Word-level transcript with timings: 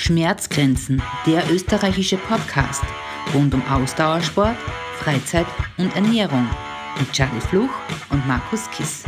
Schmerzgrenzen, 0.00 1.02
der 1.26 1.50
österreichische 1.52 2.16
Podcast 2.16 2.82
rund 3.34 3.52
um 3.52 3.62
Ausdauersport, 3.66 4.56
Freizeit 4.98 5.46
und 5.76 5.94
Ernährung 5.94 6.48
mit 6.98 7.12
Charlie 7.12 7.40
Fluch 7.40 7.70
und 8.08 8.26
Markus 8.26 8.70
Kiss. 8.70 9.04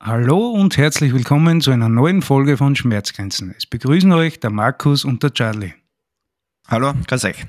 Hallo 0.00 0.48
und 0.48 0.78
herzlich 0.78 1.12
willkommen 1.12 1.60
zu 1.60 1.70
einer 1.70 1.90
neuen 1.90 2.22
Folge 2.22 2.56
von 2.56 2.74
Schmerzgrenzen. 2.74 3.54
Es 3.56 3.66
begrüßen 3.66 4.10
euch 4.12 4.40
der 4.40 4.48
Markus 4.48 5.04
und 5.04 5.22
der 5.22 5.34
Charlie. 5.34 5.74
Hallo, 6.68 6.94
grüß 7.06 7.24
euch. 7.26 7.46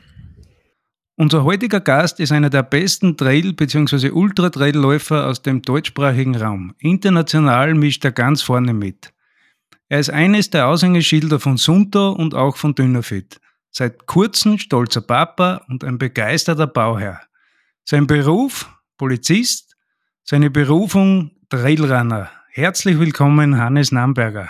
Unser 1.21 1.43
heutiger 1.43 1.81
Gast 1.81 2.21
ist 2.21 2.31
einer 2.31 2.49
der 2.49 2.63
besten 2.63 3.17
Trail- 3.17 3.51
bzw. 3.51 4.11
Ultra-Trail-Läufer 4.11 5.27
aus 5.27 5.41
dem 5.41 5.61
deutschsprachigen 5.61 6.33
Raum. 6.37 6.73
International 6.79 7.73
mischt 7.73 8.05
er 8.05 8.13
ganz 8.13 8.41
vorne 8.41 8.73
mit. 8.73 9.11
Er 9.89 9.99
ist 9.99 10.11
eines 10.11 10.49
der 10.49 10.67
Aushängeschilder 10.67 11.41
von 11.41 11.57
Sunto 11.57 12.11
und 12.11 12.35
auch 12.35 12.55
von 12.55 12.73
Dynafit. 12.73 13.41
Seit 13.69 14.05
kurzem 14.05 14.59
stolzer 14.59 15.01
Papa 15.01 15.65
und 15.67 15.83
ein 15.83 15.97
begeisterter 15.97 16.67
Bauherr. 16.67 17.19
Sein 17.83 18.07
Beruf 18.07 18.73
Polizist, 18.97 19.75
seine 20.23 20.49
Berufung 20.49 21.31
Trailrunner. 21.49 22.31
Herzlich 22.51 22.97
willkommen, 22.97 23.57
Hannes 23.57 23.91
Namberger. 23.91 24.49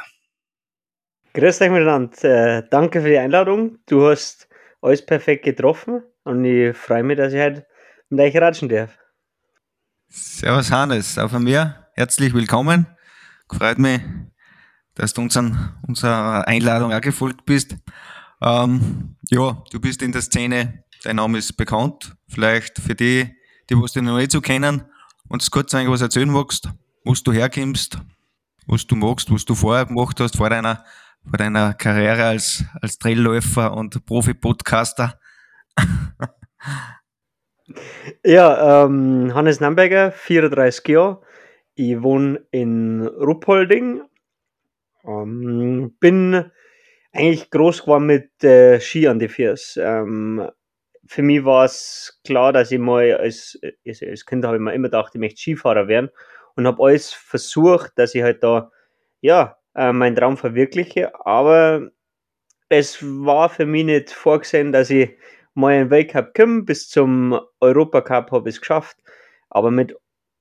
Grüß 1.33 1.61
euch 1.61 1.71
miteinander. 1.71 2.57
Äh, 2.57 2.63
danke 2.69 3.01
für 3.01 3.09
die 3.09 3.17
Einladung. 3.17 3.79
Du 3.87 4.07
hast 4.07 4.47
alles 4.81 5.03
perfekt 5.03 5.45
getroffen. 5.45 6.03
Und 6.29 6.45
ich 6.45 6.77
freue 6.77 7.01
mich, 7.01 7.17
dass 7.17 7.33
ich 7.33 7.41
heute 7.41 7.65
mit 8.09 8.19
euch 8.19 8.35
ratschen 8.39 8.69
darf. 8.69 8.95
Servus 10.09 10.71
Hannes, 10.71 11.17
auch 11.17 11.31
von 11.31 11.43
mir 11.43 11.87
herzlich 11.95 12.35
willkommen. 12.35 12.85
Freut 13.51 13.79
mich, 13.79 13.99
dass 14.93 15.13
du 15.13 15.23
unseren, 15.23 15.75
unserer 15.87 16.47
Einladung 16.47 16.93
auch 16.93 17.01
gefolgt 17.01 17.45
bist. 17.45 17.75
Ähm, 18.43 19.15
ja, 19.31 19.63
du 19.71 19.81
bist 19.81 20.03
in 20.03 20.11
der 20.11 20.21
Szene, 20.21 20.83
dein 21.03 21.15
Name 21.15 21.39
ist 21.39 21.57
bekannt. 21.57 22.15
Vielleicht 22.27 22.77
für 22.77 22.93
die, 22.93 23.35
die 23.67 23.75
was 23.75 23.93
dich 23.93 24.03
noch 24.03 24.17
nicht 24.17 24.31
so 24.31 24.39
kennen, 24.39 24.83
uns 25.29 25.49
kurz 25.49 25.73
eigentlich 25.73 25.89
was 25.89 26.01
erzählen 26.01 26.29
magst, 26.29 26.69
wo 27.05 27.15
du 27.15 27.33
herkommst, 27.33 27.97
was 28.67 28.85
du 28.85 28.95
magst, 28.95 29.31
was 29.31 29.45
du 29.45 29.55
vorher 29.55 29.87
gemacht 29.87 30.19
hast, 30.19 30.37
vor 30.37 30.51
deiner, 30.51 30.85
vor 31.27 31.39
deiner 31.39 31.73
Karriere 31.73 32.25
als, 32.25 32.65
als 32.83 32.99
Trailläufer 32.99 33.73
und 33.73 34.05
Profi-Podcaster. 34.05 35.18
ja, 38.25 38.85
ähm, 38.85 39.33
Hannes 39.33 39.59
Namberger, 39.59 40.11
34 40.11 40.87
Jahre. 40.87 41.21
Ich 41.75 42.01
wohne 42.01 42.45
in 42.51 43.07
Ruppolding. 43.07 44.01
Ähm, 45.05 45.95
bin 45.99 46.51
eigentlich 47.13 47.49
groß 47.49 47.83
geworden 47.83 48.05
mit 48.05 48.43
äh, 48.43 48.79
Ski 48.79 49.07
an 49.07 49.19
die 49.19 49.29
Füße. 49.29 49.81
Ähm, 49.81 50.49
für 51.07 51.23
mich 51.23 51.43
war 51.43 51.65
es 51.65 52.19
klar, 52.25 52.53
dass 52.53 52.71
ich 52.71 52.79
mal 52.79 53.17
als, 53.17 53.59
als, 53.85 54.25
Kind 54.25 54.45
habe 54.45 54.57
ich 54.57 54.61
mir 54.61 54.73
immer 54.73 54.89
gedacht, 54.89 55.15
ich 55.15 55.19
möchte 55.19 55.41
Skifahrer 55.41 55.87
werden 55.87 56.09
und 56.55 56.67
habe 56.67 56.83
alles 56.83 57.11
versucht, 57.11 57.93
dass 57.95 58.13
ich 58.13 58.21
halt 58.21 58.43
da 58.43 58.71
ja 59.21 59.57
äh, 59.75 59.91
meinen 59.91 60.15
Traum 60.15 60.37
verwirkliche. 60.37 61.13
Aber 61.25 61.89
es 62.69 63.01
war 63.01 63.49
für 63.49 63.65
mich 63.65 63.85
nicht 63.85 64.11
vorgesehen, 64.11 64.71
dass 64.71 64.91
ich 64.91 65.17
mal 65.59 65.73
in 65.73 65.79
den 65.85 65.91
Weltcup 65.91 66.33
komme, 66.35 66.63
bis 66.63 66.89
zum 66.89 67.39
Europacup 67.59 68.31
habe 68.31 68.49
ich 68.49 68.55
es 68.55 68.61
geschafft. 68.61 68.97
Aber 69.49 69.71
mit 69.71 69.95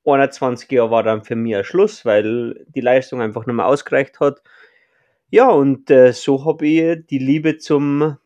21 0.05 0.70
Jahren 0.70 0.91
war 0.91 1.02
dann 1.02 1.25
für 1.25 1.36
mich 1.36 1.56
ein 1.56 1.64
Schluss, 1.64 2.05
weil 2.05 2.64
die 2.69 2.80
Leistung 2.80 3.20
einfach 3.20 3.47
nicht 3.47 3.56
mehr 3.56 3.66
ausgereicht 3.66 4.20
hat. 4.20 4.42
Ja, 5.30 5.48
und 5.50 5.91
äh, 5.91 6.12
so 6.12 6.44
habe 6.47 6.66
ich 6.66 7.06
die 7.06 7.19
Liebe 7.19 7.58
zum 7.58 8.16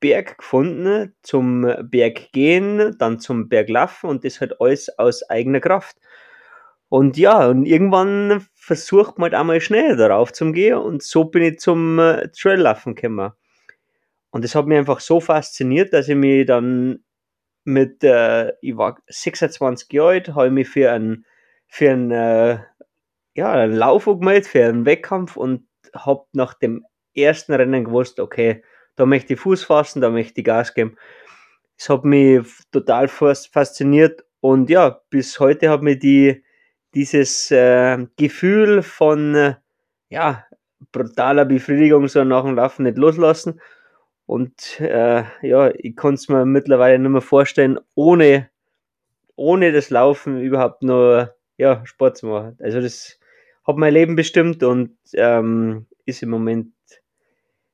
Berg 0.00 0.38
gefunden, 0.38 1.14
zum 1.22 1.66
Berg 1.82 2.32
gehen, 2.32 2.96
dann 2.98 3.18
zum 3.20 3.48
Berglaufen 3.48 4.10
und 4.10 4.24
das 4.24 4.40
halt 4.40 4.60
alles 4.60 4.90
aus 4.98 5.22
eigener 5.30 5.60
Kraft. 5.60 5.96
Und 6.88 7.16
ja, 7.16 7.48
und 7.48 7.66
irgendwann 7.66 8.46
versucht 8.54 9.18
man 9.18 9.32
halt 9.32 9.40
einmal 9.40 9.60
schnell 9.60 9.96
darauf 9.96 10.32
zu 10.32 10.52
gehen 10.52 10.78
und 10.78 11.02
so 11.02 11.24
bin 11.24 11.42
ich 11.42 11.58
zum 11.58 11.98
äh, 11.98 12.28
Traillaufen 12.28 12.94
gekommen. 12.94 13.32
Und 14.30 14.44
das 14.44 14.54
hat 14.54 14.66
mich 14.66 14.78
einfach 14.78 15.00
so 15.00 15.20
fasziniert, 15.20 15.92
dass 15.92 16.08
ich 16.08 16.16
mich 16.16 16.46
dann 16.46 17.04
mit, 17.64 18.04
äh, 18.04 18.52
ich 18.60 18.76
war 18.76 18.98
26 19.08 19.92
Jahre 19.92 20.08
alt, 20.08 20.34
habe 20.34 20.46
ich 20.46 20.52
mich 20.52 20.68
für 20.68 20.90
einen, 20.92 21.26
für 21.66 21.90
einen, 21.90 22.10
äh, 22.10 22.58
ja, 23.34 23.52
einen 23.52 23.74
Lauf 23.74 24.08
angemeldet, 24.08 24.46
für 24.46 24.64
einen 24.64 24.86
Wettkampf 24.86 25.36
und 25.36 25.66
habe 25.94 26.24
nach 26.32 26.54
dem 26.54 26.86
ersten 27.14 27.54
Rennen 27.54 27.84
gewusst, 27.84 28.20
okay, 28.20 28.62
da 28.94 29.04
möchte 29.04 29.34
ich 29.34 29.40
Fuß 29.40 29.64
fassen, 29.64 30.00
da 30.00 30.10
möchte 30.10 30.40
ich 30.40 30.44
Gas 30.44 30.74
geben. 30.74 30.96
Das 31.76 31.88
hat 31.88 32.04
mich 32.04 32.46
total 32.72 33.08
fasziniert 33.08 34.24
und 34.40 34.70
ja, 34.70 35.00
bis 35.10 35.38
heute 35.40 35.68
hat 35.68 35.82
mir 35.82 35.98
die, 35.98 36.44
dieses 36.94 37.50
äh, 37.50 38.06
Gefühl 38.16 38.82
von, 38.82 39.34
äh, 39.34 39.54
ja, 40.08 40.44
brutaler 40.92 41.44
Befriedigung 41.44 42.06
so 42.08 42.22
nach 42.24 42.44
dem 42.44 42.54
Laufen 42.54 42.84
nicht 42.84 42.96
loslassen 42.96 43.60
und 44.26 44.80
äh, 44.80 45.24
ja, 45.42 45.72
ich 45.76 45.94
kann 45.96 46.14
es 46.14 46.28
mir 46.28 46.44
mittlerweile 46.44 46.98
nicht 46.98 47.10
mehr 47.10 47.20
vorstellen, 47.20 47.78
ohne, 47.94 48.50
ohne 49.36 49.72
das 49.72 49.90
Laufen 49.90 50.40
überhaupt 50.40 50.82
nur 50.82 51.34
ja, 51.56 51.86
Sport 51.86 52.18
zu 52.18 52.26
machen. 52.26 52.58
Also 52.60 52.80
das 52.80 53.18
hat 53.64 53.76
mein 53.76 53.94
Leben 53.94 54.16
bestimmt 54.16 54.62
und 54.62 54.96
ähm, 55.14 55.86
ist 56.04 56.22
im 56.22 56.30
Moment 56.30 56.72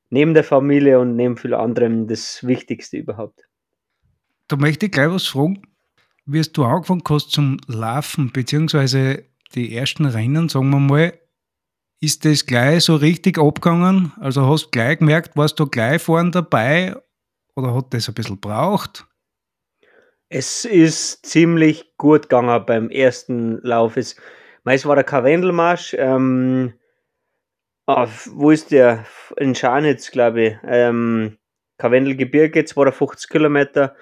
neben 0.09 0.35
der 0.35 0.43
Familie 0.43 0.99
und 0.99 1.15
neben 1.15 1.37
vielen 1.37 1.55
anderen 1.55 2.07
das 2.07 2.45
Wichtigste 2.45 2.97
überhaupt. 2.97 3.47
Da 4.47 4.55
möchte 4.55 4.85
ich 4.85 4.91
gleich 4.91 5.09
was 5.09 5.27
fragen. 5.27 5.63
Wie 6.25 6.39
hast 6.39 6.53
du 6.53 6.63
angefangen 6.63 7.03
hast 7.09 7.31
zum 7.31 7.57
Laufen, 7.67 8.31
beziehungsweise 8.31 9.25
die 9.55 9.75
ersten 9.75 10.05
Rennen, 10.05 10.49
sagen 10.49 10.69
wir 10.69 10.79
mal, 10.79 11.13
ist 12.03 12.25
das 12.25 12.45
gleich 12.45 12.83
so 12.83 12.97
richtig 12.97 13.39
abgegangen? 13.39 14.11
Also 14.19 14.45
hast 14.45 14.65
du 14.65 14.69
gleich 14.71 14.99
gemerkt, 14.99 15.37
warst 15.37 15.57
du 15.57 15.67
gleich 15.67 16.01
vorne 16.01 16.31
dabei 16.31 16.97
oder 17.55 17.73
hat 17.73 17.93
das 17.93 18.09
ein 18.09 18.13
bisschen 18.13 18.41
braucht? 18.41 19.05
Es 20.27 20.65
ist 20.65 21.25
ziemlich 21.25 21.95
gut 21.95 22.23
gegangen 22.23 22.65
beim 22.65 22.89
ersten 22.89 23.59
Lauf. 23.61 23.95
Es, 23.95 24.17
meist 24.65 24.85
war 24.85 24.95
der 24.95 25.05
Karwendelmarsch. 25.05 25.95
Ähm, 25.97 26.73
wo 27.87 28.51
ist 28.51 28.71
der? 28.71 29.05
In 29.37 29.55
Scharnitz, 29.55 30.11
glaube 30.11 30.43
ich. 30.43 30.57
Ähm, 30.67 31.37
Karwendelgebirge, 31.77 32.65
250 32.65 33.29
Kilometer. 33.29 33.95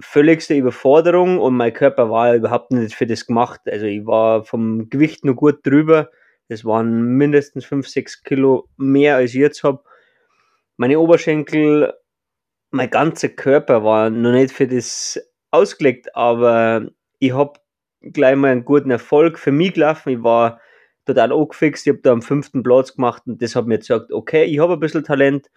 Völligste 0.00 0.54
Überforderung 0.54 1.38
und 1.38 1.56
mein 1.56 1.72
Körper 1.72 2.10
war 2.10 2.34
überhaupt 2.34 2.72
nicht 2.72 2.94
für 2.94 3.06
das 3.06 3.24
gemacht. 3.24 3.62
Also 3.64 3.86
ich 3.86 4.04
war 4.04 4.44
vom 4.44 4.90
Gewicht 4.90 5.24
nur 5.24 5.34
gut 5.34 5.66
drüber 5.66 6.10
das 6.48 6.64
waren 6.64 7.16
mindestens 7.16 7.64
5, 7.64 7.88
6 7.88 8.22
Kilo 8.22 8.68
mehr 8.76 9.16
als 9.16 9.30
ich 9.30 9.40
jetzt 9.40 9.64
habe. 9.64 9.82
Meine 10.76 10.98
Oberschenkel, 11.00 11.94
mein 12.70 12.90
ganzer 12.90 13.28
Körper 13.28 13.82
war 13.84 14.10
noch 14.10 14.32
nicht 14.32 14.52
für 14.52 14.66
das 14.66 15.20
ausgelegt, 15.50 16.14
aber 16.14 16.88
ich 17.18 17.32
habe 17.32 17.58
gleich 18.00 18.36
mal 18.36 18.52
einen 18.52 18.64
guten 18.64 18.90
Erfolg 18.90 19.38
für 19.38 19.52
mich 19.52 19.74
gelaufen. 19.74 20.10
Ich 20.10 20.22
war 20.22 20.60
total 21.06 21.32
angefixt. 21.32 21.86
Ich 21.86 21.92
habe 21.92 22.02
da 22.02 22.12
am 22.12 22.22
fünften 22.22 22.62
Platz 22.62 22.94
gemacht 22.94 23.22
und 23.26 23.40
das 23.42 23.56
hat 23.56 23.66
mir 23.66 23.78
gesagt, 23.78 24.12
okay, 24.12 24.44
ich 24.44 24.58
habe 24.58 24.74
ein 24.74 24.80
bisschen 24.80 25.04
Talent, 25.04 25.50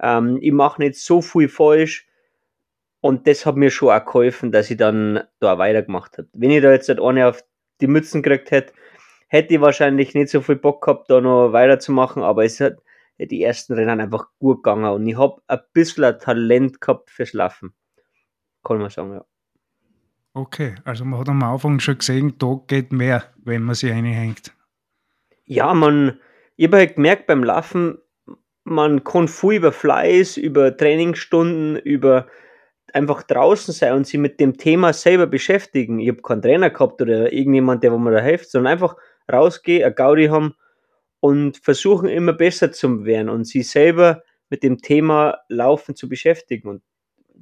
ähm, 0.00 0.38
ich 0.40 0.52
mache 0.52 0.82
nicht 0.82 0.96
so 0.96 1.22
viel 1.22 1.48
falsch. 1.48 2.06
Und 3.00 3.26
das 3.26 3.46
hat 3.46 3.56
mir 3.56 3.70
schon 3.70 3.90
auch 3.90 4.04
geholfen, 4.04 4.50
dass 4.50 4.70
ich 4.70 4.78
dann 4.78 5.22
da 5.38 5.58
weitergemacht 5.58 6.18
habe. 6.18 6.28
Wenn 6.32 6.50
ich 6.50 6.62
da 6.62 6.72
jetzt 6.72 6.90
eine 6.90 7.28
auf 7.28 7.44
die 7.80 7.86
Mützen 7.86 8.22
gekriegt 8.22 8.50
hätte, 8.50 8.72
hätte 9.28 9.54
ich 9.54 9.60
wahrscheinlich 9.60 10.14
nicht 10.14 10.30
so 10.30 10.40
viel 10.40 10.56
Bock 10.56 10.84
gehabt, 10.84 11.10
da 11.10 11.20
noch 11.20 11.52
weiterzumachen, 11.52 12.22
aber 12.22 12.44
es 12.44 12.60
hat 12.60 12.76
die 13.18 13.42
ersten 13.42 13.74
Rennen 13.74 14.00
einfach 14.00 14.28
gut 14.38 14.62
gegangen 14.62 14.90
und 14.92 15.06
ich 15.06 15.16
habe 15.16 15.40
ein 15.46 15.60
bisschen 15.72 16.18
Talent 16.18 16.80
gehabt 16.80 17.10
fürs 17.10 17.32
Laufen. 17.32 17.74
Kann 18.62 18.78
man 18.78 18.90
sagen, 18.90 19.14
ja. 19.14 19.24
Okay, 20.34 20.74
also 20.84 21.04
man 21.06 21.20
hat 21.20 21.28
am 21.30 21.42
Anfang 21.42 21.80
schon 21.80 21.96
gesehen, 21.96 22.34
da 22.38 22.60
geht 22.66 22.92
mehr, 22.92 23.32
wenn 23.42 23.62
man 23.62 23.74
sich 23.74 23.90
reinhängt. 23.90 24.52
Ja, 25.46 25.72
man, 25.72 26.20
ich 26.56 26.66
habe 26.66 26.76
halt 26.76 26.96
gemerkt 26.96 27.26
beim 27.26 27.42
Laufen, 27.42 27.98
man 28.64 29.02
kann 29.04 29.28
viel 29.28 29.54
über 29.54 29.72
Fleiß, 29.72 30.36
über 30.36 30.76
Trainingsstunden, 30.76 31.76
über 31.76 32.26
einfach 32.92 33.22
draußen 33.22 33.72
sein 33.72 33.94
und 33.94 34.06
sich 34.06 34.18
mit 34.18 34.40
dem 34.40 34.58
Thema 34.58 34.92
selber 34.92 35.26
beschäftigen. 35.26 36.00
Ich 36.00 36.08
habe 36.08 36.22
keinen 36.22 36.42
Trainer 36.42 36.70
gehabt 36.70 37.00
oder 37.00 37.32
irgendjemand, 37.32 37.82
der 37.82 37.96
mir 37.96 38.10
da 38.10 38.20
hilft, 38.20 38.50
sondern 38.50 38.72
einfach 38.72 38.96
rausgehen, 39.30 39.84
eine 39.84 39.94
Gaudi 39.94 40.26
haben 40.26 40.54
und 41.20 41.58
versuchen 41.58 42.08
immer 42.08 42.32
besser 42.32 42.72
zu 42.72 43.04
werden 43.04 43.28
und 43.28 43.46
sich 43.46 43.68
selber 43.68 44.22
mit 44.50 44.62
dem 44.62 44.78
Thema 44.78 45.38
Laufen 45.48 45.96
zu 45.96 46.08
beschäftigen. 46.08 46.68
Und 46.68 46.82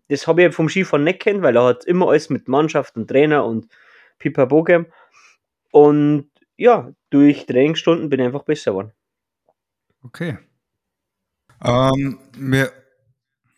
das 0.09 0.27
habe 0.27 0.45
ich 0.45 0.55
vom 0.55 0.69
Skifahren 0.69 1.05
nicht 1.05 1.21
kennt, 1.21 1.43
weil 1.43 1.57
er 1.57 1.65
hat 1.65 1.85
immer 1.85 2.09
alles 2.09 2.31
mit 2.31 2.49
Mannschaft 2.49 2.97
und 2.97 3.09
Trainer 3.09 3.45
und 3.45 3.69
Pipapo 4.19 4.63
gegeben. 4.63 4.87
Und 5.71 6.31
ja, 6.57 6.93
durch 7.11 7.47
Trainingsstunden 7.47 8.09
bin 8.09 8.21
ich 8.21 8.27
einfach 8.27 8.45
besser 8.45 8.73
geworden. 8.73 8.93
Okay. 10.03 10.39
Ähm, 11.63 12.19
wir 12.37 12.71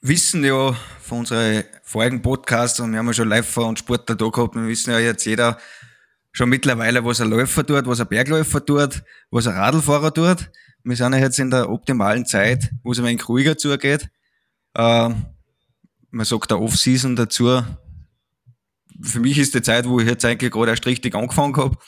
wissen 0.01 0.45
ja 0.45 0.73
von 1.01 1.21
unseren 1.21 1.65
vorigen 1.83 2.23
Podcasts 2.23 2.81
und 2.81 2.93
wir 2.93 2.99
haben 2.99 3.07
ja 3.07 3.13
schon 3.13 3.29
Läufer 3.29 3.67
und 3.67 3.79
Sportler 3.79 4.15
da 4.15 4.29
gehabt, 4.29 4.55
wir 4.55 4.67
wissen 4.67 4.91
ja 4.91 4.99
jetzt 4.99 5.25
jeder 5.25 5.59
schon 6.37 6.51
mittlerweile, 6.51 7.03
was 7.03 7.23
ein 7.23 7.31
Läufer 7.31 7.67
tut, 7.67 7.87
was 7.87 7.99
ein 7.99 8.09
Bergläufer 8.09 8.65
tut, 8.65 9.03
was 9.31 9.47
ein 9.47 9.55
Radlfahrer 9.55 10.13
tut. 10.13 10.51
Wir 10.85 10.95
sind 10.95 11.15
ja 11.15 11.19
jetzt 11.19 11.39
in 11.39 11.51
der 11.51 11.71
optimalen 11.71 12.27
Zeit, 12.27 12.71
wo 12.83 12.93
es 12.93 12.99
ein 12.99 13.07
wenig 13.07 13.27
ruhiger 13.27 13.57
zugeht. 13.57 14.11
Ähm, 14.77 15.25
man 16.11 16.27
sagt 16.27 16.51
der 16.51 16.61
Off-Season 16.61 17.17
dazu. 17.17 17.63
Für 19.01 19.21
mich 19.21 19.39
ist 19.39 19.55
die 19.55 19.63
Zeit, 19.63 19.89
wo 19.89 19.99
ich 19.99 20.07
jetzt 20.07 20.27
eigentlich 20.27 20.53
gerade 20.53 20.73
erst 20.73 20.85
richtig 20.85 21.15
angefangen 21.15 21.57
habe. 21.57 21.79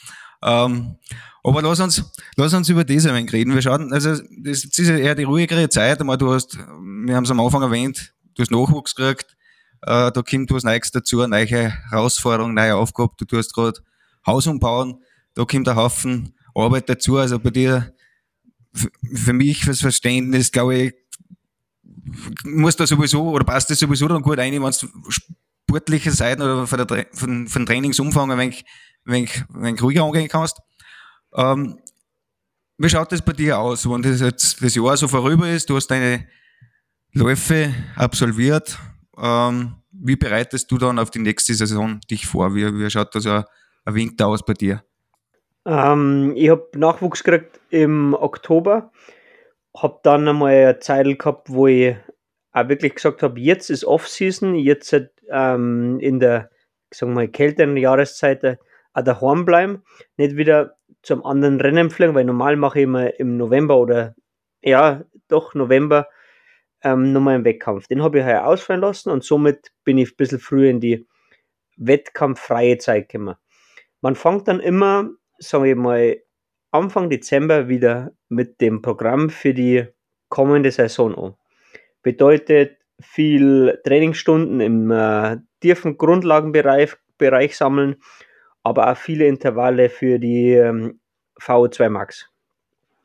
Ähm, 0.41 0.95
aber 1.43 1.61
lass 1.61 1.79
uns, 1.79 2.03
lass 2.35 2.53
uns 2.55 2.69
über 2.69 2.83
das 2.83 3.05
ein 3.05 3.13
wenig 3.13 3.31
reden. 3.31 3.53
Wir 3.53 3.61
schauen, 3.61 3.93
also, 3.93 4.15
das 4.15 4.63
ist 4.63 4.77
eher 4.77 5.13
die 5.13 5.23
ruhigere 5.25 5.69
Zeit, 5.69 6.01
du 6.01 6.33
hast, 6.33 6.57
wir 6.57 7.15
haben 7.15 7.23
es 7.23 7.31
am 7.31 7.39
Anfang 7.39 7.61
erwähnt, 7.61 8.15
du 8.33 8.41
hast 8.41 8.49
Nachwuchs 8.49 8.95
gekriegt, 8.95 9.37
äh, 9.83 10.11
da 10.11 10.23
kommt 10.23 10.49
was 10.51 10.63
Neues 10.63 10.89
dazu, 10.91 11.25
neue 11.27 11.45
Herausforderung, 11.45 12.55
neue 12.55 12.75
Aufgabe, 12.75 13.13
du 13.17 13.25
tust 13.25 13.53
gerade 13.53 13.79
Haus 14.29 14.47
umbauen, 14.47 15.01
da 15.33 15.45
kommt 15.45 15.67
ein 15.67 15.75
Haufen 15.75 16.33
Arbeit 16.55 16.89
dazu, 16.89 17.17
also 17.17 17.39
bei 17.39 17.49
dir, 17.49 17.93
für 19.13 19.33
mich, 19.33 19.63
fürs 19.63 19.81
Verständnis, 19.81 20.51
glaube 20.51 20.75
ich, 20.75 20.93
muss 22.43 22.75
da 22.75 22.87
sowieso, 22.87 23.29
oder 23.29 23.43
passt 23.43 23.69
das 23.69 23.79
sowieso 23.79 24.07
dann 24.07 24.21
gut 24.21 24.39
ein, 24.39 24.53
wenn 24.53 24.61
du 24.61 25.11
sportliche 25.11 26.11
Seiten 26.11 26.41
oder 26.41 26.67
von, 26.67 26.87
der, 26.87 27.07
von, 27.13 27.47
von 27.47 27.65
Trainingsumfang 27.65 28.31
ein 28.31 28.37
wenig, 28.37 28.65
wenig, 29.05 29.81
ruhiger 29.81 30.03
angehen 30.03 30.27
kannst. 30.27 30.59
Ähm, 31.35 31.79
wie 32.77 32.89
schaut 32.89 33.11
das 33.11 33.21
bei 33.21 33.33
dir 33.33 33.59
aus, 33.59 33.87
wenn 33.89 34.01
das 34.01 34.21
jetzt 34.21 34.63
das 34.63 34.75
Jahr 34.75 34.97
so 34.97 35.07
vorüber 35.07 35.49
ist, 35.49 35.69
du 35.69 35.75
hast 35.75 35.87
deine 35.87 36.27
Läufe 37.11 37.73
absolviert, 37.95 38.77
ähm, 39.17 39.75
wie 39.91 40.15
bereitest 40.15 40.71
du 40.71 40.77
dann 40.77 40.99
auf 40.99 41.11
die 41.11 41.19
nächste 41.19 41.53
Saison 41.53 41.99
dich 42.09 42.25
vor? 42.25 42.55
Wie, 42.55 42.73
wie 42.73 42.89
schaut 42.89 43.13
das 43.13 43.25
ein, 43.25 43.43
ein 43.89 43.95
Winter 43.95 44.27
aus 44.27 44.43
bei 44.43 44.53
dir? 44.53 44.83
Ähm, 45.65 46.33
ich 46.35 46.49
habe 46.49 46.69
Nachwuchs 46.75 47.23
gekriegt 47.23 47.59
im 47.69 48.13
Oktober, 48.13 48.91
habe 49.75 49.99
dann 50.03 50.27
einmal 50.27 50.53
eine 50.53 50.79
Zeit 50.79 51.19
gehabt, 51.19 51.49
wo 51.49 51.67
ich 51.67 51.95
auch 52.51 52.69
wirklich 52.69 52.95
gesagt 52.95 53.21
habe, 53.21 53.39
jetzt 53.39 53.69
ist 53.69 53.85
Off-Season, 53.85 54.55
jetzt 54.55 54.95
ähm, 55.29 55.99
in 55.99 56.19
der, 56.19 56.49
kälteren 57.31 57.77
Jahreszeit 57.77 58.43
auch 58.93 59.03
daheim 59.03 59.45
bleiben, 59.45 59.83
nicht 60.17 60.35
wieder 60.35 60.75
zum 61.03 61.23
anderen 61.23 61.61
Rennen 61.61 61.91
fliegen, 61.91 62.15
weil 62.15 62.25
normal 62.25 62.55
mache 62.55 62.79
ich 62.79 62.83
immer 62.83 63.19
im 63.19 63.37
November 63.37 63.77
oder 63.77 64.15
ja, 64.61 65.03
doch 65.27 65.53
November 65.53 66.07
ähm, 66.83 67.13
nochmal 67.13 67.35
einen 67.35 67.45
Wettkampf. 67.45 67.87
Den 67.87 68.01
habe 68.01 68.19
ich 68.19 68.25
heuer 68.25 68.45
ausfallen 68.45 68.81
lassen 68.81 69.11
und 69.11 69.23
somit 69.23 69.71
bin 69.83 69.97
ich 69.97 70.11
ein 70.11 70.17
bisschen 70.17 70.39
früher 70.39 70.69
in 70.69 70.79
die 70.79 71.07
wettkampffreie 71.77 72.77
Zeit 72.77 73.09
gekommen. 73.09 73.35
Man 74.01 74.15
fängt 74.15 74.47
dann 74.47 74.59
immer, 74.59 75.09
sagen 75.37 75.63
wir 75.63 75.75
mal, 75.75 76.17
Anfang 76.71 77.09
Dezember 77.09 77.67
wieder 77.67 78.11
mit 78.29 78.61
dem 78.61 78.81
Programm 78.81 79.29
für 79.29 79.53
die 79.53 79.85
kommende 80.29 80.71
Saison 80.71 81.15
an. 81.15 81.35
Bedeutet 82.03 82.77
viel 83.01 83.79
Trainingsstunden 83.83 84.61
im 84.61 84.91
äh, 84.91 85.37
tiefen 85.61 85.97
Grundlagenbereich 85.97 86.95
Bereich 87.17 87.57
sammeln, 87.57 87.97
aber 88.63 88.91
auch 88.91 88.97
viele 88.97 89.25
Intervalle 89.27 89.89
für 89.89 90.19
die 90.19 90.53
ähm, 90.53 90.99
VO2 91.41 91.89
Max. 91.89 92.29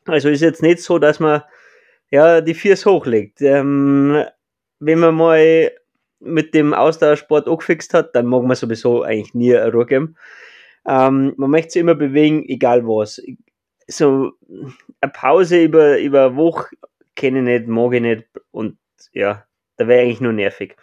Also 0.07 0.29
ist 0.29 0.41
jetzt 0.41 0.63
nicht 0.63 0.81
so, 0.81 0.99
dass 0.99 1.19
man 1.19 1.43
ja 2.11 2.41
die 2.41 2.55
Viers 2.55 2.87
hochlegt. 2.87 3.41
Ähm, 3.43 4.25
wenn 4.79 4.99
man 5.01 5.15
mal 5.17 5.73
mit 6.21 6.55
dem 6.55 6.75
Ausdauersport 6.75 7.49
angefixt 7.49 7.93
hat, 7.95 8.15
dann 8.15 8.27
mag 8.27 8.43
man 8.45 8.57
sowieso 8.57 9.03
eigentlich 9.03 9.35
nie 9.35 9.57
eine 9.57 9.73
Ruhe 9.73 9.87
geben. 9.87 10.17
Ähm, 10.87 11.35
man 11.37 11.51
möchte 11.51 11.73
sich 11.73 11.81
immer 11.81 11.95
bewegen, 11.95 12.45
egal 12.49 12.87
was. 12.87 13.23
So 13.87 14.33
eine 15.01 15.13
Pause 15.13 15.63
über, 15.63 15.99
über 15.99 16.27
eine 16.27 16.37
Woche 16.37 16.77
kenne 17.17 17.39
ich 17.39 17.45
nicht, 17.45 17.69
mag 17.69 17.93
ich 17.95 18.01
nicht 18.01 18.25
und 18.51 18.79
ja, 19.13 19.47
da 19.77 19.87
wäre 19.87 20.03
eigentlich 20.03 20.21
nur 20.21 20.33
nervig. 20.33 20.77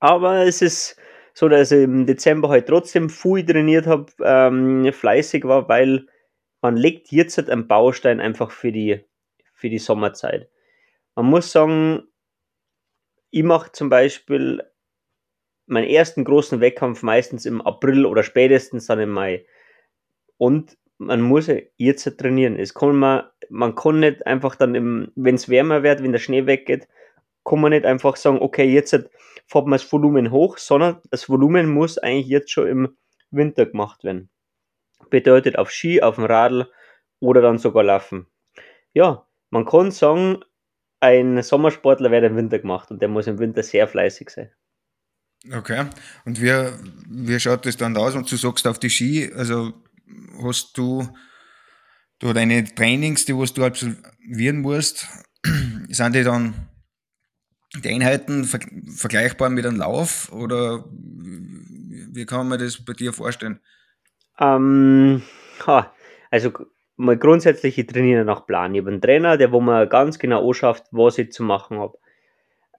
Aber 0.00 0.44
es 0.44 0.62
ist 0.62 0.96
so, 1.34 1.48
dass 1.48 1.70
ich 1.70 1.84
im 1.84 2.06
Dezember 2.06 2.48
halt 2.48 2.66
trotzdem 2.66 3.10
viel 3.10 3.44
trainiert 3.44 3.86
habe, 3.86 4.06
ähm, 4.22 4.90
fleißig 4.92 5.44
war, 5.44 5.68
weil 5.68 6.06
man 6.62 6.76
legt 6.76 7.12
jetzt 7.12 7.36
halt 7.36 7.50
einen 7.50 7.68
Baustein 7.68 8.20
einfach 8.20 8.50
für 8.50 8.72
die, 8.72 9.04
für 9.52 9.68
die 9.68 9.78
Sommerzeit. 9.78 10.48
Man 11.14 11.26
muss 11.26 11.52
sagen, 11.52 12.04
ich 13.30 13.42
mache 13.42 13.72
zum 13.72 13.90
Beispiel 13.90 14.62
meinen 15.66 15.88
ersten 15.88 16.24
großen 16.24 16.60
Wettkampf 16.60 17.02
meistens 17.02 17.44
im 17.46 17.60
April 17.60 18.06
oder 18.06 18.22
spätestens 18.22 18.86
dann 18.86 19.00
im 19.00 19.10
Mai. 19.10 19.44
Und 20.38 20.76
man 20.98 21.20
muss 21.20 21.50
jetzt 21.76 22.18
trainieren. 22.18 22.56
Es 22.56 22.74
kann 22.74 22.96
man, 22.96 23.24
man 23.50 23.74
kann 23.74 24.00
nicht 24.00 24.26
einfach 24.26 24.56
dann, 24.56 25.12
wenn 25.14 25.34
es 25.34 25.48
wärmer 25.48 25.82
wird, 25.82 26.02
wenn 26.02 26.12
der 26.12 26.18
Schnee 26.18 26.46
weggeht, 26.46 26.88
kann 27.44 27.60
man 27.60 27.70
nicht 27.70 27.84
einfach 27.84 28.16
sagen, 28.16 28.38
okay, 28.40 28.64
jetzt 28.64 28.90
fährt 29.46 29.66
man 29.66 29.78
das 29.78 29.92
Volumen 29.92 30.30
hoch, 30.30 30.58
sondern 30.58 31.00
das 31.10 31.28
Volumen 31.28 31.70
muss 31.70 31.98
eigentlich 31.98 32.26
jetzt 32.26 32.50
schon 32.50 32.66
im 32.66 32.96
Winter 33.30 33.66
gemacht 33.66 34.04
werden. 34.04 34.30
Bedeutet 35.10 35.58
auf 35.58 35.70
Ski, 35.70 36.02
auf 36.02 36.16
dem 36.16 36.24
Radl 36.24 36.68
oder 37.20 37.40
dann 37.40 37.58
sogar 37.58 37.84
laufen. 37.84 38.26
Ja, 38.92 39.26
man 39.50 39.64
kann 39.64 39.90
sagen, 39.90 40.42
ein 41.00 41.42
Sommersportler 41.42 42.10
wird 42.10 42.24
im 42.24 42.36
Winter 42.36 42.58
gemacht 42.58 42.90
und 42.90 43.00
der 43.00 43.08
muss 43.08 43.26
im 43.26 43.38
Winter 43.38 43.62
sehr 43.62 43.86
fleißig 43.86 44.30
sein. 44.30 44.50
Okay. 45.52 45.86
Und 46.24 46.40
wie, 46.40 46.52
wie 47.08 47.40
schaut 47.40 47.66
das 47.66 47.76
dann 47.76 47.96
aus? 47.96 48.14
Und 48.14 48.30
du 48.30 48.36
sagst 48.36 48.66
auf 48.66 48.78
die 48.78 48.90
Ski, 48.90 49.32
also 49.34 49.72
hast 50.42 50.76
du, 50.76 51.08
du 52.18 52.32
deine 52.32 52.64
Trainings, 52.64 53.24
die 53.24 53.36
was 53.36 53.52
du 53.52 53.64
absolvieren 53.64 54.60
musst, 54.60 55.06
sind 55.88 56.14
die 56.14 56.24
dann 56.24 56.68
die 57.82 57.90
Einheiten 57.90 58.44
ver 58.44 58.60
vergleichbar 58.94 59.50
mit 59.50 59.66
einem 59.66 59.76
Lauf 59.76 60.32
oder 60.32 60.84
wie 60.90 62.24
kann 62.24 62.48
man 62.48 62.58
das 62.58 62.82
bei 62.84 62.94
dir 62.94 63.12
vorstellen? 63.12 63.60
Ähm, 64.38 65.22
ha, 65.66 65.92
also 66.30 66.52
mal 66.96 67.18
grundsätzlich, 67.18 67.78
ich 67.78 67.86
trainiere 67.86 68.24
nach 68.24 68.46
Plan. 68.46 68.74
Ich 68.74 68.80
habe 68.80 68.90
einen 68.90 69.00
Trainer, 69.00 69.36
der 69.36 69.52
wo 69.52 69.60
mir 69.60 69.86
ganz 69.86 70.18
genau 70.18 70.46
anschafft, 70.46 70.84
was 70.90 71.18
ich 71.18 71.32
zu 71.32 71.42
machen 71.42 71.78
habe. 71.78 71.98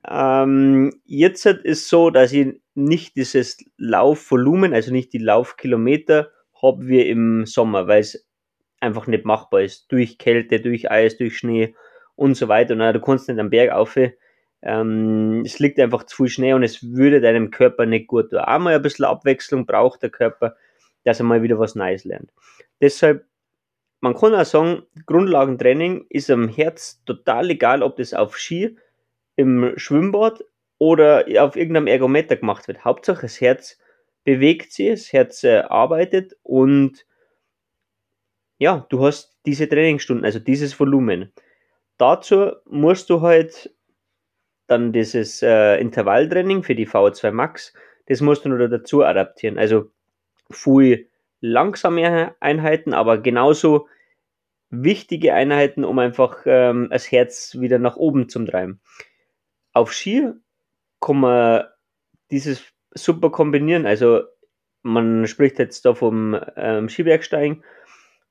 Ähm, 0.06 1.00
jetzt 1.06 1.46
ist 1.46 1.89
so, 1.89 2.10
dass 2.10 2.34
ich 2.34 2.62
nicht 2.75 3.16
dieses 3.16 3.58
Laufvolumen, 3.77 4.74
also 4.74 4.92
nicht 4.92 5.13
die 5.13 5.18
Laufkilometer 5.18 6.32
habe 6.62 6.88
wie 6.88 7.01
im 7.01 7.46
Sommer, 7.46 7.88
weil 7.88 8.01
es 8.01 8.27
einfach 8.80 9.08
nicht 9.08 9.25
machbar 9.25 9.62
ist. 9.62 9.92
Durch 9.92 10.18
Kälte, 10.18 10.60
durch 10.60 10.92
Eis, 10.92 11.18
durch 11.18 11.38
Schnee 11.38 11.75
und 12.16 12.36
so 12.36 12.48
weiter. 12.48 12.74
Und 12.74 12.80
du 12.94 13.01
kannst 13.01 13.27
nicht 13.27 13.39
am 13.39 13.50
Berg 13.50 13.72
auf. 13.72 13.98
Ähm, 14.63 15.44
es 15.46 15.60
liegt 15.60 15.80
einfach 15.80 16.04
zu 16.04 16.16
viel 16.18 16.30
Schnee 16.30 16.54
und 16.54 16.63
es 16.63 16.84
würde 16.84 17.22
deinem 17.22 17.51
Körper 17.51 17.86
nicht 17.86 18.08
gut 18.08 18.32
tun. 18.32 18.39
Einmal 18.39 18.75
ein 18.75 18.82
bisschen 18.82 19.06
Abwechslung 19.06 19.66
braucht 19.66 20.01
der 20.01 20.10
Körper, 20.10 20.56
dass 21.04 21.20
er 21.20 21.25
mal 21.25 21.44
wieder 21.44 21.60
was 21.60 21.75
Neues 21.75 22.06
lernt. 22.06 22.32
Deshalb, 22.82 23.25
man 24.01 24.16
kann 24.16 24.36
auch 24.36 24.46
sagen, 24.46 24.84
Grundlagentraining 25.06 26.06
ist 26.10 26.30
am 26.30 26.48
Herz 26.48 27.04
total 27.06 27.50
egal, 27.50 27.84
ob 27.84 27.98
das 27.98 28.13
auf 28.13 28.38
Ski, 28.38 28.77
im 29.38 29.74
Schwimmbad 29.77 30.44
oder 30.77 31.25
auf 31.39 31.56
irgendeinem 31.56 31.88
Ergometer 31.88 32.36
gemacht 32.36 32.67
wird. 32.67 32.84
Hauptsache 32.84 33.22
das 33.22 33.39
Herz 33.39 33.79
bewegt 34.25 34.74
sich, 34.74 34.89
das 34.89 35.13
Herz 35.13 35.44
äh, 35.46 35.60
arbeitet 35.60 36.36
und 36.44 37.06
ja, 38.58 38.86
du 38.89 39.06
hast 39.06 39.38
diese 39.46 39.70
Trainingsstunden, 39.70 40.25
also 40.25 40.39
dieses 40.39 40.77
Volumen. 40.77 41.32
Dazu 41.98 42.51
musst 42.65 43.10
du 43.10 43.22
halt 43.22 43.74
dann 44.65 44.91
dieses 44.91 45.41
äh, 45.41 45.77
Intervalltraining 45.77 46.63
für 46.63 46.75
die 46.75 46.88
VO2 46.88 47.32
Max, 47.32 47.74
das 48.08 48.22
musst 48.22 48.44
du 48.44 48.50
nur 48.50 48.67
dazu 48.67 49.03
adaptieren. 49.03 49.58
Also 49.58 49.91
viel 50.50 51.10
langsame 51.39 52.36
Einheiten, 52.39 52.94
aber 52.94 53.20
genauso 53.20 53.88
wichtige 54.70 55.34
Einheiten, 55.34 55.84
um 55.84 56.00
einfach 56.00 56.39
ähm, 56.46 56.89
das 56.91 57.12
Herz 57.12 57.58
wieder 57.60 57.79
nach 57.79 57.96
oben 57.96 58.27
zu 58.27 58.44
treiben. 58.46 58.82
Auf 59.77 59.93
Ski 59.93 60.31
kann 61.01 61.19
man 61.19 61.65
dieses 62.31 62.63
super 62.96 63.29
kombinieren. 63.29 63.86
Also 63.86 64.24
man 64.81 65.27
spricht 65.27 65.60
jetzt 65.60 65.86
da 65.86 65.93
vom 65.93 66.36
ähm, 66.55 66.89
Skibergsteigen. 66.89 67.63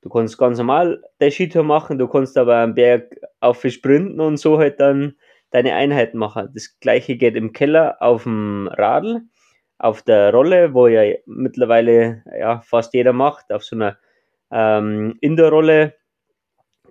Du 0.01 0.09
kannst 0.09 0.37
ganz 0.37 0.57
normal 0.57 1.01
deine 1.19 1.31
Skitour 1.31 1.63
machen, 1.63 1.97
du 1.97 2.09
kannst 2.09 2.37
aber 2.37 2.57
am 2.57 2.75
Berg 2.75 3.15
auf 3.39 3.63
sprinten 3.65 4.19
und 4.19 4.35
so 4.35 4.57
halt 4.57 4.81
dann 4.81 5.15
deine 5.51 5.73
Einheiten 5.73 6.17
machen. 6.17 6.49
Das 6.53 6.77
gleiche 6.81 7.15
geht 7.15 7.37
im 7.37 7.53
Keller 7.53 7.95
auf 8.01 8.23
dem 8.23 8.67
Radl, 8.67 9.21
auf 9.77 10.01
der 10.01 10.33
Rolle, 10.33 10.73
wo 10.73 10.87
ja 10.87 11.15
mittlerweile 11.25 12.23
ja, 12.37 12.59
fast 12.59 12.93
jeder 12.93 13.13
macht, 13.13 13.53
auf 13.53 13.63
so 13.63 13.77
einer 13.77 13.97
ähm, 14.51 15.17
Indoor-Rolle 15.21 15.95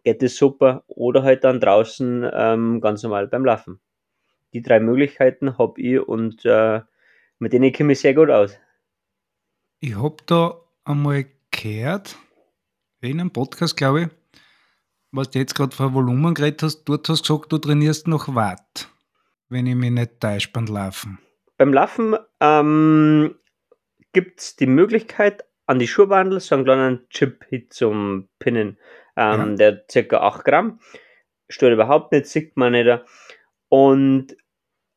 geht 0.02 0.22
es 0.22 0.38
super 0.38 0.82
oder 0.86 1.24
halt 1.24 1.44
dann 1.44 1.60
draußen 1.60 2.30
ähm, 2.32 2.80
ganz 2.80 3.02
normal 3.02 3.26
beim 3.28 3.44
Laufen. 3.44 3.80
Die 4.52 4.62
drei 4.62 4.80
Möglichkeiten 4.80 5.58
habe 5.58 5.80
ich 5.80 6.00
und 6.00 6.44
äh, 6.44 6.80
mit 7.38 7.52
denen 7.52 7.72
komme 7.72 7.92
ich 7.92 8.00
sehr 8.00 8.14
gut 8.14 8.30
aus. 8.30 8.58
Ich 9.80 9.94
habe 9.94 10.16
da 10.26 10.60
einmal 10.84 11.26
gehört, 11.50 12.16
in 13.00 13.20
einem 13.20 13.30
Podcast, 13.30 13.76
glaube 13.76 14.02
ich, 14.02 14.08
was 15.12 15.30
du 15.30 15.38
jetzt 15.38 15.54
gerade 15.54 15.74
von 15.74 15.94
Volumen 15.94 16.34
geredet 16.34 16.62
hast, 16.62 16.84
dort 16.84 17.08
hast 17.08 17.28
du 17.28 17.36
gesagt, 17.36 17.52
du 17.52 17.58
trainierst 17.58 18.08
noch 18.08 18.34
Watt, 18.34 18.88
wenn 19.48 19.66
ich 19.66 19.74
mich 19.74 19.90
nicht 19.90 20.20
täusche 20.20 20.50
beim 20.52 20.66
Laufen. 20.66 21.18
Beim 21.58 21.72
Laufen 21.72 22.16
ähm, 22.40 23.34
gibt 24.12 24.40
es 24.40 24.56
die 24.56 24.66
Möglichkeit, 24.66 25.44
an 25.66 25.78
die 25.78 25.88
Schuhbandel 25.88 26.40
so 26.40 26.54
einen 26.54 26.64
kleinen 26.64 27.08
Chip 27.10 27.44
zum 27.70 28.28
Pinnen. 28.38 28.78
Ähm, 29.16 29.56
ja. 29.58 29.72
Der 29.72 30.04
ca. 30.04 30.18
8 30.18 30.44
Gramm. 30.44 30.80
Stört 31.48 31.72
überhaupt 31.72 32.12
nicht, 32.12 32.26
sieht 32.26 32.56
man 32.56 32.72
nicht. 32.72 32.88
Und 33.68 34.36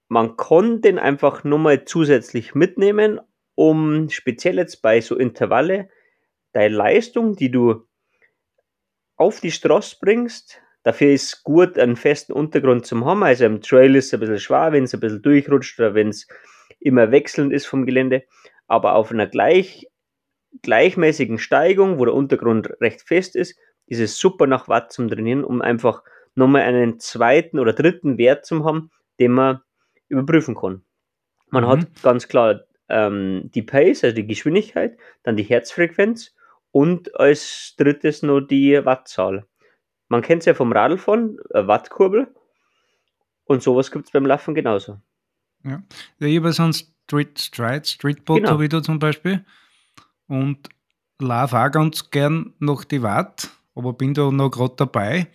man 0.07 0.37
kann 0.37 0.81
den 0.81 0.99
einfach 0.99 1.43
nur 1.43 1.59
mal 1.59 1.85
zusätzlich 1.85 2.55
mitnehmen, 2.55 3.19
um 3.55 4.09
speziell 4.09 4.57
jetzt 4.57 4.81
bei 4.81 5.01
so 5.01 5.15
Intervalle 5.15 5.89
deine 6.53 6.75
Leistung, 6.75 7.35
die 7.35 7.51
du 7.51 7.85
auf 9.15 9.41
die 9.41 9.51
Straße 9.51 9.97
bringst, 9.99 10.61
dafür 10.83 11.11
ist 11.11 11.43
gut, 11.43 11.77
einen 11.77 11.95
festen 11.95 12.33
Untergrund 12.33 12.85
zu 12.85 13.05
haben. 13.05 13.23
Also 13.23 13.45
im 13.45 13.61
Trail 13.61 13.95
ist 13.95 14.07
es 14.07 14.13
ein 14.13 14.21
bisschen 14.21 14.39
schwer, 14.39 14.71
wenn 14.71 14.85
es 14.85 14.93
ein 14.93 14.99
bisschen 14.99 15.21
durchrutscht 15.21 15.79
oder 15.79 15.93
wenn 15.93 16.09
es 16.09 16.27
immer 16.79 17.11
wechselnd 17.11 17.53
ist 17.53 17.65
vom 17.65 17.85
Gelände. 17.85 18.23
Aber 18.67 18.95
auf 18.95 19.11
einer 19.11 19.27
gleich, 19.27 19.87
gleichmäßigen 20.61 21.37
Steigung, 21.37 21.99
wo 21.99 22.05
der 22.05 22.13
Untergrund 22.13 22.69
recht 22.81 23.01
fest 23.01 23.35
ist, 23.35 23.57
ist 23.87 23.99
es 23.99 24.17
super 24.17 24.47
nach 24.47 24.67
Watt 24.67 24.91
zum 24.91 25.09
Trainieren, 25.09 25.43
um 25.43 25.61
einfach 25.61 26.03
nochmal 26.35 26.61
einen 26.61 26.99
zweiten 26.99 27.59
oder 27.59 27.73
dritten 27.73 28.17
Wert 28.17 28.45
zu 28.45 28.63
haben, 28.63 28.91
den 29.19 29.31
man 29.31 29.61
überprüfen 30.07 30.55
kann. 30.55 30.83
Man 31.49 31.63
mhm. 31.63 31.67
hat 31.67 32.01
ganz 32.01 32.27
klar 32.27 32.61
ähm, 32.89 33.49
die 33.53 33.61
Pace, 33.61 34.03
also 34.03 34.15
die 34.15 34.27
Geschwindigkeit, 34.27 34.97
dann 35.23 35.37
die 35.37 35.43
Herzfrequenz 35.43 36.35
und 36.71 37.19
als 37.19 37.75
drittes 37.77 38.23
noch 38.23 38.41
die 38.41 38.83
Wattzahl. 38.85 39.45
Man 40.07 40.21
kennt 40.21 40.41
es 40.41 40.45
ja 40.45 40.53
vom 40.53 40.71
Radlfahren, 40.71 41.37
eine 41.53 41.67
Wattkurbel. 41.67 42.33
Und 43.45 43.63
sowas 43.63 43.91
gibt 43.91 44.05
es 44.05 44.11
beim 44.11 44.25
Laufen 44.25 44.53
genauso. 44.53 44.99
Ja, 45.63 45.81
ich 46.19 46.37
habe 46.37 46.51
so 46.51 46.63
ein 46.63 46.73
Street 46.73 47.39
Stride, 47.39 47.85
Streetbot 47.85 48.37
genau. 48.37 48.51
habe 48.51 48.63
ich 48.63 48.69
da 48.69 48.81
zum 48.81 48.99
Beispiel. 48.99 49.45
Und 50.27 50.69
laufe 51.19 51.57
auch 51.57 51.71
ganz 51.71 52.09
gern 52.11 52.53
noch 52.59 52.83
die 52.83 53.01
Watt, 53.01 53.49
aber 53.75 53.93
bin 53.93 54.13
da 54.13 54.31
noch 54.31 54.49
gerade 54.49 54.75
dabei. 54.77 55.27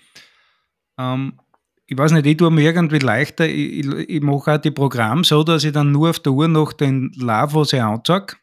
Ähm, 0.98 1.40
ich 1.86 1.98
weiß 1.98 2.12
nicht, 2.12 2.26
ich 2.26 2.36
tue 2.36 2.50
mir 2.50 2.62
irgendwie 2.62 2.98
leichter. 2.98 3.46
Ich, 3.46 3.86
ich, 3.86 3.86
ich 3.86 4.22
mache 4.22 4.54
auch 4.54 4.58
die 4.58 4.70
Programme 4.70 5.24
so, 5.24 5.44
dass 5.44 5.64
ich 5.64 5.72
dann 5.72 5.92
nur 5.92 6.10
auf 6.10 6.20
der 6.20 6.32
Uhr 6.32 6.48
noch 6.48 6.72
den 6.72 7.12
Lauf, 7.16 7.54
was 7.54 7.72
ich 7.72 7.82
anzeige. 7.82 8.36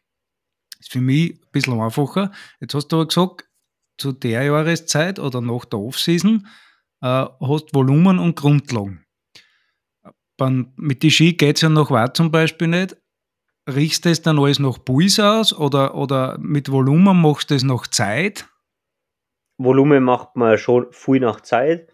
Ist 0.78 0.92
für 0.92 1.00
mich 1.00 1.32
ein 1.32 1.50
bisschen 1.50 1.80
einfacher. 1.80 2.30
Jetzt 2.60 2.74
hast 2.74 2.88
du 2.88 2.96
aber 2.96 3.08
gesagt, 3.08 3.48
zu 3.98 4.12
der 4.12 4.44
Jahreszeit 4.44 5.18
oder 5.18 5.40
nach 5.40 5.64
der 5.64 5.80
Offseason 5.80 6.46
äh, 7.02 7.26
hast 7.40 7.74
Volumen 7.74 8.18
und 8.18 8.36
Grundlagen. 8.36 9.04
Mit 10.76 11.04
den 11.04 11.10
Ski 11.10 11.34
geht 11.34 11.56
es 11.56 11.62
ja 11.62 11.68
noch 11.68 11.92
weit 11.92 12.16
zum 12.16 12.32
Beispiel 12.32 12.66
nicht. 12.66 12.96
Riechst 13.68 14.04
du 14.04 14.08
das 14.08 14.22
dann 14.22 14.40
alles 14.40 14.58
nach 14.58 14.84
Puls 14.84 15.20
aus 15.20 15.52
oder, 15.52 15.94
oder 15.94 16.36
mit 16.38 16.68
Volumen 16.70 17.20
machst 17.20 17.50
du 17.50 17.54
das 17.54 17.62
nach 17.62 17.86
Zeit? 17.86 18.48
Volumen 19.56 20.02
macht 20.02 20.34
man 20.34 20.58
schon 20.58 20.86
viel 20.90 21.20
nach 21.20 21.42
Zeit. 21.42 21.91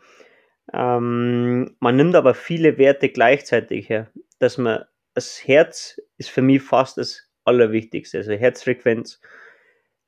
Ähm, 0.73 1.77
man 1.81 1.97
nimmt 1.97 2.15
aber 2.15 2.35
viele 2.35 2.79
Werte 2.79 3.09
gleichzeitig 3.09 3.89
her. 3.89 4.11
Dass 4.39 4.59
man 4.59 4.85
das 5.15 5.47
Herz 5.47 6.01
ist 6.17 6.31
für 6.31 6.43
mich 6.43 6.63
fast 6.63 6.99
das 6.99 7.29
Allerwichtigste. 7.45 8.19
Also 8.19 8.33
Herzfrequenz 8.33 9.21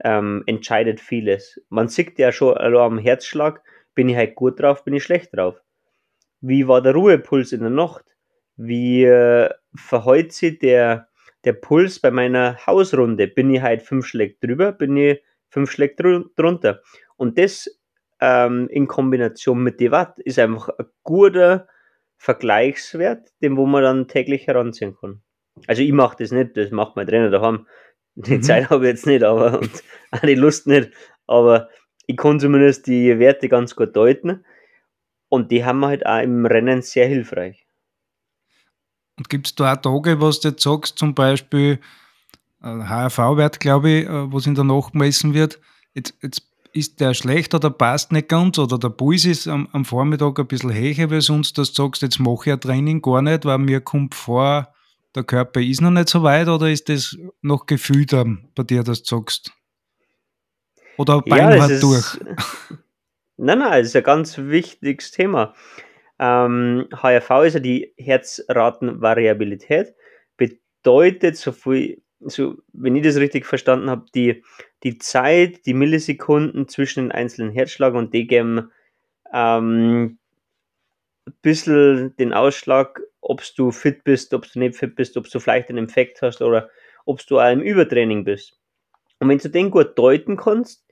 ähm, 0.05 0.45
entscheidet 0.47 1.01
vieles. 1.01 1.61
Man 1.69 1.89
sieht 1.89 2.19
ja 2.19 2.33
schon 2.33 2.57
am 2.57 2.99
Herzschlag, 2.99 3.63
bin 3.95 4.09
ich 4.09 4.17
halt 4.17 4.35
gut 4.35 4.61
drauf, 4.61 4.85
bin 4.85 4.95
ich 4.95 5.03
schlecht 5.03 5.35
drauf. 5.35 5.61
Wie 6.41 6.69
war 6.69 6.81
der 6.81 6.95
Ruhepuls 6.95 7.53
in 7.53 7.61
der 7.61 7.71
Nacht? 7.71 8.05
Wie 8.57 9.05
äh, 9.05 9.51
verhält 9.75 10.33
sich 10.33 10.59
der, 10.59 11.09
der 11.45 11.55
Puls 11.55 11.99
bei 11.99 12.11
meiner 12.11 12.65
Hausrunde? 12.67 13.27
Bin 13.27 13.51
ich 13.51 13.63
halt 13.63 13.83
fünf 13.83 14.07
Schläge 14.07 14.37
drüber, 14.41 14.73
bin 14.73 14.97
ich 14.97 15.23
fünf 15.49 15.71
Schläge 15.71 16.25
drunter? 16.37 16.83
Und 17.17 17.39
das 17.39 17.80
ähm, 18.21 18.69
in 18.69 18.87
Kombination 18.87 19.63
mit 19.63 19.81
die 19.81 19.91
Watt 19.91 20.19
ist 20.21 20.39
einfach 20.39 20.69
ein 20.79 20.87
guter 21.03 21.69
Vergleichswert, 22.17 23.29
den 23.43 23.57
wo 23.57 23.67
man 23.67 23.83
dann 23.83 24.09
täglich 24.09 24.47
heranziehen 24.47 24.97
kann. 25.01 25.23
Also 25.67 25.83
ich 25.83 25.93
mache 25.93 26.17
das 26.19 26.31
nicht, 26.31 26.57
das 26.57 26.71
macht 26.71 26.97
mein 26.97 27.07
Trainer 27.07 27.31
daheim. 27.31 27.67
Die 28.15 28.37
mhm. 28.37 28.43
Zeit 28.43 28.71
habe 28.71 28.85
ich 28.85 28.91
jetzt 28.91 29.07
nicht, 29.07 29.23
aber 29.23 29.61
und 29.61 29.83
auch 30.11 30.21
die 30.21 30.35
Lust 30.35 30.67
nicht. 30.67 30.91
Aber 31.27 31.69
ich 32.07 32.17
kann 32.17 32.41
zumindest 32.41 32.87
die 32.87 33.19
Werte 33.19 33.49
ganz 33.49 33.75
gut 33.75 33.97
deuten. 33.97 34.45
Und 35.29 35.51
die 35.51 35.65
haben 35.65 35.81
wir 35.81 35.89
halt 35.89 36.05
auch 36.05 36.21
im 36.21 36.45
Rennen 36.45 36.83
sehr 36.83 37.07
hilfreich. 37.07 37.67
Und 39.17 39.29
gibt 39.29 39.47
es 39.47 39.55
da 39.55 39.75
auch 39.75 39.77
Tage, 39.77 40.21
was 40.21 40.41
du 40.41 40.49
jetzt 40.49 40.63
sagst, 40.63 40.99
zum 40.99 41.15
Beispiel 41.15 41.79
HRV-Wert, 42.63 43.57
äh, 43.57 43.59
glaube 43.59 43.91
ich, 43.91 44.07
äh, 44.07 44.33
was 44.33 44.47
in 44.47 44.55
der 44.55 44.65
Nacht 44.65 44.93
gemessen 44.93 45.35
wird, 45.35 45.61
jetzt, 45.95 46.15
jetzt 46.21 46.50
ist 46.73 47.01
der 47.01 47.15
schlecht 47.15 47.55
oder 47.55 47.71
passt 47.71 48.13
nicht 48.13 48.29
ganz 48.29 48.59
oder 48.59 48.79
der 48.79 48.91
Puls 48.91 49.25
ist 49.25 49.49
am, 49.49 49.69
am 49.73 49.85
Vormittag 49.85 50.39
ein 50.39 50.47
bisschen 50.47 50.75
höher 50.75 51.11
wie 51.11 51.21
sonst, 51.21 51.59
dass 51.59 51.73
du 51.73 51.83
sagst, 51.83 52.03
jetzt 52.03 52.19
mache 52.21 52.51
ich 52.51 52.53
ein 52.53 52.61
Training 52.61 53.03
gar 53.03 53.23
nicht, 53.23 53.45
weil 53.45 53.59
mir 53.59 53.81
kommt 53.81 54.15
vor, 54.15 54.73
der 55.15 55.25
Körper 55.25 55.61
ist 55.61 55.81
noch 55.81 55.91
nicht 55.91 56.09
so 56.09 56.23
weit 56.23 56.49
oder 56.49 56.71
ist 56.71 56.89
das 56.89 57.17
noch 57.43 57.67
gefühlt 57.67 58.13
bei 58.55 58.63
dir, 58.63 58.83
dass 58.83 59.03
du 59.03 59.17
sagst? 59.17 59.53
Oder 60.97 61.23
beinhart 61.23 61.71
ja, 61.71 61.81
durch? 61.81 62.19
Nein, 63.43 63.61
nein, 63.61 63.81
das 63.81 63.87
ist 63.87 63.97
ein 63.97 64.03
ganz 64.03 64.37
wichtiges 64.37 65.13
Thema. 65.13 65.55
Ähm, 66.19 66.89
HRV 66.93 67.47
ist 67.47 67.55
ja 67.55 67.61
die 67.61 67.95
Herzratenvariabilität, 67.97 69.95
bedeutet 70.37 71.39
so 71.39 71.51
viel, 71.51 72.03
so, 72.21 72.57
wenn 72.73 72.97
ich 72.97 73.03
das 73.03 73.17
richtig 73.17 73.47
verstanden 73.47 73.91
habe, 73.91 74.05
die, 74.15 74.43
die 74.83 74.99
Zeit, 74.99 75.67
die 75.67 75.75
Millisekunden 75.75 76.69
zwischen 76.69 77.05
den 77.05 77.13
einzelnen 77.13 77.53
Herzschlag 77.53 77.95
und 77.95 78.13
die 78.13 78.27
ähm, 78.31 78.71
ein 79.33 80.19
bisschen 81.43 82.17
den 82.17 82.33
Ausschlag, 82.33 83.01
ob 83.21 83.43
du 83.57 83.71
fit 83.71 84.05
bist, 84.05 84.35
ob 84.35 84.51
du 84.51 84.59
nicht 84.59 84.77
fit 84.77 84.97
bist, 84.97 85.17
ob 85.17 85.29
du 85.29 85.41
vielleicht 85.41 85.69
einen 85.69 85.79
Infekt 85.79 86.23
hast 86.23 86.43
oder 86.43 86.69
ob 87.07 87.25
du 87.27 87.39
auch 87.39 87.51
im 87.51 87.61
Übertraining 87.61 88.25
bist. 88.25 88.59
Und 89.19 89.29
wenn 89.29 89.39
du 89.39 89.49
den 89.49 89.71
gut 89.71 89.99
deuten 89.99 90.37
kannst, 90.37 90.85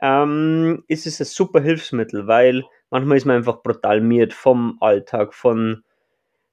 ähm, 0.00 0.84
ist 0.88 1.06
es 1.06 1.20
ein 1.20 1.26
super 1.26 1.60
Hilfsmittel, 1.60 2.26
weil 2.26 2.64
manchmal 2.90 3.16
ist 3.16 3.24
man 3.24 3.36
einfach 3.36 3.62
brutal 3.62 4.00
miert 4.00 4.32
vom 4.32 4.78
Alltag, 4.80 5.34
von 5.34 5.84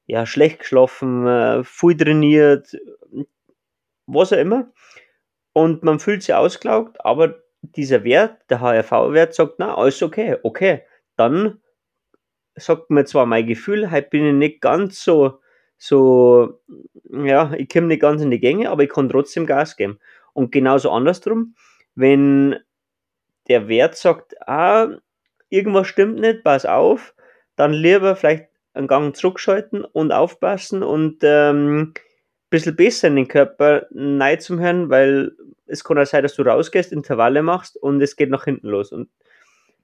ja, 0.07 0.25
schlecht 0.25 0.59
geschlafen, 0.59 1.27
äh, 1.27 1.63
viel 1.63 1.95
trainiert, 1.95 2.75
was 4.13 4.34
auch 4.34 4.38
immer. 4.38 4.72
Und 5.54 5.84
man 5.84 6.00
fühlt 6.00 6.24
sich 6.24 6.34
ausgelaugt, 6.34 7.04
aber 7.04 7.36
dieser 7.62 8.04
Wert, 8.04 8.38
der 8.50 8.62
HRV-Wert, 8.62 9.34
sagt, 9.34 9.56
na, 9.58 9.75
alles 9.75 10.01
okay, 10.01 10.38
okay, 10.44 10.84
dann 11.16 11.60
sagt 12.56 12.89
mir 12.89 13.06
zwar 13.06 13.25
mein 13.25 13.48
Gefühl, 13.48 13.92
heute 13.92 14.10
bin 14.10 14.25
ich 14.25 14.34
nicht 14.34 14.62
ganz 14.62 15.04
so, 15.04 15.39
so, 15.78 16.60
ja, 17.10 17.54
ich 17.54 17.70
komme 17.70 17.88
nicht 17.88 18.01
ganz 18.01 18.22
in 18.22 18.32
die 18.32 18.39
Gänge, 18.39 18.70
aber 18.70 18.84
ich 18.84 18.89
kann 18.89 19.10
trotzdem 19.10 19.46
Gas 19.46 19.75
geben. 19.75 20.00
Und 20.34 20.51
genauso 20.51 20.92
andersrum, 20.92 21.56
wenn 21.96 22.58
der 23.48 23.68
Wert 23.68 23.96
sagt, 23.96 24.36
ah, 24.48 24.89
irgendwas 25.50 25.88
stimmt 25.88 26.20
nicht, 26.20 26.44
pass 26.44 26.66
auf, 26.66 27.16
dann 27.56 27.74
lieber 27.74 28.16
vielleicht 28.16 28.48
einen 28.74 28.88
Gang 28.88 29.16
zurückschalten 29.16 29.84
und 29.84 30.12
aufpassen 30.12 30.84
und 30.84 31.18
ähm, 31.24 31.94
bisschen 32.50 32.75
besser 32.75 33.08
in 33.08 33.15
den 33.15 33.27
Körper 33.27 33.88
nein 33.91 34.39
zum 34.39 34.60
Hören, 34.60 34.89
weil 34.89 35.32
es 35.68 35.84
kann 35.84 35.98
auch 35.98 36.06
sein, 36.06 36.24
dass 36.24 36.36
du 36.36 36.41
rausgehst, 36.44 36.91
Intervalle 36.91 37.44
machst 37.44 37.77
und 37.77 38.01
es 38.01 38.15
geht 38.15 38.29
nach 38.29 38.46
hinten 38.46 38.68
los. 38.68 38.91
Und 38.91 39.10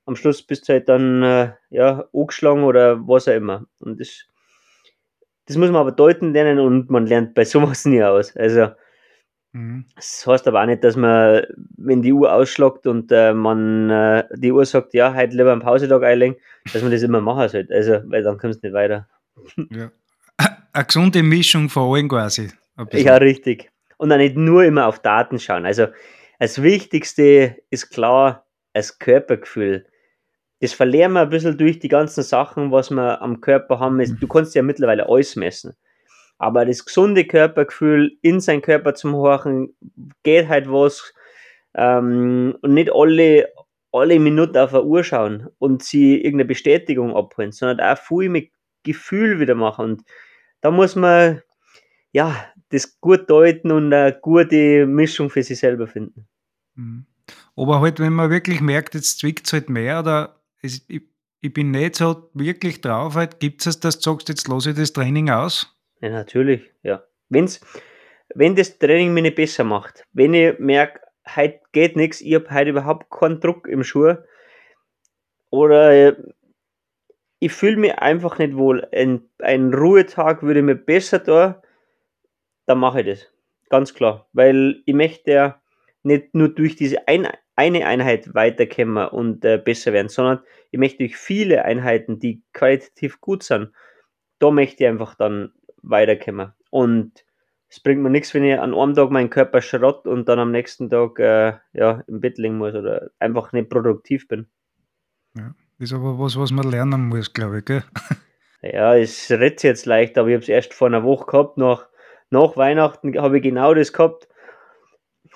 am 0.05 0.15
Schluss 0.15 0.41
bist 0.43 0.67
du 0.67 0.73
halt 0.73 0.89
dann 0.89 1.23
äh, 1.23 1.51
ja, 1.69 2.07
angeschlagen 2.13 2.63
oder 2.63 3.07
was 3.07 3.27
auch 3.27 3.33
immer. 3.33 3.65
Und 3.79 3.99
das, 3.99 4.25
das 5.45 5.57
muss 5.57 5.69
man 5.69 5.81
aber 5.81 5.91
deuten 5.91 6.33
lernen 6.33 6.59
und 6.59 6.89
man 6.89 7.07
lernt 7.07 7.33
bei 7.33 7.45
sowas 7.45 7.85
nie 7.85 8.03
aus. 8.03 8.35
Also 8.35 8.69
mhm. 9.51 9.85
das 9.95 10.25
heißt 10.25 10.47
aber 10.47 10.61
auch 10.61 10.65
nicht, 10.65 10.83
dass 10.83 10.95
man, 10.95 11.43
wenn 11.77 12.01
die 12.01 12.13
Uhr 12.13 12.33
ausschlagt 12.33 12.87
und 12.87 13.11
äh, 13.11 13.33
man 13.33 13.89
äh, 13.89 14.27
die 14.35 14.51
Uhr 14.51 14.65
sagt, 14.65 14.93
ja, 14.93 15.13
heute 15.13 15.35
lieber 15.35 15.51
am 15.51 15.61
Pausetag 15.61 16.03
einlegen, 16.03 16.37
dass 16.73 16.81
man 16.81 16.91
das 16.91 17.03
immer 17.03 17.21
machen 17.21 17.49
sollte. 17.49 17.73
Also, 17.73 18.01
weil 18.05 18.23
dann 18.23 18.37
kommst 18.37 18.63
du 18.63 18.67
nicht 18.67 18.75
weiter. 18.75 19.07
Ja. 19.69 19.91
Eine 20.37 20.85
gesunde 20.85 21.23
Mischung 21.23 21.69
von 21.69 21.93
allen 21.93 22.09
quasi. 22.09 22.49
Ja, 22.91 23.15
richtig. 23.15 23.71
und 23.97 24.09
dann 24.09 24.19
nicht 24.19 24.35
nur 24.35 24.63
immer 24.63 24.87
auf 24.87 24.99
Daten 24.99 25.39
schauen. 25.39 25.65
Also 25.65 25.87
das 26.39 26.61
Wichtigste 26.61 27.57
ist 27.69 27.89
klar 27.89 28.45
das 28.73 28.99
Körpergefühl. 28.99 29.87
Das 30.59 30.73
verlieren 30.73 31.13
wir 31.13 31.21
ein 31.21 31.29
bisschen 31.29 31.57
durch 31.57 31.79
die 31.79 31.87
ganzen 31.87 32.23
Sachen, 32.23 32.71
was 32.71 32.91
wir 32.91 33.21
am 33.21 33.41
Körper 33.41 33.79
haben. 33.79 33.97
Du 34.19 34.27
kannst 34.27 34.55
ja 34.55 34.61
mittlerweile 34.61 35.07
alles 35.07 35.35
messen. 35.35 35.75
Aber 36.37 36.65
das 36.65 36.83
gesunde 36.83 37.25
Körpergefühl, 37.25 38.17
in 38.21 38.41
seinen 38.41 38.61
Körper 38.61 38.93
zum 38.93 39.15
Horchen, 39.15 39.75
geht 40.23 40.49
halt 40.49 40.69
was 40.69 41.13
ähm, 41.75 42.57
und 42.61 42.73
nicht 42.73 42.91
alle, 42.93 43.49
alle 43.93 44.19
Minuten 44.19 44.57
auf 44.57 44.73
eine 44.73 44.83
Uhr 44.83 45.03
schauen 45.03 45.47
und 45.59 45.83
sie 45.83 46.17
irgendeine 46.17 46.45
Bestätigung 46.45 47.15
abholen, 47.15 47.53
sondern 47.53 47.79
auch 47.79 47.97
viel 47.97 48.29
mit 48.29 48.51
Gefühl 48.83 49.39
wieder 49.39 49.55
machen. 49.55 49.85
Und 49.85 50.03
da 50.65 50.71
muss 50.71 50.95
man 50.95 51.43
ja 52.11 52.35
das 52.69 52.99
gut 52.99 53.29
deuten 53.29 53.69
und 53.69 53.93
eine 53.93 54.17
gute 54.19 54.87
Mischung 54.87 55.29
für 55.29 55.43
sich 55.43 55.59
selber 55.59 55.85
finden. 55.85 56.27
Mhm. 56.73 57.05
Aber 57.55 57.81
halt, 57.81 57.99
wenn 57.99 58.13
man 58.13 58.31
wirklich 58.31 58.61
merkt, 58.61 58.95
jetzt 58.95 59.19
zwickt 59.19 59.45
es 59.45 59.53
halt 59.53 59.69
mehr 59.69 59.99
oder 59.99 60.41
es, 60.63 60.83
ich, 60.87 61.03
ich, 61.41 61.53
bin 61.53 61.69
nicht 61.69 61.97
so 61.97 62.31
wirklich 62.33 62.81
drauf, 62.81 63.13
halt, 63.13 63.39
gibt 63.39 63.63
es 63.67 63.79
dass 63.79 63.99
du 63.99 64.09
sagst, 64.09 64.27
jetzt 64.27 64.47
lasse 64.47 64.71
ich 64.71 64.75
das 64.75 64.91
Training 64.91 65.29
aus? 65.29 65.71
Ja, 66.01 66.09
natürlich, 66.09 66.63
ja. 66.81 67.03
Wenn's, 67.29 67.61
wenn 68.33 68.55
das 68.55 68.79
Training 68.79 69.13
mich 69.13 69.21
nicht 69.21 69.35
besser 69.35 69.63
macht, 69.63 70.03
wenn 70.13 70.33
ich 70.33 70.57
merke, 70.57 70.99
heute 71.35 71.59
geht 71.73 71.95
nichts, 71.95 72.21
ich 72.21 72.33
habe 72.33 72.49
heute 72.49 72.71
überhaupt 72.71 73.11
keinen 73.11 73.39
Druck 73.39 73.67
im 73.67 73.83
Schuh 73.83 74.15
oder 75.51 76.15
ich 77.39 77.51
fühle 77.51 77.77
mich 77.77 77.97
einfach 77.97 78.37
nicht 78.37 78.55
wohl. 78.55 78.87
Ein, 78.93 79.29
ein 79.39 79.73
Ruhetag 79.73 80.43
würde 80.43 80.61
mir 80.61 80.75
besser 80.75 81.23
tun, 81.23 81.55
dann 82.65 82.79
mache 82.79 83.01
ich 83.01 83.07
das. 83.07 83.31
Ganz 83.69 83.93
klar. 83.93 84.27
Weil 84.33 84.81
ich 84.85 84.93
möchte 84.93 85.31
ja 85.31 85.61
nicht 86.03 86.33
nur 86.33 86.49
durch 86.49 86.75
diese 86.75 87.07
ein, 87.07 87.27
eine 87.55 87.85
Einheit 87.85 88.33
weiterkommen 88.33 89.07
und 89.07 89.43
äh, 89.43 89.57
besser 89.57 89.93
werden, 89.93 90.09
sondern 90.09 90.39
ich 90.71 90.79
möchte 90.79 90.99
durch 90.99 91.17
viele 91.17 91.65
Einheiten, 91.65 92.19
die 92.19 92.43
qualitativ 92.53 93.21
gut 93.21 93.43
sind, 93.43 93.71
da 94.39 94.51
möchte 94.51 94.83
ich 94.83 94.89
einfach 94.89 95.15
dann 95.15 95.53
weiterkommen. 95.81 96.53
Und 96.69 97.25
es 97.69 97.79
bringt 97.79 98.01
mir 98.01 98.09
nichts, 98.09 98.33
wenn 98.33 98.43
ich 98.43 98.59
an 98.59 98.73
einem 98.73 98.93
Tag 98.93 99.09
meinen 99.09 99.29
Körper 99.29 99.61
schrott 99.61 100.07
und 100.07 100.29
dann 100.29 100.39
am 100.39 100.51
nächsten 100.51 100.89
Tag 100.89 101.19
äh, 101.19 101.53
ja, 101.73 102.03
im 102.07 102.21
Bett 102.21 102.37
liegen 102.37 102.57
muss 102.57 102.75
oder 102.75 103.09
einfach 103.19 103.51
nicht 103.51 103.69
produktiv 103.69 104.27
bin. 104.27 104.47
Ja, 105.35 105.53
ist 105.79 105.93
aber 105.93 106.17
was, 106.19 106.37
was 106.37 106.51
man 106.51 106.69
lernen 106.69 107.07
muss, 107.07 107.33
glaube 107.33 107.59
ich, 107.59 107.65
gell? 107.65 107.83
Ja, 108.61 108.95
es 108.95 109.29
redet 109.29 109.61
jetzt 109.61 109.85
leicht, 109.85 110.17
aber 110.17 110.29
ich 110.29 110.33
habe 110.33 110.41
es 110.41 110.49
erst 110.49 110.73
vor 110.73 110.87
einer 110.87 111.03
Woche 111.03 111.27
gehabt. 111.27 111.57
Nach, 111.57 111.85
nach 112.31 112.57
Weihnachten 112.57 113.15
habe 113.15 113.37
ich 113.37 113.43
genau 113.43 113.75
das 113.75 113.93
gehabt. 113.93 114.27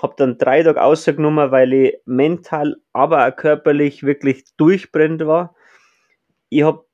Habe 0.02 0.16
dann 0.18 0.40
drei 0.40 0.64
Tage 0.64 0.82
ausgenommen, 0.82 1.52
weil 1.52 1.72
ich 1.74 1.98
mental, 2.06 2.78
aber 2.92 3.28
auch 3.28 3.36
körperlich 3.36 4.02
wirklich 4.02 4.46
durchbrennt 4.58 5.28
war. 5.28 5.54
Ich 6.50 6.64
habe 6.64 6.86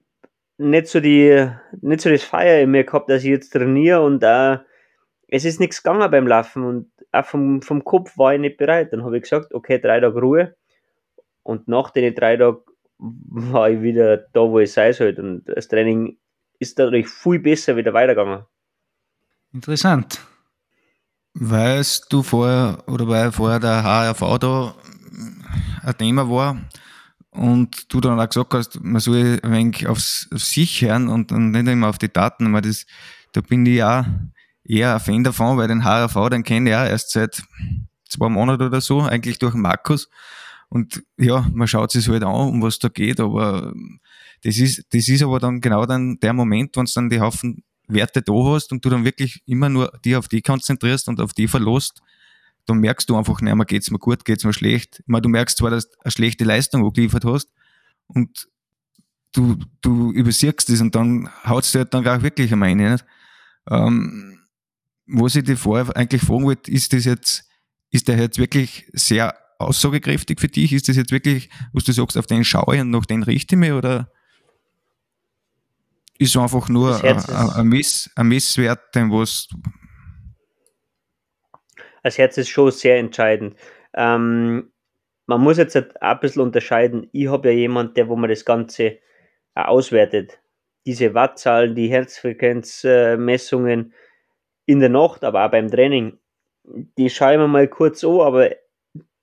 nicht 0.58 0.88
so 0.88 1.00
die, 1.00 1.50
nicht 1.80 2.02
so 2.02 2.10
das 2.10 2.24
Feier 2.24 2.62
in 2.62 2.72
mir 2.72 2.84
gehabt, 2.84 3.10
dass 3.10 3.24
ich 3.24 3.30
jetzt 3.30 3.52
trainiere 3.52 4.02
und 4.02 4.22
äh, 4.22 4.58
es 5.30 5.46
ist 5.46 5.62
nichts 5.62 5.84
gegangen 5.84 6.12
beim 6.12 6.28
Laufen 6.28 6.64
und 6.64 6.92
auch 7.14 7.26
vom, 7.26 7.62
vom 7.62 7.84
Kopf 7.86 8.18
war 8.18 8.34
ich 8.34 8.42
nicht 8.42 8.58
bereit. 8.58 8.92
Dann 8.92 9.06
habe 9.06 9.16
ich 9.16 9.24
gesagt, 9.24 9.54
okay, 9.54 9.80
drei 9.80 10.02
Tage 10.02 10.20
Ruhe 10.20 10.56
und 11.44 11.68
nach 11.70 11.92
den 11.92 12.14
drei 12.14 12.36
Tagen 12.36 12.58
war 12.98 13.70
ich 13.70 13.82
wieder 13.82 14.18
da, 14.18 14.42
wo 14.42 14.60
ich 14.60 14.72
sein 14.72 14.94
sollte 14.94 15.22
und 15.22 15.46
das 15.46 15.68
Training 15.68 16.18
ist 16.60 16.80
dadurch 16.80 17.08
viel 17.08 17.40
besser 17.40 17.76
wieder 17.76 17.94
weitergegangen. 17.94 18.46
Interessant. 19.54 20.20
Weißt 21.34 22.12
du 22.12 22.24
vorher 22.24 22.84
oder 22.88 23.08
weil 23.08 23.32
vorher 23.32 23.60
der 23.60 23.84
HRV 23.84 24.40
da 24.40 24.76
ein 25.84 25.98
Thema 25.98 26.30
war, 26.30 26.58
und 27.36 27.94
du 27.94 28.00
dann 28.00 28.20
auch 28.20 28.30
gesagt 28.30 28.54
hast, 28.54 28.82
man 28.82 29.02
soll 29.02 29.40
ein 29.44 29.52
wenig 29.52 29.88
aufs, 29.88 30.30
auf 30.34 30.42
sich 30.42 30.82
hören 30.82 31.10
und, 31.10 31.32
und 31.32 31.52
nicht 31.52 31.68
immer 31.68 31.90
auf 31.90 31.98
die 31.98 32.12
Daten. 32.12 32.48
Aber 32.48 32.62
das, 32.62 32.86
da 33.34 33.42
bin 33.42 33.66
ich 33.66 33.84
auch 33.84 34.06
eher 34.64 34.94
ein 34.94 35.00
Fan 35.00 35.24
davon, 35.24 35.58
weil 35.58 35.68
den 35.68 35.84
HRV, 35.84 36.30
den 36.30 36.44
kenne 36.44 36.70
ich 36.70 36.76
auch 36.76 36.86
erst 36.86 37.12
seit 37.12 37.44
zwei 38.08 38.30
Monaten 38.30 38.64
oder 38.64 38.82
so, 38.82 39.02
eigentlich 39.02 39.40
durch 39.40 39.54
Markus. 39.54 40.10
Und 40.70 41.04
ja, 41.18 41.48
man 41.54 41.68
schaut 41.68 41.92
sich 41.92 42.08
halt 42.08 42.24
an, 42.24 42.34
um 42.34 42.62
was 42.62 42.80
da 42.80 42.90
geht, 42.90 43.20
aber 43.20 43.74
das 44.44 44.58
ist, 44.58 44.86
das 44.94 45.08
ist 45.08 45.24
aber 45.24 45.40
dann 45.40 45.62
genau 45.62 45.86
dann 45.86 46.20
der 46.20 46.34
Moment, 46.34 46.76
wenn 46.76 46.86
du 46.86 46.92
dann 46.94 47.10
die 47.10 47.20
Haufen 47.20 47.64
Werte 47.88 48.22
da 48.22 48.34
hast 48.34 48.72
und 48.72 48.84
du 48.84 48.90
dann 48.90 49.06
wirklich 49.06 49.42
immer 49.46 49.70
nur 49.70 49.92
die 50.04 50.16
auf 50.16 50.28
die 50.28 50.42
konzentrierst 50.42 51.08
und 51.08 51.22
auf 51.22 51.34
die 51.34 51.48
verlost, 51.48 52.02
dann 52.66 52.80
merkst 52.80 53.10
du 53.10 53.16
einfach 53.16 53.42
nicht 53.42 53.56
mehr, 53.56 53.66
geht's 53.66 53.92
mir 53.92 54.00
gut, 54.00 54.26
geht's 54.26 54.44
mir 54.44 54.54
schlecht. 54.54 55.00
Ich 55.00 55.08
meine, 55.08 55.22
du 55.22 55.30
merkst 55.30 55.58
zwar, 55.58 55.70
dass 55.70 55.90
du 55.90 55.98
eine 56.04 56.12
schlechte 56.12 56.44
Leistung 56.44 56.92
geliefert 56.94 57.26
hast 57.26 57.50
und 58.08 58.48
du, 59.34 59.58
du 59.82 60.12
übersiehst 60.12 60.70
das 60.70 60.82
und 60.82 60.96
dann 60.96 61.30
haut's 61.46 61.72
dir 61.72 61.80
halt 61.80 61.94
dann 61.94 62.08
auch 62.08 62.22
wirklich 62.22 62.52
Ende. 62.52 62.92
Nicht? 62.92 63.06
Ähm, 63.70 64.40
was 65.08 65.36
ich 65.36 65.44
dir 65.44 65.58
vorher 65.58 65.96
eigentlich 65.96 66.22
fragen 66.22 66.46
wollte, 66.46 66.72
ist 66.72 66.94
das 66.94 67.06
jetzt, 67.06 67.48
ist 67.92 68.08
der 68.08 68.18
jetzt 68.18 68.40
wirklich 68.40 68.90
sehr 68.94 69.36
aussagekräftig 69.60 70.40
für 70.40 70.48
dich? 70.48 70.74
Ist 70.74 70.90
das 70.90 70.98
jetzt 70.98 71.12
wirklich, 71.12 71.50
was 71.74 71.84
du 71.84 71.92
sagst, 71.92 72.18
auf 72.18 72.28
den 72.28 72.44
schaue 72.44 72.76
ich 72.76 72.82
und 72.82 72.92
nach 72.92 73.06
den 73.06 73.24
richte 73.24 73.56
ich 73.56 73.60
mich 73.60 73.72
oder 73.72 74.12
ist 76.18 76.36
es 76.36 76.42
einfach 76.42 76.70
nur 76.70 77.04
ein, 77.04 77.82
ein 78.16 78.28
Messwert, 78.28 78.96
den 78.96 79.12
was 79.12 79.50
das 82.06 82.18
Herz 82.20 82.38
ist 82.38 82.50
schon 82.50 82.70
sehr 82.70 83.00
entscheidend. 83.00 83.58
Ähm, 83.96 84.72
man 85.26 85.42
muss 85.42 85.58
jetzt 85.58 85.74
halt 85.74 86.00
ein 86.04 86.20
bisschen 86.20 86.44
unterscheiden. 86.44 87.10
Ich 87.14 87.28
habe 87.28 87.50
ja 87.50 87.56
jemand, 87.56 87.98
der, 87.98 88.08
wo 88.08 88.16
man 88.16 88.30
das 88.30 88.46
Ganze 88.46 89.00
auswertet. 89.56 90.40
Diese 90.86 91.16
Wattzahlen, 91.16 91.74
die 91.74 91.88
Herzfrequenzmessungen 91.88 93.92
in 94.68 94.82
der 94.82 94.90
Nacht, 94.90 95.24
aber 95.24 95.48
auch 95.48 95.50
beim 95.50 95.72
Training, 95.72 96.20
die 96.64 97.10
schaue 97.10 97.34
ich 97.34 97.40
mir 97.40 97.48
mal 97.48 97.68
kurz 97.68 98.04
an, 98.04 98.20
aber 98.20 98.52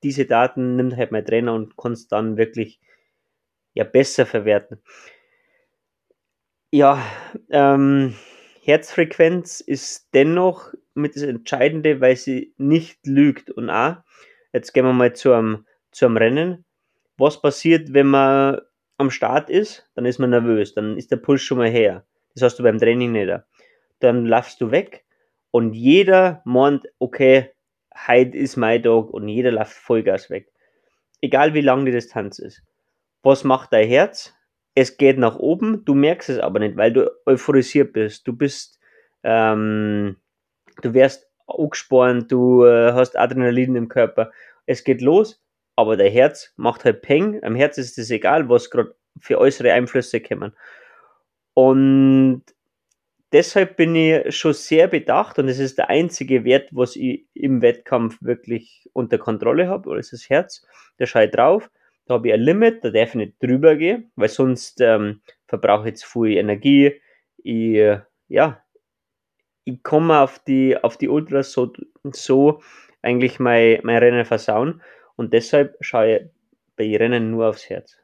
diese 0.02 0.26
Daten 0.26 0.76
nimmt 0.76 0.96
halt 0.96 1.12
mein 1.12 1.24
Trainer 1.24 1.54
und 1.54 1.76
kann 1.76 1.92
es 1.92 2.08
dann 2.08 2.36
wirklich 2.36 2.80
ja, 3.74 3.84
besser 3.84 4.26
verwerten. 4.26 4.82
Ja, 6.70 7.02
ähm, 7.50 8.14
Herzfrequenz 8.62 9.60
ist 9.60 10.08
dennoch 10.14 10.72
mit 10.94 11.16
das 11.16 11.22
Entscheidende, 11.22 12.00
weil 12.00 12.16
sie 12.16 12.54
nicht 12.58 13.06
lügt. 13.06 13.50
Und 13.50 13.70
auch, 13.70 13.96
jetzt 14.52 14.72
gehen 14.72 14.84
wir 14.84 14.92
mal 14.92 15.14
zu 15.14 15.32
einem, 15.32 15.66
zu 15.90 16.06
einem 16.06 16.16
Rennen. 16.16 16.64
Was 17.18 17.40
passiert, 17.40 17.92
wenn 17.92 18.06
man 18.06 18.60
am 18.98 19.10
Start 19.10 19.50
ist? 19.50 19.88
Dann 19.94 20.06
ist 20.06 20.18
man 20.18 20.30
nervös, 20.30 20.74
dann 20.74 20.96
ist 20.96 21.10
der 21.10 21.16
Puls 21.16 21.42
schon 21.42 21.58
mal 21.58 21.68
her. 21.68 22.06
Das 22.34 22.42
hast 22.42 22.58
du 22.58 22.62
beim 22.62 22.78
Training 22.78 23.12
nicht. 23.12 23.32
Dann 24.00 24.26
laufst 24.26 24.60
du 24.60 24.70
weg 24.70 25.04
und 25.50 25.74
jeder 25.74 26.40
meint, 26.44 26.86
okay, 26.98 27.50
heute 28.06 28.36
ist 28.36 28.56
mein 28.56 28.82
Tag 28.82 29.10
und 29.10 29.28
jeder 29.28 29.52
läuft 29.52 29.72
Vollgas 29.72 30.30
weg. 30.30 30.52
Egal 31.20 31.54
wie 31.54 31.60
lang 31.60 31.84
die 31.84 31.92
Distanz 31.92 32.38
ist. 32.38 32.62
Was 33.22 33.44
macht 33.44 33.72
dein 33.72 33.88
Herz? 33.88 34.34
es 34.74 34.96
geht 34.96 35.18
nach 35.18 35.36
oben, 35.36 35.84
du 35.84 35.94
merkst 35.94 36.30
es 36.30 36.38
aber 36.38 36.58
nicht, 36.58 36.76
weil 36.76 36.92
du 36.92 37.10
euphorisiert 37.26 37.92
bist. 37.92 38.26
Du 38.26 38.34
bist, 38.34 38.78
ähm, 39.22 40.16
du 40.80 40.94
wirst 40.94 41.28
angespornt, 41.46 42.32
du 42.32 42.64
äh, 42.64 42.92
hast 42.92 43.18
Adrenalin 43.18 43.76
im 43.76 43.88
Körper. 43.88 44.32
Es 44.64 44.84
geht 44.84 45.02
los, 45.02 45.42
aber 45.76 45.96
der 45.96 46.10
Herz 46.10 46.52
macht 46.56 46.84
halt 46.84 47.02
Peng. 47.02 47.42
Am 47.44 47.54
Herz 47.54 47.76
ist 47.76 47.98
es 47.98 48.10
egal, 48.10 48.48
was 48.48 48.70
gerade 48.70 48.94
für 49.20 49.38
äußere 49.38 49.72
Einflüsse 49.72 50.20
kommen. 50.20 50.54
Und 51.54 52.44
deshalb 53.32 53.76
bin 53.76 53.94
ich 53.94 54.36
schon 54.36 54.52
sehr 54.52 54.88
bedacht 54.88 55.38
und 55.38 55.48
es 55.48 55.58
ist 55.58 55.78
der 55.78 55.90
einzige 55.90 56.44
Wert, 56.44 56.68
was 56.72 56.96
ich 56.96 57.26
im 57.34 57.62
Wettkampf 57.62 58.18
wirklich 58.20 58.88
unter 58.92 59.18
Kontrolle 59.18 59.68
habe, 59.68 59.88
oder 59.88 60.00
ist 60.00 60.12
das 60.12 60.28
Herz. 60.28 60.66
Da 60.98 61.06
schaue 61.06 61.24
ich 61.24 61.30
drauf 61.30 61.70
da 62.06 62.14
habe 62.14 62.28
ich 62.28 62.34
ein 62.34 62.40
Limit, 62.40 62.84
da 62.84 62.90
darf 62.90 63.10
ich 63.10 63.14
nicht 63.14 63.42
drüber 63.42 63.76
gehen, 63.76 64.10
weil 64.16 64.28
sonst 64.28 64.80
ähm, 64.80 65.20
verbrauche 65.46 65.90
ich 65.90 65.96
zu 65.96 66.08
viel 66.08 66.36
Energie. 66.36 67.00
Ich, 67.38 67.74
äh, 67.74 68.00
ja, 68.28 68.62
ich 69.64 69.82
komme 69.82 70.18
auf 70.18 70.40
die, 70.40 70.76
auf 70.76 70.96
die 70.96 71.08
Ultras 71.08 71.52
so, 71.52 71.72
so 72.10 72.62
eigentlich 73.02 73.38
mein, 73.38 73.80
mein 73.84 73.98
Rennen 73.98 74.24
versauen 74.24 74.82
und 75.16 75.32
deshalb 75.32 75.76
schaue 75.80 76.16
ich 76.16 76.22
bei 76.76 76.96
Rennen 76.96 77.30
nur 77.30 77.48
aufs 77.48 77.68
Herz. 77.68 77.96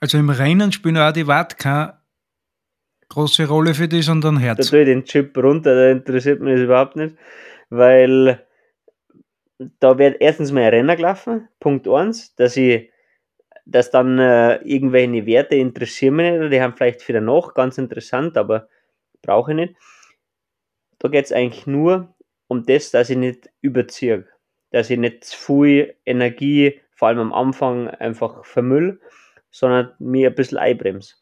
Also 0.00 0.18
im 0.18 0.30
Rennen 0.30 0.70
spielen 0.70 0.98
auch 0.98 1.12
die 1.12 1.26
Watt 1.26 1.58
keine 1.58 1.98
große 3.14 3.46
Rolle 3.48 3.74
für 3.74 3.88
dich, 3.88 4.04
sondern 4.04 4.38
Herz. 4.38 4.58
Da 4.58 4.70
tue 4.70 4.80
ich 4.80 4.86
den 4.86 5.04
Chip 5.04 5.36
runter, 5.38 5.74
da 5.74 5.90
interessiert 5.90 6.40
mich 6.40 6.54
das 6.54 6.62
überhaupt 6.62 6.96
nicht, 6.96 7.16
weil 7.70 8.44
da 9.80 9.98
wird 9.98 10.16
erstens 10.20 10.52
mal 10.52 10.64
ein 10.64 10.70
Renner 10.70 10.96
gelaufen, 10.96 11.48
Punkt 11.60 11.86
1, 11.86 12.34
dass 12.34 12.56
ich, 12.56 12.90
dass 13.64 13.90
dann 13.90 14.18
äh, 14.18 14.56
irgendwelche 14.64 15.26
Werte 15.26 15.54
interessieren 15.54 16.16
mich 16.16 16.32
nicht, 16.32 16.52
die 16.52 16.60
haben 16.60 16.74
vielleicht 16.76 17.02
für 17.02 17.12
danach 17.12 17.54
ganz 17.54 17.78
interessant, 17.78 18.36
aber 18.36 18.68
brauche 19.22 19.52
ich 19.52 19.56
nicht. 19.56 19.74
Da 20.98 21.08
geht 21.08 21.24
es 21.24 21.32
eigentlich 21.32 21.66
nur 21.66 22.14
um 22.48 22.64
das, 22.66 22.90
dass 22.90 23.10
ich 23.10 23.16
nicht 23.16 23.48
überziehe, 23.60 24.26
dass 24.70 24.90
ich 24.90 24.98
nicht 24.98 25.24
zu 25.24 25.38
viel 25.38 25.94
Energie, 26.04 26.80
vor 26.90 27.08
allem 27.08 27.20
am 27.20 27.32
Anfang, 27.32 27.88
einfach 27.88 28.44
vermüll, 28.44 29.00
sondern 29.50 29.92
mir 29.98 30.30
ein 30.30 30.34
bisschen 30.34 30.58
einbremse. 30.58 31.14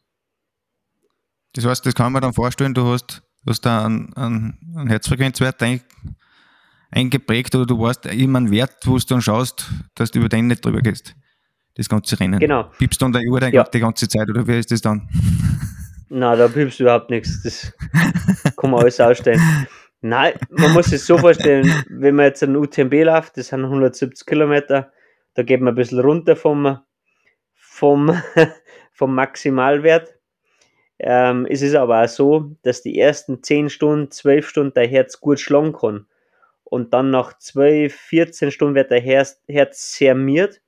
Das 1.53 1.65
heißt, 1.65 1.85
das 1.85 1.95
kann 1.95 2.11
man 2.11 2.21
dann 2.21 2.33
vorstellen, 2.33 2.73
du 2.73 2.85
hast, 2.85 3.21
du 3.43 3.51
hast 3.51 3.61
da 3.61 3.85
einen, 3.85 4.13
einen, 4.15 4.57
einen 4.75 4.87
Herzfrequenzwert 4.87 5.61
eingeprägt 6.91 7.55
oder 7.55 7.65
du 7.65 7.79
weißt 7.79 8.07
immer 8.07 8.39
einen 8.39 8.51
Wert, 8.51 8.77
wo 8.85 8.97
du 8.97 9.05
dann 9.05 9.21
schaust, 9.21 9.69
dass 9.95 10.11
du 10.11 10.19
über 10.19 10.29
den 10.29 10.47
nicht 10.47 10.65
drüber 10.65 10.81
gehst. 10.81 11.15
Das 11.75 11.89
ganze 11.89 12.19
Rennen. 12.19 12.39
Genau. 12.39 12.63
Piepst 12.77 13.01
du 13.01 13.05
dann 13.05 13.13
der 13.13 13.23
Uhr 13.23 13.41
ja. 13.49 13.63
die 13.63 13.79
ganze 13.79 14.07
Zeit 14.07 14.29
oder 14.29 14.47
wie 14.47 14.59
ist 14.59 14.71
das 14.71 14.81
dann? 14.81 15.09
Nein, 16.09 16.37
da 16.37 16.47
piepst 16.47 16.79
du 16.79 16.83
überhaupt 16.83 17.09
nichts. 17.09 17.41
Das 17.41 17.73
kann 18.55 18.69
man 18.69 18.81
alles 18.81 18.99
ausstellen. 18.99 19.41
Nein, 20.01 20.33
man 20.49 20.73
muss 20.73 20.91
es 20.91 21.07
so 21.07 21.17
vorstellen, 21.17 21.85
wenn 21.89 22.15
man 22.15 22.25
jetzt 22.25 22.43
einen 22.43 22.57
UTMB 22.57 22.93
läuft, 23.05 23.37
das 23.37 23.47
sind 23.47 23.63
170 23.63 24.27
Kilometer, 24.27 24.91
da 25.33 25.43
geht 25.43 25.61
man 25.61 25.73
ein 25.73 25.75
bisschen 25.75 26.01
runter 26.01 26.35
vom, 26.35 26.77
vom, 27.55 28.21
vom 28.91 29.15
Maximalwert. 29.15 30.13
Ähm, 31.05 31.45
es 31.49 31.61
ist 31.61 31.75
aber 31.75 32.01
auch 32.01 32.07
so, 32.07 32.55
dass 32.61 32.81
die 32.81 32.97
ersten 32.97 33.43
10 33.43 33.69
Stunden, 33.69 34.09
12 34.09 34.47
Stunden 34.47 34.73
der 34.73 34.87
Herz 34.87 35.19
gut 35.19 35.37
schlagen 35.37 35.73
kann. 35.73 36.05
Und 36.63 36.93
dann 36.93 37.11
nach 37.11 37.37
12, 37.37 37.93
14 37.93 38.51
Stunden 38.51 38.75
wird 38.75 38.89
der 38.89 39.01
Herz, 39.01 39.41
Herz 39.49 39.95
sehr 39.97 40.15
miert 40.15 40.61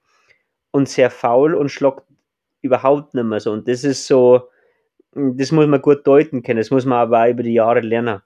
und 0.72 0.90
sehr 0.90 1.10
faul 1.10 1.56
und 1.56 1.70
schlagt 1.70 2.04
überhaupt 2.62 3.14
nicht 3.14 3.24
mehr 3.24 3.40
so. 3.40 3.54
Und 3.54 3.70
das 3.70 3.86
ist 3.86 4.08
so, 4.08 4.50
das 5.14 5.54
muss 5.54 5.68
man 5.68 5.82
gut 5.82 6.06
deuten 6.06 6.44
können, 6.44 6.60
das 6.60 6.70
muss 6.70 6.84
man 6.84 7.00
aber 7.00 7.24
auch 7.24 7.30
über 7.30 7.44
die 7.44 7.54
Jahre 7.54 7.80
lernen. 7.80 8.22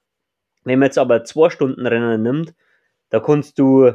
Wenn 0.64 0.80
man 0.80 0.86
jetzt 0.86 0.98
aber 0.98 1.22
zwei 1.22 1.48
Stunden 1.48 1.86
Rennen 1.86 2.24
nimmt, 2.24 2.54
da 3.10 3.20
kannst 3.20 3.56
du 3.56 3.92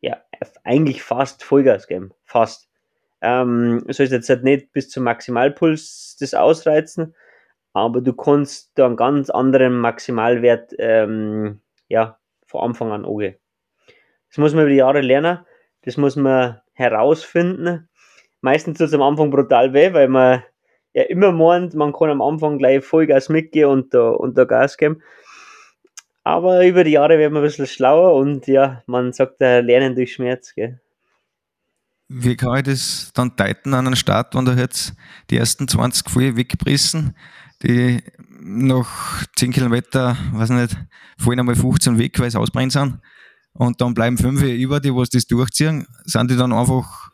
ja 0.00 0.16
eigentlich 0.64 1.04
fast 1.04 1.44
Vollgas 1.44 1.86
geben. 1.86 2.10
Fast. 2.24 2.68
Ähm, 3.20 3.84
so 3.88 4.02
ist 4.02 4.10
jetzt 4.10 4.28
halt 4.28 4.42
nicht 4.42 4.72
bis 4.72 4.90
zum 4.90 5.04
Maximalpuls 5.04 6.16
das 6.18 6.34
ausreizen, 6.34 7.14
aber 7.74 8.00
du 8.00 8.12
kannst 8.14 8.70
da 8.76 8.86
einen 8.86 8.96
ganz 8.96 9.28
anderen 9.28 9.78
Maximalwert 9.78 10.72
ähm, 10.78 11.60
ja, 11.88 12.18
von 12.46 12.62
Anfang 12.62 12.92
an 12.92 13.04
angehen. 13.04 13.34
Das 14.30 14.38
muss 14.38 14.54
man 14.54 14.62
über 14.62 14.70
die 14.70 14.76
Jahre 14.76 15.00
lernen, 15.00 15.40
das 15.82 15.96
muss 15.96 16.16
man 16.16 16.60
herausfinden. 16.72 17.88
Meistens 18.40 18.78
tut 18.78 18.88
es 18.88 18.94
am 18.94 19.02
Anfang 19.02 19.30
brutal 19.30 19.72
weh, 19.74 19.92
weil 19.92 20.08
man 20.08 20.42
ja 20.92 21.02
immer 21.02 21.32
meint, 21.32 21.74
man 21.74 21.92
kann 21.92 22.10
am 22.10 22.22
Anfang 22.22 22.58
gleich 22.58 22.84
Vollgas 22.84 23.28
mitgehen 23.28 23.68
und 23.68 23.92
da, 23.92 24.10
und 24.10 24.38
da 24.38 24.44
Gas 24.44 24.76
geben. 24.76 25.02
Aber 26.22 26.64
über 26.66 26.84
die 26.84 26.92
Jahre 26.92 27.18
wird 27.18 27.32
man 27.32 27.42
ein 27.42 27.46
bisschen 27.46 27.66
schlauer 27.66 28.14
und 28.14 28.46
ja, 28.46 28.82
man 28.86 29.12
sagt 29.12 29.40
ja, 29.40 29.58
Lernen 29.58 29.94
durch 29.94 30.14
Schmerz. 30.14 30.54
Gell? 30.54 30.80
Wie 32.08 32.36
kann 32.36 32.58
ich 32.58 32.62
das 32.64 33.10
dann 33.14 33.34
deuten 33.36 33.74
an 33.74 33.86
einen 33.86 33.96
Start, 33.96 34.34
wenn 34.34 34.44
da 34.44 34.52
jetzt 34.54 34.94
die 35.30 35.36
ersten 35.36 35.66
20 35.66 36.08
voll 36.08 36.36
weggeprissen, 36.36 37.14
die 37.62 38.02
noch 38.40 38.88
10 39.36 39.52
Kilometer, 39.52 40.16
weiß 40.32 40.50
nicht, 40.50 40.76
fallen 41.18 41.40
einmal 41.40 41.56
15 41.56 41.98
weg, 41.98 42.18
weil 42.18 42.30
sie 42.30 42.38
ausbrennen 42.38 42.70
sind 42.70 42.98
und 43.52 43.80
dann 43.80 43.94
bleiben 43.94 44.18
5 44.18 44.42
über, 44.42 44.80
die 44.80 44.94
was 44.94 45.10
das 45.10 45.26
durchziehen, 45.26 45.86
sind 46.04 46.30
die 46.30 46.36
dann 46.36 46.52
einfach 46.52 47.10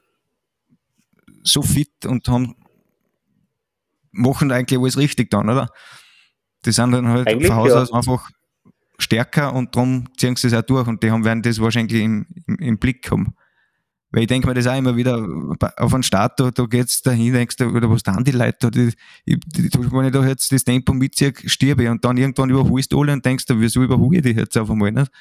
so 1.42 1.62
fit 1.62 2.07
und 2.07 2.29
haben 2.29 2.55
machen 4.12 4.50
eigentlich 4.50 4.79
alles 4.79 4.96
richtig 4.96 5.31
dann, 5.31 5.48
oder? 5.48 5.68
Die 6.64 6.72
sind 6.72 6.92
dann 6.92 7.09
halt 7.09 7.29
eigentlich 7.29 7.46
von 7.46 7.57
Haus 7.57 7.70
ja. 7.70 7.83
aus 7.83 7.92
einfach 7.92 8.31
stärker 8.98 9.55
und 9.55 9.74
darum 9.74 10.09
ziehen 10.16 10.37
sie 10.37 10.48
es 10.48 10.55
auch 10.55 10.62
durch 10.62 10.87
und 10.87 11.03
die 11.03 11.11
haben, 11.11 11.24
werden 11.24 11.42
das 11.42 11.61
wahrscheinlich 11.61 12.03
im, 12.03 12.26
im, 12.46 12.57
im 12.57 12.79
Blick 12.79 13.11
haben. 13.11 13.35
Weil 14.12 14.23
ich 14.23 14.29
denke 14.29 14.49
mir 14.49 14.55
das 14.55 14.66
auch 14.66 14.77
immer 14.77 14.96
wieder 14.96 15.25
auf 15.77 15.94
einen 15.94 16.03
Start, 16.03 16.40
da, 16.40 16.51
da 16.51 16.64
geht's 16.66 17.01
dahin, 17.01 17.33
denkst 17.33 17.57
du, 17.57 17.66
oder 17.66 17.88
was 17.88 18.03
dann 18.03 18.25
die 18.25 18.33
Leute 18.33 18.57
da, 18.61 18.70
die, 18.70 18.92
die, 19.27 19.38
die, 19.38 19.70
wenn 19.92 20.07
ich 20.07 20.12
da 20.12 20.27
jetzt 20.27 20.51
das 20.51 20.64
Tempo 20.64 20.92
mitziehe, 20.92 21.33
stirbe 21.44 21.88
und 21.90 22.05
dann 22.05 22.16
irgendwann 22.16 22.51
überholst 22.51 22.92
du 22.92 23.01
alle 23.01 23.12
und 23.12 23.25
denkst 23.25 23.46
du, 23.46 23.61
wieso 23.61 23.83
überhole 23.83 24.16
ich 24.16 24.23
die 24.25 24.31
jetzt 24.31 24.59
auf 24.59 24.68
einmal 24.68 24.90
nicht? 24.90 25.12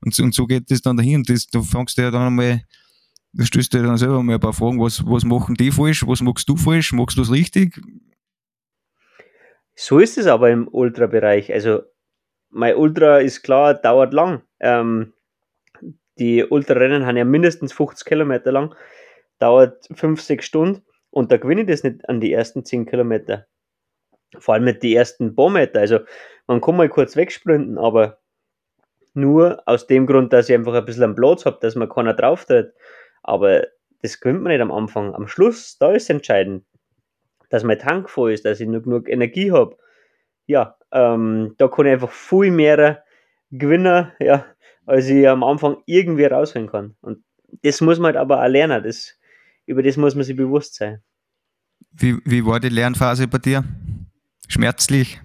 Und, 0.00 0.18
und 0.18 0.34
so 0.34 0.46
geht 0.46 0.70
das 0.70 0.80
dann 0.80 0.96
dahin 0.96 1.16
und 1.16 1.28
das, 1.28 1.46
du 1.48 1.62
fängst 1.62 1.98
ja 1.98 2.10
dann 2.10 2.28
einmal, 2.28 2.62
du 3.34 3.44
stößt 3.44 3.74
dir 3.74 3.82
dann 3.82 3.98
selber 3.98 4.22
mal 4.22 4.34
ein 4.34 4.40
paar 4.40 4.54
Fragen, 4.54 4.80
was, 4.80 5.04
was 5.04 5.24
machen 5.24 5.54
die 5.54 5.70
falsch, 5.70 6.06
was 6.06 6.22
machst 6.22 6.48
du 6.48 6.56
falsch, 6.56 6.94
machst 6.94 7.18
du 7.18 7.22
es 7.22 7.30
richtig? 7.30 7.78
So 9.74 9.98
ist 9.98 10.16
es 10.16 10.26
aber 10.26 10.50
im 10.50 10.66
Ultra-Bereich. 10.66 11.52
Also 11.52 11.82
mein 12.48 12.76
Ultra 12.76 13.18
ist 13.18 13.42
klar, 13.42 13.74
dauert 13.74 14.12
lang. 14.12 14.42
Ähm, 14.60 15.12
die 16.20 16.44
Ultrarennen 16.44 17.06
haben 17.06 17.16
ja 17.16 17.24
mindestens 17.24 17.72
50 17.72 18.06
Kilometer 18.06 18.52
lang, 18.52 18.74
dauert 19.38 19.88
5, 19.92 20.20
6 20.20 20.44
Stunden 20.44 20.82
und 21.10 21.32
da 21.32 21.38
gewinne 21.38 21.62
ich 21.62 21.66
das 21.66 21.82
nicht 21.82 22.08
an 22.08 22.20
die 22.20 22.32
ersten 22.32 22.64
10 22.64 22.86
Kilometer. 22.86 23.46
Vor 24.38 24.54
allem 24.54 24.64
mit 24.64 24.82
die 24.82 24.94
ersten 24.94 25.34
paar. 25.34 25.52
Also 25.74 26.00
man 26.46 26.60
kann 26.60 26.76
mal 26.76 26.88
kurz 26.88 27.16
wegsprinten, 27.16 27.78
aber 27.78 28.18
nur 29.14 29.62
aus 29.66 29.86
dem 29.86 30.06
Grund, 30.06 30.32
dass 30.32 30.48
ich 30.48 30.54
einfach 30.54 30.74
ein 30.74 30.84
bisschen 30.84 31.02
einen 31.02 31.16
Platz 31.16 31.46
habe, 31.46 31.58
dass 31.60 31.74
man 31.74 31.88
keiner 31.88 32.14
drauf 32.14 32.44
tritt. 32.44 32.72
Aber 33.22 33.66
das 34.02 34.20
gewinnt 34.20 34.42
man 34.42 34.52
nicht 34.52 34.60
am 34.60 34.70
Anfang. 34.70 35.14
Am 35.14 35.26
Schluss, 35.26 35.78
da 35.78 35.92
ist 35.92 36.10
entscheidend, 36.10 36.64
dass 37.48 37.64
mein 37.64 37.78
Tank 37.78 38.08
voll 38.08 38.32
ist, 38.32 38.44
dass 38.44 38.60
ich 38.60 38.68
nur 38.68 38.82
genug 38.82 39.08
Energie 39.08 39.50
habe. 39.50 39.76
Ja, 40.46 40.76
ähm, 40.92 41.54
da 41.58 41.66
kann 41.66 41.86
ich 41.86 41.92
einfach 41.92 42.12
viel 42.12 42.52
mehr 42.52 43.02
gewinnen, 43.50 44.12
ja, 44.20 44.46
als 44.86 45.08
ich 45.08 45.28
am 45.28 45.42
Anfang 45.42 45.78
irgendwie 45.86 46.24
rausholen 46.24 46.68
kann. 46.68 46.96
Und 47.00 47.22
das 47.62 47.80
muss 47.80 47.98
man 47.98 48.14
halt 48.14 48.16
aber 48.16 48.42
auch 48.42 48.48
lernen. 48.48 48.82
Das, 48.82 49.16
über 49.66 49.82
das 49.82 49.96
muss 49.96 50.14
man 50.14 50.24
sich 50.24 50.36
bewusst 50.36 50.74
sein. 50.74 51.02
Wie, 51.92 52.18
wie 52.24 52.44
war 52.44 52.60
die 52.60 52.68
Lernphase 52.68 53.28
bei 53.28 53.38
dir? 53.38 53.64
Schmerzlich? 54.48 55.20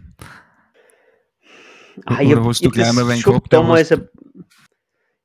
Ah, 2.05 2.21
ich 2.21 2.29
Oder 2.29 2.43
hast 2.43 2.63
du 2.63 2.69
gleich 2.69 2.91
mal 2.93 3.05
gehabt, 3.05 3.53
damals 3.53 3.91
ein, 3.91 4.09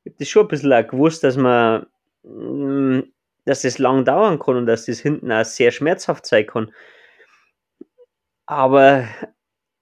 Ich 0.05 0.13
habe 0.13 0.17
das 0.19 0.29
schon 0.29 0.45
ein 0.45 0.49
bisschen 0.49 0.73
auch 0.73 0.87
gewusst, 0.87 1.25
dass 1.25 1.37
man 1.37 1.87
mm, 2.23 3.01
dass 3.45 3.63
das 3.63 3.79
lang 3.79 4.05
dauern 4.05 4.39
kann 4.39 4.57
und 4.57 4.67
dass 4.67 4.87
das 4.87 5.01
hinten 5.01 5.33
auch 5.33 5.45
sehr 5.45 5.71
schmerzhaft 5.71 6.27
sein 6.27 6.47
kann. 6.47 6.71
Aber 8.47 9.09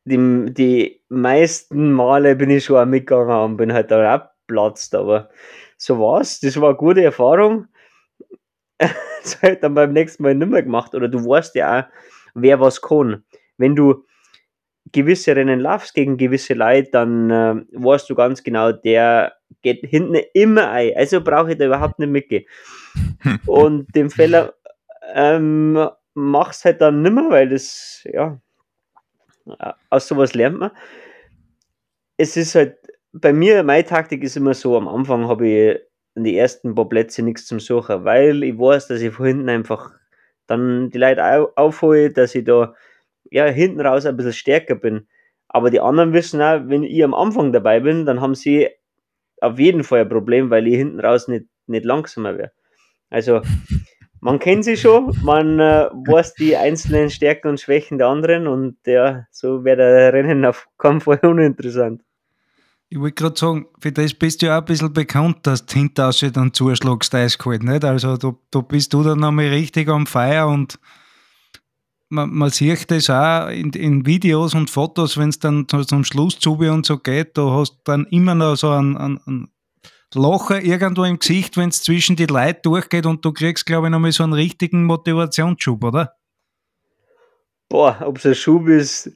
die, 0.05 0.53
die 0.55 1.03
meisten 1.09 1.93
Male 1.93 2.37
bin 2.37 2.51
ich 2.51 2.65
schon 2.65 2.77
auch 2.77 2.87
mitgegangen 2.87 3.53
und 3.53 3.57
bin 3.57 3.73
halt 3.73 3.91
da 3.91 4.33
abplatzt, 4.49 4.95
aber 4.95 5.29
so 5.77 5.99
war's. 5.99 6.41
Das 6.41 6.61
war 6.61 6.71
eine 6.71 6.79
gute 6.79 7.03
Erfahrung. 7.03 7.69
das 8.79 9.43
ich 9.43 9.61
dann 9.61 9.75
beim 9.75 9.93
nächsten 9.93 10.23
Mal 10.23 10.35
nicht 10.35 10.49
mehr 10.49 10.63
gemacht. 10.63 10.95
Oder 10.95 11.09
du 11.09 11.25
weißt 11.25 11.55
ja 11.55 11.81
auch, 11.81 11.85
wer 12.35 12.61
was 12.61 12.81
kann. 12.81 13.25
Wenn 13.57 13.77
du 13.77 14.05
gewisse 14.93 15.37
Rennen 15.37 15.61
laufst 15.61 15.95
gegen 15.95 16.17
gewisse 16.17 16.55
Leute, 16.55 16.91
dann 16.93 17.31
äh, 17.31 17.55
weißt 17.73 18.09
du 18.09 18.15
ganz 18.15 18.43
genau, 18.43 18.73
der 18.73 19.35
geht 19.63 19.85
hinten 19.85 20.17
immer 20.33 20.71
ein. 20.71 20.97
Also 20.97 21.21
brauche 21.21 21.53
ich 21.53 21.59
da 21.59 21.67
überhaupt 21.67 21.99
nicht 21.99 22.11
mitgehen. 22.11 22.45
Und 23.47 23.95
den 23.95 24.11
Fehler 24.11 24.55
ähm, 25.15 25.89
machst 26.15 26.65
halt 26.65 26.81
dann 26.81 27.03
nimmer, 27.03 27.31
weil 27.31 27.49
das, 27.49 28.07
ja, 28.11 28.41
aus 29.91 30.09
sowas 30.09 30.35
lernt 30.35 30.59
man. 30.59 30.71
Es 32.17 32.37
ist 32.37 32.55
halt, 32.55 32.78
bei 33.13 33.33
mir, 33.33 33.63
meine 33.63 33.85
Taktik 33.85 34.23
ist 34.23 34.37
immer 34.37 34.55
so, 34.55 34.77
am 34.77 34.89
Anfang 34.89 35.29
habe 35.29 35.49
ich 35.49 35.81
in 36.15 36.25
die 36.25 36.37
ersten 36.37 36.75
paar 36.75 36.89
Plätze 36.89 37.23
nichts 37.23 37.47
zum 37.47 37.61
Suchen, 37.61 38.05
weil 38.05 38.43
ich 38.43 38.59
weiß, 38.59 38.89
dass 38.89 39.01
ich 39.01 39.13
von 39.13 39.27
hinten 39.27 39.49
einfach 39.49 39.93
dann 40.47 40.91
die 40.91 40.99
Leute 40.99 41.57
aufhole, 41.57 42.11
dass 42.11 42.35
ich 42.35 42.45
da 42.45 42.75
ja, 43.31 43.47
hinten 43.47 43.81
raus 43.81 44.07
ein 44.07 44.17
bisschen 44.17 44.33
stärker 44.33 44.75
bin. 44.75 45.07
Aber 45.49 45.71
die 45.71 45.81
anderen 45.81 46.13
wissen 46.13 46.43
auch, 46.43 46.61
wenn 46.67 46.83
ich 46.83 47.03
am 47.05 47.15
Anfang 47.15 47.53
dabei 47.53 47.81
bin, 47.81 48.05
dann 48.07 48.21
haben 48.21 48.35
sie 48.35 48.69
auf 49.41 49.59
jeden 49.59 49.85
Fall 49.85 50.01
ein 50.01 50.09
Problem, 50.09 50.51
weil 50.51 50.67
ich 50.67 50.77
hinten 50.77 51.01
raus 51.01 51.29
nicht, 51.29 51.47
nicht 51.67 51.85
langsamer 51.85 52.37
wäre. 52.37 52.53
Also, 53.11 53.43
man 54.21 54.39
kennt 54.39 54.65
sie 54.65 54.77
schon, 54.77 55.17
man 55.23 55.61
äh, 55.61 55.89
weiß 55.93 56.35
die 56.35 56.57
einzelnen 56.57 57.11
Stärken 57.11 57.49
und 57.49 57.61
Schwächen 57.61 57.99
der 57.99 58.09
anderen 58.09 58.47
und 58.47 58.77
ja, 58.87 59.27
so 59.31 59.65
wäre 59.65 59.77
der 59.77 60.13
Rennen 60.13 60.45
auf 60.45 60.69
keinen 60.79 61.01
Fall 61.01 61.21
uninteressant. 61.23 62.03
Ich 62.91 62.99
wollte 62.99 63.15
gerade 63.15 63.39
sagen, 63.39 63.67
für 63.81 63.93
das 63.93 64.15
bist 64.15 64.41
du 64.41 64.47
ja 64.47 64.57
auch 64.57 64.63
ein 64.63 64.65
bisschen 64.65 64.93
bekannt, 64.93 65.47
dass 65.47 65.67
du 65.67 65.75
hinterher 65.75 66.31
dann 66.31 66.55
zuschlagst, 66.55 67.15
eiskalt, 67.15 67.63
nicht? 67.63 67.85
Also, 67.85 68.17
da, 68.17 68.35
da 68.51 68.61
bist 68.61 68.95
du 68.95 69.03
dann 69.03 69.23
einmal 69.23 69.49
richtig 69.49 69.89
am 69.89 70.07
Feier 70.07 70.49
und 70.49 70.79
man, 72.09 72.31
man 72.31 72.51
sieht 72.51 72.91
das 72.91 73.11
auch 73.11 73.49
in, 73.49 73.71
in 73.71 74.07
Videos 74.07 74.55
und 74.55 74.71
Fotos, 74.71 75.19
wenn 75.19 75.29
es 75.29 75.39
dann 75.39 75.67
zum 75.69 76.05
Schluss 76.05 76.39
zu 76.39 76.55
und 76.55 76.87
so 76.87 76.99
geht, 76.99 77.37
da 77.37 77.51
hast 77.51 77.73
du 77.73 77.79
dann 77.85 78.07
immer 78.07 78.35
noch 78.35 78.57
so 78.57 78.71
ein, 78.71 78.97
ein, 78.97 79.21
ein 79.27 79.49
Locher 80.15 80.63
irgendwo 80.63 81.05
im 81.05 81.19
Gesicht, 81.19 81.57
wenn 81.57 81.69
es 81.69 81.83
zwischen 81.83 82.17
die 82.17 82.27
Leute 82.27 82.61
durchgeht 82.63 83.05
und 83.05 83.25
du 83.25 83.33
kriegst, 83.33 83.67
glaube 83.67 83.89
ich, 83.89 83.91
nochmal 83.91 84.13
so 84.13 84.25
einen 84.25 84.33
richtigen 84.33 84.85
Motivationsschub, 84.85 85.85
oder? 85.85 86.15
Boah, 87.69 87.99
ob 88.01 88.17
es 88.17 88.25
ein 88.25 88.35
Schub 88.35 88.69
ist, 88.69 89.11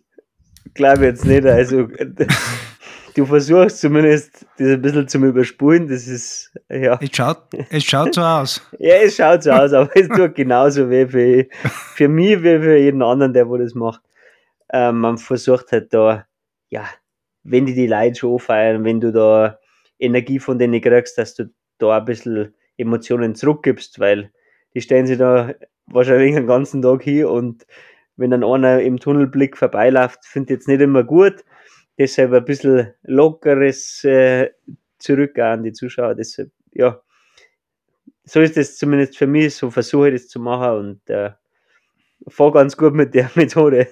glaube 0.75 0.99
ich 0.99 1.13
jetzt 1.13 1.25
nicht. 1.25 1.47
Also, 1.47 1.89
du 3.15 3.27
versuchst 3.27 3.81
zumindest 3.81 4.47
das 4.59 4.69
ein 4.69 4.83
bisschen 4.83 5.09
zum 5.09 5.25
Überspulen. 5.25 5.89
Das 5.89 6.07
ist, 6.07 6.53
ja. 6.69 6.99
Es 7.01 7.11
schaut, 7.13 7.39
es 7.71 7.85
schaut 7.85 8.15
so 8.15 8.21
aus. 8.21 8.67
ja, 8.79 8.97
es 8.97 9.17
schaut 9.17 9.43
so 9.43 9.51
aus, 9.51 9.73
aber 9.73 9.91
es 9.95 10.09
tut 10.09 10.35
genauso 10.35 10.89
weh 10.91 11.07
für, 11.07 11.47
für 11.95 12.09
mich 12.09 12.43
wie 12.43 12.59
für 12.59 12.77
jeden 12.77 13.03
anderen, 13.03 13.33
der 13.33 13.49
wo 13.49 13.57
das 13.57 13.75
macht. 13.75 14.03
Ähm, 14.73 15.01
man 15.01 15.19
versucht 15.19 15.73
halt 15.73 15.93
da, 15.93 16.27
ja, 16.71 16.85
wenn 17.43 17.67
die 17.67 17.75
die 17.75 17.87
Leute 17.87 18.21
schon 18.21 18.39
feiern, 18.39 18.85
wenn 18.85 19.01
du 19.01 19.13
da 19.13 19.59
Energie 19.99 20.39
von 20.39 20.59
denen 20.59 20.81
kriegst, 20.81 21.19
dass 21.19 21.35
du 21.35 21.53
da 21.79 21.99
ein 21.99 22.05
bisschen 22.05 22.55
Emotionen 22.77 23.35
zurückgibst, 23.35 24.01
weil 24.01 24.31
die 24.75 24.81
stellen 24.81 25.07
sich 25.07 25.19
da 25.19 25.55
wahrscheinlich 25.87 26.35
den 26.35 26.47
ganzen 26.47 26.83
Tag 26.83 27.03
hier 27.03 27.31
und 27.31 27.67
wenn 28.17 28.31
dann 28.31 28.45
einer 28.45 28.81
im 28.81 28.99
Tunnelblick 28.99 29.57
vorbeiläuft, 29.57 30.25
finde 30.25 30.53
ich 30.53 30.59
jetzt 30.59 30.69
nicht 30.69 30.81
immer 30.81 31.03
gut. 31.03 31.45
Deshalb 31.99 32.33
ein 32.33 32.45
bisschen 32.45 32.95
lockeres 33.03 34.03
äh, 34.05 34.51
zurück 34.99 35.39
an 35.39 35.63
die 35.63 35.73
Zuschauer. 35.73 36.15
Deshalb, 36.15 36.51
ja, 36.73 37.01
so 38.25 38.41
ist 38.41 38.57
es 38.57 38.79
zumindest 38.79 39.17
für 39.17 39.27
mich, 39.27 39.55
so 39.55 39.71
versuche 39.71 40.09
ich 40.09 40.23
das 40.23 40.29
zu 40.29 40.41
machen 40.41 40.71
und 40.73 41.11
äh, 41.11 41.31
fahre 42.29 42.53
ganz 42.53 42.77
gut 42.77 42.95
mit 42.95 43.15
der 43.15 43.31
Methode. 43.35 43.89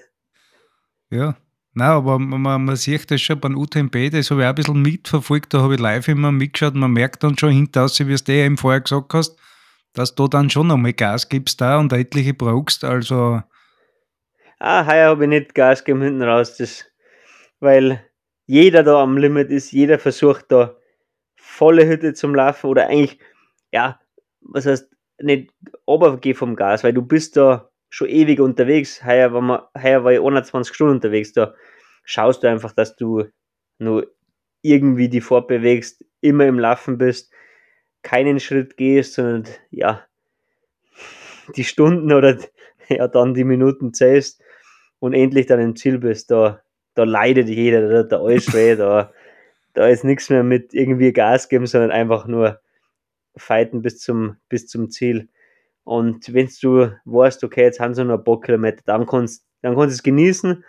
Ja, 1.11 1.37
Nein, 1.73 1.89
aber 1.89 2.19
man, 2.19 2.65
man 2.65 2.77
sieht 2.77 3.11
das 3.11 3.21
schon 3.21 3.39
beim 3.39 3.57
UTMB, 3.57 4.11
das 4.11 4.31
habe 4.31 4.41
ich 4.41 4.47
auch 4.47 4.51
ein 4.51 4.55
bisschen 4.57 4.83
mitverfolgt, 4.83 5.55
da 5.55 5.63
habe 5.63 5.75
ich 5.75 5.81
live 5.81 6.09
immer 6.09 6.33
mitgeschaut, 6.33 6.75
man 6.75 6.91
merkt 6.91 7.23
dann 7.23 7.39
schon 7.39 7.51
hinter 7.51 7.87
wie 7.87 8.13
es 8.13 8.25
dir 8.25 8.45
eben 8.45 8.57
vorher 8.57 8.81
gesagt 8.81 9.15
hast, 9.15 9.39
dass 9.93 10.17
du 10.17 10.27
dann 10.27 10.51
schon 10.51 10.67
nochmal 10.67 10.95
Gas 10.95 11.29
gibst 11.29 11.61
da 11.61 11.79
und 11.79 11.93
etliche 11.93 12.35
brauchst, 12.35 12.83
also... 12.83 13.43
Ah, 14.59 14.85
heuer 14.85 15.11
habe 15.11 15.25
ich 15.25 15.31
nicht 15.31 15.55
Gas 15.55 15.85
gegeben 15.85 16.03
hinten 16.03 16.23
raus, 16.23 16.57
das, 16.57 16.85
weil 17.61 18.05
jeder 18.47 18.83
da 18.83 19.03
am 19.03 19.17
Limit 19.17 19.51
ist, 19.51 19.73
jeder 19.73 19.99
versucht 19.99 20.47
da 20.49 20.77
volle 21.37 21.87
Hütte 21.87 22.15
zum 22.15 22.35
Laufen 22.35 22.69
oder 22.69 22.89
eigentlich, 22.89 23.19
ja, 23.73 24.01
was 24.41 24.67
heißt, 24.67 24.91
nicht 25.23 25.53
runtergehen 25.87 26.37
vom 26.37 26.57
Gas, 26.57 26.83
weil 26.83 26.95
du 26.95 27.03
bist 27.03 27.37
da 27.37 27.71
schon 27.91 28.09
ewig 28.09 28.41
unterwegs. 28.41 29.05
Heuer 29.05 29.33
war, 29.33 29.41
man, 29.41 29.63
heuer 29.81 30.05
war 30.05 30.13
ich 30.13 30.21
21 30.21 30.75
Stunden 30.75 30.95
unterwegs. 30.95 31.33
Da 31.33 31.55
schaust 32.05 32.43
du 32.43 32.49
einfach, 32.49 32.73
dass 32.73 32.97
du 32.97 33.25
nur 33.79 34.11
irgendwie 34.63 35.09
die 35.09 35.21
fortbewegst, 35.21 36.05
immer 36.21 36.47
im 36.47 36.59
Laufen 36.59 36.99
bist, 36.99 37.33
keinen 38.03 38.41
Schritt 38.41 38.77
gehst, 38.77 39.15
sondern 39.15 39.45
ja, 39.71 40.05
die 41.57 41.65
Stunden 41.65 42.13
oder 42.13 42.39
ja, 42.89 43.09
dann 43.09 43.35
die 43.35 43.45
Minuten 43.45 43.93
zählst 43.93 44.43
und 44.99 45.15
endlich 45.15 45.47
dann 45.47 45.61
im 45.61 45.77
Ziel 45.77 45.99
bist. 45.99 46.31
Da, 46.31 46.63
da 47.01 47.05
leidet 47.05 47.49
jeder, 47.49 47.89
da 47.89 48.03
tut 48.03 48.13
alles 48.13 48.53
weh, 48.53 48.77
da, 48.77 49.11
da 49.73 49.87
ist 49.87 50.05
nichts 50.05 50.29
mehr 50.29 50.43
mit 50.43 50.75
irgendwie 50.75 51.13
Gas 51.13 51.49
geben, 51.49 51.67
sondern 51.67 51.91
einfach 51.91 52.27
nur 52.27 52.61
fighten 53.37 53.81
bis 53.81 54.01
zum, 54.01 54.37
bis 54.51 54.67
zum 54.67 54.91
Ziel. 54.91 55.31
Und 55.85 56.33
wenn 56.35 56.51
du 56.61 56.93
weißt, 57.07 57.43
okay, 57.43 57.63
jetzt 57.63 57.81
haben 57.81 57.95
sie 57.95 58.05
noch 58.05 58.19
ein 58.19 58.25
paar 58.25 58.41
Kilometer, 58.41 58.83
dann 58.85 59.07
kannst, 59.07 59.47
dann 59.63 59.75
kannst 59.77 59.95
du 59.95 59.95
es 59.95 60.03
genießen, 60.03 60.63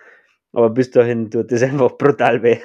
aber 0.53 0.69
bis 0.69 0.89
dahin 0.91 1.29
tut 1.29 1.51
das 1.51 1.61
einfach 1.63 1.97
brutal 1.97 2.41
weh. 2.43 2.59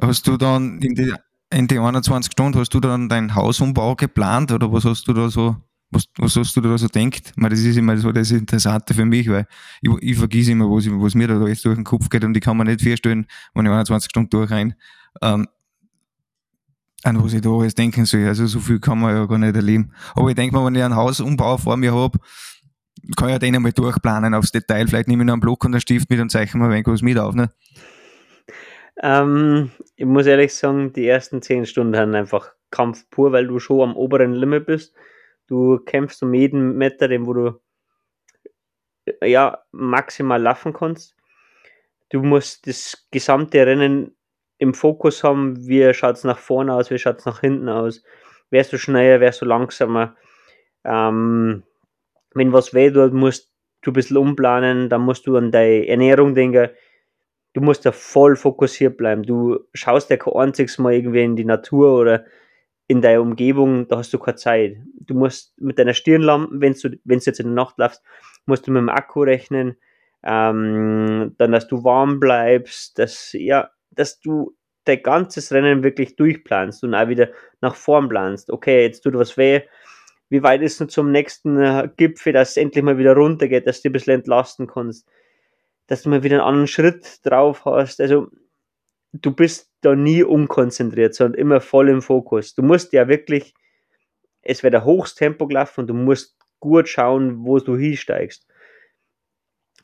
Hast 0.00 0.26
du 0.26 0.38
dann 0.38 0.80
in 0.80 0.94
die, 0.94 1.14
in 1.52 1.66
die 1.66 1.78
21 1.78 2.32
Stunden, 2.32 2.58
hast 2.58 2.72
du 2.72 2.80
dann 2.80 3.10
deinen 3.10 3.34
Hausumbau 3.34 3.94
geplant 3.94 4.52
oder 4.52 4.72
was 4.72 4.86
hast 4.86 5.06
du 5.06 5.12
da 5.12 5.28
so, 5.28 5.56
was, 5.90 6.04
was 6.18 6.36
hast 6.36 6.56
du 6.56 6.60
da 6.60 6.76
so 6.76 6.88
denkt? 6.88 7.32
Das 7.36 7.60
ist 7.60 7.76
immer 7.76 7.96
so 7.96 8.12
das 8.12 8.30
Interessante 8.30 8.94
für 8.94 9.04
mich, 9.04 9.28
weil 9.28 9.46
ich, 9.80 9.90
ich 10.00 10.18
vergesse 10.18 10.52
immer, 10.52 10.66
was, 10.70 10.86
was 10.86 11.14
mir 11.14 11.28
da 11.28 11.46
jetzt 11.46 11.64
durch 11.64 11.76
den 11.76 11.84
Kopf 11.84 12.08
geht 12.08 12.24
und 12.24 12.36
ich 12.36 12.42
kann 12.42 12.56
mir 12.56 12.64
nicht 12.64 12.82
vorstellen, 12.82 13.26
wenn 13.54 13.66
ich 13.66 13.72
21 13.72 14.10
Stunden 14.10 14.30
durchrein. 14.30 14.74
Ähm, 15.22 15.46
an 17.04 17.22
was 17.22 17.32
ich 17.32 17.40
da 17.40 17.50
alles 17.50 17.74
denken 17.74 18.04
soll. 18.04 18.26
Also 18.26 18.46
so 18.46 18.58
viel 18.58 18.80
kann 18.80 19.00
man 19.00 19.14
ja 19.14 19.26
gar 19.26 19.38
nicht 19.38 19.54
erleben. 19.54 19.92
Aber 20.14 20.28
ich 20.28 20.34
denke 20.34 20.56
mal, 20.56 20.66
wenn 20.66 20.74
ich 20.74 20.82
einen 20.82 20.96
Hausumbau 20.96 21.56
vor 21.56 21.76
mir 21.76 21.94
habe, 21.94 22.18
kann 23.16 23.28
ich 23.28 23.34
ja 23.34 23.38
den 23.38 23.54
einmal 23.54 23.72
durchplanen 23.72 24.34
aufs 24.34 24.50
Detail. 24.50 24.88
Vielleicht 24.88 25.06
nehme 25.06 25.22
ich 25.22 25.26
noch 25.26 25.34
einen 25.34 25.40
Block 25.40 25.64
und 25.64 25.74
einen 25.74 25.80
Stift 25.80 26.10
mit 26.10 26.18
und 26.20 26.30
zeichne 26.30 26.58
mal 26.58 26.72
ein 26.72 26.84
was 26.84 27.02
mit 27.02 27.18
auf. 27.18 27.34
Ne? 27.34 27.50
Ähm, 29.02 29.70
ich 29.94 30.06
muss 30.06 30.26
ehrlich 30.26 30.54
sagen, 30.54 30.92
die 30.92 31.06
ersten 31.06 31.42
zehn 31.42 31.66
Stunden 31.66 31.96
haben 31.96 32.14
einfach 32.14 32.52
Kampf 32.70 33.08
pur, 33.10 33.32
weil 33.32 33.46
du 33.46 33.60
schon 33.60 33.90
am 33.90 33.96
oberen 33.96 34.32
Limit 34.32 34.66
bist. 34.66 34.94
Du 35.46 35.78
kämpfst 35.78 36.22
um 36.22 36.34
jeden 36.34 36.76
Meter, 36.76 37.08
den 37.08 37.26
wo 37.26 37.32
du 37.32 37.60
ja 39.22 39.58
maximal 39.72 40.40
laufen 40.42 40.72
kannst. 40.72 41.14
Du 42.10 42.22
musst 42.22 42.66
das 42.66 43.06
gesamte 43.10 43.66
Rennen 43.66 44.16
im 44.58 44.74
Fokus 44.74 45.22
haben, 45.22 45.56
wie 45.66 45.92
schaut 45.92 46.16
es 46.16 46.24
nach 46.24 46.38
vorne 46.38 46.72
aus, 46.72 46.90
wie 46.90 46.98
schaut 46.98 47.18
es 47.18 47.26
nach 47.26 47.40
hinten 47.40 47.68
aus, 47.68 48.02
wärst 48.50 48.72
du 48.72 48.78
schneller, 48.78 49.20
wärst 49.20 49.42
du 49.42 49.44
langsamer. 49.44 50.16
Ähm, 50.84 51.62
wenn 52.34 52.52
was 52.52 52.74
weh 52.74 52.90
tut, 52.90 53.12
musst 53.12 53.52
du 53.82 53.90
ein 53.90 53.94
bisschen 53.94 54.16
umplanen, 54.16 54.88
dann 54.88 55.02
musst 55.02 55.26
du 55.26 55.36
an 55.36 55.50
deine 55.50 55.86
Ernährung 55.86 56.34
denken. 56.34 56.70
Du 57.54 57.60
musst 57.60 57.86
da 57.86 57.92
voll 57.92 58.36
fokussiert 58.36 58.96
bleiben. 58.96 59.22
Du 59.22 59.60
schaust 59.74 60.10
ja 60.10 60.16
kein 60.16 60.34
einziges 60.34 60.78
Mal 60.78 60.94
irgendwie 60.94 61.24
in 61.24 61.36
die 61.36 61.44
Natur 61.44 61.98
oder 61.98 62.24
in 62.88 63.02
deiner 63.02 63.20
Umgebung, 63.20 63.88
da 63.88 63.98
hast 63.98 64.12
du 64.12 64.18
keine 64.18 64.36
Zeit. 64.36 64.76
Du 65.00 65.14
musst 65.14 65.60
mit 65.60 65.78
deiner 65.78 65.94
Stirnlampe, 65.94 66.60
wenn 66.60 66.74
du, 66.74 66.98
wenn 67.04 67.18
du 67.18 67.24
jetzt 67.24 67.40
in 67.40 67.46
der 67.46 67.54
Nacht 67.54 67.78
laufst, 67.78 68.02
musst 68.46 68.66
du 68.66 68.72
mit 68.72 68.80
dem 68.80 68.88
Akku 68.88 69.22
rechnen, 69.22 69.76
ähm, 70.22 71.34
dann, 71.38 71.52
dass 71.52 71.68
du 71.68 71.84
warm 71.84 72.20
bleibst, 72.20 72.98
dass, 72.98 73.32
ja, 73.32 73.70
dass 73.90 74.20
du 74.20 74.54
dein 74.84 75.02
ganzes 75.02 75.52
Rennen 75.52 75.82
wirklich 75.82 76.16
durchplanst 76.16 76.84
und 76.84 76.94
auch 76.94 77.08
wieder 77.08 77.28
nach 77.60 77.74
vorn 77.74 78.08
planst. 78.08 78.50
Okay, 78.50 78.82
jetzt 78.82 79.00
tut 79.00 79.14
was 79.14 79.36
weh. 79.36 79.62
Wie 80.28 80.42
weit 80.42 80.62
ist 80.62 80.80
es 80.80 80.88
zum 80.88 81.12
nächsten 81.12 81.60
äh, 81.60 81.88
Gipfel, 81.96 82.32
dass 82.32 82.50
es 82.50 82.56
endlich 82.56 82.84
mal 82.84 82.98
wieder 82.98 83.14
runtergeht, 83.14 83.66
dass 83.66 83.82
du 83.82 83.88
ein 83.88 83.92
bisschen 83.92 84.14
entlasten 84.14 84.66
kannst, 84.66 85.08
dass 85.86 86.02
du 86.02 86.08
mal 86.08 86.22
wieder 86.22 86.36
einen 86.36 86.48
anderen 86.48 86.66
Schritt 86.66 87.24
drauf 87.24 87.64
hast. 87.64 88.00
Also, 88.00 88.28
du 89.12 89.32
bist 89.32 89.70
da 89.86 89.94
nie 89.94 90.22
unkonzentriert, 90.22 91.14
sondern 91.14 91.40
immer 91.40 91.60
voll 91.60 91.88
im 91.88 92.02
Fokus. 92.02 92.54
Du 92.54 92.62
musst 92.62 92.92
ja 92.92 93.08
wirklich, 93.08 93.54
es 94.42 94.62
wird 94.62 94.74
ein 94.74 94.84
hohes 94.84 95.14
Tempo 95.14 95.46
gelaufen 95.46 95.82
und 95.82 95.86
du 95.86 95.94
musst 95.94 96.36
gut 96.60 96.88
schauen, 96.88 97.44
wo 97.44 97.58
du 97.58 97.76
hinsteigst. 97.76 98.46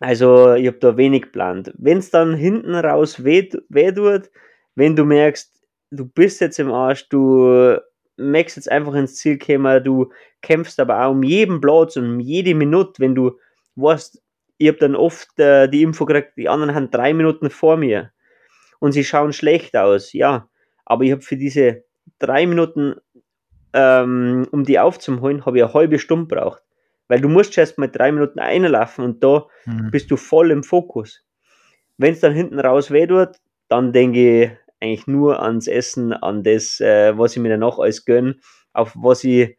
Also 0.00 0.54
ich 0.54 0.66
habe 0.66 0.78
da 0.78 0.96
wenig 0.96 1.22
geplant. 1.22 1.72
Wenn 1.78 1.98
es 1.98 2.10
dann 2.10 2.34
hinten 2.34 2.74
raus 2.74 3.24
weh, 3.24 3.48
weh 3.68 3.92
tut, 3.92 4.30
wenn 4.74 4.96
du 4.96 5.04
merkst, 5.04 5.62
du 5.90 6.06
bist 6.06 6.40
jetzt 6.40 6.58
im 6.58 6.72
Arsch, 6.72 7.08
du 7.08 7.76
merkst 8.16 8.56
jetzt 8.56 8.70
einfach 8.70 8.94
ins 8.94 9.16
Ziel 9.16 9.38
kommen, 9.38 9.84
du 9.84 10.10
kämpfst 10.42 10.80
aber 10.80 11.04
auch 11.04 11.12
um 11.12 11.22
jeden 11.22 11.60
Platz 11.60 11.96
und 11.96 12.04
um 12.04 12.20
jede 12.20 12.54
Minute, 12.54 12.94
wenn 12.98 13.14
du 13.14 13.38
weißt, 13.76 14.20
ich 14.58 14.68
habe 14.68 14.78
dann 14.78 14.96
oft 14.96 15.38
äh, 15.38 15.68
die 15.68 15.82
Info 15.82 16.04
gekriegt, 16.04 16.32
die 16.36 16.48
anderen 16.48 16.74
haben 16.74 16.90
drei 16.90 17.14
Minuten 17.14 17.50
vor 17.50 17.76
mir 17.76 18.11
und 18.82 18.90
sie 18.90 19.04
schauen 19.04 19.32
schlecht 19.32 19.76
aus, 19.76 20.12
ja, 20.12 20.48
aber 20.84 21.04
ich 21.04 21.12
habe 21.12 21.22
für 21.22 21.36
diese 21.36 21.84
drei 22.18 22.48
Minuten, 22.48 22.96
ähm, 23.72 24.48
um 24.50 24.64
die 24.64 24.80
aufzuholen, 24.80 25.46
habe 25.46 25.58
ich 25.58 25.64
eine 25.64 25.72
halbe 25.72 26.00
Stunde 26.00 26.26
braucht. 26.26 26.62
Weil 27.06 27.20
du 27.20 27.28
musst 27.28 27.56
erst 27.56 27.78
mal 27.78 27.86
drei 27.86 28.10
Minuten 28.10 28.40
einlaufen 28.40 29.04
und 29.04 29.22
da 29.22 29.46
mhm. 29.66 29.92
bist 29.92 30.10
du 30.10 30.16
voll 30.16 30.50
im 30.50 30.64
Fokus. 30.64 31.24
Wenn 31.96 32.14
es 32.14 32.20
dann 32.20 32.34
hinten 32.34 32.58
raus 32.58 32.90
weh 32.90 33.06
tut, 33.06 33.36
dann 33.68 33.92
denke 33.92 34.42
ich 34.42 34.50
eigentlich 34.80 35.06
nur 35.06 35.40
ans 35.40 35.68
Essen, 35.68 36.12
an 36.12 36.42
das, 36.42 36.80
äh, 36.80 37.16
was 37.16 37.36
ich 37.36 37.42
mir 37.42 37.50
danach 37.50 37.78
alles 37.78 38.04
gönne, 38.04 38.34
auf 38.72 38.96
was 38.96 39.22
ich 39.22 39.56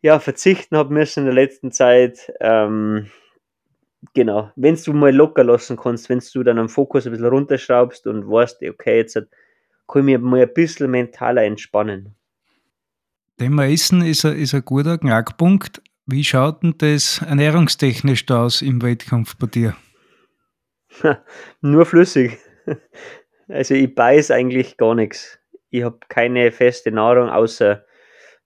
ja, 0.00 0.18
verzichten 0.18 0.78
habe 0.78 0.94
müssen 0.94 1.20
in 1.20 1.26
der 1.26 1.34
letzten 1.34 1.72
Zeit. 1.72 2.32
Ähm, 2.40 3.10
genau, 4.12 4.50
wenn 4.56 4.76
du 4.76 4.92
mal 4.92 5.14
locker 5.14 5.44
lassen 5.44 5.76
kannst, 5.76 6.08
wenn 6.08 6.20
du 6.32 6.42
dann 6.42 6.58
am 6.58 6.68
Fokus 6.68 7.06
ein 7.06 7.12
bisschen 7.12 7.26
runterschraubst 7.26 8.06
und 8.06 8.28
weißt, 8.28 8.62
okay, 8.62 8.98
jetzt 8.98 9.14
kann 9.14 10.00
ich 10.00 10.04
mich 10.04 10.18
mal 10.18 10.42
ein 10.42 10.52
bisschen 10.52 10.90
mentaler 10.90 11.44
entspannen. 11.44 12.14
Thema 13.38 13.66
Essen 13.66 14.02
ist 14.02 14.24
ein, 14.24 14.36
ist 14.36 14.54
ein 14.54 14.64
guter 14.64 14.98
Knackpunkt. 14.98 15.82
Wie 16.06 16.22
schaut 16.22 16.62
denn 16.62 16.74
das 16.78 17.22
ernährungstechnisch 17.26 18.28
aus 18.30 18.62
im 18.62 18.82
Wettkampf 18.82 19.36
bei 19.36 19.46
dir? 19.46 19.76
Nur 21.60 21.86
flüssig. 21.86 22.38
Also 23.46 23.74
ich 23.74 23.94
beiß 23.94 24.30
eigentlich 24.30 24.78
gar 24.78 24.94
nichts. 24.94 25.38
Ich 25.68 25.82
habe 25.82 25.98
keine 26.08 26.50
feste 26.50 26.90
Nahrung 26.90 27.28
außer 27.28 27.84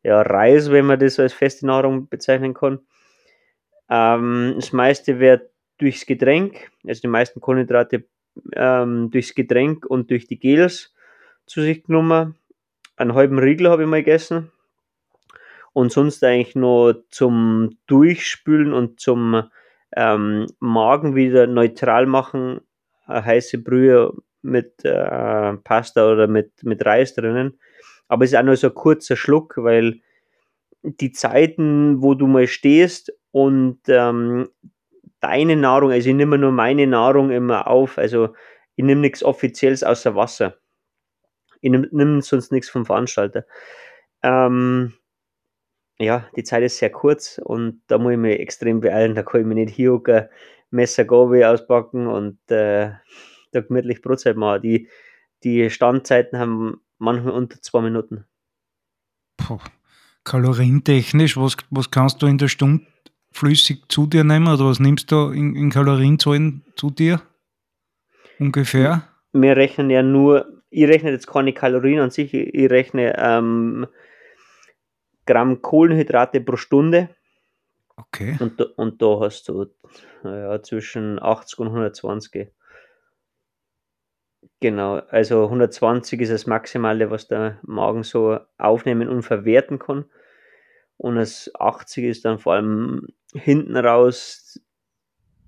ja, 0.02 0.22
Reis, 0.22 0.72
wenn 0.72 0.86
man 0.86 0.98
das 0.98 1.20
als 1.20 1.32
feste 1.32 1.66
Nahrung 1.66 2.08
bezeichnen 2.08 2.52
kann. 2.52 2.80
Ähm, 3.90 4.54
das 4.56 4.72
meiste 4.72 5.18
wird 5.18 5.50
durchs 5.78 6.06
Getränk, 6.06 6.70
also 6.86 7.00
die 7.00 7.08
meisten 7.08 7.40
Kohlenhydrate 7.40 8.04
ähm, 8.54 9.10
durchs 9.10 9.34
Getränk 9.34 9.86
und 9.86 10.10
durch 10.10 10.26
die 10.26 10.38
Gels 10.38 10.94
zu 11.46 11.62
sich 11.62 11.84
genommen. 11.84 12.36
Einen 12.96 13.14
halben 13.14 13.38
Riegel 13.38 13.70
habe 13.70 13.82
ich 13.82 13.88
mal 13.88 14.02
gegessen 14.02 14.50
und 15.72 15.92
sonst 15.92 16.22
eigentlich 16.24 16.56
nur 16.56 17.08
zum 17.10 17.78
Durchspülen 17.86 18.72
und 18.72 19.00
zum 19.00 19.44
ähm, 19.96 20.46
Magen 20.58 21.14
wieder 21.14 21.46
neutral 21.46 22.06
machen, 22.06 22.60
eine 23.06 23.24
heiße 23.24 23.58
Brühe 23.58 24.12
mit 24.42 24.84
äh, 24.84 25.52
Pasta 25.64 26.10
oder 26.10 26.26
mit, 26.26 26.52
mit 26.62 26.84
Reis 26.84 27.14
drinnen. 27.14 27.58
Aber 28.08 28.24
es 28.24 28.32
ist 28.32 28.38
auch 28.38 28.42
nur 28.42 28.56
so 28.56 28.68
ein 28.68 28.74
kurzer 28.74 29.16
Schluck, 29.16 29.54
weil 29.56 30.00
die 30.82 31.12
Zeiten, 31.12 32.02
wo 32.02 32.14
du 32.14 32.26
mal 32.26 32.46
stehst 32.46 33.12
und 33.30 33.80
ähm, 33.88 34.48
deine 35.20 35.56
Nahrung, 35.56 35.90
also 35.90 36.08
ich 36.08 36.14
nehme 36.14 36.38
nur 36.38 36.52
meine 36.52 36.86
Nahrung 36.86 37.30
immer 37.30 37.66
auf, 37.66 37.98
also 37.98 38.34
ich 38.76 38.84
nehme 38.84 39.00
nichts 39.00 39.22
Offizielles 39.22 39.82
außer 39.82 40.14
Wasser. 40.14 40.56
Ich 41.60 41.70
nehme 41.70 41.88
nehm 41.90 42.20
sonst 42.20 42.52
nichts 42.52 42.70
vom 42.70 42.86
Veranstalter. 42.86 43.44
Ähm, 44.22 44.94
ja, 45.98 46.28
die 46.36 46.44
Zeit 46.44 46.62
ist 46.62 46.78
sehr 46.78 46.90
kurz 46.90 47.40
und 47.42 47.82
da 47.88 47.98
muss 47.98 48.12
ich 48.12 48.18
mich 48.18 48.38
extrem 48.38 48.80
beeilen. 48.80 49.16
Da 49.16 49.24
kann 49.24 49.40
ich 49.40 49.46
mich 49.46 49.76
nicht 49.76 50.08
ein 50.08 50.28
Messer 50.70 51.04
Gabel 51.04 51.42
auspacken 51.44 52.06
und 52.06 52.38
äh, 52.50 52.92
da 53.50 53.60
gemütlich 53.60 54.02
Brotzeit 54.02 54.36
machen. 54.36 54.62
Die, 54.62 54.88
die 55.42 55.70
Standzeiten 55.70 56.38
haben 56.38 56.80
manchmal 56.98 57.32
unter 57.32 57.60
zwei 57.60 57.80
Minuten. 57.80 58.24
Puh. 59.36 59.58
Kalorientechnisch, 60.24 61.38
was, 61.38 61.56
was 61.70 61.90
kannst 61.90 62.20
du 62.20 62.26
in 62.26 62.36
der 62.36 62.48
Stunde 62.48 62.86
flüssig 63.32 63.82
zu 63.88 64.06
dir 64.06 64.24
nehmen 64.24 64.48
oder 64.48 64.66
was 64.66 64.80
nimmst 64.80 65.10
du 65.12 65.30
in, 65.30 65.54
in 65.54 65.70
Kalorienzahlen 65.70 66.64
zu 66.76 66.90
dir? 66.90 67.22
Ungefähr? 68.38 69.08
Wir 69.32 69.56
rechnen 69.56 69.90
ja 69.90 70.02
nur, 70.02 70.62
ich 70.70 70.88
rechne 70.88 71.10
jetzt 71.10 71.26
keine 71.26 71.52
Kalorien 71.52 72.00
an 72.00 72.10
sich, 72.10 72.32
ich 72.34 72.70
rechne 72.70 73.14
ähm, 73.18 73.86
Gramm 75.26 75.60
Kohlenhydrate 75.60 76.40
pro 76.40 76.56
Stunde. 76.56 77.10
Okay. 77.96 78.36
Und, 78.38 78.60
und 78.78 79.02
da 79.02 79.20
hast 79.20 79.48
du 79.48 79.66
ja, 80.24 80.62
zwischen 80.62 81.20
80 81.20 81.58
und 81.58 81.66
120. 81.68 82.48
Genau, 84.60 84.96
also 85.10 85.44
120 85.44 86.20
ist 86.20 86.32
das 86.32 86.46
Maximale, 86.46 87.10
was 87.10 87.28
der 87.28 87.58
Magen 87.62 88.02
so 88.02 88.38
aufnehmen 88.56 89.08
und 89.08 89.22
verwerten 89.22 89.78
kann. 89.78 90.04
Und 90.96 91.16
das 91.16 91.50
80 91.54 92.04
ist 92.04 92.24
dann 92.24 92.38
vor 92.38 92.54
allem 92.54 93.06
hinten 93.34 93.76
raus, 93.76 94.60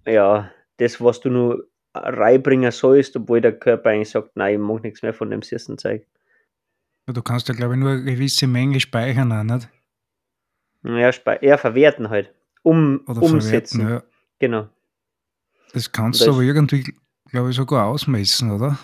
ja, 0.07 0.51
das, 0.79 1.01
was 1.01 1.21
du 1.21 1.31
nur 1.31 1.69
reinbringen 1.95 2.71
sollst, 2.71 3.17
obwohl 3.17 3.41
der 3.41 3.59
Körper 3.59 3.91
eigentlich 3.91 4.11
sagt, 4.11 4.37
nein, 4.37 4.55
ich 4.55 4.61
mag 4.61 4.83
nichts 4.83 5.03
mehr 5.03 5.15
von 5.15 5.31
dem 5.31 5.43
süßen 5.43 5.79
Zeug. 5.79 6.07
Du 7.07 7.23
kannst 7.23 7.49
ja, 7.49 7.55
glaube 7.55 7.75
ich, 7.75 7.81
nur 7.81 7.91
eine 7.91 8.05
gewisse 8.05 8.47
Menge 8.47 8.79
speichern, 8.79 9.33
auch, 9.33 9.43
nicht? 9.43 9.69
Ja, 10.85 11.11
eher 11.35 11.59
verwerten 11.59 12.09
halt. 12.09 12.33
Um, 12.63 13.03
Oder 13.07 13.23
umsetzen. 13.23 13.89
Ja. 13.89 14.03
Genau. 14.39 14.69
Das 15.73 15.91
kannst 15.93 16.27
du 16.27 16.31
aber 16.31 16.43
irgendwie, 16.43 16.95
glaube 17.27 17.51
ich, 17.51 17.57
sogar 17.57 17.87
ausmessen, 17.87 18.51
oder? 18.51 18.79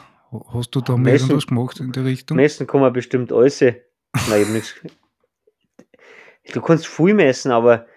Hast 0.53 0.75
du 0.75 0.81
da 0.81 0.97
messen, 0.97 1.29
irgendwas 1.29 1.47
gemacht 1.47 1.81
in 1.81 1.93
die 1.93 2.01
Richtung? 2.01 2.37
Messen 2.37 2.67
kann 2.67 2.81
man 2.81 2.93
bestimmt 2.93 3.33
alles. 3.33 3.61
Nein, 3.61 3.83
ich 4.43 4.49
nichts. 4.49 4.75
Du 6.53 6.61
kannst 6.61 6.87
viel 6.87 7.13
messen, 7.13 7.51
aber 7.51 7.89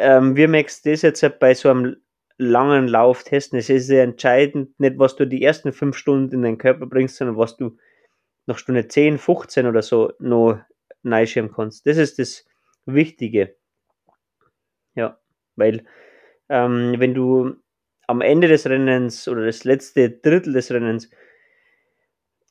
ähm, 0.00 0.36
wir 0.36 0.48
merkst 0.48 0.86
das 0.86 1.02
jetzt 1.02 1.22
halt 1.22 1.38
bei 1.38 1.54
so 1.54 1.70
einem 1.70 1.96
langen 2.38 2.88
Lauf 2.88 3.22
testen. 3.22 3.58
Es 3.58 3.68
ist 3.68 3.86
sehr 3.86 4.02
entscheidend, 4.02 4.78
nicht 4.80 4.98
was 4.98 5.16
du 5.16 5.26
die 5.26 5.42
ersten 5.42 5.72
fünf 5.72 5.96
Stunden 5.96 6.34
in 6.34 6.42
deinen 6.42 6.58
Körper 6.58 6.86
bringst, 6.86 7.16
sondern 7.16 7.36
was 7.36 7.56
du 7.56 7.76
nach 8.46 8.58
Stunde 8.58 8.88
10, 8.88 9.18
15 9.18 9.66
oder 9.66 9.82
so 9.82 10.12
noch 10.18 10.58
neischirmen 11.02 11.52
kannst. 11.52 11.86
Das 11.86 11.98
ist 11.98 12.18
das 12.18 12.46
Wichtige. 12.86 13.56
Ja, 14.94 15.18
weil 15.56 15.84
ähm, 16.48 16.94
wenn 16.98 17.14
du 17.14 17.56
am 18.06 18.22
Ende 18.22 18.48
des 18.48 18.66
Rennens 18.66 19.28
oder 19.28 19.46
das 19.46 19.64
letzte 19.64 20.10
Drittel 20.10 20.52
des 20.54 20.72
Rennens 20.72 21.10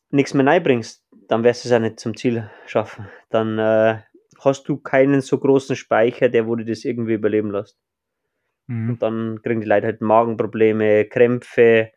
nichts 0.09 0.33
mehr 0.33 0.45
reinbringst, 0.45 1.03
dann 1.27 1.43
wirst 1.43 1.65
du 1.65 1.69
es 1.69 1.73
auch 1.73 1.79
nicht 1.79 1.99
zum 1.99 2.15
Ziel 2.15 2.49
schaffen. 2.65 3.09
Dann 3.29 3.59
äh, 3.59 3.99
hast 4.39 4.63
du 4.63 4.78
keinen 4.78 5.21
so 5.21 5.38
großen 5.38 5.75
Speicher, 5.75 6.30
der 6.30 6.47
wo 6.47 6.56
du 6.56 6.65
das 6.65 6.86
irgendwie 6.86 7.13
überleben 7.13 7.52
lässt. 7.52 7.78
Mhm. 8.67 8.91
Und 8.91 9.02
dann 9.02 9.41
kriegen 9.41 9.62
die 9.62 9.67
Leute 9.67 9.88
halt 9.88 10.02
Magenprobleme, 10.02 11.06
Krämpfe, 11.06 11.91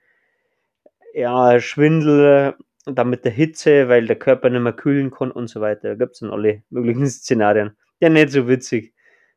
ja, 1.14 1.60
Schwindel, 1.60 2.54
und 2.84 2.98
dann 2.98 3.10
mit 3.10 3.24
der 3.24 3.32
Hitze, 3.32 3.88
weil 3.88 4.06
der 4.06 4.16
Körper 4.16 4.50
nicht 4.50 4.62
mehr 4.62 4.72
kühlen 4.72 5.10
kann 5.10 5.30
und 5.30 5.48
so 5.48 5.60
weiter. 5.60 5.90
Da 5.90 5.94
gibt 5.94 6.12
es 6.12 6.20
dann 6.20 6.30
alle 6.30 6.62
möglichen 6.70 7.06
Szenarien. 7.08 7.76
Ja, 8.00 8.08
nicht 8.08 8.30
so 8.30 8.48
witzig. 8.48 8.94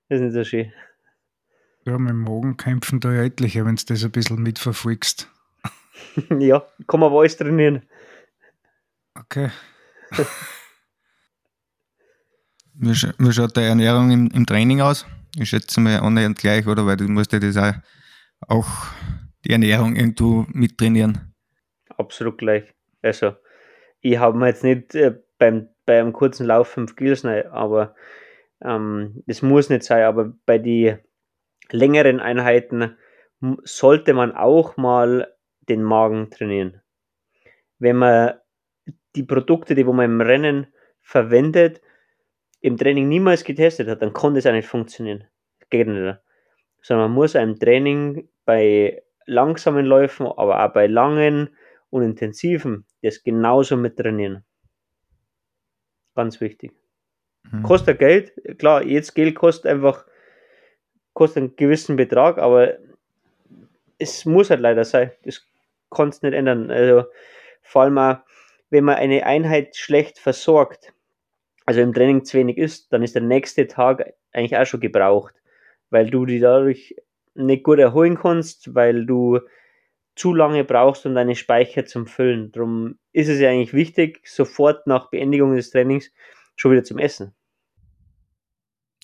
Das 0.09 0.19
ist 0.19 0.25
nicht 0.25 0.33
so 0.33 0.43
schön. 0.43 0.73
Ja, 1.85 1.99
mit 1.99 2.09
dem 2.09 2.21
Magen 2.21 2.57
kämpfen 2.57 2.99
da 2.99 3.13
ja 3.13 3.23
etliche, 3.23 3.65
wenn 3.65 3.75
du 3.75 3.83
das 3.85 4.03
ein 4.03 4.11
bisschen 4.11 4.41
mitverfolgst. 4.41 5.29
ja, 6.39 6.65
kann 6.87 6.99
man 6.99 7.11
aber 7.11 7.19
alles 7.19 7.37
trainieren. 7.37 7.83
Okay. 9.13 9.51
wie, 12.77 13.31
schaut 13.31 13.55
deine 13.55 13.69
Ernährung 13.69 14.11
im, 14.11 14.29
im 14.33 14.45
Training 14.45 14.81
aus? 14.81 15.05
Ich 15.37 15.49
schätze 15.49 15.79
mal 15.81 15.99
annähernd 15.99 16.37
gleich, 16.37 16.67
oder? 16.67 16.85
Weil 16.85 16.97
du 16.97 17.05
musst 17.05 17.33
ja 17.33 17.39
das 17.39 17.57
auch, 17.57 17.73
auch 18.47 18.67
die 19.45 19.51
Ernährung 19.51 19.95
irgendwo 19.95 20.45
mittrainieren. 20.49 21.33
Absolut 21.89 22.37
gleich. 22.37 22.73
Also, 23.01 23.35
ich 24.01 24.17
habe 24.17 24.37
mir 24.37 24.47
jetzt 24.47 24.63
nicht 24.63 24.95
äh, 24.95 25.15
beim, 25.37 25.69
bei 25.85 25.99
einem 25.99 26.13
kurzen 26.13 26.45
Lauf 26.45 26.69
5 26.69 26.95
Kilos 26.95 27.25
rein, 27.25 27.47
aber 27.47 27.95
ähm, 28.63 29.23
das 29.27 29.41
muss 29.41 29.69
nicht 29.69 29.83
sein, 29.83 30.03
aber 30.03 30.33
bei 30.45 30.57
den 30.57 30.99
längeren 31.69 32.19
Einheiten 32.19 32.97
sollte 33.63 34.13
man 34.13 34.31
auch 34.31 34.77
mal 34.77 35.33
den 35.69 35.83
Magen 35.83 36.29
trainieren. 36.31 36.81
Wenn 37.79 37.97
man 37.97 38.33
die 39.15 39.23
Produkte, 39.23 39.75
die 39.75 39.83
man 39.83 40.05
im 40.05 40.21
Rennen 40.21 40.67
verwendet, 41.01 41.81
im 42.65 42.77
Training 42.77 43.07
niemals 43.07 43.43
getestet 43.43 43.87
hat, 43.87 44.01
dann 44.01 44.11
kann 44.11 44.33
das 44.33 44.47
auch 44.47 44.51
nicht 44.51 44.67
funktionieren. 44.67 45.25
Geht 45.69 45.87
nicht. 45.87 46.17
Sondern 46.81 47.09
man 47.09 47.15
muss 47.15 47.35
im 47.35 47.59
Training 47.59 48.27
bei 48.43 49.03
langsamen 49.27 49.85
Läufen, 49.85 50.25
aber 50.25 50.65
auch 50.65 50.73
bei 50.73 50.87
langen 50.87 51.55
und 51.91 52.01
intensiven 52.01 52.87
das 53.03 53.21
genauso 53.21 53.77
mit 53.77 53.97
trainieren. 53.97 54.43
Ganz 56.15 56.41
wichtig. 56.41 56.71
Mhm. 57.51 57.61
Kostet 57.61 57.99
Geld, 57.99 58.33
klar, 58.57 58.83
jetzt 58.83 59.13
Geld 59.13 59.35
kostet 59.35 59.71
einfach 59.71 60.03
kostet 61.13 61.43
einen 61.43 61.55
gewissen 61.55 61.95
Betrag, 61.95 62.39
aber 62.39 62.79
es 63.99 64.25
muss 64.25 64.49
halt 64.49 64.61
leider 64.61 64.85
sein. 64.85 65.11
Das 65.23 65.47
kannst 65.91 66.23
du 66.23 66.27
nicht 66.27 66.35
ändern. 66.35 66.71
Also 66.71 67.05
vor 67.61 67.83
allem 67.83 67.99
auch, 67.99 68.17
wenn 68.71 68.85
man 68.85 68.95
eine 68.95 69.23
Einheit 69.23 69.75
schlecht 69.75 70.17
versorgt, 70.17 70.94
also 71.65 71.81
im 71.81 71.93
Training 71.93 72.23
zu 72.23 72.37
wenig 72.37 72.57
ist, 72.57 72.93
dann 72.93 73.03
ist 73.03 73.15
der 73.15 73.23
nächste 73.23 73.67
Tag 73.67 74.13
eigentlich 74.31 74.57
auch 74.57 74.65
schon 74.65 74.79
gebraucht, 74.79 75.33
weil 75.89 76.09
du 76.09 76.25
die 76.25 76.39
dadurch 76.39 76.95
nicht 77.33 77.63
gut 77.63 77.79
erholen 77.79 78.17
kannst, 78.17 78.75
weil 78.75 79.05
du 79.05 79.39
zu 80.15 80.33
lange 80.33 80.63
brauchst, 80.63 81.05
um 81.05 81.15
deine 81.15 81.35
Speicher 81.35 81.85
zu 81.85 82.05
füllen. 82.05 82.51
Darum 82.51 82.97
ist 83.11 83.27
es 83.27 83.39
ja 83.39 83.49
eigentlich 83.49 83.73
wichtig, 83.73 84.21
sofort 84.25 84.87
nach 84.87 85.09
Beendigung 85.09 85.55
des 85.55 85.71
Trainings 85.71 86.11
schon 86.55 86.71
wieder 86.71 86.83
zum 86.83 86.99
Essen. 86.99 87.33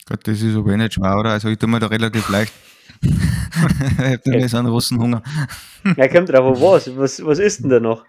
Gott, 0.05 0.25
das 0.27 0.41
ist 0.41 0.55
aber 0.55 0.71
eh 0.71 0.77
nicht 0.77 0.93
schwer, 0.93 1.17
oder? 1.17 1.31
Also 1.31 1.49
ich 1.49 1.57
tue 1.57 1.69
mir 1.69 1.79
da 1.79 1.87
relativ 1.87 2.29
leicht. 2.29 2.53
ich 3.01 3.99
habe 3.99 4.21
ja. 4.25 4.47
so 4.47 4.57
einen 4.57 4.67
großen 4.67 4.99
Hunger. 4.99 5.21
ja, 5.97 6.07
kommt 6.07 6.29
drauf 6.29 6.55
an 6.55 6.61
was. 6.61 6.95
Was, 6.95 7.25
was 7.25 7.39
ist 7.39 7.63
denn 7.63 7.69
da 7.69 7.79
noch? 7.79 8.05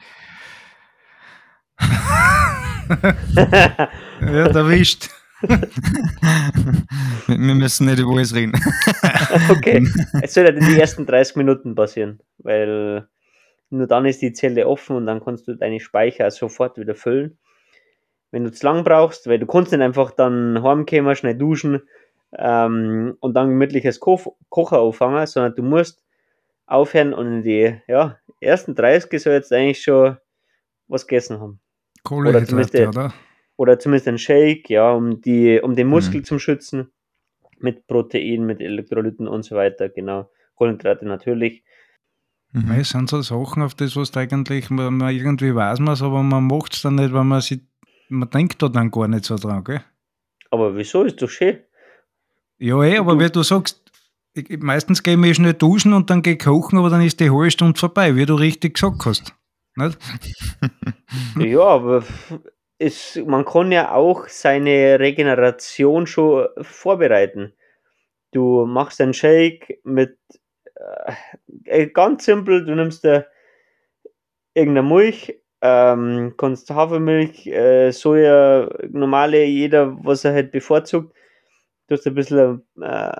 ja, 4.27 4.47
erwischt. 4.47 5.11
Wir 5.43 7.37
müssen 7.37 7.87
nicht 7.87 7.99
über 7.99 8.13
alles 8.13 8.35
reden. 8.35 8.53
okay, 9.51 9.85
es 10.23 10.35
soll 10.35 10.45
ja 10.45 10.51
in 10.51 10.65
die 10.65 10.79
ersten 10.79 11.05
30 11.05 11.37
Minuten 11.37 11.75
passieren, 11.75 12.21
weil 12.39 13.09
nur 13.71 13.87
dann 13.87 14.07
ist 14.07 14.23
die 14.23 14.33
Zelle 14.33 14.69
offen 14.69 14.97
und 14.97 15.07
dann 15.07 15.25
kannst 15.25 15.49
du 15.49 15.55
deine 15.55 15.81
Speicher 15.81 16.31
sofort 16.31 16.79
wieder 16.79 16.95
füllen. 16.95 17.39
Wenn 18.31 18.45
du 18.45 18.53
zu 18.53 18.65
lang 18.65 18.85
brauchst, 18.85 19.27
weil 19.27 19.39
du 19.39 19.47
kannst 19.47 19.73
nicht 19.73 19.81
einfach 19.81 20.13
dann 20.13 20.63
heimkommen, 20.63 21.17
schnell 21.17 21.37
duschen 21.37 21.83
ähm, 22.39 23.17
und 23.21 23.35
dann 23.35 23.49
gemütliches 23.49 23.99
Ko 23.99 24.37
Kocher 24.49 24.79
auffangen, 24.79 25.27
sondern 25.27 25.55
du 25.57 25.63
musst 25.63 26.03
aufhören 26.67 27.13
und 27.15 27.27
in 27.27 27.43
die 27.43 27.81
ja, 27.89 28.19
ersten 28.41 28.75
30 28.75 29.21
soll 29.21 29.33
jetzt 29.35 29.53
eigentlich 29.53 29.83
schon 29.83 30.17
was 30.89 31.07
gegessen 31.07 31.41
haben. 31.41 31.61
Kohlenhydrate, 32.05 32.89
oder? 32.89 32.89
Oder 32.89 33.15
zumindest 33.79 34.09
ein 34.09 34.19
Shake, 34.19 34.71
ja, 34.71 34.93
um, 34.93 35.21
die, 35.21 35.61
um 35.61 35.75
den 35.75 35.89
Muskel 35.89 36.21
mhm. 36.21 36.25
zu 36.25 36.39
schützen. 36.39 36.91
Mit 37.59 37.87
Protein, 37.87 38.45
mit 38.45 38.61
Elektrolyten 38.61 39.29
und 39.29 39.45
so 39.45 39.55
weiter, 39.55 39.89
genau. 39.89 40.31
Kohlenhydrate 40.57 41.07
natürlich. 41.07 41.63
Mhm. 42.53 42.71
Es 42.73 42.91
sind 42.91 43.09
so 43.09 43.23
Sachen, 43.23 43.63
auf 43.63 43.75
das, 43.75 43.97
was 43.97 44.17
eigentlich, 44.17 44.69
man, 44.69 44.97
man 44.97 45.15
irgendwie 45.15 45.55
weiß 45.55 45.81
man 45.81 45.95
es, 45.95 46.03
aber 46.03 46.23
man 46.23 46.47
macht 46.47 46.75
es 46.75 46.83
dann 46.83 46.97
nicht, 46.97 47.13
weil 47.13 47.25
man 47.25 47.41
sich, 47.41 47.61
man 48.09 48.29
denkt 48.31 48.63
da 48.63 48.69
dann 48.69 48.91
gar 48.91 49.09
nicht 49.09 49.25
so 49.25 49.37
dran, 49.37 49.65
gell? 49.65 49.83
Aber 50.51 50.77
wieso? 50.77 51.05
Ist 51.05 51.23
doch 51.23 51.31
schön. 51.31 51.61
Ja, 52.59 52.83
eh, 52.83 52.99
aber 52.99 53.15
du, 53.15 53.21
wie 53.21 53.31
du 53.31 53.43
sagst, 53.43 53.83
ich, 54.35 54.61
meistens 54.61 55.03
gehe 55.03 55.19
ich 55.27 55.37
schnell 55.37 55.55
duschen 55.55 55.93
und 55.93 56.11
dann 56.11 56.23
gehe 56.23 56.35
ich 56.35 56.39
kochen, 56.39 56.79
aber 56.79 56.91
dann 56.91 57.03
ist 57.03 57.21
die 57.21 57.31
halbe 57.31 57.51
Stunde 57.51 57.79
vorbei, 57.79 58.15
wie 58.17 58.27
du 58.27 58.35
richtig 58.35 58.75
gesagt 58.75 59.05
hast. 59.05 59.35
Nicht? 59.77 59.99
Ja, 61.39 61.61
aber 61.61 62.05
es, 62.83 63.17
man 63.27 63.45
kann 63.45 63.71
ja 63.71 63.95
auch 63.95 64.29
seine 64.29 64.99
Regeneration 64.99 66.07
schon 66.07 66.49
vorbereiten. 66.61 67.53
Du 68.33 68.67
machst 68.67 69.01
einen 69.01 69.15
Shake 69.15 69.81
mit 69.85 70.19
äh, 71.65 71.87
ganz 71.89 72.25
simpel, 72.25 72.65
du 72.65 72.75
nimmst 72.75 73.05
da 73.05 73.25
irgendeine 74.55 74.89
Milch, 74.89 75.41
ähm, 75.61 76.35
kannst 76.37 76.71
Hafermilch, 76.71 77.47
äh, 77.47 77.93
Soja, 77.93 78.69
normale, 78.91 79.45
jeder, 79.45 79.97
was 80.05 80.25
er 80.25 80.33
halt 80.33 80.51
bevorzugt. 80.51 81.15
Du 81.87 81.95
hast 81.95 82.07
ein 82.07 82.15
bisschen 82.15 82.67
äh, 82.81 83.13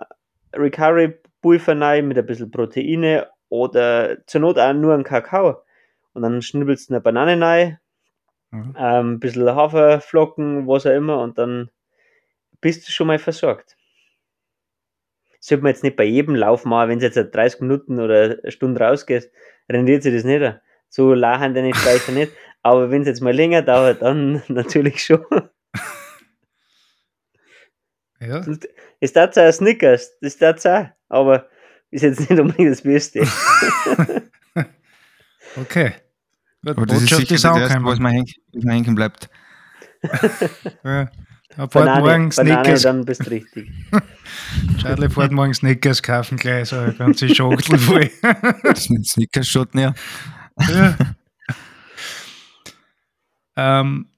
Recurry-Pulver 0.55 1.81
rein 1.81 2.09
mit 2.09 2.19
ein 2.19 2.27
bisschen 2.27 2.51
Proteine 2.51 3.29
oder 3.49 4.27
zur 4.27 4.41
Not 4.41 4.59
auch 4.59 4.73
nur 4.73 4.95
einen 4.95 5.05
Kakao. 5.05 5.63
Und 6.15 6.23
dann 6.23 6.43
schnibbelst 6.43 6.91
du 6.91 6.95
eine 6.95 7.01
Banane 7.01 7.41
rein, 7.41 7.79
Mhm. 8.53 8.77
ähm, 8.79 9.13
ein 9.15 9.21
bisschen 9.21 9.55
Haferflocken, 9.55 10.67
was 10.69 10.87
auch 10.87 10.91
immer, 10.91 11.21
und 11.21 11.39
dann 11.39 11.71
bist 12.61 12.87
du 12.87 12.93
schon 12.93 13.09
mal 13.09 13.19
versorgt. 13.19 13.77
Sollte 15.41 15.65
man 15.65 15.73
jetzt 15.73 15.83
nicht 15.83 15.97
bei 15.97 16.05
jedem 16.05 16.37
Lauf 16.37 16.65
machen, 16.65 16.91
wenn 16.91 16.99
du 17.01 17.07
jetzt 17.07 17.15
seit 17.15 17.35
30 17.35 17.63
Minuten 17.63 17.99
oder 17.99 18.39
eine 18.43 18.53
Stunde 18.53 18.81
rausgehst, 18.81 19.33
rendiert 19.69 20.05
sich 20.05 20.15
das 20.15 20.25
nicht. 20.25 20.61
So 20.89 21.15
lachen 21.15 21.55
deine 21.55 21.75
Speicher 21.75 22.13
nicht. 22.13 22.33
Aber 22.63 22.91
wenn 22.91 23.03
es 23.03 23.09
jetzt 23.09 23.23
mal 23.23 23.35
länger 23.35 23.63
dauert, 23.63 24.03
dann 24.03 24.43
natürlich 24.49 25.03
schon. 25.05 25.25
Ja. 28.21 28.41
Ist 29.01 29.17
das 29.17 29.37
auch 29.37 29.43
ein 29.43 29.53
Snickers? 29.53 30.17
Das 30.21 30.35
ist 30.35 30.43
das 30.43 30.65
auch. 30.65 30.87
Aber 31.09 31.49
ist 31.91 32.03
jetzt 32.03 32.21
nicht 32.21 32.39
unbedingt 32.39 32.71
das 32.71 32.83
Beste. 32.83 33.27
Okay. 35.55 35.93
Aber 36.65 36.87
das 36.87 37.03
ist 37.03 37.11
Botschaft 37.11 37.21
sicher 37.23 37.35
ist 37.35 37.45
das 37.45 37.53
auch 37.53 37.59
Erste, 37.59 37.85
was 37.85 37.99
mir 37.99 38.25
hängen, 38.73 38.95
bleibt. 38.95 39.29
Ja. 40.85 41.09
Er 41.55 41.69
fährt 41.69 41.85
Banane, 41.85 42.01
morgen 42.01 42.29
Banane, 42.31 42.65
Snickers. 42.65 42.83
dann 42.83 43.05
bist 43.05 43.27
du 43.27 43.31
richtig. 43.31 43.71
Charlie 44.79 45.11
fährt 45.11 45.33
morgen 45.33 45.53
Snickers 45.53 46.03
kaufen 46.03 46.39
gleich, 46.39 46.71
so 46.71 46.79
eine 46.79 46.95
ganze 46.95 47.29
Schachtel 47.29 47.79
voll. 47.79 48.11
Snickerschotten, 48.75 49.81
ja. 49.81 49.95
ja. 50.59 50.97
ähm, 53.57 54.09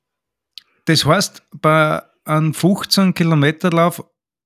das 0.84 1.04
heißt, 1.04 1.42
bei 1.60 2.02
einem 2.24 2.54
15 2.54 3.14
Kilometer 3.14 3.70
Lauf 3.70 4.04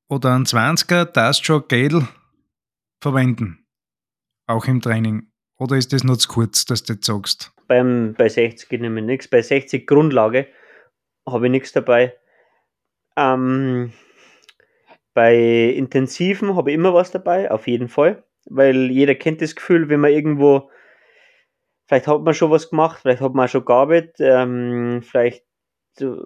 oder 0.09 0.35
einem 0.35 0.45
20er 0.45 1.05
darfst 1.05 1.43
du 1.43 1.45
schon 1.45 1.69
Gel 1.69 2.09
verwenden. 3.03 3.67
Auch 4.47 4.65
im 4.65 4.81
Training. 4.81 5.31
Oder 5.59 5.77
ist 5.77 5.93
das 5.93 6.05
nur 6.05 6.19
zu 6.19 6.29
kurz, 6.29 6.65
dass 6.65 6.85
du 6.85 6.95
das 6.95 7.05
sagst? 7.05 7.53
Beim, 7.69 8.14
bei 8.19 8.29
60 8.29 8.81
nehme 8.81 9.01
ich 9.01 9.07
nichts. 9.07 9.29
Bei 9.29 9.43
60 9.43 9.87
Grundlage 9.87 10.49
habe 11.27 11.47
ich 11.47 11.51
nichts 11.53 11.73
dabei. 11.73 12.14
Ähm, 13.16 13.93
bei 15.14 15.37
Intensiven 15.37 16.57
habe 16.57 16.71
ich 16.71 16.75
immer 16.77 16.95
was 16.95 17.11
dabei, 17.11 17.51
auf 17.51 17.66
jeden 17.66 17.89
Fall. 17.89 18.25
Weil 18.47 18.91
jeder 18.91 19.14
kennt 19.14 19.43
das 19.43 19.55
Gefühl, 19.55 19.89
wenn 19.89 20.01
man 20.01 20.12
irgendwo, 20.12 20.71
vielleicht 21.87 22.07
hat 22.07 22.23
man 22.23 22.35
schon 22.35 22.51
was 22.51 22.71
gemacht, 22.71 23.01
vielleicht 23.03 23.21
hat 23.21 23.35
man 23.35 23.47
auch 23.47 23.51
schon 23.51 23.64
gearbeitet, 23.64 24.16
ähm, 24.21 25.03
vielleicht, 25.03 25.45
äh, 26.01 26.16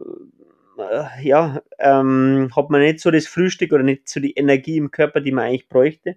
ja, 1.22 1.62
ähm, 1.78 2.50
hat 2.54 2.70
man 2.70 2.82
nicht 2.82 3.00
so 3.00 3.10
das 3.10 3.26
Frühstück 3.26 3.72
oder 3.72 3.82
nicht 3.82 4.08
so 4.08 4.20
die 4.20 4.34
Energie 4.34 4.76
im 4.76 4.90
Körper, 4.90 5.20
die 5.20 5.32
man 5.32 5.46
eigentlich 5.46 5.68
bräuchte. 5.68 6.16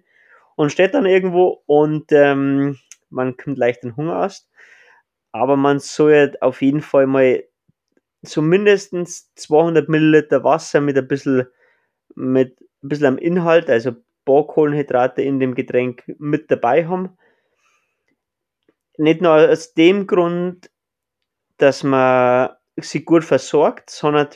Und 0.54 0.70
steht 0.70 0.94
dann 0.94 1.06
irgendwo 1.06 1.62
und 1.66 2.12
ähm, 2.12 2.78
man 3.10 3.36
kommt 3.36 3.58
leicht 3.58 3.84
den 3.84 3.96
Hunger 3.96 4.24
aus. 4.24 4.48
Aber 5.36 5.58
man 5.58 5.80
soll 5.80 6.34
auf 6.40 6.62
jeden 6.62 6.80
Fall 6.80 7.06
mal 7.06 7.44
so 8.22 8.40
mindestens 8.40 9.34
200 9.34 9.86
Milliliter 9.86 10.42
Wasser 10.44 10.80
mit 10.80 10.96
ein 10.96 11.06
bisschen, 11.06 11.46
mit 12.14 12.58
ein 12.82 12.88
bisschen 12.88 13.06
am 13.06 13.18
Inhalt, 13.18 13.68
also 13.68 13.90
ein 13.90 14.04
paar 14.24 14.46
Kohlenhydrate 14.46 15.20
in 15.20 15.38
dem 15.38 15.54
Getränk 15.54 16.04
mit 16.18 16.50
dabei 16.50 16.88
haben. 16.88 17.18
Nicht 18.96 19.20
nur 19.20 19.32
aus 19.50 19.74
dem 19.74 20.06
Grund, 20.06 20.70
dass 21.58 21.82
man 21.82 22.56
sich 22.78 23.04
gut 23.04 23.22
versorgt, 23.22 23.90
sondern 23.90 24.28